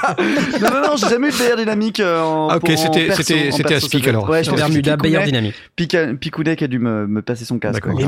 non 0.61 0.69
non 0.73 0.81
non, 0.89 0.97
j'ai 0.97 1.09
jamais 1.09 1.29
eu 1.29 1.31
de 1.31 1.37
BR 1.37 1.57
dynamique 1.59 2.01
euh, 2.01 2.23
en 2.23 2.49
Ah, 2.51 2.57
ok, 2.57 2.73
c'était- 2.77 3.13
c'était- 3.13 3.51
c'était 3.53 3.75
Aspic, 3.75 4.07
alors. 4.09 4.29
Ouais, 4.29 4.43
je 4.45 4.51
Bermuda, 4.51 4.97
Bayer 4.97 5.23
Dynamique. 5.25 5.55
Pica- 5.77 6.15
Picounet 6.17 6.57
qui 6.57 6.65
a 6.65 6.69
dû 6.69 6.79
me, 6.79 7.21
passer 7.23 7.45
son 7.45 7.59
casque. 7.59 7.75
D'accord. 7.75 7.95
ouais. 7.99 8.05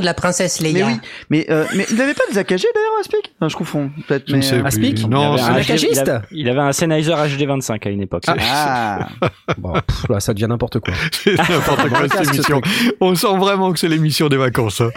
De 0.00 0.04
la 0.04 0.14
princesse 0.14 0.60
Mais 0.60 0.72
Leia. 0.72 0.86
oui, 0.86 0.94
mais 1.30 1.46
euh, 1.50 1.64
mais 1.74 1.86
il 1.90 2.00
avait 2.00 2.14
pas 2.14 2.24
des 2.30 2.38
AKG 2.38 2.48
d'ailleurs 2.74 2.92
Aspic 3.00 3.32
Non, 3.40 3.48
je 3.48 3.56
confonds 3.56 3.90
peut-être 4.08 4.24
Je 4.26 4.34
ne 4.34 4.40
mais 4.40 4.46
euh, 4.52 4.58
plus. 4.58 4.66
Aspic 4.66 5.08
Non, 5.08 5.36
c'est 5.36 5.44
un 5.44 5.54
acagiste 5.54 5.92
il 5.92 5.98
avait- 6.10 6.20
il 6.32 6.48
avait 6.48 6.60
un 6.60 6.72
Sennheiser 6.72 7.12
HD25 7.12 7.86
à 7.86 7.90
une 7.90 8.02
époque 8.02 8.24
Ah, 8.28 9.08
Bon, 9.58 9.72
pff, 9.74 10.08
là, 10.08 10.20
ça 10.20 10.34
devient 10.34 10.46
n'importe 10.48 10.80
quoi. 10.80 10.92
c'est 11.12 11.36
n'importe 11.38 11.88
quoi 11.88 12.08
cette 12.12 12.34
émission. 12.34 12.60
On 13.00 13.14
sent 13.14 13.36
vraiment 13.38 13.72
que 13.72 13.78
c'est 13.78 13.88
l'émission 13.88 14.28
des 14.28 14.36
vacances. 14.36 14.80
hein. 14.80 14.90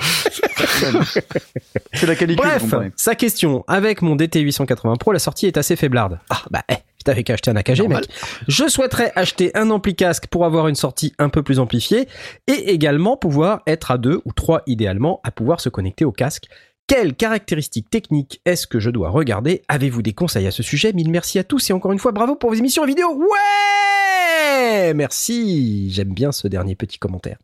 c'est 1.93 2.05
la 2.07 2.13
vous 2.15 2.35
Bref, 2.35 2.63
sa 2.95 3.15
question. 3.15 3.63
Avec 3.67 4.01
mon 4.01 4.15
DT 4.15 4.39
880 4.41 4.95
Pro, 4.97 5.11
la 5.11 5.19
sortie 5.19 5.47
est 5.47 5.57
assez 5.57 5.75
faiblarde. 5.75 6.19
Ah, 6.29 6.41
bah, 6.49 6.61
eh, 6.69 6.75
Qu'à 7.05 7.13
acheter 7.33 7.49
un 7.49 7.55
AKG, 7.55 7.79
Normal. 7.79 8.01
mec. 8.01 8.09
Je 8.47 8.67
souhaiterais 8.67 9.11
acheter 9.15 9.51
un 9.55 9.69
ampli 9.69 9.95
casque 9.95 10.27
pour 10.27 10.45
avoir 10.45 10.67
une 10.67 10.75
sortie 10.75 11.13
un 11.17 11.29
peu 11.29 11.43
plus 11.43 11.59
amplifiée 11.59 12.07
et 12.47 12.71
également 12.71 13.17
pouvoir 13.17 13.61
être 13.67 13.91
à 13.91 13.97
deux 13.97 14.21
ou 14.25 14.33
trois 14.33 14.63
idéalement 14.67 15.21
à 15.23 15.31
pouvoir 15.31 15.61
se 15.61 15.69
connecter 15.69 16.05
au 16.05 16.11
casque. 16.11 16.47
Quelles 16.87 17.15
caractéristiques 17.15 17.89
techniques 17.89 18.41
est-ce 18.45 18.67
que 18.67 18.79
je 18.79 18.89
dois 18.89 19.09
regarder? 19.09 19.61
Avez-vous 19.67 20.01
des 20.01 20.13
conseils 20.13 20.47
à 20.47 20.51
ce 20.51 20.63
sujet? 20.63 20.91
Mille 20.91 21.11
merci 21.11 21.39
à 21.39 21.43
tous 21.43 21.69
et 21.69 21.73
encore 21.73 21.91
une 21.91 21.99
fois 21.99 22.11
bravo 22.11 22.35
pour 22.35 22.49
vos 22.49 22.55
émissions 22.55 22.83
et 22.83 22.87
vidéos. 22.87 23.15
Ouais 23.15 24.93
Merci. 24.93 25.89
J'aime 25.91 26.13
bien 26.13 26.31
ce 26.31 26.47
dernier 26.47 26.75
petit 26.75 26.97
commentaire. 26.97 27.37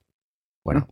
Voilà. 0.64 0.88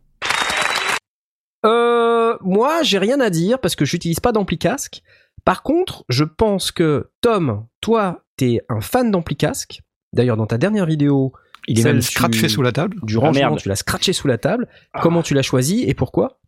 Euh, 1.66 2.36
moi, 2.40 2.82
j'ai 2.82 2.98
rien 2.98 3.20
à 3.20 3.30
dire 3.30 3.58
parce 3.58 3.74
que 3.76 3.84
j'utilise 3.84 4.20
pas 4.20 4.32
d'ampli 4.32 4.58
casque. 4.58 5.02
Par 5.44 5.62
contre, 5.62 6.04
je 6.08 6.24
pense 6.24 6.70
que 6.70 7.10
Tom, 7.20 7.66
toi, 7.80 8.23
t'es 8.36 8.60
un 8.68 8.80
fan 8.80 9.10
d'ampli 9.10 9.36
casque. 9.36 9.80
D'ailleurs, 10.12 10.36
dans 10.36 10.46
ta 10.46 10.58
dernière 10.58 10.86
vidéo, 10.86 11.32
Il 11.66 11.78
est 11.78 11.82
Celle 11.82 11.94
même 11.94 12.02
tu- 12.02 12.08
scratché 12.10 12.48
sous 12.48 12.62
la 12.62 12.72
table. 12.72 12.96
du 13.02 13.16
rangement, 13.16 13.40
merde. 13.40 13.58
tu 13.58 13.68
l'as 13.68 13.76
scratché 13.76 14.12
sous 14.12 14.28
la 14.28 14.36
table. 14.38 14.68
Comment 15.00 15.22
tu 15.22 15.32
l'as 15.34 15.42
choisi 15.42 15.84
et 15.88 15.94
pourquoi? 15.94 16.38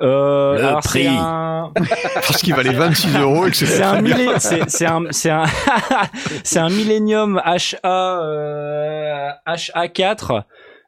Euh, 0.00 0.54
Le 0.54 0.64
alors, 0.64 0.80
prix. 0.80 1.06
un- 1.08 1.72
Parce 2.14 2.38
qu'il 2.38 2.54
valait 2.54 2.72
26 2.72 3.16
euros 3.18 3.46
et 3.46 3.50
que 3.50 3.56
C'est 3.56 3.82
un, 3.82 4.02
c'est, 4.68 4.86
un, 4.86 5.02
c'est 5.10 5.30
un, 5.30 5.44
c'est 6.44 6.58
un 6.60 6.68
Millennium 6.70 7.40
HA, 7.44 8.22
euh, 8.22 9.28
HA4. 9.46 10.44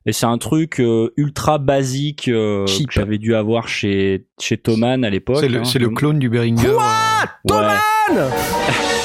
Et 0.06 0.12
c'est 0.12 0.26
un 0.26 0.38
truc 0.38 0.80
euh, 0.80 1.12
ultra 1.16 1.58
basique 1.58 2.26
euh, 2.28 2.66
Cheap. 2.66 2.88
que 2.88 2.94
j'avais 2.94 3.18
dû 3.18 3.34
avoir 3.36 3.68
chez, 3.68 4.26
chez 4.40 4.56
Thomann 4.58 5.04
à 5.04 5.10
l'époque. 5.10 5.36
C'est 5.40 5.48
le, 5.48 5.60
hein. 5.60 5.72
le 5.78 5.88
clone 5.90 6.18
du 6.18 6.28
Behringer. 6.28 6.70
Ouais. 6.70 7.52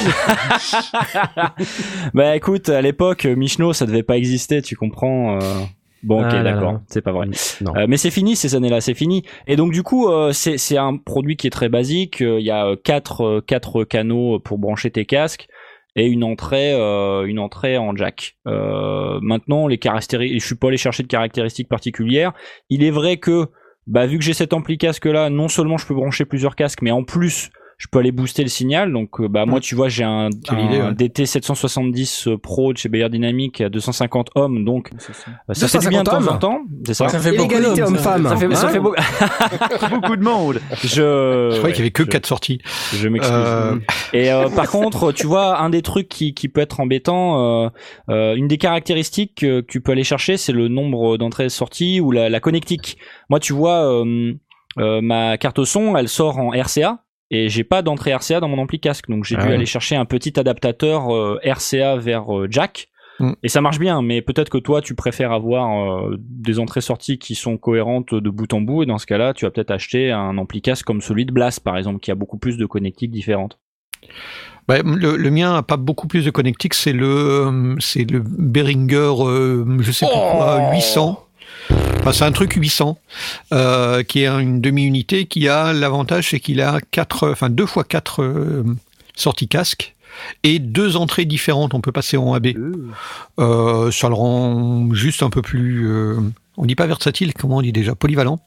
bah 2.13 2.35
écoute, 2.35 2.69
à 2.69 2.81
l'époque, 2.81 3.25
Michno, 3.25 3.73
ça 3.73 3.85
devait 3.85 4.03
pas 4.03 4.17
exister, 4.17 4.61
tu 4.61 4.75
comprends. 4.75 5.37
euh. 5.41 5.63
Bon, 6.03 6.21
ok, 6.21 6.27
Ah 6.31 6.43
d'accord, 6.43 6.79
c'est 6.87 7.01
pas 7.01 7.11
vrai. 7.11 7.27
Non. 7.61 7.75
Euh, 7.75 7.85
mais 7.89 7.97
c'est 7.97 8.11
fini 8.11 8.35
ces 8.35 8.53
années-là, 8.55 8.81
c'est 8.81 8.93
fini. 8.93 9.23
Et 9.47 9.55
donc 9.55 9.73
du 9.73 9.81
coup, 9.81 10.09
euh, 10.09 10.31
c'est 10.31 10.77
un 10.77 10.95
produit 10.97 11.37
qui 11.37 11.47
est 11.47 11.51
très 11.51 11.69
basique. 11.69 12.21
Euh, 12.21 12.39
Il 12.39 12.45
y 12.45 12.51
a 12.51 12.67
euh, 12.67 12.75
quatre 12.81 13.21
euh, 13.25 13.41
quatre 13.45 13.83
canaux 13.83 14.39
pour 14.39 14.59
brancher 14.59 14.91
tes 14.91 15.05
casques 15.05 15.47
et 15.95 16.05
une 16.05 16.23
entrée 16.23 16.71
euh, 16.73 17.25
une 17.25 17.39
entrée 17.39 17.79
en 17.79 17.95
jack. 17.95 18.35
Euh, 18.47 19.17
maintenant, 19.23 19.67
les 19.67 19.79
caractéristiques, 19.79 20.39
je 20.39 20.45
suis 20.45 20.55
pas 20.55 20.67
allé 20.67 20.77
chercher 20.77 21.01
de 21.01 21.07
caractéristiques 21.07 21.67
particulières. 21.67 22.31
Il 22.69 22.83
est 22.83 22.91
vrai 22.91 23.17
que 23.17 23.47
bah 23.87 24.05
vu 24.05 24.19
que 24.19 24.23
j'ai 24.23 24.33
cet 24.33 24.53
ampli 24.53 24.77
casque 24.77 25.05
là, 25.05 25.31
non 25.31 25.47
seulement 25.47 25.77
je 25.77 25.87
peux 25.87 25.95
brancher 25.95 26.25
plusieurs 26.25 26.55
casques, 26.55 26.83
mais 26.83 26.91
en 26.91 27.03
plus 27.03 27.49
je 27.77 27.85
peux 27.91 27.99
aller 27.99 28.11
booster 28.11 28.41
le 28.43 28.49
signal. 28.49 28.91
Donc 28.91 29.19
euh, 29.21 29.27
bah 29.27 29.45
moi 29.45 29.59
tu 29.59 29.75
vois 29.75 29.87
j'ai 29.89 30.03
un, 30.03 30.29
idée, 30.29 30.81
ouais. 30.81 30.93
DT 30.95 31.25
770 31.25 32.29
Pro 32.41 32.73
de 32.73 32.77
chez 32.77 32.89
Bayer 32.89 33.09
Dynamic 33.09 33.61
à 33.61 33.69
250 33.69 34.31
ohms, 34.35 34.65
donc 34.65 34.89
euh, 34.93 35.53
ça 35.53 35.67
fait 35.67 35.79
du 35.79 35.87
bien 35.89 36.03
de 36.03 36.05
250 36.05 36.05
temps 36.05 36.31
en 36.31 36.33
ohms. 36.35 36.39
temps. 36.39 36.59
C'est 36.85 36.93
ça. 36.95 37.07
Ça 37.09 37.19
fait 37.19 37.37
beaucoup 37.37 37.53
d'hommes, 37.53 37.97
ça. 37.97 38.17
Ça 38.17 38.35
fait, 38.37 38.55
ça 38.55 38.69
fait 38.69 38.79
beau- 38.79 38.95
beaucoup 39.91 40.15
de 40.15 40.23
monde. 40.23 40.59
Je, 40.83 40.87
Je 41.51 41.57
croyais 41.57 41.73
qu'il 41.75 41.83
y 41.83 41.87
avait 41.87 41.91
que 41.91 42.03
je- 42.03 42.09
4 42.09 42.25
sorties. 42.25 42.59
Je 42.93 43.07
m'excuse. 43.09 43.33
Euh, 43.35 43.75
Et 44.13 44.31
euh, 44.31 44.49
par 44.49 44.69
contre, 44.69 45.11
tu 45.11 45.27
vois, 45.27 45.59
un 45.59 45.69
des 45.69 45.81
trucs 45.81 46.09
qui, 46.09 46.33
qui 46.33 46.49
peut 46.49 46.61
être 46.61 46.79
embêtant, 46.79 47.65
euh, 47.65 47.69
euh, 48.09 48.35
une 48.35 48.47
des 48.47 48.57
caractéristiques 48.57 49.35
que, 49.35 49.61
tu 49.61 49.81
peux 49.81 49.91
aller 49.91 50.03
chercher, 50.03 50.37
c'est 50.37 50.51
le 50.53 50.67
nombre 50.67 51.17
d'entrées-sorties 51.17 51.99
ou 52.01 52.11
la, 52.11 52.29
la 52.29 52.39
connectique. 52.39 52.97
Moi, 53.29 53.39
tu 53.39 53.53
vois, 53.53 53.83
euh, 53.91 54.33
euh, 54.79 55.01
ma 55.01 55.37
carte 55.37 55.63
son, 55.63 55.95
elle 55.97 56.07
sort 56.09 56.37
en 56.39 56.49
RCA. 56.51 56.99
Et 57.29 57.49
j'ai 57.49 57.63
pas 57.63 57.81
d'entrée 57.81 58.13
RCA 58.13 58.39
dans 58.39 58.47
mon 58.47 58.57
ampli 58.57 58.79
casque, 58.79 59.09
donc 59.09 59.25
j'ai 59.25 59.35
Ah 59.37 59.41
dû 59.43 59.47
ouais. 59.49 59.55
aller 59.55 59.65
chercher 59.65 59.95
un 59.97 60.05
petit 60.05 60.39
adaptateur 60.39 61.13
euh, 61.13 61.39
RCA 61.43 61.97
vers 61.97 62.33
euh, 62.35 62.47
jack. 62.49 62.87
Mm. 63.19 63.31
Et 63.43 63.49
ça 63.49 63.61
marche 63.61 63.79
bien, 63.79 64.01
mais 64.01 64.21
peut-être 64.21 64.49
que 64.49 64.57
toi 64.57 64.81
tu 64.81 64.95
préfères 64.95 65.31
avoir 65.33 66.05
euh, 66.05 66.15
des 66.19 66.59
entrées-sorties 66.59 67.17
qui 67.17 67.35
sont 67.35 67.57
cohérentes 67.57 68.13
de 68.13 68.29
bout 68.29 68.53
en 68.53 68.61
bout, 68.61 68.83
et 68.83 68.85
dans 68.85 68.97
ce 68.97 69.05
cas-là, 69.07 69.33
tu 69.33 69.43
vas 69.45 69.51
peut-être 69.51 69.71
acheter 69.71 70.11
un 70.11 70.37
ampli 70.37 70.61
casque 70.61 70.85
comme 70.85 71.01
celui 71.01 71.25
de 71.25 71.31
Blast 71.31 71.59
par 71.61 71.77
exemple, 71.77 71.99
qui 71.99 72.11
a 72.11 72.15
beaucoup 72.15 72.37
plus 72.37 72.57
de 72.57 72.65
connectiques 72.65 73.11
différentes. 73.11 73.59
bah, 74.67 74.81
le, 74.83 75.17
le 75.17 75.31
mien 75.31 75.55
a 75.55 75.63
pas 75.63 75.77
beaucoup 75.77 76.07
plus 76.07 76.23
de 76.23 76.29
connectiques, 76.31 76.75
c'est 76.75 76.93
le, 76.93 77.75
c'est 77.79 78.09
le 78.09 78.19
Behringer, 78.23 79.13
je 79.79 79.91
sais 79.91 80.05
plus 80.05 80.13
quoi, 80.13 80.71
800. 80.73 81.26
Enfin, 82.07 82.17
c'est 82.19 82.23
un 82.23 82.31
truc 82.31 82.53
800 82.53 82.97
euh, 83.51 84.01
qui 84.01 84.19
est 84.19 84.27
une 84.27 84.61
demi-unité 84.61 85.25
qui 85.25 85.49
a 85.49 85.73
l'avantage 85.73 86.29
c'est 86.29 86.39
qu'il 86.39 86.61
a 86.61 86.79
quatre, 86.91 87.29
enfin 87.29 87.49
deux 87.49 87.65
fois 87.65 87.83
quatre 87.83 88.23
euh, 88.23 88.63
sorties 89.13 89.49
casque 89.49 89.93
et 90.41 90.59
deux 90.59 90.95
entrées 90.95 91.25
différentes. 91.25 91.73
On 91.73 91.81
peut 91.81 91.91
passer 91.91 92.15
en 92.15 92.33
AB. 92.33 92.53
Euh, 93.39 93.91
ça 93.91 94.07
le 94.07 94.13
rend 94.13 94.93
juste 94.93 95.21
un 95.21 95.29
peu 95.29 95.41
plus. 95.41 95.85
on 96.55 96.65
dit 96.65 96.75
pas 96.75 96.87
versatile, 96.87 97.33
comment 97.33 97.57
on 97.57 97.61
dit 97.61 97.73
déjà 97.73 97.93
Polyvalent. 97.93 98.39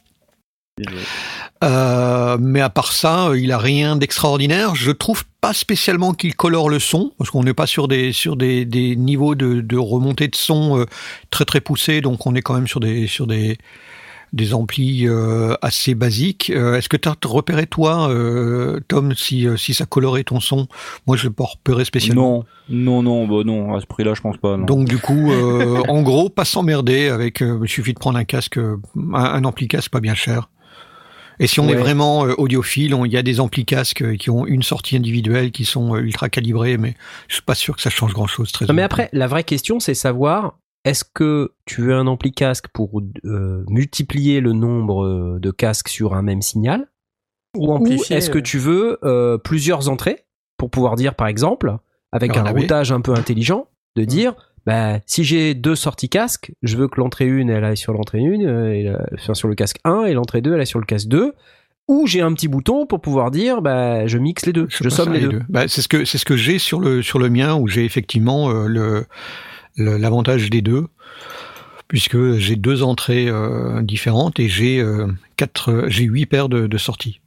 Euh, 1.63 2.39
mais 2.41 2.61
à 2.61 2.71
part 2.71 2.93
ça, 2.93 3.29
euh, 3.29 3.39
il 3.39 3.53
a 3.53 3.59
rien 3.59 3.97
d'extraordinaire. 3.97 4.75
Je 4.75 4.91
trouve 4.93 5.25
pas 5.41 5.53
spécialement 5.53 6.15
qu'il 6.15 6.35
colore 6.35 6.69
le 6.71 6.79
son, 6.79 7.13
parce 7.19 7.31
qu'on 7.31 7.45
n'est 7.45 7.55
pas 7.55 7.67
sur 7.67 7.87
des 7.89 8.13
sur 8.13 8.37
des, 8.37 8.65
des 8.65 8.97
niveaux 8.97 9.35
de, 9.35 9.61
de 9.61 9.77
remontée 9.77 10.29
de 10.29 10.37
son 10.37 10.81
euh, 10.81 10.85
très 11.31 11.45
très 11.45 11.61
poussés, 11.61 12.01
donc 12.01 12.27
on 12.27 12.35
est 12.35 12.43
quand 12.43 12.55
même 12.55 12.67
sur 12.69 12.81
des 12.81 13.07
sur 13.07 13.27
des 13.27 13.59
des 14.33 14.55
amplis 14.55 15.09
euh, 15.09 15.55
assez 15.61 15.95
basiques. 15.97 16.51
Est-ce 16.51 16.89
que 16.89 16.97
tu 16.97 17.09
as 17.09 17.17
repéré 17.25 17.67
toi, 17.67 18.09
Tom, 18.87 19.13
si 19.15 19.47
si 19.57 19.75
ça 19.75 19.87
colorait 19.87 20.23
ton 20.23 20.39
son? 20.39 20.69
Moi, 21.09 21.17
je 21.17 21.25
l'ai 21.25 21.35
pas 21.35 21.45
repéré 21.45 21.85
spécialement. 21.85 22.45
Non, 22.69 23.03
non, 23.03 23.03
non, 23.03 23.27
bah 23.27 23.43
non, 23.45 23.75
à 23.75 23.81
ce 23.81 23.87
prix-là, 23.87 24.15
je 24.15 24.21
pense 24.21 24.37
pas. 24.37 24.57
Non. 24.57 24.65
Donc 24.65 24.89
du 24.89 24.99
coup, 24.99 25.33
euh, 25.33 25.83
en 25.89 26.03
gros, 26.03 26.29
pas 26.31 26.45
s'emmerder 26.45 27.09
avec. 27.09 27.43
euh, 27.43 27.59
il 27.65 27.69
suffit 27.69 27.93
de 27.93 27.99
prendre 27.99 28.19
un 28.19 28.25
casque, 28.25 28.57
un, 28.59 28.79
un 29.13 29.45
ampli 29.45 29.67
casque 29.67 29.91
pas 29.91 30.01
bien 30.01 30.15
cher. 30.15 30.49
Et 31.41 31.47
si 31.47 31.59
on 31.59 31.69
est 31.69 31.75
vraiment 31.75 32.27
euh, 32.27 32.35
audiophile, 32.37 32.97
il 33.05 33.13
y 33.13 33.17
a 33.17 33.23
des 33.23 33.41
ampli 33.41 33.65
casques 33.65 34.03
euh, 34.03 34.17
qui 34.17 34.31
ont 34.31 34.47
une 34.47 34.63
sortie 34.63 34.97
individuelle, 34.97 35.51
qui 35.51 35.65
sont 35.65 35.95
euh, 35.95 36.01
ultra 36.01 36.29
calibrés, 36.29 36.77
mais 36.77 36.95
je 37.29 37.35
suis 37.35 37.43
pas 37.43 37.55
sûr 37.55 37.75
que 37.75 37.83
ça 37.83 37.91
change 37.91 38.13
grand-chose. 38.13 38.53
Très 38.53 38.67
Non, 38.67 38.75
mais 38.75 38.83
après, 38.83 39.09
la 39.13 39.27
vraie 39.27 39.45
question, 39.45 39.81
c'est 39.81 39.95
savoir 39.95 40.59
est-ce 40.85 41.05
que 41.05 41.53
tu 41.67 41.83
veux 41.83 41.95
un 41.95 42.07
ampli 42.07 42.33
casque 42.33 42.69
pour 42.73 43.01
euh, 43.25 43.65
multiplier 43.69 44.41
le 44.41 44.53
nombre 44.53 45.39
de 45.39 45.51
casques 45.51 45.89
sur 45.89 46.15
un 46.15 46.23
même 46.23 46.43
signal? 46.43 46.89
Ou 47.57 47.73
Ou 47.73 48.03
est-ce 48.11 48.31
que 48.31 48.39
tu 48.39 48.59
veux 48.59 48.99
euh, 49.03 49.37
plusieurs 49.37 49.89
entrées 49.89 50.25
pour 50.57 50.71
pouvoir 50.71 50.97
dire, 50.97 51.15
par 51.15 51.27
exemple, 51.27 51.77
avec 52.13 52.37
un 52.37 52.45
routage 52.45 52.93
un 52.93 53.01
peu 53.01 53.13
intelligent, 53.13 53.69
de 53.97 54.05
dire 54.05 54.35
bah, 54.67 54.99
si 55.07 55.25
j'ai 55.25 55.55
deux 55.55 55.75
sorties 55.75 56.09
casque, 56.09 56.53
je 56.63 56.77
veux 56.77 56.89
que 56.89 57.01
l'entrée 57.01 57.29
1 57.29 57.49
elle 57.49 57.65
aille 57.65 57.77
sur 57.77 57.93
l'entrée 57.93 58.21
1, 58.21 58.43
euh, 58.43 58.99
enfin, 59.15 59.35
sur 59.35 59.49
le 59.49 59.55
casque 59.55 59.79
1 59.85 60.05
et 60.05 60.15
l'entrée 60.15 60.43
2 60.43 60.55
elle 60.55 60.61
aille 60.61 60.67
sur 60.67 60.81
le 60.81 60.87
casque 60.87 61.09
2. 61.09 61.33
Ou 61.89 62.07
j'ai 62.07 62.21
un 62.21 62.33
petit 62.35 62.47
bouton 62.47 62.87
pour 62.87 63.01
pouvoir 63.01 63.31
dire 63.31 63.63
bah, 63.63 64.07
je 64.07 64.19
mixe 64.19 64.47
les 64.47 64.53
deux, 64.53 64.67
je, 64.69 64.89
somme 64.89 65.13
les 65.13 65.21
deux. 65.21 65.43
Bah, 65.49 65.67
c'est 65.67 65.83
ce 65.83 65.89
que 65.89 66.05
c'est 66.05 66.19
ce 66.19 66.25
que 66.25 66.37
j'ai 66.37 66.59
sur 66.59 66.79
le 66.79 67.03
sur 67.03 67.19
le 67.19 67.31
mien 67.31 67.57
où 67.57 67.67
j'ai 67.67 67.85
effectivement 67.85 68.51
euh, 68.51 68.67
le 68.67 69.07
l'avantage 69.77 70.51
des 70.51 70.63
deux 70.63 70.87
puisque 71.89 72.35
j'ai 72.35 72.55
deux 72.55 72.83
entrées 72.85 73.29
euh, 73.29 73.83
différentes 73.83 74.39
et 74.39 74.49
j'ai 74.49 74.85
quatre 75.37 75.87
j'ai 75.89 76.05
huit 76.05 76.27
paires 76.27 76.49
de, 76.49 76.67
de 76.67 76.79
sorties. 76.79 77.21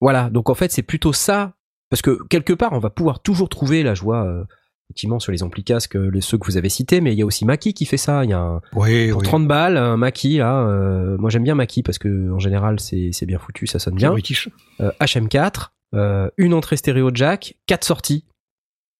Voilà, 0.00 0.30
donc 0.30 0.48
en 0.48 0.54
fait 0.54 0.72
c'est 0.72 0.82
plutôt 0.82 1.12
ça, 1.12 1.52
parce 1.90 2.02
que 2.02 2.18
quelque 2.28 2.52
part 2.52 2.72
on 2.72 2.78
va 2.78 2.90
pouvoir 2.90 3.20
toujours 3.20 3.48
trouver 3.48 3.82
la 3.82 3.94
joie, 3.94 4.46
effectivement 4.92 5.18
sur 5.18 5.32
les 5.32 5.42
ampli 5.42 5.64
casques, 5.64 5.96
euh, 5.96 6.10
les 6.10 6.20
ceux 6.20 6.36
que 6.36 6.44
vous 6.44 6.58
avez 6.58 6.68
cités, 6.68 7.00
mais 7.00 7.12
il 7.14 7.18
y 7.18 7.22
a 7.22 7.26
aussi 7.26 7.46
Maki 7.46 7.72
qui 7.72 7.86
fait 7.86 7.96
ça, 7.96 8.24
il 8.24 8.30
y 8.30 8.34
a 8.34 8.38
un, 8.40 8.60
Oui, 8.74 9.08
pour 9.10 9.20
oui. 9.20 9.24
30 9.24 9.48
balles 9.48 9.78
un 9.78 9.96
Maki 9.96 10.36
là, 10.36 10.66
euh, 10.66 11.16
moi 11.18 11.30
j'aime 11.30 11.42
bien 11.44 11.54
Maki 11.54 11.82
parce 11.82 11.98
que 11.98 12.30
en 12.30 12.38
général 12.38 12.78
c'est 12.78 13.24
bien 13.26 13.38
foutu, 13.38 13.66
ça 13.66 13.78
sonne 13.78 13.94
bien, 13.94 14.10
British. 14.10 14.50
Euh, 14.80 14.90
HM4, 15.00 15.68
euh, 15.94 16.28
une 16.36 16.52
entrée 16.52 16.76
stéréo 16.76 17.10
jack, 17.14 17.56
quatre 17.66 17.84
sorties, 17.84 18.26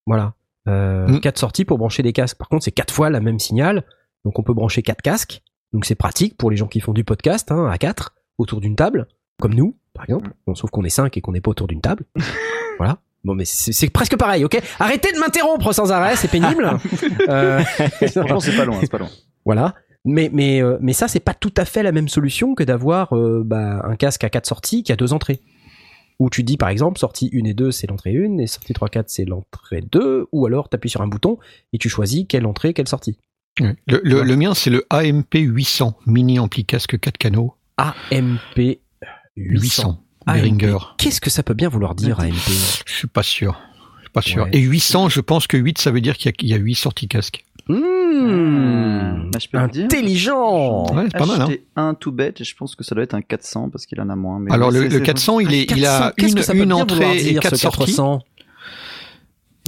voilà, 0.07 0.33
euh, 0.67 1.09
Mm. 1.09 1.21
quatre 1.21 1.39
sorties 1.39 1.67
pour 1.67 1.77
brancher 1.77 2.03
des 2.03 2.15
casques, 2.15 2.39
par 2.39 2.49
contre 2.49 2.65
c'est 2.65 2.73
quatre 2.73 2.95
fois 2.95 3.11
la 3.11 3.21
même 3.21 3.39
signal, 3.39 3.85
donc 4.25 4.39
on 4.39 4.43
peut 4.43 4.55
brancher 4.55 4.81
quatre 4.83 5.03
casques, 5.03 5.43
donc 5.75 5.85
c'est 5.85 5.95
pratique 5.95 6.39
pour 6.39 6.51
les 6.51 6.57
gens 6.57 6.69
qui 6.69 6.81
font 6.81 6.95
du 6.95 7.05
podcast 7.05 7.53
hein, 7.53 7.67
à 7.71 7.77
quatre 7.77 8.15
autour 8.39 8.63
d'une 8.63 8.77
table, 8.77 9.09
comme 9.43 9.55
nous 9.55 9.77
par 9.93 10.05
exemple, 10.07 10.31
bon, 10.47 10.55
sauf 10.55 10.71
qu'on 10.71 10.85
est 10.85 10.89
cinq 10.89 11.19
et 11.19 11.21
qu'on 11.21 11.33
n'est 11.33 11.43
pas 11.43 11.51
autour 11.51 11.67
d'une 11.67 11.83
table. 11.83 12.05
voilà. 12.79 12.97
Bon, 13.25 13.35
mais 13.35 13.45
c'est 13.45 13.89
presque 13.91 14.17
pareil, 14.17 14.45
ok? 14.45 14.61
Arrêtez 14.81 15.13
de 15.13 15.19
m'interrompre 15.19 15.73
sans 15.73 15.93
arrêt, 15.93 16.17
c'est 16.17 16.29
pénible. 16.31 16.71
Euh, 17.29 17.63
Franchement, 18.11 18.41
c'est 18.41 18.57
pas 18.57 18.65
loin, 18.65 18.79
c'est 18.81 18.91
pas 18.91 18.99
loin. 18.99 19.09
voilà. 19.45 19.75
Mais, 20.05 20.29
mais, 20.33 20.61
euh, 20.61 20.77
mais 20.81 20.93
ça, 20.93 21.07
c'est 21.07 21.21
pas 21.21 21.35
tout 21.35 21.53
à 21.57 21.65
fait 21.65 21.85
la 21.85 21.93
même 21.93 22.09
solution 22.09 22.57
que 22.57 22.65
d'avoir 22.65 23.17
euh, 23.17 23.43
bah, 23.45 23.81
un 23.85 23.95
casque 23.95 24.25
à 24.25 24.31
quatre 24.31 24.47
sorties 24.47 24.83
qui 24.83 24.91
a 24.91 24.97
deux 24.97 25.13
entrées. 25.13 25.41
Où 26.19 26.29
tu 26.31 26.43
dis, 26.43 26.57
par 26.57 26.69
exemple, 26.69 26.99
sortie 26.99 27.31
1 27.33 27.45
et 27.45 27.55
2, 27.55 27.71
c'est 27.71 27.87
l'entrée 27.87 28.17
1, 28.17 28.39
et 28.39 28.47
sortie 28.49 28.73
3, 28.73 28.89
4, 28.89 29.09
c'est 29.09 29.25
l'entrée 29.25 29.81
2, 29.83 30.27
ou 30.33 30.47
alors 30.47 30.69
tu 30.69 30.75
appuies 30.75 30.91
sur 30.91 31.01
un 31.03 31.07
bouton 31.07 31.39
et 31.73 31.79
tu 31.79 31.89
choisis 31.89 32.27
quelle 32.29 32.47
entrée, 32.47 32.75
quelle 32.75 32.89
sortie. 32.89 33.17
Le, 33.61 33.75
le- 34.03 34.23
le 34.23 34.37
mien, 34.37 34.55
c'est 34.55 34.71
le 34.71 34.85
AMP 34.91 35.35
800, 35.35 35.95
mini 36.07 36.39
ampli 36.41 36.65
casque 36.65 36.99
4 36.99 37.19
canaux, 37.19 37.55
AMP 37.77 38.57
800. 38.57 38.79
800, 39.37 40.05
AMP. 40.27 40.37
Behringer. 40.37 40.79
Qu'est-ce 40.99 41.21
que 41.21 41.31
ça 41.31 41.43
peut 41.43 41.55
bien 41.55 41.69
vouloir 41.69 41.95
dire, 41.95 42.21
AMP 42.21 42.33
Je 42.87 42.93
suis 42.93 43.09
pas 43.09 43.23
sûr. 43.23 43.59
Pas 44.13 44.21
sûr. 44.23 44.45
Ouais. 44.45 44.51
Et 44.53 44.61
800, 44.61 45.09
je 45.09 45.21
pense 45.21 45.47
que 45.47 45.57
8, 45.57 45.79
ça 45.79 45.91
veut 45.91 46.01
dire 46.03 46.17
qu'il 46.19 46.31
y 46.31 46.33
a, 46.33 46.37
il 46.43 46.49
y 46.49 46.55
a 46.55 46.59
8 46.59 46.75
sorties 46.75 47.09
casque. 47.09 47.45
Mmh, 47.69 49.31
Bah, 49.33 49.39
je 49.41 49.49
peux 49.49 49.59
te 49.69 49.73
dire. 49.73 49.85
intelligent. 49.85 50.87
Ouais, 50.95 51.05
c'est 51.11 51.19
pas 51.19 51.27
mal, 51.27 51.41
hein. 51.43 51.49
un 51.77 51.95
tout 51.95 52.13
bête 52.13 52.41
et 52.41 52.45
je 52.45 52.55
pense 52.57 52.75
que 52.75 52.85
ça 52.85 52.95
doit 52.95 53.05
être 53.05 53.15
un 53.15 53.23
400 53.23 53.71
parce 53.71 53.87
qu'il 53.87 54.01
en 54.01 54.09
a 54.11 54.17
moins. 54.17 54.39
Mais 54.41 54.53
Alors, 54.53 54.71
le, 54.71 54.83
c'est- 54.83 54.89
le 54.89 54.99
c'est- 54.99 55.03
400, 55.05 55.41
il, 55.41 55.55
est, 55.55 55.63
il 55.63 55.67
400, 55.83 56.53
a 56.53 56.55
une, 56.57 56.73
entrée 56.73 57.19
et 57.19 57.33
dire, 57.33 57.41
4 57.41 57.55
ce 57.57 57.63
sorties. 57.63 57.79
400 57.87 58.23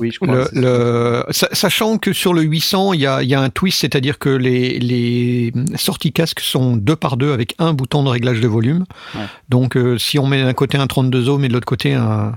Oui, 0.01 0.11
je 0.11 0.19
crois. 0.19 0.49
Le, 0.53 0.61
le, 0.61 1.25
sachant 1.31 1.99
que 1.99 2.13
sur 2.13 2.35
le 2.35 2.43
800, 2.43 2.95
il 2.95 3.01
y 3.01 3.07
a, 3.07 3.23
il 3.23 3.29
y 3.29 3.35
a 3.35 3.41
un 3.41 3.49
twist, 3.49 3.81
c'est-à-dire 3.81 4.19
que 4.19 4.29
les, 4.29 4.81
les 4.81 5.53
sorties 5.77 6.13
casque 6.13 6.41
sont 6.41 6.77
deux 6.77 6.97
par 6.97 7.17
deux 7.17 7.33
avec 7.33 7.55
un 7.61 7.73
bouton 7.73 8.03
de 8.03 8.09
réglage 8.09 8.41
de 8.41 8.49
volume. 8.49 8.85
Ouais. 9.15 9.23
Donc, 9.49 9.77
euh, 9.77 9.97
si 9.97 10.19
on 10.19 10.27
met 10.27 10.43
d'un 10.43 10.53
côté 10.53 10.79
un 10.79 10.89
32 10.89 11.29
ohms 11.29 11.45
et 11.45 11.49
de 11.49 11.53
l'autre 11.53 11.67
côté 11.67 11.95
un, 11.95 12.33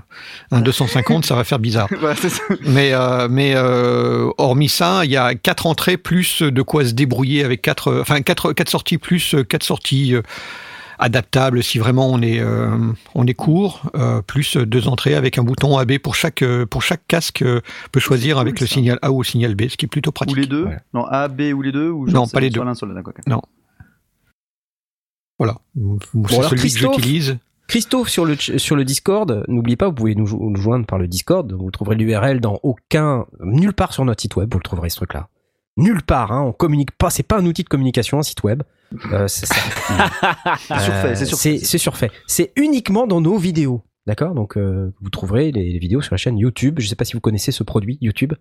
un 0.52 0.60
250, 0.60 1.26
ça 1.26 1.34
va 1.34 1.42
faire 1.42 1.58
bizarre. 1.58 1.88
Ça. 2.16 2.28
Mais, 2.64 2.92
euh, 2.92 3.26
mais 3.28 3.54
euh, 3.54 4.30
hormis 4.38 4.68
ça, 4.68 5.04
il 5.04 5.10
y 5.10 5.16
a 5.16 5.34
quatre 5.34 5.66
entrées 5.66 5.96
plus 5.96 6.42
de 6.42 6.62
quoi 6.62 6.84
se 6.84 6.92
débrouiller 6.92 7.44
avec 7.44 7.62
quatre, 7.62 8.00
enfin 8.00 8.20
quatre, 8.22 8.52
quatre 8.52 8.68
sorties 8.68 8.98
plus 8.98 9.34
quatre 9.48 9.62
sorties 9.62 10.14
adaptables 10.98 11.62
si 11.62 11.78
vraiment 11.78 12.08
on 12.10 12.20
est 12.22 12.40
euh, 12.40 12.76
on 13.14 13.26
est 13.26 13.34
court, 13.34 13.82
euh, 13.94 14.20
plus 14.22 14.56
deux 14.56 14.88
entrées 14.88 15.14
avec 15.14 15.38
un 15.38 15.42
bouton 15.44 15.78
AB 15.78 15.98
pour 15.98 16.14
chaque 16.14 16.42
euh, 16.42 16.66
pour 16.66 16.82
chaque 16.82 17.06
casque 17.08 17.42
euh, 17.42 17.60
peut 17.92 18.00
choisir 18.00 18.36
cool, 18.36 18.42
avec 18.42 18.60
le 18.60 18.66
ça. 18.66 18.74
signal 18.74 18.98
A 19.02 19.10
ou 19.12 19.22
le 19.22 19.26
signal 19.26 19.54
B, 19.54 19.68
ce 19.68 19.76
qui 19.76 19.86
est 19.86 19.88
plutôt 19.88 20.12
pratique. 20.12 20.36
Ou 20.36 20.40
les 20.40 20.46
deux 20.46 20.64
Ouais. 20.64 20.78
Non, 20.94 21.04
A, 21.06 21.28
B 21.28 21.52
ou 21.54 21.62
les 21.62 21.72
deux 21.72 21.90
ou 21.90 22.06
Non, 22.08 22.26
c'est 22.26 22.32
pas 22.34 22.40
les 22.40 22.50
deux. 22.50 22.60
d'accord, 22.60 23.12
ok. 23.16 23.42
Voilà, 25.38 25.56
c'est 25.74 26.36
alors, 26.36 26.50
celui 26.50 26.56
que 26.56 26.60
Christophe 26.62 26.94
j'utilise. 26.96 27.38
Christophe 27.68 28.08
sur 28.08 28.24
le 28.24 28.34
sur 28.36 28.74
le 28.76 28.84
Discord, 28.84 29.44
n'oubliez 29.46 29.76
pas, 29.76 29.86
vous 29.88 29.94
pouvez 29.94 30.14
nous, 30.14 30.26
jo- 30.26 30.38
nous 30.50 30.56
joindre 30.60 30.86
par 30.86 30.98
le 30.98 31.06
Discord. 31.06 31.52
Vous 31.52 31.70
trouverez 31.70 31.96
l'URL 31.96 32.40
dans 32.40 32.58
aucun 32.62 33.26
nulle 33.44 33.72
part 33.74 33.92
sur 33.92 34.04
notre 34.04 34.20
site 34.22 34.34
web. 34.36 34.48
Vous 34.52 34.58
le 34.58 34.62
trouverez 34.64 34.88
ce 34.90 34.96
truc-là. 34.96 35.28
Nulle 35.78 36.02
part. 36.02 36.32
Hein, 36.32 36.42
on 36.42 36.52
communique 36.52 36.90
pas. 36.92 37.08
C'est 37.10 37.22
pas 37.22 37.38
un 37.38 37.46
outil 37.46 37.62
de 37.64 37.68
communication, 37.68 38.18
un 38.18 38.22
site 38.22 38.42
web. 38.42 38.62
Euh, 39.12 39.26
c'est 39.28 39.46
ça. 39.46 39.54
C'est 40.68 40.78
surfait, 40.80 41.14
c'est 41.14 41.22
Euh, 41.22 41.26
surfait. 41.26 41.58
C'est 41.58 41.78
surfait. 41.78 42.10
C'est 42.26 42.52
uniquement 42.56 43.06
dans 43.06 43.20
nos 43.20 43.38
vidéos. 43.38 43.82
D'accord? 44.06 44.34
Donc 44.34 44.56
euh, 44.56 44.92
vous 45.00 45.10
trouverez 45.10 45.50
les, 45.52 45.72
les 45.72 45.78
vidéos 45.78 46.00
sur 46.02 46.12
la 46.14 46.16
chaîne 46.18 46.38
YouTube. 46.38 46.76
Je 46.80 46.86
sais 46.88 46.96
pas 46.96 47.04
si 47.04 47.12
vous 47.14 47.20
connaissez 47.20 47.52
ce 47.52 47.62
produit 47.62 47.98
YouTube. 48.00 48.32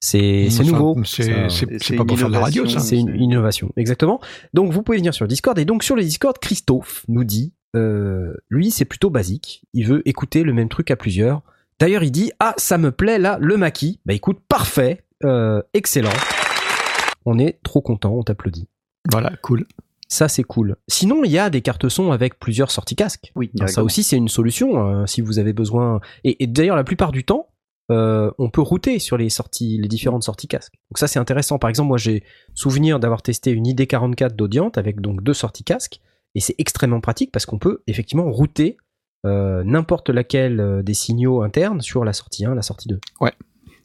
C'est 0.00 0.46
Enfin, 0.48 0.64
nouveau. 0.64 0.96
C'est 1.04 1.96
pas 1.96 2.04
pour 2.04 2.18
faire 2.18 2.28
de 2.28 2.32
la 2.32 2.40
radio, 2.40 2.64
ça. 2.66 2.70
innovation. 2.72 2.80
c'est 2.80 2.96
une 2.96 3.20
innovation, 3.22 3.72
exactement. 3.76 4.20
Donc 4.52 4.72
vous 4.72 4.82
pouvez 4.82 4.98
venir 4.98 5.14
sur 5.14 5.28
Discord 5.28 5.56
et 5.58 5.64
donc 5.64 5.84
sur 5.84 5.94
le 5.94 6.02
Discord, 6.02 6.36
Christophe 6.40 7.04
nous 7.06 7.22
dit, 7.22 7.52
euh, 7.76 8.34
lui 8.50 8.72
c'est 8.72 8.84
plutôt 8.84 9.10
basique, 9.10 9.62
il 9.74 9.86
veut 9.86 10.02
écouter 10.08 10.42
le 10.42 10.52
même 10.52 10.68
truc 10.68 10.90
à 10.90 10.96
plusieurs. 10.96 11.42
D'ailleurs 11.78 12.02
il 12.02 12.10
dit 12.10 12.32
ah 12.40 12.54
ça 12.56 12.78
me 12.78 12.90
plaît 12.90 13.18
là 13.20 13.38
le 13.40 13.56
maquis, 13.56 14.00
bah 14.04 14.12
écoute 14.12 14.40
parfait, 14.48 15.02
euh, 15.24 15.62
excellent. 15.72 16.10
On 17.24 17.38
est 17.38 17.60
trop 17.62 17.80
content, 17.80 18.14
on 18.14 18.22
t'applaudit. 18.22 18.68
Voilà, 19.10 19.32
cool. 19.42 19.66
Ça 20.08 20.28
c'est 20.28 20.42
cool. 20.42 20.76
Sinon 20.88 21.24
il 21.24 21.30
y 21.30 21.38
a 21.38 21.48
des 21.48 21.62
cartes 21.62 21.88
son 21.88 22.12
avec 22.12 22.38
plusieurs 22.38 22.70
sorties 22.70 22.96
casque. 22.96 23.32
Oui, 23.34 23.50
Ça 23.66 23.82
aussi 23.82 24.02
c'est 24.02 24.16
une 24.16 24.28
solution 24.28 24.86
euh, 24.86 25.06
si 25.06 25.22
vous 25.22 25.38
avez 25.38 25.52
besoin. 25.52 26.00
Et, 26.24 26.42
et 26.42 26.46
d'ailleurs 26.46 26.76
la 26.76 26.84
plupart 26.84 27.12
du 27.12 27.24
temps, 27.24 27.48
euh, 27.90 28.30
on 28.38 28.50
peut 28.50 28.60
router 28.60 28.98
sur 28.98 29.16
les 29.16 29.30
sorties, 29.30 29.78
les 29.78 29.88
différentes 29.88 30.22
sorties 30.22 30.48
casque. 30.48 30.74
Donc 30.90 30.98
ça 30.98 31.08
c'est 31.08 31.18
intéressant. 31.18 31.58
Par 31.58 31.70
exemple 31.70 31.88
moi 31.88 31.98
j'ai 31.98 32.24
souvenir 32.54 33.00
d'avoir 33.00 33.22
testé 33.22 33.52
une 33.52 33.66
ID44 33.66 34.34
d'Audiant 34.34 34.70
avec 34.76 35.00
donc 35.00 35.22
deux 35.22 35.34
sorties 35.34 35.64
casque 35.64 36.00
et 36.34 36.40
c'est 36.40 36.54
extrêmement 36.58 37.00
pratique 37.00 37.32
parce 37.32 37.46
qu'on 37.46 37.58
peut 37.58 37.82
effectivement 37.86 38.30
router 38.30 38.76
euh, 39.24 39.62
n'importe 39.64 40.10
laquelle 40.10 40.60
euh, 40.60 40.82
des 40.82 40.94
signaux 40.94 41.42
internes 41.42 41.80
sur 41.80 42.04
la 42.04 42.12
sortie 42.12 42.44
1, 42.44 42.54
la 42.54 42.62
sortie 42.62 42.88
2. 42.88 42.98
Ouais. 43.20 43.32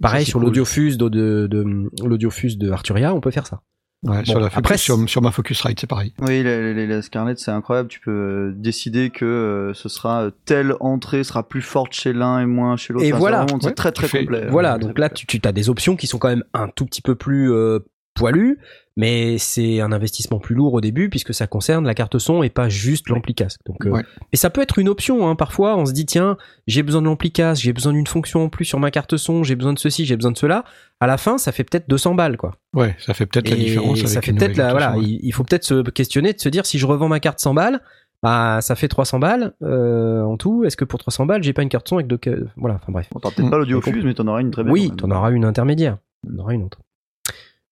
Pareil 0.01 0.25
sur 0.25 0.39
cool. 0.39 0.47
l'audiofuse 0.47 0.97
de, 0.97 1.09
de, 1.09 1.47
de- 1.47 1.89
l'audiophuse 2.05 2.57
de 2.57 2.71
Arturia, 2.71 3.13
on 3.13 3.19
peut 3.21 3.31
faire 3.31 3.47
ça. 3.47 3.61
Ouais, 4.03 4.23
sur, 4.25 4.39
la 4.39 4.45
après, 4.45 4.75
Focus- 4.75 4.77
sur, 4.77 5.09
sur 5.09 5.21
ma 5.23 5.31
Focusrite, 5.31 5.79
c'est 5.79 5.87
pareil. 5.87 6.13
Oui, 6.21 6.43
la, 6.43 6.71
la- 6.73 6.85
la 6.85 7.01
Scarlett, 7.01 7.39
c'est 7.39 7.49
incroyable. 7.49 7.89
Tu 7.89 7.99
peux 7.99 8.11
euh, 8.11 8.53
décider 8.55 9.09
que 9.09 9.25
euh, 9.25 9.73
ce 9.73 9.89
sera 9.89 10.25
euh, 10.25 10.31
telle 10.45 10.75
entrée 10.81 11.23
sera 11.23 11.47
plus 11.47 11.63
forte 11.63 11.93
chez 11.93 12.13
l'un 12.13 12.39
et 12.39 12.45
moins 12.45 12.77
chez 12.77 12.93
l'autre. 12.93 13.05
Et 13.05 13.11
Enfin, 13.11 13.19
voilà. 13.19 13.45
c'est 13.59 13.65
Ouais, 13.67 13.73
très 13.73 13.91
très 13.91 14.05
tu 14.05 14.11
fais- 14.11 14.19
complet. 14.25 14.45
Voilà, 14.49 14.77
donc 14.77 14.99
là, 14.99 15.09
tu, 15.09 15.25
tu 15.25 15.41
as 15.43 15.51
des 15.51 15.69
options 15.71 15.95
qui 15.95 16.05
sont 16.05 16.19
quand 16.19 16.27
même 16.29 16.43
un 16.53 16.67
tout 16.67 16.85
petit 16.85 17.01
peu 17.01 17.15
plus 17.15 17.51
euh, 17.51 17.79
poilues, 18.17 18.57
mais 18.95 19.37
c'est 19.37 19.79
un 19.79 19.91
investissement 19.91 20.39
plus 20.39 20.55
lourd 20.55 20.73
au 20.73 20.81
début 20.81 21.09
puisque 21.09 21.33
ça 21.33 21.45
concerne 21.47 21.85
la 21.85 21.93
carte 21.93 22.17
son 22.17 22.43
et 22.43 22.49
pas 22.49 22.67
juste 22.69 23.09
l'ampli 23.09 23.35
casque. 23.35 23.59
Donc, 23.65 23.85
euh, 23.85 23.91
Ouais. 23.91 24.03
Et 24.33 24.37
ça 24.37 24.49
peut 24.49 24.61
être 24.61 24.79
une 24.79 24.89
option, 24.89 25.27
hein. 25.29 25.35
parfois 25.35 25.77
on 25.77 25.85
se 25.85 25.93
dit 25.93 26.05
tiens, 26.05 26.37
j'ai 26.65 26.83
besoin 26.83 27.01
de 27.01 27.07
l'ampli 27.07 27.31
casque, 27.31 27.61
j'ai 27.63 27.73
besoin 27.73 27.93
d'une 27.93 28.07
fonction 28.07 28.43
en 28.45 28.49
plus 28.49 28.65
sur 28.65 28.79
ma 28.79 28.91
carte 28.91 29.17
son, 29.17 29.43
j'ai 29.43 29.55
besoin 29.55 29.73
de 29.73 29.79
ceci, 29.79 30.05
j'ai 30.05 30.15
besoin 30.15 30.31
de 30.31 30.37
cela. 30.37 30.63
À 30.99 31.05
la 31.07 31.17
fin, 31.17 31.37
ça 31.37 31.51
fait 31.51 31.63
peut-être 31.63 31.87
200 31.89 32.15
balles, 32.15 32.37
quoi. 32.37 32.55
Ouais, 32.73 32.95
ça 32.99 33.13
fait 33.13 33.25
peut-être 33.27 33.49
la 33.49 33.55
différence. 33.55 34.03
ça 34.05 34.21
fait 34.21 34.33
peut-être 34.33 34.57
la, 34.57 34.71
voilà, 34.71 34.97
ouais. 34.97 35.03
il, 35.03 35.19
il 35.21 35.31
faut 35.31 35.43
peut-être 35.43 35.63
se 35.63 35.81
questionner, 35.91 36.33
de 36.33 36.39
se 36.39 36.49
dire 36.49 36.65
si 36.65 36.79
je 36.79 36.85
revends 36.87 37.07
ma 37.07 37.19
carte 37.19 37.39
100 37.39 37.53
balles, 37.53 37.81
bah 38.23 38.57
ça 38.61 38.73
fait 38.75 38.87
300 38.87 39.19
balles 39.19 39.53
euh, 39.61 40.23
en 40.23 40.37
tout. 40.37 40.63
Est-ce 40.65 40.75
que 40.75 40.85
pour 40.85 40.97
300 40.97 41.27
balles, 41.27 41.43
j'ai 41.43 41.53
pas 41.53 41.61
une 41.61 41.69
carte 41.69 41.87
son 41.87 41.97
avec 41.97 42.07
deux, 42.07 42.17
ca- 42.23 42.31
voilà, 42.55 42.75
enfin 42.81 42.91
bref. 42.91 43.07
T'auras 43.11 43.29
peut-être 43.35 43.51
pas 43.51 43.59
l'audiofuse, 43.59 44.03
mais 44.03 44.15
t'en 44.15 44.25
auras 44.27 44.41
une 44.41 44.49
très 44.49 44.63
belle. 44.63 44.71
Oui, 44.73 44.91
t'en 44.97 45.11
auras 45.11 45.29
une 45.29 45.45
intermédiaire. 45.45 45.99
T'en 46.27 46.41
auras 46.41 46.53
une 46.53 46.63
autre. 46.63 46.79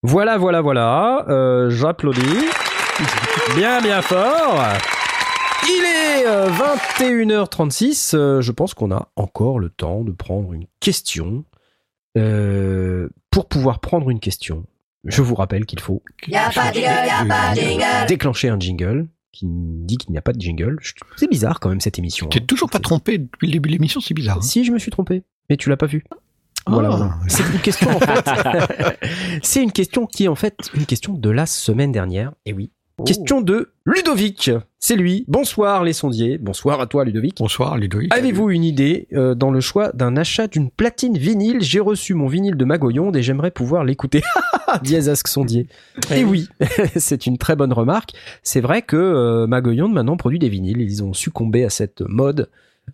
Voilà, 0.08 0.38
voilà, 0.38 0.62
voilà. 0.62 1.26
Euh, 1.30 1.72
J'applaudis. 1.72 2.22
Bien, 3.56 3.82
bien 3.82 4.04
fort. 4.04 4.62
Il 5.68 5.84
est 5.84 6.28
euh, 6.28 6.48
21h36. 6.52 8.16
Euh, 8.16 8.40
je 8.40 8.52
pense 8.52 8.76
qu'on 8.76 8.92
a 8.92 9.08
encore 9.16 9.58
le 9.60 9.70
temps 9.70 10.04
de 10.04 10.12
prendre 10.12 10.54
une 10.54 10.66
question. 10.80 11.44
Euh, 12.20 13.10
pour 13.32 13.48
pouvoir 13.48 13.80
prendre 13.80 14.12
une 14.12 14.20
question, 14.20 14.64
je 15.06 15.24
vous 15.24 15.34
rappelle 15.34 15.66
qu'il 15.66 15.80
faut 15.80 16.04
déclencher 18.08 18.50
un 18.50 18.60
jingle 18.60 19.08
qui 19.34 19.48
dit 19.50 19.98
qu'il 19.98 20.12
n'y 20.12 20.18
a 20.20 20.22
pas 20.22 20.32
de 20.32 20.40
jingle. 20.40 20.78
C'est 21.18 21.30
bizarre 21.30 21.60
quand 21.60 21.70
même 21.70 21.82
cette 21.82 21.98
émission. 21.98 22.28
T'es 22.28 22.42
hein. 22.42 22.46
toujours 22.48 22.70
pas 22.70 22.80
trompé 22.80 23.18
depuis 23.18 23.48
le 23.48 23.54
début 23.54 23.70
de 23.70 23.74
l'émission, 23.74 24.00
c'est 24.02 24.14
bizarre. 24.14 24.38
hein. 24.38 24.42
Si, 24.42 24.64
je 24.64 24.72
me 24.72 24.78
suis 24.78 24.92
trompé. 24.92 25.24
Mais 25.50 25.58
tu 25.58 25.70
l'as 25.70 25.78
pas 25.78 25.88
vu. 25.88 26.04
Voilà, 26.68 26.90
Ah. 26.92 26.96
voilà. 26.98 27.14
C'est 27.28 27.44
une 27.54 27.60
question 27.60 27.90
en 27.92 28.00
fait. 28.00 28.30
c'est 29.44 29.64
une 29.64 29.72
question 29.72 30.06
qui 30.06 30.26
est 30.26 30.28
en 30.28 30.36
fait 30.36 30.56
une 30.74 30.86
question 30.86 31.14
de 31.14 31.30
la 31.30 31.46
semaine 31.46 31.92
dernière. 31.92 32.34
Et 32.46 32.54
oui. 32.54 32.72
Oh. 32.98 33.04
Question 33.04 33.42
de 33.42 33.72
Ludovic. 33.86 34.50
C'est 34.80 34.96
lui. 34.96 35.26
Bonsoir 35.28 35.84
les 35.84 35.92
sondiers. 35.92 36.38
Bonsoir 36.38 36.80
à 36.80 36.88
toi 36.88 37.04
Ludovic. 37.04 37.36
Bonsoir, 37.40 37.78
Ludovic. 37.78 38.14
Avez-vous 38.14 38.52
une 38.52 38.64
idée 38.64 39.08
euh, 39.14 39.36
dans 39.36 39.52
le 39.52 39.60
choix 39.60 39.92
d'un 39.92 40.16
achat 40.16 40.48
d'une 40.48 40.70
platine 40.72 41.18
vinyle? 41.18 41.62
J'ai 41.62 41.82
reçu 41.82 42.14
mon 42.14 42.28
vinyle 42.28 42.56
de 42.56 42.64
Magoyonde 42.64 43.18
et 43.18 43.22
j'aimerais 43.22 43.52
pouvoir 43.52 43.84
l'écouter. 43.84 44.22
Dièse 44.84 45.10
Ask 45.10 45.28
Sondier. 45.28 45.68
Et 46.14 46.24
oui, 46.24 46.48
c'est 46.96 47.26
une 47.28 47.38
très 47.38 47.56
bonne 47.58 47.74
remarque. 47.74 48.12
C'est 48.44 48.62
vrai 48.62 48.82
que 48.82 48.96
euh, 48.96 49.46
Magoyonde 49.46 49.92
maintenant 49.94 50.16
produit 50.16 50.40
des 50.40 50.50
vinyles. 50.50 50.80
Ils 50.80 51.04
ont 51.04 51.12
succombé 51.14 51.66
à 51.66 51.70
cette 51.70 52.02
mode 52.02 52.50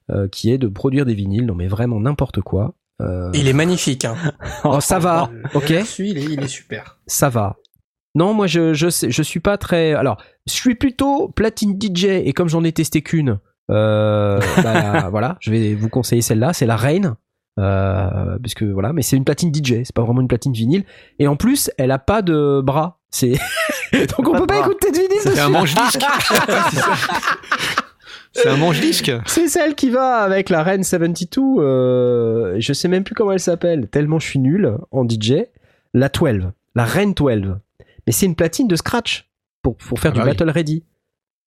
euh, 0.09 0.27
qui 0.27 0.51
est 0.51 0.57
de 0.57 0.67
produire 0.67 1.05
des 1.05 1.13
vinyles. 1.13 1.45
Non 1.45 1.53
mais 1.55 1.67
vraiment 1.67 1.99
n'importe 1.99 2.41
quoi. 2.41 2.73
Euh, 3.01 3.29
Il 3.33 3.47
est 3.47 3.53
magnifique. 3.53 4.05
Hein. 4.05 4.15
oh, 4.63 4.79
ça 4.79 4.99
va, 4.99 5.29
ok, 5.53 5.69
il 5.99 6.17
est, 6.17 6.23
il 6.23 6.43
est 6.43 6.47
super. 6.47 6.97
ça 7.07 7.29
va. 7.29 7.57
Non, 8.13 8.33
moi 8.33 8.45
je 8.47 8.73
je 8.73 8.89
sais, 8.89 9.09
je 9.09 9.21
suis 9.23 9.39
pas 9.39 9.57
très. 9.57 9.93
Alors, 9.93 10.17
je 10.45 10.53
suis 10.53 10.75
plutôt 10.75 11.29
platine 11.29 11.79
DJ 11.81 12.05
et 12.05 12.33
comme 12.33 12.49
j'en 12.49 12.63
ai 12.63 12.71
testé 12.73 13.01
qu'une, 13.01 13.39
euh, 13.71 14.39
bah, 14.61 15.07
voilà, 15.11 15.37
je 15.39 15.49
vais 15.51 15.75
vous 15.75 15.87
conseiller 15.89 16.21
celle-là. 16.21 16.53
C'est 16.53 16.65
la 16.65 16.75
Reine. 16.77 17.15
Euh, 17.59 18.37
parce 18.41 18.53
que 18.53 18.63
voilà, 18.65 18.93
mais 18.93 19.01
c'est 19.01 19.17
une 19.17 19.25
platine 19.25 19.53
DJ, 19.53 19.83
c'est 19.83 19.93
pas 19.93 20.03
vraiment 20.03 20.21
une 20.21 20.27
platine 20.27 20.53
vinyle. 20.53 20.83
Et 21.19 21.27
en 21.27 21.35
plus, 21.35 21.69
elle 21.77 21.91
a 21.91 21.99
pas 21.99 22.21
de 22.21 22.61
bras. 22.63 22.99
C'est 23.11 23.31
donc 23.93 24.27
on 24.27 24.31
Pas 24.31 24.39
peut 24.39 24.47
pas 24.47 24.61
bras. 24.61 24.67
écouter 24.69 24.91
de 24.91 24.97
vinyle 24.97 25.19
C'est 25.21 25.39
un 25.39 25.49
manche-disque. 25.49 26.01
C'est 28.33 28.47
un 28.47 28.57
manche-disque. 28.57 29.11
C'est 29.25 29.47
celle 29.47 29.75
qui 29.75 29.89
va 29.89 30.17
avec 30.19 30.49
la 30.49 30.63
Reine 30.63 30.83
72. 30.83 31.57
Euh, 31.59 32.55
je 32.59 32.73
sais 32.73 32.87
même 32.87 33.03
plus 33.03 33.13
comment 33.15 33.31
elle 33.33 33.39
s'appelle, 33.39 33.87
tellement 33.89 34.19
je 34.19 34.27
suis 34.27 34.39
nul 34.39 34.77
en 34.91 35.07
DJ. 35.07 35.33
La 35.93 36.09
12, 36.09 36.51
la 36.75 36.85
Reine 36.85 37.13
12. 37.13 37.55
Mais 38.07 38.13
c'est 38.13 38.25
une 38.25 38.35
platine 38.35 38.67
de 38.67 38.75
scratch 38.75 39.29
pour, 39.61 39.75
pour 39.75 39.99
faire 39.99 40.11
Ah 40.11 40.15
du 40.15 40.21
oui. 40.21 40.25
battle 40.25 40.49
ready. 40.49 40.83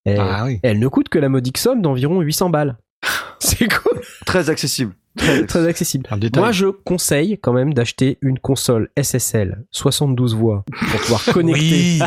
Et 0.06 0.16
Ah 0.18 0.44
oui. 0.44 0.60
Elle 0.62 0.78
ne 0.78 0.88
coûte 0.88 1.08
que 1.08 1.18
la 1.18 1.28
modique 1.28 1.58
somme 1.58 1.80
d'environ 1.82 2.20
800 2.20 2.50
balles. 2.50 2.76
C'est 3.38 3.66
cool, 3.68 4.00
Très 4.26 4.50
accessible. 4.50 4.94
Très 5.16 5.46
très 5.46 5.66
accessible. 5.68 6.06
Un 6.10 6.16
détail. 6.18 6.42
Moi, 6.42 6.50
je 6.52 6.66
conseille 6.66 7.38
quand 7.38 7.52
même 7.52 7.72
d'acheter 7.72 8.18
une 8.20 8.38
console 8.38 8.90
SSL 9.00 9.64
72 9.70 10.34
voix 10.34 10.64
pour 10.90 11.00
pouvoir 11.00 11.24
connecter. 11.32 12.00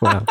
Voilà. 0.00 0.24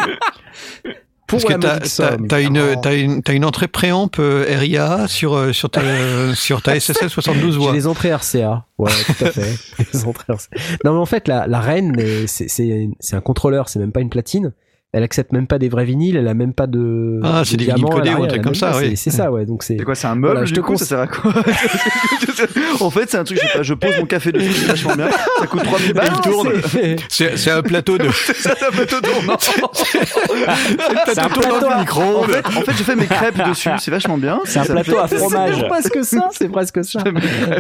Pour 1.30 1.39
Parce 1.41 1.45
que 1.45 1.53
la 1.65 1.80
t'as- 1.80 1.86
somme. 1.86 2.27
t'as 2.27 2.41
une, 2.41 2.75
t'as 2.82 2.95
une, 2.95 3.21
t'as 3.23 3.34
une 3.34 3.45
entrée 3.45 3.67
préamp 3.67 4.09
euh, 4.19 4.45
RIA 4.49 5.07
sur, 5.07 5.36
euh, 5.36 5.53
sur 5.53 5.69
ta, 5.69 5.82
sur 6.36 6.61
ta 6.61 6.80
SSL 6.80 7.09
72 7.09 7.53
J'ai 7.53 7.59
voix. 7.59 7.71
les 7.71 7.88
entrées 7.88 8.11
RCA. 8.13 8.65
Ouais, 8.77 8.91
tout 9.05 9.25
à 9.25 9.32
fait. 9.32 9.55
les 9.93 10.05
entrées 10.05 10.34
RCA. 10.34 10.49
Non, 10.84 10.93
mais 10.93 10.99
en 10.99 11.05
fait, 11.05 11.27
la, 11.27 11.45
la 11.47 11.59
reine, 11.59 11.95
c'est, 12.27 12.49
c'est, 12.49 12.89
c'est 12.99 13.15
un 13.15 13.21
contrôleur, 13.21 13.69
c'est 13.69 13.80
même 13.80 13.91
pas 13.91 14.01
une 14.01 14.09
platine. 14.09 14.53
Elle 14.91 15.03
accepte 15.03 15.32
même 15.34 15.45
pas 15.45 15.60
des 15.60 15.70
vrais 15.70 15.86
vinyles, 15.86 16.18
elle 16.18 16.28
a 16.28 16.34
même 16.34 16.53
pas 16.53 16.66
de. 16.68 17.20
Ah, 17.24 17.41
de 17.41 17.45
c'est 17.45 17.57
des 17.57 17.66
vinyles 17.66 17.86
codés 17.86 18.14
ou 18.16 18.24
un 18.24 18.28
truc 18.28 18.41
comme 18.41 18.56
ça, 18.56 18.72
oui. 18.78 18.90
c'est- 18.91 18.95
C'est 18.95 19.10
ça, 19.18 19.32
ouais. 19.32 19.45
Donc 19.45 19.61
c'est. 19.64 19.78
C'est 19.78 19.84
quoi, 19.84 19.94
c'est 19.95 20.07
un 20.07 20.16
meuble 20.16 20.28
Voilà, 20.34 20.45
je 20.45 20.53
du 20.53 20.60
te 20.61 20.66
coup, 20.66 20.76
ça 20.78 20.86
sert 20.86 20.99
à 20.99 21.07
quoi 21.07 21.32
En 22.80 22.90
fait, 22.90 23.10
c'est 23.10 23.18
un 23.18 23.24
truc, 23.24 23.38
je 23.41 23.48
sais 23.48 23.53
pas, 23.57 23.64
je 23.64 23.74
pose 23.74 23.98
mon 23.99 24.06
café 24.06 24.32
dessus, 24.32 24.52
c'est 24.52 24.66
vachement 24.68 24.95
bien. 24.95 25.10
Ça 25.40 25.45
coûte 25.48 25.64
3000 25.64 25.94
balles. 25.94 26.10
il 26.16 26.22
tourne. 26.32 26.52
c'est- 26.70 26.95
C'est 27.10 27.38
c'est 27.38 27.52
un 27.52 27.61
plateau 27.61 27.98
de. 27.98 28.10
Ça, 28.11 28.56
ça 28.56 28.72
peut 28.72 28.86
te 28.86 28.95
tourner. 28.95 29.34
C'est 29.40 31.20
un 31.20 31.30
plateau 31.30 31.41
tournant 31.41 31.60
plateau 31.60 31.68
du 31.68 31.74
à- 31.74 32.20
En 32.20 32.24
fait, 32.24 32.45
en 32.48 32.61
fait, 32.61 32.72
je 32.78 32.84
fais 32.84 32.95
mes 32.95 33.06
crêpes 33.06 33.48
dessus, 33.48 33.70
c'est 33.80 33.91
vachement 33.91 34.18
bien. 34.18 34.40
C'est 34.45 34.60
un 34.60 34.66
plateau 34.66 34.98
à 34.98 35.07
fromage. 35.07 35.56
C'est 35.60 35.68
presque 35.68 36.03
ça, 36.06 36.30
c'est 36.32 36.49
presque 36.49 36.84
ça. 36.86 36.99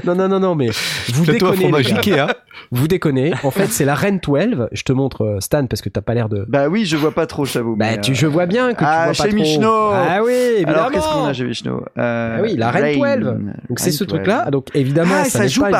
Non, 0.05 0.15
non, 0.15 0.27
non, 0.27 0.39
non, 0.39 0.55
mais 0.55 0.69
vous 1.13 1.23
Plateau 1.25 1.47
à 1.47 1.53
fromage. 1.53 1.93
Ikea. 1.93 2.27
Vous 2.71 2.87
déconnez. 2.87 3.33
En 3.43 3.51
fait, 3.51 3.67
c'est 3.67 3.85
la 3.85 3.95
Reine 3.95 4.19
12. 4.25 4.67
Je 4.71 4.83
te 4.83 4.91
montre 4.93 5.23
euh, 5.23 5.39
Stan 5.39 5.65
parce 5.67 5.81
que 5.81 5.89
t'as 5.89 6.01
pas 6.01 6.13
l'air 6.13 6.29
de. 6.29 6.45
Bah 6.47 6.67
oui, 6.67 6.85
je 6.85 6.97
vois 6.97 7.11
pas 7.11 7.25
trop, 7.25 7.45
j'avoue. 7.45 7.75
Bah, 7.75 7.97
tu, 7.97 8.15
je 8.15 8.27
vois 8.27 8.45
bien 8.45 8.73
que 8.73 8.83
Ah, 8.85 8.85
tu 8.85 9.05
vois 9.05 9.05
pas 9.07 9.13
chez 9.13 9.29
trop. 9.29 9.35
Michno. 9.37 9.71
Ah 9.93 10.19
oui, 10.23 10.31
évidemment. 10.33 10.77
Alors, 10.77 10.91
qu'est-ce 10.91 11.07
qu'on 11.07 11.25
a 11.25 11.33
chez 11.33 11.69
euh, 11.97 12.37
Ah 12.37 12.41
oui, 12.41 12.55
la 12.57 12.71
Reine 12.71 13.01
Rain. 13.01 13.17
12. 13.17 13.33
Donc 13.69 13.79
c'est 13.79 13.91
ce 13.91 14.03
truc-là. 14.03 14.43
12. 14.45 14.51
Donc 14.51 14.67
évidemment, 14.73 15.15
Ah, 15.21 15.25
ça, 15.25 15.47
joue 15.47 15.61
pas 15.61 15.69
une- 15.69 15.73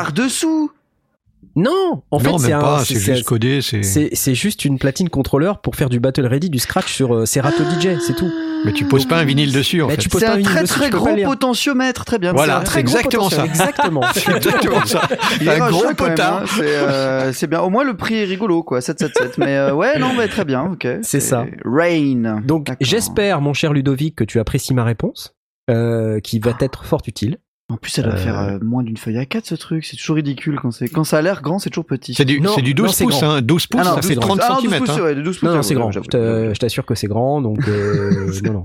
Non, 1.56 2.02
en 2.10 2.18
fait, 2.18 2.30
non, 2.30 2.38
c'est 2.38 2.52
un. 2.52 2.60
pas, 2.60 2.84
c'est- 2.84 2.98
juste 2.98 3.24
codé. 3.24 3.60
C'est. 3.62 3.82
C'est 3.82 4.10
c'est 4.12 4.34
juste 4.34 4.64
une 4.64 4.78
platine 4.78 5.08
contrôleur 5.08 5.60
pour 5.60 5.74
faire 5.76 5.88
du 5.88 5.98
battle 6.00 6.26
ready, 6.26 6.48
du 6.50 6.58
scratch 6.58 6.92
sur 6.92 7.14
euh, 7.14 7.26
Serato 7.26 7.62
DJ, 7.64 7.98
c'est 8.00 8.14
tout. 8.14 8.30
Mais 8.64 8.72
tu 8.72 8.84
poses 8.84 9.06
pas 9.06 9.16
un 9.18 9.24
vinyle 9.24 9.52
dessus, 9.52 9.80
en 9.82 9.86
Bah, 9.86 9.92
fait. 9.94 9.98
tu 10.02 10.08
poses 10.10 10.20
C'est 10.20 10.26
pas 10.26 10.34
un 10.34 10.38
une 10.38 10.44
très 10.44 10.62
dessus, 10.62 10.78
très 10.78 10.90
gros 10.90 11.08
potentiomètre, 11.24 12.04
très 12.04 12.18
bien. 12.18 12.32
Voilà, 12.32 12.62
c'est 12.66 12.76
un 12.76 12.80
exactement 12.80 13.30
ça. 13.30 13.44
Exactement. 13.46 14.02
C'est 14.14 14.36
exactement 14.36 14.84
ça. 14.84 15.00
Il 15.40 15.48
est 15.48 15.50
un 15.50 15.58
rachat 15.64 15.70
gros 15.70 15.84
même, 15.86 15.96
potard. 15.96 16.42
hein. 16.42 16.44
C'est 16.46 16.62
euh, 16.76 17.32
c'est 17.32 17.46
bien. 17.46 17.60
Au 17.60 17.70
moins 17.70 17.84
le 17.84 17.96
prix 17.96 18.16
est 18.16 18.24
rigolo 18.24 18.62
quoi, 18.62 18.80
777. 18.82 19.38
Mais 19.38 19.56
euh, 19.56 19.72
ouais, 19.74 19.98
non, 19.98 20.12
mais 20.16 20.28
très 20.28 20.44
bien, 20.44 20.62
ok. 20.72 20.86
C'est 21.02 21.20
ça. 21.20 21.46
Rain. 21.64 22.42
Donc 22.44 22.68
j'espère, 22.80 23.40
mon 23.40 23.54
cher 23.54 23.72
Ludovic, 23.72 24.14
que 24.16 24.24
tu 24.24 24.38
apprécies 24.40 24.74
ma 24.74 24.84
réponse, 24.84 25.34
euh, 25.70 26.20
qui 26.20 26.38
va 26.38 26.52
être 26.60 26.84
fort 26.84 27.00
utile. 27.06 27.38
En 27.70 27.76
plus, 27.76 27.90
ça 27.92 28.02
doit 28.02 28.14
Euh, 28.14 28.16
faire 28.16 28.38
euh, 28.38 28.58
moins 28.60 28.82
d'une 28.82 28.96
feuille 28.96 29.16
à 29.18 29.24
4 29.24 29.46
ce 29.46 29.54
truc. 29.54 29.84
C'est 29.84 29.96
toujours 29.96 30.16
ridicule 30.16 30.58
quand 30.60 30.70
c'est 30.72 30.88
quand 30.88 31.04
ça 31.04 31.18
a 31.18 31.22
l'air 31.22 31.40
grand, 31.40 31.58
c'est 31.58 31.70
toujours 31.70 31.84
petit. 31.86 32.12
C'est 32.14 32.24
du, 32.24 32.42
c'est 32.54 32.62
du 32.62 32.74
12 32.74 32.86
non, 32.86 32.92
c'est 32.92 33.04
pouces, 33.04 33.20
grand. 33.20 33.30
hein. 33.36 33.42
12 33.42 33.66
pouces, 33.68 33.80
Ah 33.80 33.84
non, 33.84 33.94
ça 33.94 34.00
12 34.00 34.08
fait 34.08 34.14
pouces. 34.16 34.24
30 34.26 34.40
Ah 34.42 34.48
non, 34.50 34.54
12 34.62 34.70
cm. 34.70 34.78
pouces, 34.84 35.00
ouais, 35.00 35.14
de 35.14 35.22
12 35.22 35.38
pouces, 35.38 35.48
Non, 35.48 35.54
non, 35.54 35.62
c'est 35.62 35.74
grand. 35.74 35.90
Je 35.92 36.00
je 36.02 36.58
t'assure 36.58 36.84
que 36.84 36.94
c'est 36.94 37.06
grand, 37.06 37.40
donc 37.40 37.66
euh, 37.68 38.32
non, 38.44 38.52
non. 38.52 38.64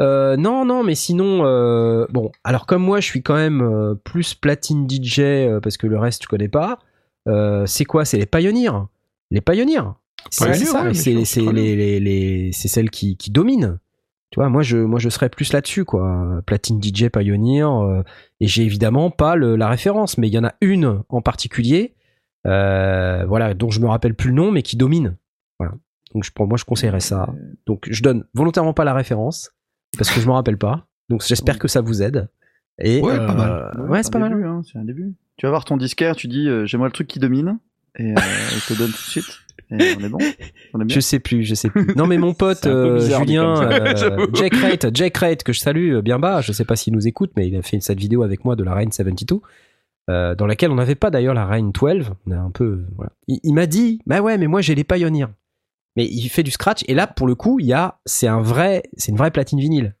Euh, 0.00 0.36
non, 0.36 0.64
non, 0.64 0.82
mais 0.82 0.94
sinon, 0.94 1.42
euh, 1.44 2.06
bon, 2.10 2.32
alors 2.42 2.66
comme 2.66 2.82
moi, 2.82 3.00
je 3.00 3.06
suis 3.06 3.22
quand 3.22 3.36
même 3.36 3.60
euh, 3.62 3.94
plus 3.94 4.34
platine 4.34 4.88
DJ 4.90 5.20
euh, 5.20 5.60
parce 5.60 5.76
que 5.76 5.86
le 5.86 5.98
reste, 5.98 6.22
tu 6.22 6.26
connais 6.28 6.48
pas. 6.48 6.78
euh, 7.28 7.64
c'est 7.66 7.84
quoi? 7.84 8.04
C'est 8.04 8.18
les 8.18 8.26
Pioneers. 8.26 8.86
Les 9.30 9.40
Pioneers. 9.40 9.90
C'est 10.30 10.54
ça. 10.54 10.84
c'est 10.94 11.12
les, 11.52 11.76
les, 11.76 12.00
les- 12.00 12.50
c'est 12.52 12.68
celles 12.68 12.90
qui, 12.90 13.16
qui 13.16 13.30
dominent. 13.30 13.78
Tu 14.32 14.40
vois, 14.40 14.48
moi, 14.48 14.62
je, 14.62 14.78
moi, 14.78 14.98
je 14.98 15.08
serais 15.10 15.28
plus 15.28 15.52
là-dessus, 15.52 15.84
quoi. 15.84 16.40
Platine 16.46 16.80
DJ 16.82 17.08
Pioneer. 17.10 17.64
euh, 17.64 18.02
et 18.40 18.48
j'ai 18.48 18.64
évidemment 18.64 19.10
pas 19.10 19.36
le- 19.36 19.54
la 19.56 19.68
référence, 19.68 20.18
mais 20.18 20.26
il 20.28 20.32
y 20.34 20.38
en 20.38 20.44
a 20.44 20.54
une 20.60 21.02
en 21.10 21.20
particulier, 21.22 21.94
euh, 22.46 23.24
voilà, 23.26 23.54
dont 23.54 23.70
je 23.70 23.80
me 23.80 23.86
rappelle 23.86 24.14
plus 24.14 24.30
le 24.30 24.34
nom, 24.34 24.50
mais 24.50 24.62
qui 24.62 24.76
domine. 24.76 25.16
Voilà. 25.58 25.74
Donc, 26.14 26.24
je, 26.24 26.30
moi, 26.44 26.56
je 26.58 26.64
conseillerais 26.64 27.00
ça. 27.00 27.28
Donc, 27.66 27.86
je 27.90 28.02
donne 28.02 28.24
volontairement 28.34 28.74
pas 28.74 28.84
la 28.84 28.94
référence 28.94 29.52
parce 29.96 30.10
que 30.10 30.20
je 30.20 30.26
m'en 30.26 30.34
rappelle 30.34 30.58
pas. 30.58 30.86
Donc, 31.08 31.22
j'espère 31.26 31.58
que 31.58 31.68
ça 31.68 31.80
vous 31.80 32.02
aide. 32.02 32.28
Et 32.78 33.00
Ouais, 33.00 33.12
euh, 33.12 33.26
pas 33.26 33.34
mal. 33.34 33.86
Ouais, 33.90 34.02
c'est 34.02 34.10
pas 34.10 34.18
un 34.18 34.22
mal. 34.22 34.30
début, 34.30 34.46
hein, 34.46 34.62
c'est 34.64 34.78
un 34.78 34.84
début. 34.84 35.14
Tu 35.36 35.46
vas 35.46 35.50
voir 35.50 35.64
ton 35.66 35.76
disquaire, 35.76 36.16
tu 36.16 36.26
dis 36.28 36.48
euh, 36.48 36.64
j'aimerais 36.66 36.88
le 36.88 36.92
truc 36.92 37.06
qui 37.06 37.18
domine 37.18 37.58
et 37.98 38.12
euh, 38.12 38.14
il 38.54 38.60
te 38.62 38.72
donne 38.78 38.88
tout 38.90 38.92
de 38.92 39.10
suite. 39.10 39.40
Et 39.72 39.94
on 39.98 40.04
est 40.04 40.08
bon. 40.08 40.18
On 40.74 40.80
est 40.80 40.84
bien. 40.86 40.94
Je 40.94 41.00
sais 41.00 41.18
plus, 41.18 41.44
je 41.44 41.54
sais 41.54 41.70
plus. 41.70 41.86
Non, 41.96 42.06
mais 42.06 42.18
mon 42.18 42.34
pote 42.34 42.66
euh, 42.66 42.96
bizarre, 42.96 43.20
Julien, 43.20 43.70
euh. 43.70 44.26
Jack 44.34 44.54
Rate, 44.54 44.86
Jack 44.94 45.16
Rate, 45.16 45.42
que 45.42 45.52
je 45.52 45.60
salue 45.60 45.94
euh, 45.94 46.02
bien 46.02 46.18
bas, 46.18 46.40
je 46.40 46.52
sais 46.52 46.64
pas 46.64 46.76
s'il 46.76 46.92
nous 46.92 47.06
écoute, 47.06 47.32
mais 47.36 47.48
il 47.48 47.56
a 47.56 47.62
fait 47.62 47.80
cette 47.80 47.98
vidéo 47.98 48.22
avec 48.22 48.44
moi 48.44 48.56
de 48.56 48.64
la 48.64 48.74
Reign 48.74 48.90
72, 48.90 49.40
euh, 50.10 50.34
dans 50.34 50.46
laquelle 50.46 50.70
on 50.70 50.76
n'avait 50.76 50.94
pas 50.94 51.10
d'ailleurs 51.10 51.34
la 51.34 51.46
Reign 51.46 51.72
12. 51.72 52.12
On 52.26 52.30
a 52.30 52.38
un 52.38 52.50
peu, 52.50 52.84
voilà. 52.96 53.12
Il, 53.28 53.40
il 53.42 53.54
m'a 53.54 53.66
dit, 53.66 54.00
bah 54.06 54.20
ouais, 54.20 54.38
mais 54.38 54.46
moi 54.46 54.60
j'ai 54.60 54.74
les 54.74 54.84
Pioneers. 54.84 55.26
Mais 55.96 56.06
il 56.06 56.28
fait 56.28 56.42
du 56.42 56.50
scratch, 56.50 56.82
et 56.88 56.94
là, 56.94 57.06
pour 57.06 57.26
le 57.26 57.34
coup, 57.34 57.60
il 57.60 57.66
y 57.66 57.74
a, 57.74 58.00
c'est 58.06 58.26
un 58.26 58.40
vrai, 58.40 58.82
c'est 58.96 59.12
une 59.12 59.18
vraie 59.18 59.30
platine 59.30 59.60
vinyle. 59.60 59.94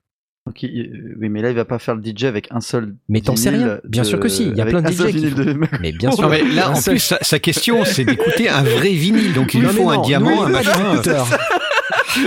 Ok, 0.44 0.64
euh, 0.64 1.14
oui, 1.20 1.28
mais 1.28 1.40
là 1.40 1.50
il 1.50 1.54
va 1.54 1.64
pas 1.64 1.78
faire 1.78 1.94
le 1.94 2.02
DJ 2.02 2.24
avec 2.24 2.48
un 2.50 2.60
seul. 2.60 2.96
Mais 3.08 3.20
t'en 3.20 3.36
sais 3.36 3.50
rien. 3.50 3.78
Bien 3.84 4.02
de- 4.02 4.06
sûr 4.08 4.18
que 4.18 4.28
si. 4.28 4.48
Il 4.48 4.56
y 4.56 4.60
a 4.60 4.62
avec 4.64 4.72
plein 4.74 4.82
de 4.82 4.88
un 4.88 4.90
DJ 4.90 5.12
qui 5.12 5.30
de- 5.30 5.56
Mais 5.80 5.92
bien 5.92 6.10
sûr. 6.12 6.22
Non, 6.22 6.28
mais 6.28 6.42
là, 6.42 6.70
en 6.72 6.82
plus, 6.82 6.98
sa, 6.98 7.18
sa 7.22 7.38
question, 7.38 7.84
c'est 7.84 8.04
d'écouter 8.04 8.48
un 8.48 8.62
vrai 8.64 8.90
vinyle. 8.92 9.34
Donc, 9.34 9.54
il 9.54 9.60
lui 9.60 9.68
Non, 9.68 9.72
faut 9.72 9.90
un 9.90 10.02
diamant, 10.02 10.34
nous, 10.34 10.42
un 10.42 10.48
machin. 10.48 11.00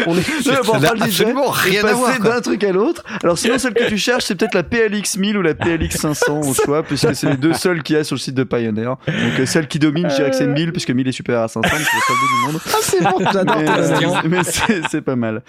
On 0.07 0.15
est- 0.17 0.21
Ça 0.41 0.61
bon, 0.65 0.73
le 0.79 0.87
DJ, 0.97 1.01
absolument 1.03 1.49
rien 1.49 1.79
à 1.81 1.83
passer 1.83 1.95
voir. 2.19 2.19
d'un 2.35 2.41
truc 2.41 2.63
à 2.63 2.71
l'autre. 2.71 3.03
Alors 3.23 3.37
sinon, 3.37 3.57
celle 3.57 3.73
que 3.73 3.87
tu 3.87 3.97
cherches, 3.97 4.25
c'est 4.25 4.35
peut-être 4.35 4.53
la 4.55 4.63
PLX 4.63 5.17
1000 5.17 5.37
ou 5.37 5.41
la 5.41 5.53
PLX 5.55 5.97
500 5.97 6.41
au 6.41 6.53
choix, 6.53 6.83
puisque 6.83 7.15
c'est 7.15 7.29
les 7.29 7.37
deux 7.37 7.53
seules 7.53 7.83
qu'il 7.83 7.95
y 7.95 7.99
a 7.99 8.03
sur 8.03 8.15
le 8.15 8.19
site 8.19 8.35
de 8.35 8.43
Pioneer. 8.43 8.83
Donc 9.07 9.39
euh, 9.39 9.45
celle 9.45 9.67
qui 9.67 9.79
domine, 9.79 10.09
je 10.09 10.15
dirais 10.15 10.29
que 10.31 10.35
c'est 10.35 10.47
1000, 10.47 10.71
puisque 10.71 10.91
1000 10.91 11.07
est 11.07 11.11
supérieur 11.11 11.43
à 11.43 11.47
500, 11.47 11.69
c'est 11.71 11.79
le 11.79 11.83
seul 11.85 12.15
bout 12.17 12.27
du 12.47 12.53
monde. 12.53 12.61
Ah, 12.67 12.77
c'est 12.81 13.03
bon, 13.03 13.31
j'adore 13.31 13.57
Mais, 13.57 13.69
euh, 13.69 13.89
question. 13.89 14.13
mais 14.29 14.43
c'est 14.89 15.01
pas 15.01 15.15
mal. 15.15 15.43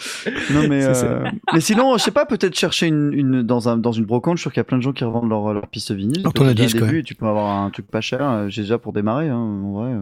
Non 0.51 0.67
mais 0.69 0.83
ça. 0.95 1.05
euh, 1.07 1.25
mais 1.53 1.61
sinon, 1.61 1.97
je 1.97 2.03
sais 2.03 2.11
pas, 2.11 2.27
peut-être 2.27 2.57
chercher 2.59 2.87
une, 2.87 3.13
une 3.13 3.43
dans 3.43 3.69
un 3.69 3.77
dans 3.77 3.93
une 3.93 4.05
brocante. 4.05 4.37
Je 4.37 4.41
suis 4.41 4.43
sûr 4.45 4.53
qu'il 4.53 4.61
y 4.61 4.63
a 4.63 4.65
plein 4.65 4.79
de 4.79 4.83
gens 4.83 4.93
qui 4.93 5.05
revendent 5.05 5.29
leur 5.29 5.53
leur 5.55 5.67
piste 5.67 5.93
vinyle. 5.93 6.23
Leur 6.23 6.33
tourne-disque, 6.33 6.81
ouais. 6.81 7.03
Tu 7.03 7.15
peux 7.15 7.27
avoir 7.27 7.63
un 7.63 7.71
truc 7.71 7.87
pas 7.91 8.01
cher. 8.01 8.21
euh, 8.23 8.47
J'ai 8.49 8.63
déjà 8.63 8.79
pour 8.79 8.93
démarrer. 8.93 9.29
Hein, 9.29 9.37
en 9.37 9.73
vrai. 9.73 9.91
euh. 9.93 10.01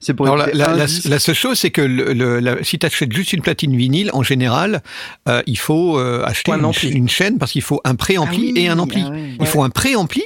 C'est 0.00 0.14
pour 0.14 0.26
Alors, 0.26 0.36
la, 0.38 0.46
la, 0.52 0.74
la- 0.76 1.18
seule 1.18 1.34
chose, 1.34 1.58
c'est 1.58 1.70
que 1.70 1.80
le, 1.80 2.12
le- 2.12 2.38
la- 2.40 2.62
si 2.62 2.78
tu 2.78 2.86
achètes 2.86 3.12
juste 3.12 3.32
une 3.32 3.42
platine 3.42 3.74
vinyle, 3.76 4.10
en 4.12 4.22
général, 4.22 4.82
euh, 5.28 5.42
il 5.46 5.58
faut 5.58 5.98
euh, 5.98 6.22
acheter 6.24 6.52
Un 6.52 6.58
une, 6.58 6.64
ampli. 6.66 6.90
une 6.90 7.08
chaîne 7.08 7.38
parce 7.38 7.52
qu'il 7.52 7.62
faut 7.62 7.80
un 7.84 7.94
préampli 7.94 8.48
Ah 8.48 8.52
oui, 8.54 8.62
et 8.64 8.68
un 8.68 8.78
ampli. 8.78 9.02
ah 9.06 9.10
oui. 9.12 9.36
Il 9.40 9.46
faut 9.46 9.62
un 9.62 9.70
préampli 9.70 10.22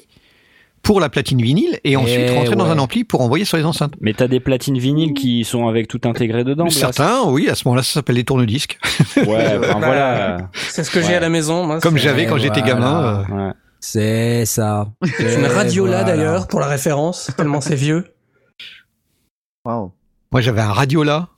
pour 0.83 0.99
la 0.99 1.11
platine 1.11 1.43
vinyle 1.43 1.79
et 1.85 1.97
ensuite 1.97 2.31
rentrer 2.31 2.57
dans 2.57 2.65
un 2.71 2.79
ampli 2.79 3.05
pour 3.05 3.21
envoyer 3.21 3.45
sur 3.45 3.59
les 3.59 3.65
enceintes. 3.65 3.93
Mais 4.01 4.15
t'as 4.15 4.29
des 4.29 4.41
platines 4.41 4.79
vinyles 4.79 5.13
qui 5.13 5.45
sont 5.45 5.69
avec 5.69 5.89
tout 5.89 6.01
intégré 6.05 6.43
dedans. 6.43 6.71
Certains, 6.71 7.23
oui, 7.27 7.49
à 7.51 7.55
ce 7.55 7.63
moment-là, 7.67 7.83
ça 7.83 7.93
s'appelle 7.95 8.17
les 8.17 8.25
tourne-disques. 8.25 8.79
Ouais, 9.19 9.59
enfin 9.59 9.79
voilà. 9.79 10.39
C'est 10.55 10.83
ce 10.83 10.91
que 10.91 11.03
j'ai 11.03 11.15
à 11.15 11.21
la 11.21 11.29
maison. 11.29 11.67
Moi, 11.67 11.81
Comme 11.81 11.99
j'avais 11.99 12.27
quand 12.27 12.39
j'étais 12.39 12.63
gamin. 12.63 13.25
euh, 13.31 13.35
Ouais. 13.49 13.53
C'est 13.79 14.45
ça. 14.47 14.89
C'est 15.17 15.35
une 15.37 15.47
radiola 15.47 16.01
voilà. 16.03 16.05
d'ailleurs 16.17 16.49
pour 16.49 16.61
la 16.61 16.67
référence, 16.67 17.31
tellement 17.37 17.61
c'est 17.63 17.75
vieux. 17.77 18.05
Waouh. 19.65 19.93
Moi, 20.33 20.41
j'avais 20.41 20.61
un 20.61 20.73
radiola 20.73 21.29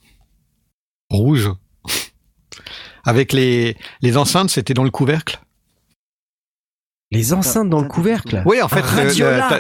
rouge. 1.10 1.50
Avec 3.04 3.32
les, 3.32 3.76
les 4.00 4.16
enceintes, 4.16 4.50
c'était 4.50 4.74
dans 4.74 4.84
le 4.84 4.90
couvercle. 4.90 5.40
Les 7.10 7.34
enceintes 7.34 7.68
dans 7.68 7.82
le 7.82 7.88
couvercle? 7.88 8.42
Oui, 8.46 8.62
en 8.62 8.68
fait, 8.68 8.82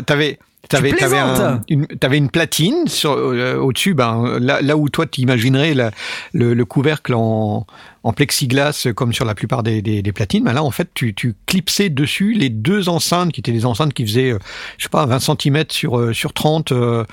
t'avais 0.04 0.38
t'avais 0.68 1.18
un- 1.18 1.60
une, 1.68 1.86
t'avais 1.86 2.18
une 2.18 2.30
platine 2.30 2.86
sur 2.86 3.12
euh, 3.12 3.56
au-dessus, 3.56 3.94
ben 3.94 4.38
là, 4.40 4.60
là 4.62 4.76
où 4.76 4.88
toi 4.88 5.06
t'imaginerais 5.06 5.74
le, 6.32 6.54
le 6.54 6.64
couvercle 6.64 7.14
en, 7.14 7.66
en 8.04 8.12
plexiglas 8.12 8.86
comme 8.94 9.12
sur 9.12 9.24
la 9.24 9.34
plupart 9.34 9.62
des, 9.62 9.82
des, 9.82 10.02
des 10.02 10.12
platines, 10.12 10.44
ben 10.44 10.52
là 10.52 10.62
en 10.62 10.70
fait 10.70 10.88
tu, 10.94 11.14
tu 11.14 11.34
clipsais 11.46 11.88
dessus 11.90 12.32
les 12.32 12.48
deux 12.48 12.88
enceintes 12.88 13.32
qui 13.32 13.40
étaient 13.40 13.52
des 13.52 13.66
enceintes 13.66 13.92
qui 13.92 14.06
faisaient 14.06 14.32
euh, 14.32 14.38
je 14.78 14.84
sais 14.84 14.88
pas 14.88 15.04
20 15.04 15.18
cm 15.20 15.64
sur 15.70 15.98
euh, 15.98 16.12
sur 16.12 16.32
30 16.32 16.72
euh, 16.72 17.04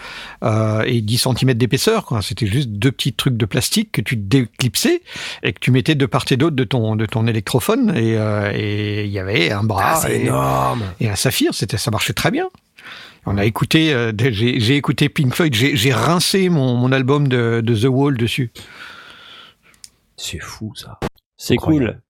euh, 0.43 0.83
et 0.85 1.01
10 1.01 1.17
cm 1.35 1.53
d'épaisseur. 1.55 2.07
C'était 2.21 2.47
juste 2.47 2.69
deux 2.69 2.91
petits 2.91 3.13
trucs 3.13 3.35
de 3.37 3.45
plastique 3.45 3.91
que 3.91 4.01
tu 4.01 4.15
déclipsais 4.15 5.01
et 5.43 5.53
que 5.53 5.59
tu 5.59 5.71
mettais 5.71 5.95
de 5.95 6.05
part 6.05 6.25
et 6.31 6.37
d'autre 6.37 6.55
de 6.55 6.63
ton 6.63 6.95
de 6.95 7.05
ton 7.05 7.27
électrophone 7.27 7.93
et 7.95 8.13
et 8.53 9.05
il 9.05 9.11
y 9.11 9.19
avait 9.19 9.51
un 9.51 9.63
bras 9.63 10.01
Ah, 10.03 10.11
et, 10.11 10.21
énorme. 10.21 10.83
et 10.99 11.09
un 11.09 11.15
saphir, 11.15 11.53
c'était, 11.53 11.77
ça 11.77 11.91
marchait 11.91 12.13
très 12.13 12.31
bien. 12.31 12.47
On 13.25 13.37
a 13.37 13.45
écouté, 13.45 13.93
euh, 13.93 14.11
j'ai, 14.17 14.59
j'ai 14.59 14.75
écouté 14.75 15.09
Pink 15.09 15.33
Floyd, 15.33 15.53
j'ai, 15.53 15.75
j'ai 15.75 15.93
rincé 15.93 16.49
mon, 16.49 16.75
mon 16.75 16.91
album 16.91 17.27
de, 17.27 17.61
de 17.61 17.75
The 17.75 17.85
Wall 17.89 18.17
dessus. 18.17 18.51
C'est 20.17 20.39
fou 20.39 20.73
ça. 20.75 20.99
C'est 21.37 21.55
cool. 21.55 22.01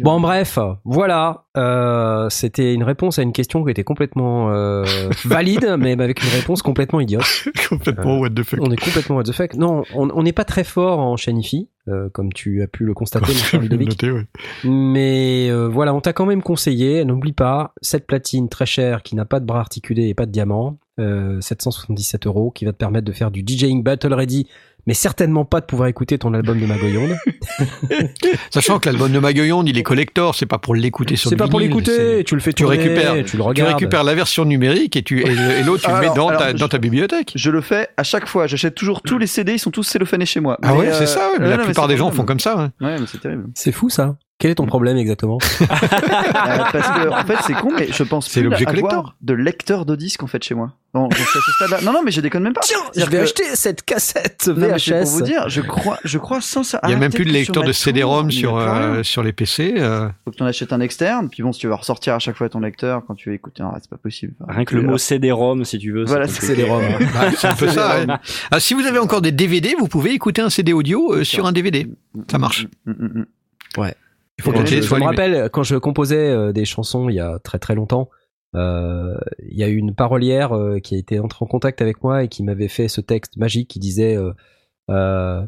Bon 0.00 0.20
bref, 0.20 0.58
voilà, 0.84 1.44
euh, 1.56 2.28
c'était 2.30 2.74
une 2.74 2.82
réponse 2.82 3.18
à 3.18 3.22
une 3.22 3.32
question 3.32 3.64
qui 3.64 3.70
était 3.70 3.84
complètement 3.84 4.50
euh, 4.50 4.84
valide, 5.24 5.76
mais 5.78 5.92
avec 5.92 6.22
une 6.22 6.30
réponse 6.30 6.62
complètement 6.62 7.00
idiote. 7.00 7.24
Complètement 7.68 8.18
what 8.18 8.30
the 8.30 8.42
fuck. 8.42 8.60
On 8.62 8.70
est 8.70 8.82
complètement 8.82 9.16
what 9.16 9.24
the 9.24 9.32
fuck. 9.32 9.54
Non, 9.54 9.82
on 9.94 10.22
n'est 10.22 10.32
pas 10.32 10.44
très 10.44 10.64
fort 10.64 11.00
en 11.00 11.16
Shanifi, 11.16 11.68
euh, 11.88 12.10
comme 12.10 12.32
tu 12.32 12.62
as 12.62 12.66
pu 12.66 12.84
le 12.84 12.92
constater, 12.92 13.32
mon 13.54 13.60
Ludovic. 13.60 13.88
Noté, 13.88 14.10
ouais. 14.10 14.26
Mais 14.64 15.48
euh, 15.50 15.68
voilà, 15.68 15.94
on 15.94 16.00
t'a 16.00 16.12
quand 16.12 16.26
même 16.26 16.42
conseillé, 16.42 17.04
n'oublie 17.04 17.32
pas, 17.32 17.72
cette 17.80 18.06
platine 18.06 18.48
très 18.48 18.66
chère 18.66 19.02
qui 19.02 19.16
n'a 19.16 19.24
pas 19.24 19.40
de 19.40 19.46
bras 19.46 19.60
articulés 19.60 20.08
et 20.08 20.14
pas 20.14 20.26
de 20.26 20.30
diamant, 20.30 20.78
euh, 20.98 21.40
777 21.40 22.26
euros, 22.26 22.50
qui 22.50 22.64
va 22.64 22.72
te 22.72 22.76
permettre 22.76 23.06
de 23.06 23.12
faire 23.12 23.30
du 23.30 23.42
DJing 23.46 23.82
Battle 23.82 24.12
Ready, 24.12 24.48
mais 24.88 24.94
certainement 24.94 25.44
pas 25.44 25.60
de 25.60 25.66
pouvoir 25.66 25.88
écouter 25.88 26.16
ton 26.18 26.32
album 26.32 26.58
de 26.58 26.64
Magoyonde. 26.66 27.14
Sachant 28.50 28.78
que 28.78 28.88
l'album 28.88 29.12
de 29.12 29.18
Magoyonde, 29.18 29.68
il 29.68 29.76
est 29.78 29.82
collector, 29.82 30.34
c'est 30.34 30.46
pas 30.46 30.56
pour 30.58 30.74
l'écouter 30.74 31.14
sur 31.16 31.28
C'est 31.30 31.36
pas 31.36 31.46
pour 31.46 31.60
l'écouter, 31.60 32.24
tu 32.24 32.34
le 32.34 32.40
fais 32.40 32.52
Tu 32.54 32.62
tourner, 32.64 32.78
récupères, 32.78 33.12
tu 33.12 33.18
le 33.20 33.24
tu 33.26 33.40
regardes. 33.42 33.72
récupères 33.74 34.02
la 34.02 34.14
version 34.14 34.44
numérique 34.46 34.96
et, 34.96 35.02
tu, 35.02 35.20
et, 35.20 35.62
l'autre, 35.62 35.84
tu 35.84 35.90
le 35.90 36.00
mets 36.00 36.06
dans, 36.16 36.28
alors, 36.28 36.40
ta, 36.40 36.50
je- 36.52 36.56
dans 36.56 36.68
ta 36.68 36.78
bibliothèque. 36.78 37.32
Je 37.34 37.50
le 37.50 37.60
fais 37.60 37.88
à 37.98 38.02
chaque 38.02 38.26
fois. 38.26 38.46
J'achète 38.46 38.74
toujours 38.74 39.02
tous 39.02 39.18
les 39.18 39.26
CD, 39.26 39.52
ils 39.52 39.58
sont 39.58 39.70
tous 39.70 39.82
cellophanés 39.82 40.24
chez 40.26 40.40
moi. 40.40 40.58
Ah 40.62 40.72
Mais, 40.72 40.78
ouais, 40.78 40.88
euh, 40.88 40.94
c'est 40.98 41.06
ça, 41.06 41.32
ouais, 41.38 41.46
la 41.46 41.58
non, 41.58 41.64
plupart 41.64 41.86
des 41.86 41.96
gens 41.98 42.04
terrible. 42.06 42.16
font 42.16 42.24
comme 42.24 42.40
ça. 42.40 42.54
hein. 42.58 42.72
Ouais, 42.80 42.98
mais 42.98 43.06
c'est 43.06 43.20
terrible. 43.20 43.44
C'est 43.54 43.72
fou 43.72 43.90
ça. 43.90 44.16
Quel 44.38 44.52
est 44.52 44.54
ton 44.54 44.66
problème 44.66 44.96
exactement 44.96 45.38
Euh, 45.60 46.64
parce 46.72 46.88
que, 46.90 47.08
en 47.08 47.24
fait, 47.26 47.36
c'est 47.46 47.54
con, 47.54 47.70
mais 47.76 47.88
je 47.90 48.02
pense 48.04 48.28
C'est 48.28 48.40
plus 48.40 48.48
l'objet 48.50 48.66
avoir 48.66 48.80
collector. 48.82 49.14
de 49.20 49.34
lecteur 49.34 49.84
de 49.84 49.96
disques, 49.96 50.22
en 50.22 50.26
fait, 50.28 50.42
chez 50.44 50.54
moi. 50.54 50.74
Non, 50.94 51.08
je 51.10 51.16
suis 51.16 51.24
à 51.38 51.40
ce 51.44 51.52
stade-là. 51.52 51.80
Non, 51.82 51.92
non, 51.92 52.02
mais 52.04 52.10
je 52.10 52.20
déconne 52.20 52.44
même 52.44 52.52
pas. 52.54 52.60
Tiens, 52.62 52.78
je 52.96 53.04
vais 53.04 53.18
que- 53.18 53.22
acheter 53.22 53.42
cette 53.54 53.82
cassette 53.84 54.46
Non, 54.48 54.54
mais 54.56 54.68
VHS. 54.78 55.02
pour 55.02 55.10
vous 55.10 55.22
dire, 55.22 55.48
je 55.48 55.60
crois, 55.60 55.98
je 56.04 56.18
crois 56.18 56.40
sans 56.40 56.62
ça. 56.62 56.80
Il 56.84 56.90
y 56.90 56.92
a 56.92 56.96
Ah, 56.96 57.00
même 57.00 57.12
plus 57.12 57.24
de 57.24 57.30
lecteur 57.30 57.62
de 57.64 57.72
CD-ROM 57.72 58.30
sur, 58.30 58.56
euh, 58.56 59.02
sur 59.02 59.22
les 59.22 59.32
PC. 59.32 59.74
euh. 59.76 60.08
Faut 60.24 60.30
que 60.30 60.36
tu 60.36 60.42
en 60.42 60.46
achètes 60.46 60.72
un 60.72 60.80
externe, 60.80 61.28
puis 61.28 61.42
bon, 61.42 61.52
si 61.52 61.60
tu 61.60 61.66
vas 61.68 61.76
ressortir 61.76 62.14
à 62.14 62.18
chaque 62.20 62.36
fois 62.36 62.48
ton 62.48 62.60
lecteur 62.60 63.02
quand 63.06 63.14
tu 63.16 63.28
veux 63.30 63.34
écouter, 63.34 63.62
non, 63.62 63.72
c'est 63.80 63.90
pas 63.90 63.96
possible. 63.98 64.32
Enfin, 64.40 64.52
Rien 64.54 64.64
que 64.64 64.76
le 64.76 64.82
mot 64.82 64.96
CD-ROM, 64.98 65.64
si 65.64 65.78
tu 65.78 65.92
veux. 65.92 66.04
Voilà, 66.04 66.26
c'est 66.28 66.46
c'est 66.46 66.56
des 66.56 66.64
ROM. 66.64 66.82
Bah, 67.12 67.30
c'est 67.36 67.48
un 67.48 67.54
peu 67.54 67.68
ça. 67.68 67.98
ouais. 67.98 68.06
Ah, 68.50 68.60
si 68.60 68.74
vous 68.74 68.86
avez 68.86 68.98
encore 68.98 69.20
des 69.20 69.32
DVD, 69.32 69.74
vous 69.78 69.88
pouvez 69.88 70.12
écouter 70.12 70.40
un 70.42 70.50
CD 70.50 70.72
audio 70.72 71.12
euh, 71.12 71.24
sur 71.24 71.44
un 71.46 71.52
DVD. 71.52 71.86
Ça 72.30 72.38
marche. 72.38 72.66
Mm, 72.86 72.92
mm, 72.92 73.18
mm. 73.20 73.26
Il 74.38 74.44
faut 74.44 74.52
que 74.52 74.56
Bon, 74.56 74.62
la 74.62 74.66
je, 74.66 74.94
me 74.94 75.04
rappelle 75.04 75.50
quand 75.50 75.62
je 75.62 75.76
composais 75.76 76.30
euh, 76.30 76.52
des 76.52 76.64
chansons 76.64 77.08
il 77.08 77.16
y 77.16 77.20
a 77.20 77.38
très 77.40 77.58
très 77.58 77.74
longtemps, 77.74 78.08
euh, 78.54 79.16
il 79.48 79.58
y 79.58 79.64
a 79.64 79.68
eu 79.68 79.76
une 79.76 79.94
parolière 79.94 80.56
euh, 80.56 80.78
qui 80.78 80.94
a 80.94 80.98
été 80.98 81.18
entrée 81.18 81.44
en 81.44 81.46
contact 81.48 81.82
avec 81.82 82.02
moi 82.02 82.22
et 82.22 82.28
qui 82.28 82.42
m'avait 82.42 82.68
fait 82.68 82.88
ce 82.88 83.00
texte 83.00 83.36
magique 83.36 83.68
qui 83.68 83.78
disait 83.78 84.16
euh, 84.16 84.32
euh, 84.90 85.42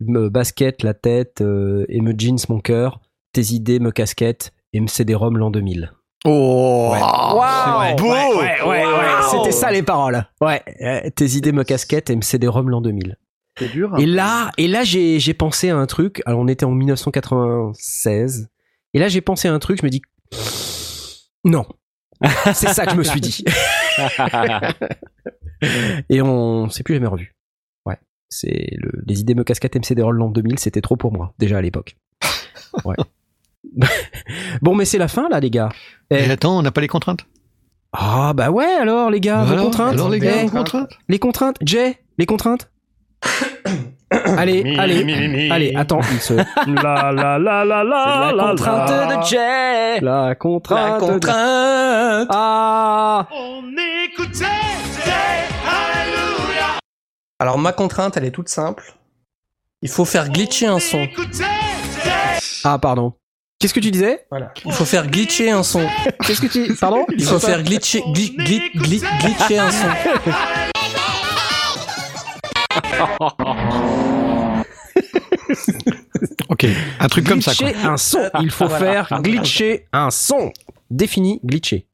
me 0.00 0.28
basket 0.28 0.82
la 0.82 0.94
tête 0.94 1.40
euh, 1.42 1.84
et 1.88 2.00
me 2.00 2.12
jeans 2.16 2.38
mon 2.48 2.60
cœur, 2.60 3.00
tes 3.32 3.52
idées 3.52 3.78
me 3.78 3.90
casquettent 3.90 4.52
et 4.72 4.80
me 4.80 4.86
CD-ROM 4.86 5.36
l'an 5.36 5.50
2000. 5.50 5.92
Oh, 6.26 6.90
Waouh 6.90 7.96
beau. 7.96 8.04
Ouais, 8.04 8.14
ouais, 8.18 8.62
ouais, 8.62 8.66
ouais. 8.66 8.84
Waouh. 8.84 9.30
C'était 9.30 9.52
ça 9.52 9.70
les 9.70 9.82
paroles. 9.82 10.26
Ouais, 10.40 10.62
euh, 10.82 11.08
tes 11.14 11.36
idées 11.36 11.52
me 11.52 11.64
casquettent 11.64 12.10
et 12.10 12.16
me 12.16 12.22
CD-ROM 12.22 12.68
l'an 12.68 12.80
2000. 12.80 13.16
C'est 13.60 13.68
dur. 13.68 13.94
Et 13.98 14.06
là, 14.06 14.50
et 14.58 14.66
là 14.66 14.82
j'ai 14.82 15.20
j'ai 15.20 15.34
pensé 15.34 15.70
à 15.70 15.76
un 15.76 15.86
truc. 15.86 16.20
Alors 16.26 16.40
on 16.40 16.48
était 16.48 16.64
en 16.64 16.72
1996. 16.72 18.48
Et 18.94 18.98
là 18.98 19.06
j'ai 19.08 19.20
pensé 19.20 19.46
à 19.46 19.54
un 19.54 19.58
truc. 19.60 19.78
Je 19.80 19.86
me 19.86 19.90
dis 19.90 20.02
non. 21.44 21.64
C'est 22.52 22.68
ça 22.68 22.84
que 22.86 22.92
je 22.92 22.96
me 22.96 23.04
suis 23.04 23.20
dit. 23.20 23.44
Et 26.08 26.22
on 26.22 26.68
s'est 26.70 26.82
plus 26.82 26.94
jamais 26.94 27.06
revu. 27.06 27.34
Ouais. 27.86 27.96
C'est 28.28 28.68
le, 28.78 28.90
les 29.06 29.20
idées 29.20 29.34
me 29.34 29.44
casquettes 29.44 29.76
MCD 29.76 30.02
Roll 30.02 30.16
l'an 30.16 30.30
2000, 30.30 30.58
c'était 30.58 30.80
trop 30.80 30.96
pour 30.96 31.12
moi 31.12 31.34
déjà 31.38 31.58
à 31.58 31.62
l'époque. 31.62 31.96
Ouais. 32.84 32.96
bon 34.62 34.74
mais 34.74 34.84
c'est 34.84 34.98
la 34.98 35.08
fin 35.08 35.28
là 35.28 35.40
les 35.40 35.50
gars. 35.50 35.70
Eh, 36.10 36.16
Et 36.16 36.30
attends, 36.30 36.58
on 36.58 36.62
n'a 36.62 36.72
pas 36.72 36.80
les 36.80 36.88
contraintes? 36.88 37.26
Ah 37.92 38.32
bah 38.34 38.50
ouais 38.50 38.64
alors 38.64 39.10
les 39.10 39.20
gars, 39.20 39.44
vos 39.44 39.52
Alors, 39.52 39.64
contraintes. 39.66 39.94
alors, 39.94 40.08
les 40.10 40.18
gars, 40.20 40.42
Eh, 40.42 40.46
vos 40.46 40.58
contraintes? 40.58 40.90
Les 41.08 41.18
contraintes. 41.18 41.56
Jay, 41.62 41.98
les 42.18 42.26
contraintes? 42.26 42.70
Allez, 44.36 44.76
allez, 44.78 45.48
allez, 45.50 45.74
attends, 45.76 46.00
il 46.12 46.20
se. 46.20 46.34
La 46.34 47.12
la 47.12 47.38
la 47.38 47.64
la 47.64 47.64
la 47.64 47.84
la 47.84 48.32
la 48.32 48.44
contrainte 48.50 48.90
la. 48.90 49.16
de 49.16 49.22
Jay. 49.24 50.00
La 50.00 50.28
La 50.28 50.34
contrainte. 50.34 51.00
de- 51.00 51.06
contrainte. 51.06 52.28
Ah. 52.30 53.28
Alors 57.38 57.58
ma 57.58 57.72
contrainte, 57.72 58.16
elle 58.16 58.24
est 58.24 58.30
toute 58.30 58.48
simple. 58.48 58.94
Il 59.82 59.88
faut 59.88 60.04
faire 60.04 60.28
glitcher 60.28 60.66
un 60.66 60.78
son. 60.78 61.06
Ah 62.64 62.78
pardon. 62.78 63.14
Qu'est-ce 63.58 63.74
que 63.74 63.80
tu 63.80 63.90
disais? 63.90 64.24
Voilà. 64.30 64.52
Il 64.64 64.72
faut 64.72 64.84
faire 64.84 65.06
glitcher 65.06 65.50
un 65.50 65.62
son. 65.62 65.86
Qu'est-ce 66.26 66.40
que 66.40 66.46
tu 66.46 66.74
pardon? 66.76 67.04
Il 67.16 67.24
faut 67.24 67.38
faire 67.38 67.62
glitcher, 67.62 68.02
gli- 68.14 68.34
gli- 68.38 68.70
gli- 68.74 69.02
glitcher 69.20 69.58
un 69.58 69.70
son. 69.70 69.86
Ok, 76.48 76.66
un 76.98 77.08
truc 77.08 77.26
comme 77.26 77.40
ça. 77.42 77.52
Quoi. 77.54 77.66
Glitcher 77.70 77.86
un 77.86 77.96
son. 77.96 78.30
Il 78.40 78.50
faut 78.50 78.66
Voilà. 78.68 79.04
faire 79.04 79.22
glitcher 79.22 79.86
un 79.92 80.10
son. 80.10 80.52
Défini 80.90 81.40
glitcher. 81.44 81.86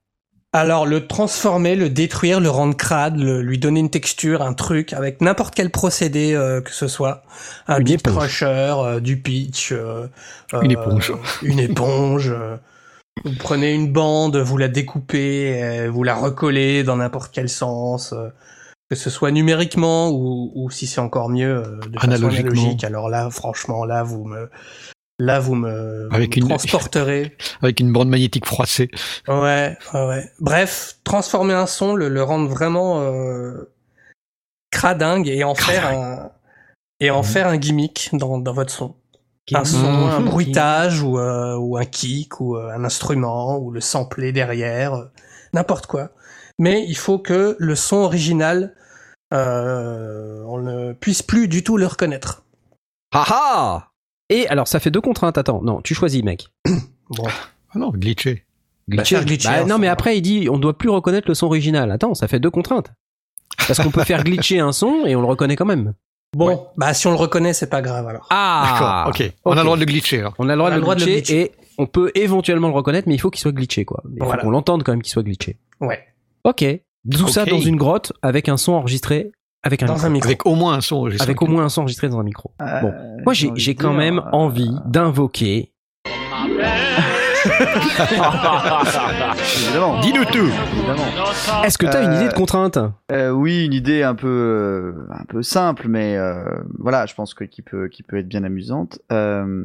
Alors 0.52 0.86
le 0.86 1.06
transformer, 1.06 1.76
le 1.76 1.90
détruire, 1.90 2.40
le 2.40 2.48
rendre 2.48 2.74
crade, 2.76 3.18
le- 3.18 3.42
lui 3.42 3.58
donner 3.58 3.80
une 3.80 3.90
texture, 3.90 4.40
un 4.42 4.54
truc 4.54 4.92
avec 4.94 5.20
n'importe 5.20 5.54
quel 5.54 5.70
procédé 5.70 6.32
euh, 6.34 6.62
que 6.62 6.70
ce 6.72 6.88
soit, 6.88 7.22
un 7.68 7.78
Une 7.78 7.84
beat 7.84 8.00
éponge. 8.06 8.16
crusher, 8.16 8.46
euh, 8.78 9.00
du 9.00 9.18
pitch, 9.20 9.72
euh, 9.72 10.06
Une 10.62 10.70
euh, 10.76 10.80
éponge. 10.82 11.12
une 11.42 11.58
éponge. 11.60 12.30
euh, 12.30 12.56
vous 13.24 13.34
prenez 13.38 13.72
une 13.74 13.92
bande, 13.92 14.36
vous 14.38 14.56
la 14.56 14.68
découpez, 14.68 15.62
euh, 15.62 15.90
vous 15.90 16.02
la 16.04 16.14
recollez 16.14 16.84
dans 16.84 16.96
n'importe 16.96 17.30
quel 17.34 17.48
sens, 17.50 18.12
euh, 18.14 18.28
que 18.90 18.96
ce 18.96 19.10
soit 19.10 19.30
numériquement 19.30 20.10
ou, 20.10 20.52
ou 20.54 20.70
si 20.70 20.86
c'est 20.86 21.00
encore 21.00 21.28
mieux 21.28 21.56
euh, 21.64 21.80
de 21.88 21.98
façon 21.98 22.26
analogique. 22.26 22.84
Alors 22.84 23.08
là, 23.08 23.30
franchement, 23.30 23.84
là 23.84 24.02
vous 24.04 24.24
me, 24.24 24.48
là 25.18 25.40
vous 25.40 25.54
me, 25.56 26.08
Avec 26.12 26.34
vous 26.34 26.40
me 26.40 26.42
une- 26.44 26.48
transporterez. 26.50 27.36
Avec 27.62 27.80
une 27.80 27.92
bande 27.92 28.08
magnétique 28.08 28.46
froissée. 28.46 28.88
Ouais, 29.28 29.76
ouais, 29.94 30.06
ouais. 30.06 30.30
Bref, 30.40 30.98
transformer 31.04 31.54
un 31.54 31.66
son, 31.66 31.94
le, 31.96 32.08
le 32.08 32.22
rendre 32.22 32.48
vraiment 32.48 33.00
euh, 33.02 33.72
cradingue 34.70 35.28
et 35.28 35.44
en 35.44 35.54
faire 35.54 35.86
un 35.86 36.30
et 37.00 37.10
en 37.10 37.22
faire 37.22 37.46
un 37.48 37.58
gimmick 37.58 38.08
dans, 38.14 38.38
dans 38.38 38.52
votre 38.54 38.72
son. 38.72 38.94
Un 39.54 39.64
son, 39.64 39.78
Mhm. 39.92 40.10
un 40.10 40.20
bruitage 40.20 41.02
ou, 41.02 41.18
euh, 41.18 41.54
ou 41.56 41.76
un 41.76 41.84
kick 41.84 42.40
ou 42.40 42.56
euh, 42.56 42.70
un 42.74 42.84
instrument 42.84 43.58
ou 43.58 43.70
le 43.70 43.80
sampler 43.80 44.32
derrière, 44.32 44.94
euh, 44.94 45.04
n'importe 45.52 45.86
quoi. 45.86 46.10
Mais 46.58 46.84
il 46.88 46.96
faut 46.96 47.18
que 47.18 47.56
le 47.58 47.74
son 47.74 47.96
original, 47.96 48.74
euh, 49.32 50.42
on 50.46 50.58
ne 50.58 50.92
puisse 50.92 51.22
plus 51.22 51.48
du 51.48 51.62
tout 51.62 51.76
le 51.76 51.86
reconnaître. 51.86 52.44
Ah 53.12 53.24
ah 53.28 53.88
Et 54.30 54.48
alors 54.48 54.68
ça 54.68 54.80
fait 54.80 54.90
deux 54.90 55.00
contraintes. 55.00 55.38
Attends, 55.38 55.62
non, 55.62 55.80
tu 55.82 55.94
choisis 55.94 56.22
mec. 56.22 56.48
Bon, 57.08 57.22
Ah 57.72 57.78
non, 57.78 57.90
glitché. 57.90 58.44
Bah, 58.88 59.02
glitcher 59.04 59.48
Bah, 59.48 59.62
un 59.62 59.64
non 59.66 59.74
son, 59.76 59.78
mais 59.80 59.86
après 59.88 60.16
il 60.18 60.22
dit 60.22 60.48
on 60.50 60.58
doit 60.58 60.76
plus 60.76 60.88
reconnaître 60.90 61.28
le 61.28 61.34
son 61.34 61.46
original. 61.46 61.90
Attends, 61.92 62.14
ça 62.14 62.26
fait 62.26 62.40
deux 62.40 62.50
contraintes. 62.50 62.92
Parce 63.68 63.80
qu'on 63.80 63.90
peut 63.90 64.02
faire 64.04 64.24
glitcher 64.24 64.58
un 64.58 64.72
son 64.72 65.06
et 65.06 65.14
on 65.14 65.20
le 65.20 65.26
reconnaît 65.26 65.54
quand 65.56 65.64
même. 65.66 65.94
bon, 66.36 66.66
bah 66.76 66.94
si 66.94 67.06
on 67.06 67.10
le 67.10 67.16
reconnaît, 67.16 67.52
c'est 67.52 67.70
pas 67.70 67.82
grave 67.82 68.06
alors. 68.08 68.26
Ah 68.30 68.70
D'accord, 68.72 69.08
ok. 69.26 69.32
On 69.44 69.52
a 69.52 69.56
le 69.56 69.62
droit 69.64 69.76
de 69.76 69.80
le 69.80 69.86
glitcher. 69.86 70.18
alors. 70.20 70.34
On 70.38 70.48
a 70.48 70.52
le 70.52 70.58
droit, 70.58 70.68
a 70.68 70.72
de, 70.72 70.76
le 70.76 70.82
droit 70.82 70.94
de 70.96 71.00
le 71.00 71.06
glitcher, 71.06 71.40
et 71.42 71.52
on 71.78 71.86
peut 71.86 72.10
éventuellement 72.16 72.68
le 72.68 72.74
reconnaître, 72.74 73.06
mais 73.08 73.14
il 73.14 73.18
faut 73.20 73.30
qu'il 73.30 73.40
soit 73.40 73.52
glitché, 73.52 73.84
quoi. 73.84 74.02
Il 74.12 74.24
faut 74.24 74.36
qu'on 74.36 74.50
l'entende 74.50 74.82
quand 74.82 74.92
même 74.92 75.02
qu'il 75.02 75.12
soit 75.12 75.22
glitché. 75.22 75.58
Ouais. 75.80 76.04
Ok. 76.46 76.64
Tout 77.10 77.28
ça 77.28 77.42
Ok. 77.42 77.50
dans 77.50 77.60
une 77.60 77.76
grotte 77.76 78.12
avec 78.22 78.48
un 78.48 78.56
son 78.56 78.72
enregistré 78.72 79.30
avec 79.62 79.82
un 79.82 79.86
Dans 79.86 79.94
micro. 79.94 80.06
un 80.06 80.10
micro. 80.10 80.26
Avec 80.28 80.46
au 80.46 80.54
moins 80.54 80.74
un 80.74 80.80
son. 80.80 80.96
enregistré. 80.96 81.24
Avec 81.26 81.42
au 81.42 81.46
moins 81.46 81.64
un 81.64 81.68
son 81.68 81.80
enregistré 81.82 82.08
dans 82.08 82.20
un 82.20 82.22
micro. 82.22 82.52
Euh, 82.62 82.80
Bon. 82.82 82.92
Moi, 83.24 83.34
j'ai 83.34 83.74
quand 83.74 83.88
dire, 83.90 83.98
même 83.98 84.18
euh, 84.18 84.30
envie 84.32 84.70
d'invoquer. 84.86 85.72
Évidemment. 89.66 90.00
Dis-nous 90.00 90.24
tout. 90.26 90.48
Évidemment. 90.48 91.62
Est-ce 91.64 91.78
que 91.78 91.86
t'as 91.86 92.02
une 92.02 92.10
Euh, 92.12 92.16
idée 92.20 92.28
de 92.28 92.34
contrainte 92.34 92.78
Euh, 93.12 93.30
oui, 93.30 93.64
une 93.64 93.72
idée 93.72 94.02
un 94.02 94.14
peu, 94.14 94.26
euh, 94.28 94.92
un 95.12 95.24
peu 95.24 95.42
simple, 95.42 95.88
mais 95.88 96.16
euh, 96.16 96.44
voilà, 96.78 97.06
je 97.06 97.14
pense 97.14 97.34
que 97.34 97.44
qui 97.44 97.62
peut, 97.62 97.88
qui 97.88 98.02
peut 98.02 98.18
être 98.18 98.28
bien 98.28 98.44
amusante. 98.44 98.98
Euh, 99.12 99.64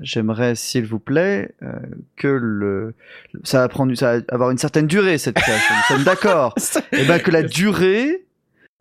J'aimerais, 0.00 0.54
s'il 0.54 0.86
vous 0.86 0.98
plaît, 0.98 1.54
euh, 1.62 1.72
que 2.16 2.28
le, 2.28 2.94
ça 3.42 3.60
va 3.60 3.68
prendre, 3.68 3.94
ça 3.94 4.18
va 4.18 4.22
avoir 4.30 4.50
une 4.50 4.58
certaine 4.58 4.86
durée 4.86 5.18
cette 5.18 5.36
création. 5.36 5.74
Nous 5.74 5.96
sommes 5.96 6.04
d'accord. 6.04 6.54
Et 6.92 7.04
ben 7.04 7.18
que 7.20 7.30
la 7.30 7.42
durée 7.42 8.24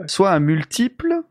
soit 0.08 0.32
un 0.32 0.40
multiple 0.40 1.22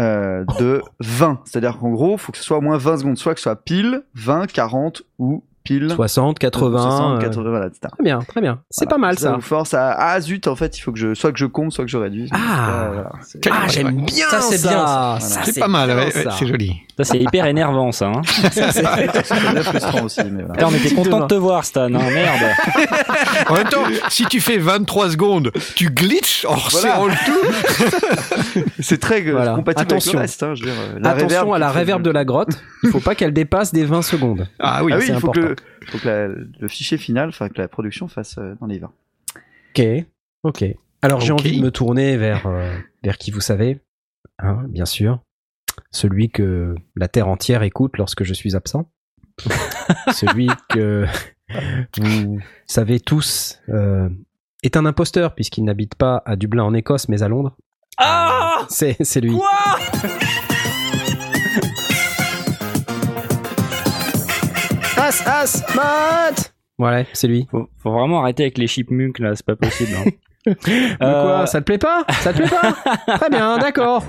euh, 0.00 0.44
de 0.58 0.82
20. 1.00 1.40
C'est-à-dire 1.44 1.78
qu'en 1.78 1.90
gros, 1.90 2.12
il 2.14 2.18
faut 2.18 2.32
que 2.32 2.38
ce 2.38 2.44
soit 2.44 2.58
au 2.58 2.60
moins 2.60 2.78
20 2.78 2.98
secondes, 2.98 3.18
soit 3.18 3.34
que 3.34 3.40
ce 3.40 3.44
soit 3.44 3.56
pile, 3.64 4.02
20, 4.14 4.46
40 4.52 5.02
ou 5.18 5.42
pile 5.68 5.90
60, 5.90 6.38
80. 6.38 6.82
60, 6.82 7.16
euh, 7.16 7.20
80, 7.26 7.50
voilà, 7.50 7.66
etc. 7.66 7.80
Très 7.92 8.02
bien, 8.04 8.18
très 8.20 8.40
bien. 8.40 8.60
C'est 8.70 8.84
Voilà. 8.86 8.90
pas 8.94 8.98
mal 8.98 9.18
ça. 9.18 9.28
ça. 9.30 9.34
vous 9.34 9.40
force 9.42 9.74
à 9.74 9.90
ah 9.92 10.20
zut 10.20 10.46
en 10.46 10.56
fait 10.56 10.78
il 10.78 10.80
faut 10.80 10.92
que 10.92 10.98
je 10.98 11.14
soit 11.14 11.30
que 11.32 11.38
je 11.38 11.46
comble 11.46 11.70
soit 11.72 11.84
que 11.84 11.90
je 11.90 11.96
réduise. 11.98 12.30
Ah. 12.32 12.88
Voilà, 12.92 13.12
c'est- 13.22 13.40
Quel- 13.40 13.52
Ah, 13.54 13.68
j'aime 13.68 14.04
bien 14.04 14.28
Ça, 14.30 14.40
c'est 14.40 14.62
bien, 14.66 15.20
ça. 15.20 15.40
C'est 15.44 15.60
pas 15.60 15.68
mal, 15.68 15.90
ouais, 15.90 15.96
ouais, 16.14 16.24
c'est 16.38 16.46
joli. 16.46 16.82
Ça, 16.98 17.04
c'est 17.04 17.18
hyper 17.18 17.46
énervant, 17.46 17.92
ça. 17.92 18.08
Hein. 18.08 18.22
c'est 18.50 19.62
frustrant 19.62 20.02
aussi 20.02 20.20
mais 20.24 20.42
voilà. 20.42 20.54
Putain, 20.54 20.66
on 20.66 20.74
était 20.74 20.94
content 20.96 21.20
de 21.20 21.26
te 21.28 21.34
voir, 21.34 21.64
Stan. 21.64 21.84
Hein, 21.84 22.10
merde. 22.10 22.42
En 23.48 23.54
même 23.54 23.68
temps, 23.68 23.84
si 24.08 24.24
tu 24.26 24.40
fais 24.40 24.58
23 24.58 25.10
secondes, 25.10 25.52
tu 25.76 25.90
glitches 25.90 26.44
en 26.44 26.56
resserrant 26.56 27.06
le 27.06 27.14
tout. 27.24 28.62
C'est 28.80 28.98
très 28.98 29.24
euh, 29.26 29.32
Voilà. 29.32 29.54
compatible 29.54 29.82
Attention. 29.92 30.10
avec 30.10 30.14
le 30.18 30.20
reste. 30.22 30.42
Hein, 30.42 30.54
je 30.56 30.64
veux 30.64 30.70
dire, 30.72 30.80
euh, 30.80 30.98
la 31.00 31.10
Attention 31.10 31.26
reverb 31.28 31.52
à 31.54 31.58
la 31.60 31.66
qui 31.68 31.72
fait- 31.72 31.78
réverb 31.78 32.02
de 32.02 32.10
la 32.10 32.24
grotte. 32.24 32.62
Il 32.82 32.90
faut 32.90 33.00
pas 33.00 33.14
qu'elle 33.14 33.32
dépasse 33.32 33.72
des 33.72 33.84
20 33.84 34.02
secondes. 34.02 34.48
Ah 34.58 34.82
oui, 34.84 34.92
Ah 34.92 34.98
oui, 34.98 35.04
c'est 35.06 35.12
il 35.12 35.20
faut 35.20 35.30
que, 35.30 35.38
important. 35.38 35.62
le, 35.80 35.86
faut 35.86 35.98
que 35.98 36.08
la- 36.08 36.26
le 36.28 36.68
fichier 36.68 36.98
final, 36.98 37.28
enfin 37.28 37.48
que 37.48 37.60
la 37.60 37.68
production 37.68 38.08
fasse 38.08 38.36
euh, 38.38 38.54
dans 38.60 38.66
les 38.66 38.78
20. 38.80 38.90
Ok, 39.76 39.84
ok. 40.42 40.64
Alors 41.02 41.20
j'ai 41.20 41.32
envie 41.32 41.56
de 41.58 41.62
me 41.64 41.70
tourner 41.70 42.16
vers 42.16 42.46
euh, 42.46 42.76
vers 43.04 43.18
qui 43.18 43.30
vous 43.30 43.40
savez, 43.40 43.78
hein, 44.40 44.62
bien 44.68 44.84
sûr. 44.84 45.20
Celui 45.90 46.30
que 46.30 46.74
la 46.96 47.08
terre 47.08 47.28
entière 47.28 47.62
écoute 47.62 47.96
lorsque 47.98 48.24
je 48.24 48.34
suis 48.34 48.56
absent, 48.56 48.90
celui 50.12 50.48
que 50.68 51.06
vous 51.98 52.40
savez 52.66 53.00
tous 53.00 53.60
euh, 53.68 54.08
est 54.62 54.76
un 54.76 54.84
imposteur 54.86 55.34
puisqu'il 55.34 55.64
n'habite 55.64 55.94
pas 55.94 56.22
à 56.26 56.36
Dublin 56.36 56.64
en 56.64 56.74
Écosse 56.74 57.08
mais 57.08 57.22
à 57.22 57.28
Londres. 57.28 57.56
Ah 57.98 58.66
C'est 58.68 58.96
c'est 59.00 59.20
lui. 59.20 59.36
Quoi? 59.36 59.48
As, 64.96 65.22
as, 65.26 65.62
mat 65.74 66.52
Ouais, 66.78 67.06
c'est 67.12 67.28
lui. 67.28 67.46
faut, 67.50 67.68
faut 67.82 67.90
vraiment 67.92 68.20
arrêter 68.22 68.44
avec 68.44 68.58
les 68.58 68.66
chipmunks 68.66 69.18
là, 69.18 69.34
c'est 69.34 69.46
pas 69.46 69.56
possible. 69.56 69.90
hein. 69.96 70.10
Euh, 71.02 71.22
quoi? 71.36 71.46
Ça 71.46 71.60
te 71.60 71.66
plaît 71.66 71.76
pas? 71.78 72.04
Ça 72.20 72.32
te 72.32 72.38
plaît 72.38 72.48
pas? 72.48 72.72
Très 73.18 73.28
bien, 73.28 73.58
d'accord. 73.58 74.02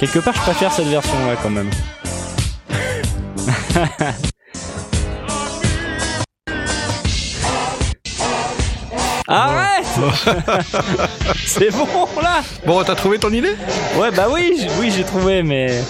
Quelque 0.00 0.18
part, 0.18 0.34
je 0.34 0.40
préfère 0.40 0.72
cette 0.72 0.86
version 0.86 1.14
là 1.26 1.36
quand 1.42 1.50
même. 1.50 1.70
Arrête 9.28 9.86
C'est 11.46 11.70
bon 11.70 11.86
là 12.20 12.42
Bon, 12.66 12.82
t'as 12.82 12.94
trouvé 12.96 13.18
ton 13.18 13.30
idée? 13.32 13.54
Ouais, 13.96 14.10
bah 14.10 14.26
oui, 14.30 14.56
j- 14.58 14.66
oui, 14.80 14.90
j'ai 14.94 15.04
trouvé, 15.04 15.42
mais. 15.42 15.82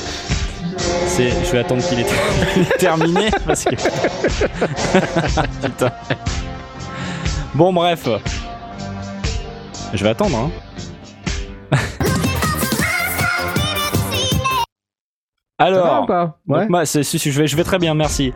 C'est... 1.07 1.31
Je 1.31 1.53
vais 1.53 1.59
attendre 1.61 1.83
qu'il 1.89 2.01
est 2.01 2.77
terminé 2.79 3.31
parce 3.47 3.65
que. 3.65 3.75
Putain. 5.63 5.93
Bon, 7.55 7.73
bref. 7.73 8.07
Je 9.95 10.05
vais 10.05 10.11
attendre, 10.11 10.51
hein. 11.73 11.79
Ça 15.67 15.71
va 15.71 15.77
ou 15.79 15.85
Alors, 15.85 16.07
pas 16.07 16.39
Ouais. 16.49 16.61
donc, 16.61 16.71
ma- 16.71 16.87
c'est- 16.87 17.03
si, 17.03 17.19
si, 17.19 17.31
je, 17.31 17.41
vais, 17.41 17.47
je 17.47 17.57
vais 17.57 17.65
très 17.65 17.79
bien, 17.79 17.95
merci. 17.95 18.33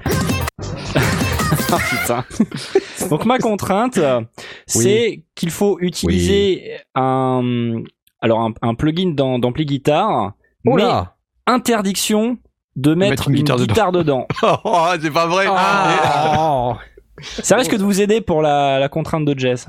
Ah, 1.72 1.78
putain. 1.90 2.24
Donc 3.10 3.24
ma 3.26 3.38
contrainte, 3.38 3.98
euh, 3.98 4.22
c'est 4.66 5.24
qu'il 5.34 5.50
faut 5.50 5.78
utiliser 5.80 6.78
un, 6.94 7.82
alors 8.20 8.40
un, 8.40 8.54
un 8.62 8.74
plugin 8.74 9.10
dans- 9.14 9.38
d'ampli 9.38 9.66
guitare, 9.66 10.32
Oh 10.66 10.74
mais 10.76 10.82
là 10.82 11.14
interdiction 11.46 12.38
de 12.76 12.94
mettre, 12.94 13.10
mettre 13.10 13.28
une 13.28 13.34
une, 13.34 13.42
guitare 13.42 13.58
guitare, 13.58 13.92
dedans. 13.92 14.26
Oh, 14.64 14.86
c'est 15.00 15.10
pas 15.10 15.26
vrai. 15.26 15.46
Oh. 15.48 16.74
Ça 17.20 17.56
risque 17.56 17.76
de 17.76 17.82
vous 17.84 18.00
aider 18.00 18.20
pour 18.22 18.40
la, 18.42 18.78
la 18.78 18.88
contrainte 18.88 19.24
de 19.26 19.38
Jess. 19.38 19.66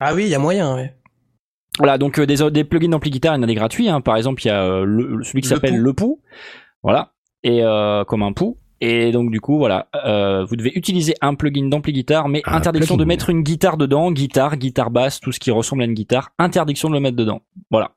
Ah 0.00 0.14
oui, 0.14 0.24
il 0.24 0.28
y 0.28 0.34
a 0.34 0.38
moyen, 0.38 0.74
ouais. 0.76 0.94
Voilà, 1.78 1.98
donc 1.98 2.18
euh, 2.18 2.26
des, 2.26 2.50
des 2.50 2.64
plugins 2.64 2.88
d'ampli 2.90 3.10
guitare, 3.10 3.34
il 3.34 3.38
y 3.38 3.40
en 3.40 3.42
a 3.42 3.46
des 3.46 3.54
gratuits. 3.54 3.88
hein. 3.88 4.00
Par 4.00 4.16
exemple, 4.16 4.42
il 4.42 4.48
y 4.48 4.50
a 4.50 4.62
euh, 4.64 4.84
le- 4.84 5.22
celui 5.24 5.40
qui 5.42 5.48
Le 5.48 5.54
s'appelle 5.54 5.74
Pou. 5.74 5.82
Le 5.82 5.92
Pou. 5.92 6.20
Voilà. 6.82 7.12
Et 7.42 7.62
euh, 7.62 8.04
comme 8.04 8.22
un 8.22 8.32
pou. 8.32 8.58
Et 8.80 9.12
donc 9.12 9.30
du 9.30 9.40
coup, 9.40 9.56
voilà, 9.58 9.88
euh, 10.04 10.44
vous 10.44 10.56
devez 10.56 10.72
utiliser 10.76 11.14
un 11.22 11.34
plugin 11.34 11.68
d'ampli 11.68 11.92
guitare, 11.92 12.28
mais 12.28 12.42
Un 12.44 12.54
interdiction 12.56 12.96
de 12.96 13.02
plugin. 13.02 13.08
mettre 13.08 13.30
une 13.30 13.42
guitare 13.42 13.76
dedans, 13.76 14.12
guitare, 14.12 14.56
guitare 14.56 14.90
basse, 14.90 15.20
tout 15.20 15.32
ce 15.32 15.40
qui 15.40 15.50
ressemble 15.50 15.82
à 15.82 15.84
une 15.86 15.94
guitare, 15.94 16.32
interdiction 16.38 16.88
de 16.90 16.94
le 16.94 17.00
mettre 17.00 17.16
dedans. 17.16 17.40
Voilà. 17.70 17.92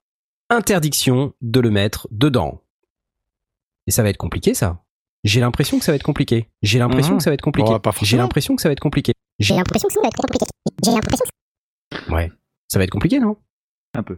Interdiction 0.49 1.33
de 1.41 1.59
le 1.59 1.69
mettre 1.71 2.07
dedans. 2.11 2.61
Et 3.85 3.91
ça 3.91 4.01
va 4.03 4.09
être 4.09 4.17
compliqué, 4.17 4.53
ça. 4.53 4.81
J'ai 5.23 5.41
l'impression 5.41 5.77
que 5.79 5.83
ça 5.83 5.91
va 5.91 5.97
être 5.97 6.03
compliqué. 6.03 6.47
J'ai 6.61 6.79
l'impression 6.79 7.13
Mhm. 7.13 7.17
que 7.17 7.23
ça 7.23 7.29
va 7.31 7.33
être 7.33 7.41
compliqué. 7.41 7.69
Oh, 7.73 7.79
pas 7.79 7.91
forcément. 7.91 8.07
J'ai 8.09 8.17
l'impression 8.17 8.55
que 8.55 8.61
ça 8.61 8.69
va 8.69 8.73
être 8.73 8.79
compliqué. 8.79 9.13
J'ai 9.39 9.55
l'impression 9.55 9.87
que 9.87 9.93
ça 9.93 9.99
va 10.01 10.07
être 10.07 10.15
compliqué. 10.17 10.45
J'ai 10.85 10.91
l'impression 10.91 11.25
que 11.91 12.13
Ouais. 12.13 12.31
Ça 12.69 12.79
va 12.79 12.83
être 12.85 12.91
compliqué, 12.91 13.19
non? 13.19 13.35
Un 13.97 14.03
peu. 14.03 14.17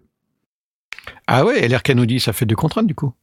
Ah 1.25 1.45
ouais, 1.45 1.67
LRK 1.67 1.91
nous 1.91 2.05
dit 2.05 2.19
ça 2.19 2.33
fait 2.33 2.45
deux 2.45 2.55
contraintes 2.55 2.85
du 2.85 2.95
coup. 2.95 3.13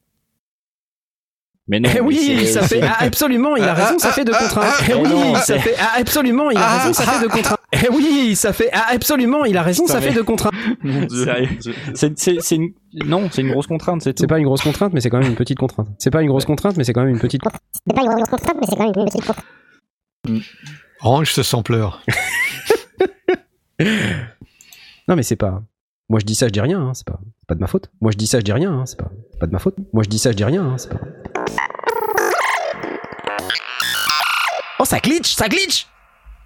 Mais 1.69 1.81
non. 1.81 1.91
Eh 1.95 2.01
oui, 2.01 2.17
c'est- 2.17 2.47
ça 2.47 2.63
fait 2.63 2.81
ah, 2.83 2.97
absolument, 3.01 3.57
il 3.57 3.65
a 3.65 3.75
raison, 3.75 3.99
ça 3.99 4.13
fait 4.13 4.25
deux 4.25 4.33
contraintes. 4.33 4.73
Eh 4.89 4.93
ah, 4.93 4.99
oui, 4.99 5.09
non, 5.09 5.35
ça 5.35 5.59
fait 5.59 5.75
ah, 5.79 5.95
absolument, 5.99 6.51
il 6.51 6.57
a 6.57 6.79
raison, 6.79 6.93
ça 6.93 7.03
fait 7.05 7.21
deux 7.21 7.29
contraintes. 7.29 7.59
Eh 7.73 7.89
oui, 7.91 8.37
ça 8.37 8.53
fait 8.53 8.71
ah, 8.73 8.87
absolument, 8.91 9.45
il 9.45 9.57
a 9.57 9.63
raison, 9.63 9.87
ça 9.87 10.01
fait 10.01 10.13
deux 10.13 10.23
contraintes. 10.23 10.55
Sérieux 11.11 11.49
C'est, 11.95 12.19
c'est, 12.19 12.41
c'est 12.41 12.55
une... 12.55 12.73
Non, 13.05 13.29
c'est 13.33 13.43
une 13.43 13.51
grosse 13.51 13.67
contrainte, 13.67 14.03
c'est 14.03 14.27
pas 14.29 14.39
une 14.39 14.45
grosse 14.45 14.63
contrainte, 14.63 14.93
mais 14.95 15.01
c'est 15.01 15.11
quand 15.11 15.19
même 15.19 15.29
une 15.29 15.35
petite 15.37 15.59
contrainte. 15.59 15.89
C'est 15.99 16.11
pas 16.11 16.23
une 16.23 16.29
grosse 16.29 16.45
contrainte, 16.47 16.77
mais 16.77 16.85
c'est 16.85 16.93
quand 16.93 17.03
même 17.03 17.15
une 17.15 17.21
petite. 17.21 17.43
c'est 17.85 17.95
pas 17.95 18.03
une 18.03 18.11
grosse 18.15 18.29
contrainte, 18.31 18.57
mais 18.61 18.67
c'est 18.67 18.77
quand 18.77 18.85
même 18.85 18.93
une 18.97 19.05
petite 19.05 19.27
contrainte. 19.27 19.45
Range 21.01 21.31
ce 21.33 21.43
sampleur. 21.43 22.03
Non, 25.09 25.15
mais 25.15 25.23
c'est 25.23 25.37
pas. 25.37 25.63
Moi, 26.09 26.21
je 26.21 26.25
dis 26.25 26.35
ça, 26.35 26.47
je 26.47 26.53
dis 26.53 26.61
rien. 26.61 26.81
Hein, 26.81 26.93
c'est 26.95 27.07
pas. 27.07 27.19
C'est 27.41 27.49
pas 27.49 27.55
de 27.57 27.61
ma 27.61 27.67
faute. 27.67 27.91
Moi, 28.01 28.13
je 28.13 28.17
dis 28.17 28.27
ça, 28.27 28.39
je 28.39 28.45
dis 28.45 28.53
rien. 28.53 28.73
Hein, 28.73 28.83
c'est 28.87 28.99
pas. 28.99 29.11
C'est 29.33 29.39
pas 29.41 29.47
de 29.47 29.53
ma 29.53 29.59
faute. 29.59 29.75
Moi, 29.93 30.03
je 30.05 30.09
dis 30.09 30.19
ça, 30.19 30.31
je 30.31 30.37
dis 30.37 30.45
rien. 30.45 30.63
Hein, 30.63 30.75
c'est 30.79 30.91
pas. 30.91 30.99
Oh, 34.79 34.85
ça 34.85 34.99
glitch, 35.01 35.35
ça 35.35 35.49
glitch. 35.49 35.87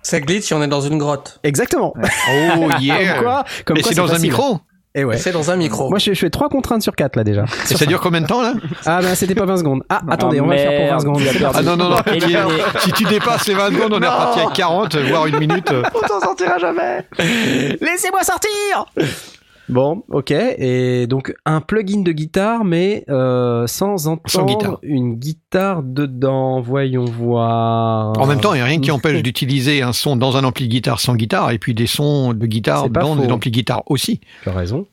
Ça 0.03 0.21
glitch, 0.21 0.51
on 0.53 0.63
est 0.63 0.69
dans 0.69 0.81
une 0.81 0.99
grotte. 0.99 1.41
Exactement. 1.43 1.93
Oh 1.97 2.01
Comme 2.71 2.81
yeah. 2.81 3.21
quoi, 3.23 3.45
comme 3.67 3.77
Et 3.77 3.83
quoi 3.83 3.91
c'est 3.93 3.97
dans 3.97 4.05
un 4.05 4.09
facile. 4.15 4.31
micro. 4.31 4.61
Et 4.95 5.05
ouais. 5.05 5.19
C'est 5.19 5.31
dans 5.33 5.51
un 5.53 5.57
micro. 5.57 5.89
Moi, 5.89 5.99
je, 6.01 6.15
je 6.15 6.19
fais 6.19 6.31
trois 6.31 6.49
contraintes 6.49 6.83
sur 6.83 6.97
quatre 6.97 7.15
là 7.17 7.23
déjà. 7.23 7.45
Et 7.71 7.77
ça 7.77 7.87
dure 7.87 8.01
combien 8.01 8.23
de 8.23 8.27
temps 8.27 8.43
là? 8.43 8.55
Ah 8.87 9.01
ben, 9.03 9.15
c'était 9.15 9.37
pas 9.37 9.45
20 9.45 9.59
secondes. 9.59 9.83
Ah, 9.89 10.01
attendez, 10.09 10.39
Ah, 10.41 10.43
on 10.43 10.47
va 10.49 10.55
le 10.55 10.61
faire 10.61 10.71
pour 10.71 10.81
20 10.81 10.87
merde, 10.87 11.01
secondes. 11.01 11.53
Ah 11.55 11.63
non, 11.63 11.77
non, 11.77 11.91
non. 11.91 11.97
Si 12.81 12.93
tu 12.93 13.05
dépasses 13.05 13.47
les 13.47 13.55
20 13.55 13.69
secondes, 13.73 13.93
on 13.93 14.01
est 14.01 14.09
reparti 14.09 14.41
à 14.41 14.47
40, 14.53 14.97
voire 14.97 15.27
une 15.27 15.39
minute. 15.39 15.71
On 15.95 16.01
t'en 16.09 16.21
sortira 16.21 16.59
jamais. 16.59 17.07
Laissez-moi 17.81 18.23
sortir 18.25 18.87
Bon, 19.71 20.03
ok. 20.11 20.33
Et 20.33 21.07
donc 21.07 21.33
un 21.47 21.61
plugin 21.61 22.03
de 22.03 22.13
guitare, 22.13 22.65
mais 22.65 23.05
euh, 23.09 23.67
sans 23.67 24.09
entendre 24.09 24.31
Sans 24.31 24.45
guitare. 24.45 24.79
une 24.83 25.15
guitare 25.15 25.83
dedans. 25.83 26.61
Voyons 26.61 27.05
voir. 27.05 28.13
En 28.19 28.27
même 28.27 28.41
temps, 28.41 28.53
il 28.53 28.57
n'y 28.57 28.63
a 28.63 28.67
rien 28.67 28.81
qui 28.81 28.91
empêche 28.91 29.23
d'utiliser 29.23 29.83
un 29.83 29.93
son 29.93 30.17
dans 30.17 30.37
un 30.37 30.45
ampli 30.45 30.67
de 30.67 30.71
guitare 30.73 31.01
sans 31.01 31.15
guitare 31.15 31.51
et 31.53 31.59
puis 31.59 31.75
des 31.75 31.87
sons 31.87 32.35
de 32.35 32.47
guitare 32.47 32.91
dans 32.91 33.15
faux. 33.15 33.23
des 33.23 33.31
amplis 33.33 33.51
de 33.51 33.57
guitare 33.57 33.83
aussi. 33.87 34.21
Tu 34.43 34.49
as 34.49 34.53
raison. 34.53 34.87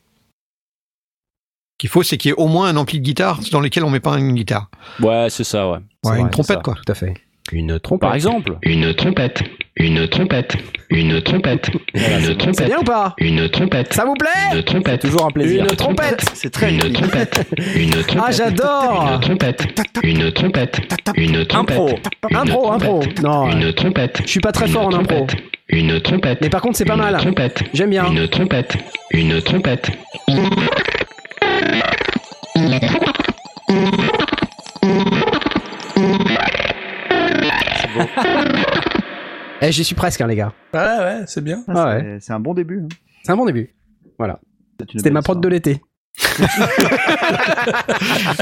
Ce 1.72 1.80
qu'il 1.80 1.90
faut, 1.90 2.02
c'est 2.02 2.16
qu'il 2.16 2.30
y 2.30 2.32
ait 2.32 2.36
au 2.36 2.48
moins 2.48 2.68
un 2.68 2.76
ampli 2.76 2.98
de 2.98 3.04
guitare 3.04 3.40
dans 3.52 3.60
lequel 3.60 3.84
on 3.84 3.90
met 3.90 4.00
pas 4.00 4.16
une 4.18 4.34
guitare. 4.34 4.68
Ouais, 5.00 5.28
c'est 5.30 5.44
ça, 5.44 5.68
ouais. 5.68 5.78
Ouais, 6.04 6.10
vrai, 6.12 6.20
une 6.20 6.30
trompette, 6.30 6.56
ça, 6.56 6.62
quoi. 6.62 6.74
Tout 6.74 6.90
à 6.90 6.94
fait. 6.94 7.14
Une 7.52 7.78
trompette. 7.80 8.00
Par 8.08 8.14
exemple. 8.14 8.56
Une 8.62 8.92
trompette, 8.94 9.42
une 9.76 10.06
trompette, 10.08 10.56
une 10.90 11.20
trompette, 11.22 11.70
une 11.94 12.02
C'est 12.20 12.36
trompette, 12.36 12.66
bien 12.66 12.78
ou 12.78 12.84
pas 12.84 13.14
une 13.18 13.48
trompette, 13.48 13.92
Ça 13.94 14.04
vous 14.04 14.14
plaît 14.14 14.28
une 14.56 14.62
trompette, 14.62 15.00
Toujours 15.00 15.26
un 15.26 15.30
plaisir. 15.30 15.62
Une 15.62 15.76
trompette 15.76 16.24
C'est 16.34 16.50
très 16.50 16.70
une 16.72 16.92
trompette, 16.92 17.46
une 17.76 17.90
trompette, 17.90 18.22
Ah, 18.26 18.30
j'adore 18.32 19.10
une 19.14 19.20
trompette, 19.20 19.66
une 20.02 20.32
trompette, 20.32 20.80
une 21.16 21.46
trompette, 21.46 21.76
Impro. 21.76 21.98
une 22.30 22.36
Impro, 22.36 22.72
impro. 22.72 22.98
trompette, 23.00 23.22
Non, 23.22 23.50
une 23.50 23.72
trompette, 23.72 24.20
je 24.24 24.28
suis 24.30 24.40
pas 24.40 24.52
très 24.52 24.66
une 24.66 24.72
fort 24.72 24.86
en 24.88 24.92
impro. 24.94 25.04
trompette, 25.26 25.36
une 25.68 26.00
trompette, 26.00 26.38
Mais 26.42 26.50
par 26.50 26.60
contre, 26.60 26.76
c'est 26.76 26.84
pas 26.84 26.94
une 26.94 27.00
mal. 27.00 27.16
trompette, 27.16 27.62
J'aime 27.72 27.90
bien. 27.90 28.06
une 28.10 28.28
trompette, 28.28 28.76
une 29.12 29.40
trompette, 29.40 29.90
Eh, 39.60 39.72
j'y 39.72 39.84
suis 39.84 39.94
presque, 39.94 40.20
hein, 40.20 40.26
les 40.28 40.36
gars. 40.36 40.52
Ouais, 40.72 40.80
ouais, 40.80 41.22
c'est 41.26 41.42
bien. 41.42 41.64
Ah, 41.68 41.72
Ah 41.76 41.98
c'est- 42.00 42.20
C'est 42.20 42.32
un 42.32 42.40
bon 42.40 42.54
début. 42.54 42.82
hein. 42.84 42.88
C'est 43.24 43.32
un 43.32 43.36
bon 43.36 43.44
début. 43.46 43.74
C'est 44.20 44.92
une 44.94 44.98
C'était 45.00 45.10
ma 45.10 45.22
prod 45.22 45.40
de 45.40 45.48
l'été. 45.48 45.82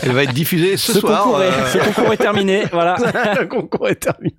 Elle 0.03 0.13
va 0.13 0.23
être 0.25 0.33
diffusée 0.35 0.77
ce, 0.77 0.93
Ce 0.93 1.01
soir. 1.01 1.25
concours, 1.25 1.43
est, 1.43 1.47
euh, 1.49 1.67
ce 1.67 1.79
concours 1.79 2.13
est 2.13 2.17
terminé. 2.19 2.65
Voilà. 2.73 2.97
Le 3.41 3.47
concours 3.47 3.89
est 3.89 3.97
terminé. 3.97 4.37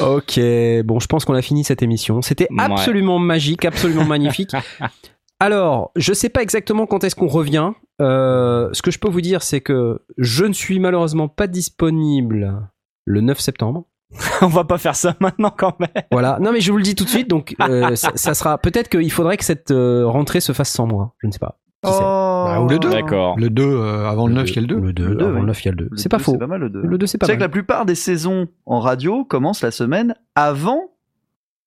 ok, 0.00 0.40
bon, 0.84 0.98
je 1.00 1.06
pense 1.06 1.24
qu'on 1.24 1.34
a 1.34 1.42
fini 1.42 1.64
cette 1.64 1.82
émission. 1.82 2.22
C'était 2.22 2.48
Ouais. 2.50 2.62
absolument 2.64 3.18
magique, 3.18 3.64
absolument 3.64 4.04
magnifique. 4.04 4.52
Alors, 5.40 5.92
je 5.96 6.12
sais 6.14 6.30
pas 6.30 6.42
exactement 6.42 6.86
quand 6.86 7.04
est-ce 7.04 7.14
qu'on 7.14 7.26
revient. 7.28 7.72
Euh, 8.00 8.70
ce 8.72 8.80
que 8.82 8.90
je 8.90 8.98
peux 8.98 9.08
vous 9.10 9.20
dire, 9.20 9.42
c'est 9.42 9.60
que 9.60 10.00
je 10.18 10.44
ne 10.46 10.52
suis 10.54 10.78
malheureusement 10.78 11.28
pas 11.28 11.46
disponible 11.46 12.68
le 13.04 13.20
9 13.20 13.38
septembre. 13.40 13.84
On 14.42 14.46
va 14.46 14.64
pas 14.64 14.78
faire 14.78 14.94
ça 14.96 15.14
maintenant 15.20 15.52
quand 15.56 15.78
même. 15.80 15.90
Voilà. 16.12 16.38
Non, 16.40 16.52
mais 16.52 16.60
je 16.60 16.70
vous 16.70 16.78
le 16.78 16.82
dis 16.84 16.94
tout 16.94 17.04
de 17.04 17.08
suite. 17.08 17.28
Donc, 17.28 17.54
euh, 17.60 17.94
ça, 17.96 18.12
ça 18.14 18.34
sera 18.34 18.58
peut-être 18.58 18.88
qu'il 18.88 19.10
faudrait 19.12 19.36
que 19.36 19.44
cette 19.44 19.70
euh, 19.70 20.06
rentrée 20.06 20.40
se 20.40 20.52
fasse 20.52 20.70
sans 20.70 20.86
moi. 20.86 21.14
Je 21.22 21.26
ne 21.26 21.32
sais 21.32 21.38
pas. 21.38 21.58
Qui 21.84 21.92
sait 21.92 22.00
Bah, 22.00 22.60
ou 22.62 22.68
le 22.68 22.78
2. 22.78 22.88
D'accord. 22.90 23.36
Le 23.38 23.50
2, 23.50 23.62
euh, 23.62 24.08
avant 24.08 24.26
le 24.26 24.34
9, 24.34 24.50
il 24.50 24.54
y 24.54 24.58
a 24.58 24.60
le 24.62 24.66
2. 24.66 24.76
Le 24.76 24.92
2, 24.92 25.04
Le 25.08 25.14
deux, 25.16 25.26
avant 25.26 25.40
le 25.40 25.46
9, 25.46 25.62
il 25.62 25.66
y 25.66 25.68
a 25.68 25.70
le 25.72 25.76
2. 25.76 25.88
Le 25.90 25.96
C'est 25.96 26.08
pas 26.08 26.18
faux. 26.18 26.32
C'est 26.32 26.38
pas 26.38 26.46
mal 26.46 26.60
le 26.60 26.70
2. 26.70 26.80
Le 26.82 26.98
2, 26.98 27.06
c'est 27.06 27.18
pas 27.18 27.26
Tu 27.26 27.32
sais 27.32 27.36
que 27.36 27.40
mal. 27.40 27.48
la 27.48 27.52
plupart 27.52 27.84
des 27.84 27.94
saisons 27.94 28.46
en 28.64 28.80
radio 28.80 29.24
commencent 29.24 29.62
la 29.62 29.70
semaine 29.70 30.14
avant. 30.34 30.80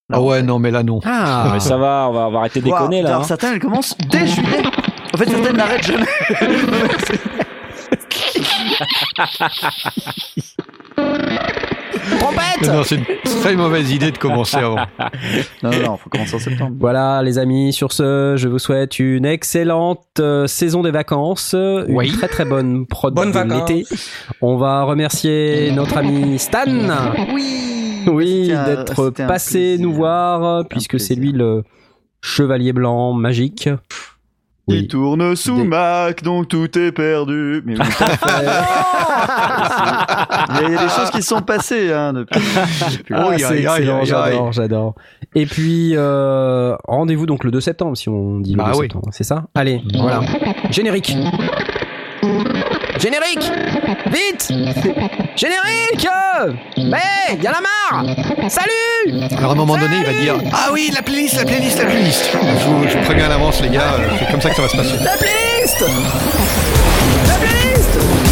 la 0.10 0.18
Ah 0.18 0.22
ouais, 0.22 0.42
non, 0.42 0.58
mais 0.60 0.72
là, 0.72 0.82
non. 0.84 1.00
Ah, 1.06 1.52
Mais 1.54 1.60
ça 1.60 1.78
va, 1.78 2.08
on 2.10 2.14
va, 2.14 2.28
on 2.28 2.32
va 2.32 2.40
arrêter 2.40 2.60
de 2.60 2.66
déconner 2.66 3.02
là. 3.04 3.18
hein. 3.18 3.24
Certaines, 3.24 3.54
elles 3.54 3.60
commencent 3.60 3.96
dès 4.10 4.26
juillet. 4.28 4.64
En 5.14 5.18
fait, 5.18 5.30
certaines 5.30 5.58
n'arrêtent 5.58 5.86
jamais. 5.86 6.06
Trompette 12.18 12.68
Non, 12.68 12.84
c'est 12.84 12.96
une 12.96 13.06
très 13.42 13.56
mauvaise 13.56 13.92
idée 13.92 14.12
de 14.12 14.18
commencer 14.18 14.58
avant. 14.58 14.78
Non, 15.64 15.72
non, 15.72 15.80
non, 15.84 15.98
faut 15.98 16.10
commencer 16.10 16.36
en 16.36 16.40
septembre. 16.40 16.76
Voilà, 16.80 17.22
les 17.22 17.38
amis, 17.38 17.74
sur 17.74 17.92
ce, 17.92 18.36
je 18.38 18.48
vous 18.48 18.60
souhaite 18.60 19.00
une 19.00 19.26
excellente 19.26 20.06
euh, 20.20 20.48
saison 20.48 20.82
des 20.82 20.92
vacances, 20.92 21.54
une 21.54 21.86
Oui. 21.90 22.12
très 22.12 22.28
très 22.28 22.46
bonne 22.46 22.86
prod 22.86 23.14
Bonnes 23.14 23.32
de 23.32 23.54
l'été. 23.54 23.86
On 24.42 24.58
va 24.58 24.84
remercier 24.84 25.72
notre 25.72 25.98
ami 25.98 26.40
Stan. 26.40 26.64
Oui. 27.34 28.04
Oui, 28.08 28.48
d'être 28.48 29.10
passé 29.10 29.78
nous 29.80 29.94
voir, 29.94 30.66
puisque 30.70 31.00
c'est 31.00 31.16
lui 31.16 31.32
le 31.34 31.64
chevalier 32.22 32.74
blanc 32.74 33.14
magique. 33.14 33.70
Il 34.76 34.88
tourne 34.88 35.36
sous 35.36 35.58
Des- 35.58 35.64
Mac, 35.64 36.24
donc 36.24 36.48
tout 36.48 36.78
est 36.78 36.92
perdu. 36.92 37.62
Mais 37.66 37.74
oui, 37.80 37.86
il 37.90 38.46
y 38.46 38.50
a 38.50 38.66
il 40.68 40.72
y 40.72 40.76
a 40.78 40.84
des 40.84 40.90
choses 40.90 41.10
qui 41.12 41.22
se 41.22 41.30
sont 41.30 41.42
passées 41.42 41.92
hein, 41.92 42.14
depuis. 42.14 42.40
Ah, 43.14 43.30
c'est 43.38 43.60
excellent, 43.62 44.04
j'adore, 44.04 44.52
j'adore. 44.52 44.96
Et 45.36 45.46
puis, 45.46 45.94
euh, 45.96 46.76
rendez-vous 46.88 47.26
donc 47.26 47.44
le 47.44 47.52
2 47.52 47.62
septembre, 47.62 47.96
si 47.96 48.10
on 48.10 48.40
dit 48.40 48.54
le 48.54 48.58
Bah 48.58 48.72
2 48.74 48.80
oui. 48.80 48.86
septembre, 48.86 49.10
c'est 49.12 49.24
ça? 49.24 49.46
Allez, 49.56 49.82
voilà. 49.96 50.22
Générique 50.72 51.16
Générique. 53.00 53.50
Vite. 54.08 54.48
Générique. 55.36 56.08
Mais 56.78 57.38
y 57.42 57.48
en 57.48 57.52
a 57.52 57.62
marre. 57.62 58.50
Salut. 58.50 59.24
Alors 59.38 59.52
à 59.52 59.54
un 59.54 59.56
moment 59.56 59.78
donné, 59.78 59.98
il 60.00 60.06
va 60.06 60.22
dire 60.22 60.36
Ah 60.52 60.70
oui, 60.74 60.92
la 60.94 61.02
playlist, 61.02 61.38
la 61.38 61.46
playlist, 61.46 61.80
la 61.80 61.86
playlist. 61.86 62.30
Je 62.34 62.66
vous, 62.66 62.88
je 62.88 62.98
vous 62.98 63.04
préviens 63.06 63.26
à 63.26 63.30
l'avance, 63.30 63.62
les 63.62 63.70
gars, 63.70 63.94
euh, 64.00 64.10
c'est 64.20 64.32
comme 64.32 64.42
ça 64.42 64.50
que 64.50 64.56
ça 64.56 64.62
va 64.64 64.70
se 64.70 64.78
passer. 64.78 64.98
La 65.04 65.18
playlist. 65.18 65.86
La 67.28 67.36
playlist 67.36 68.29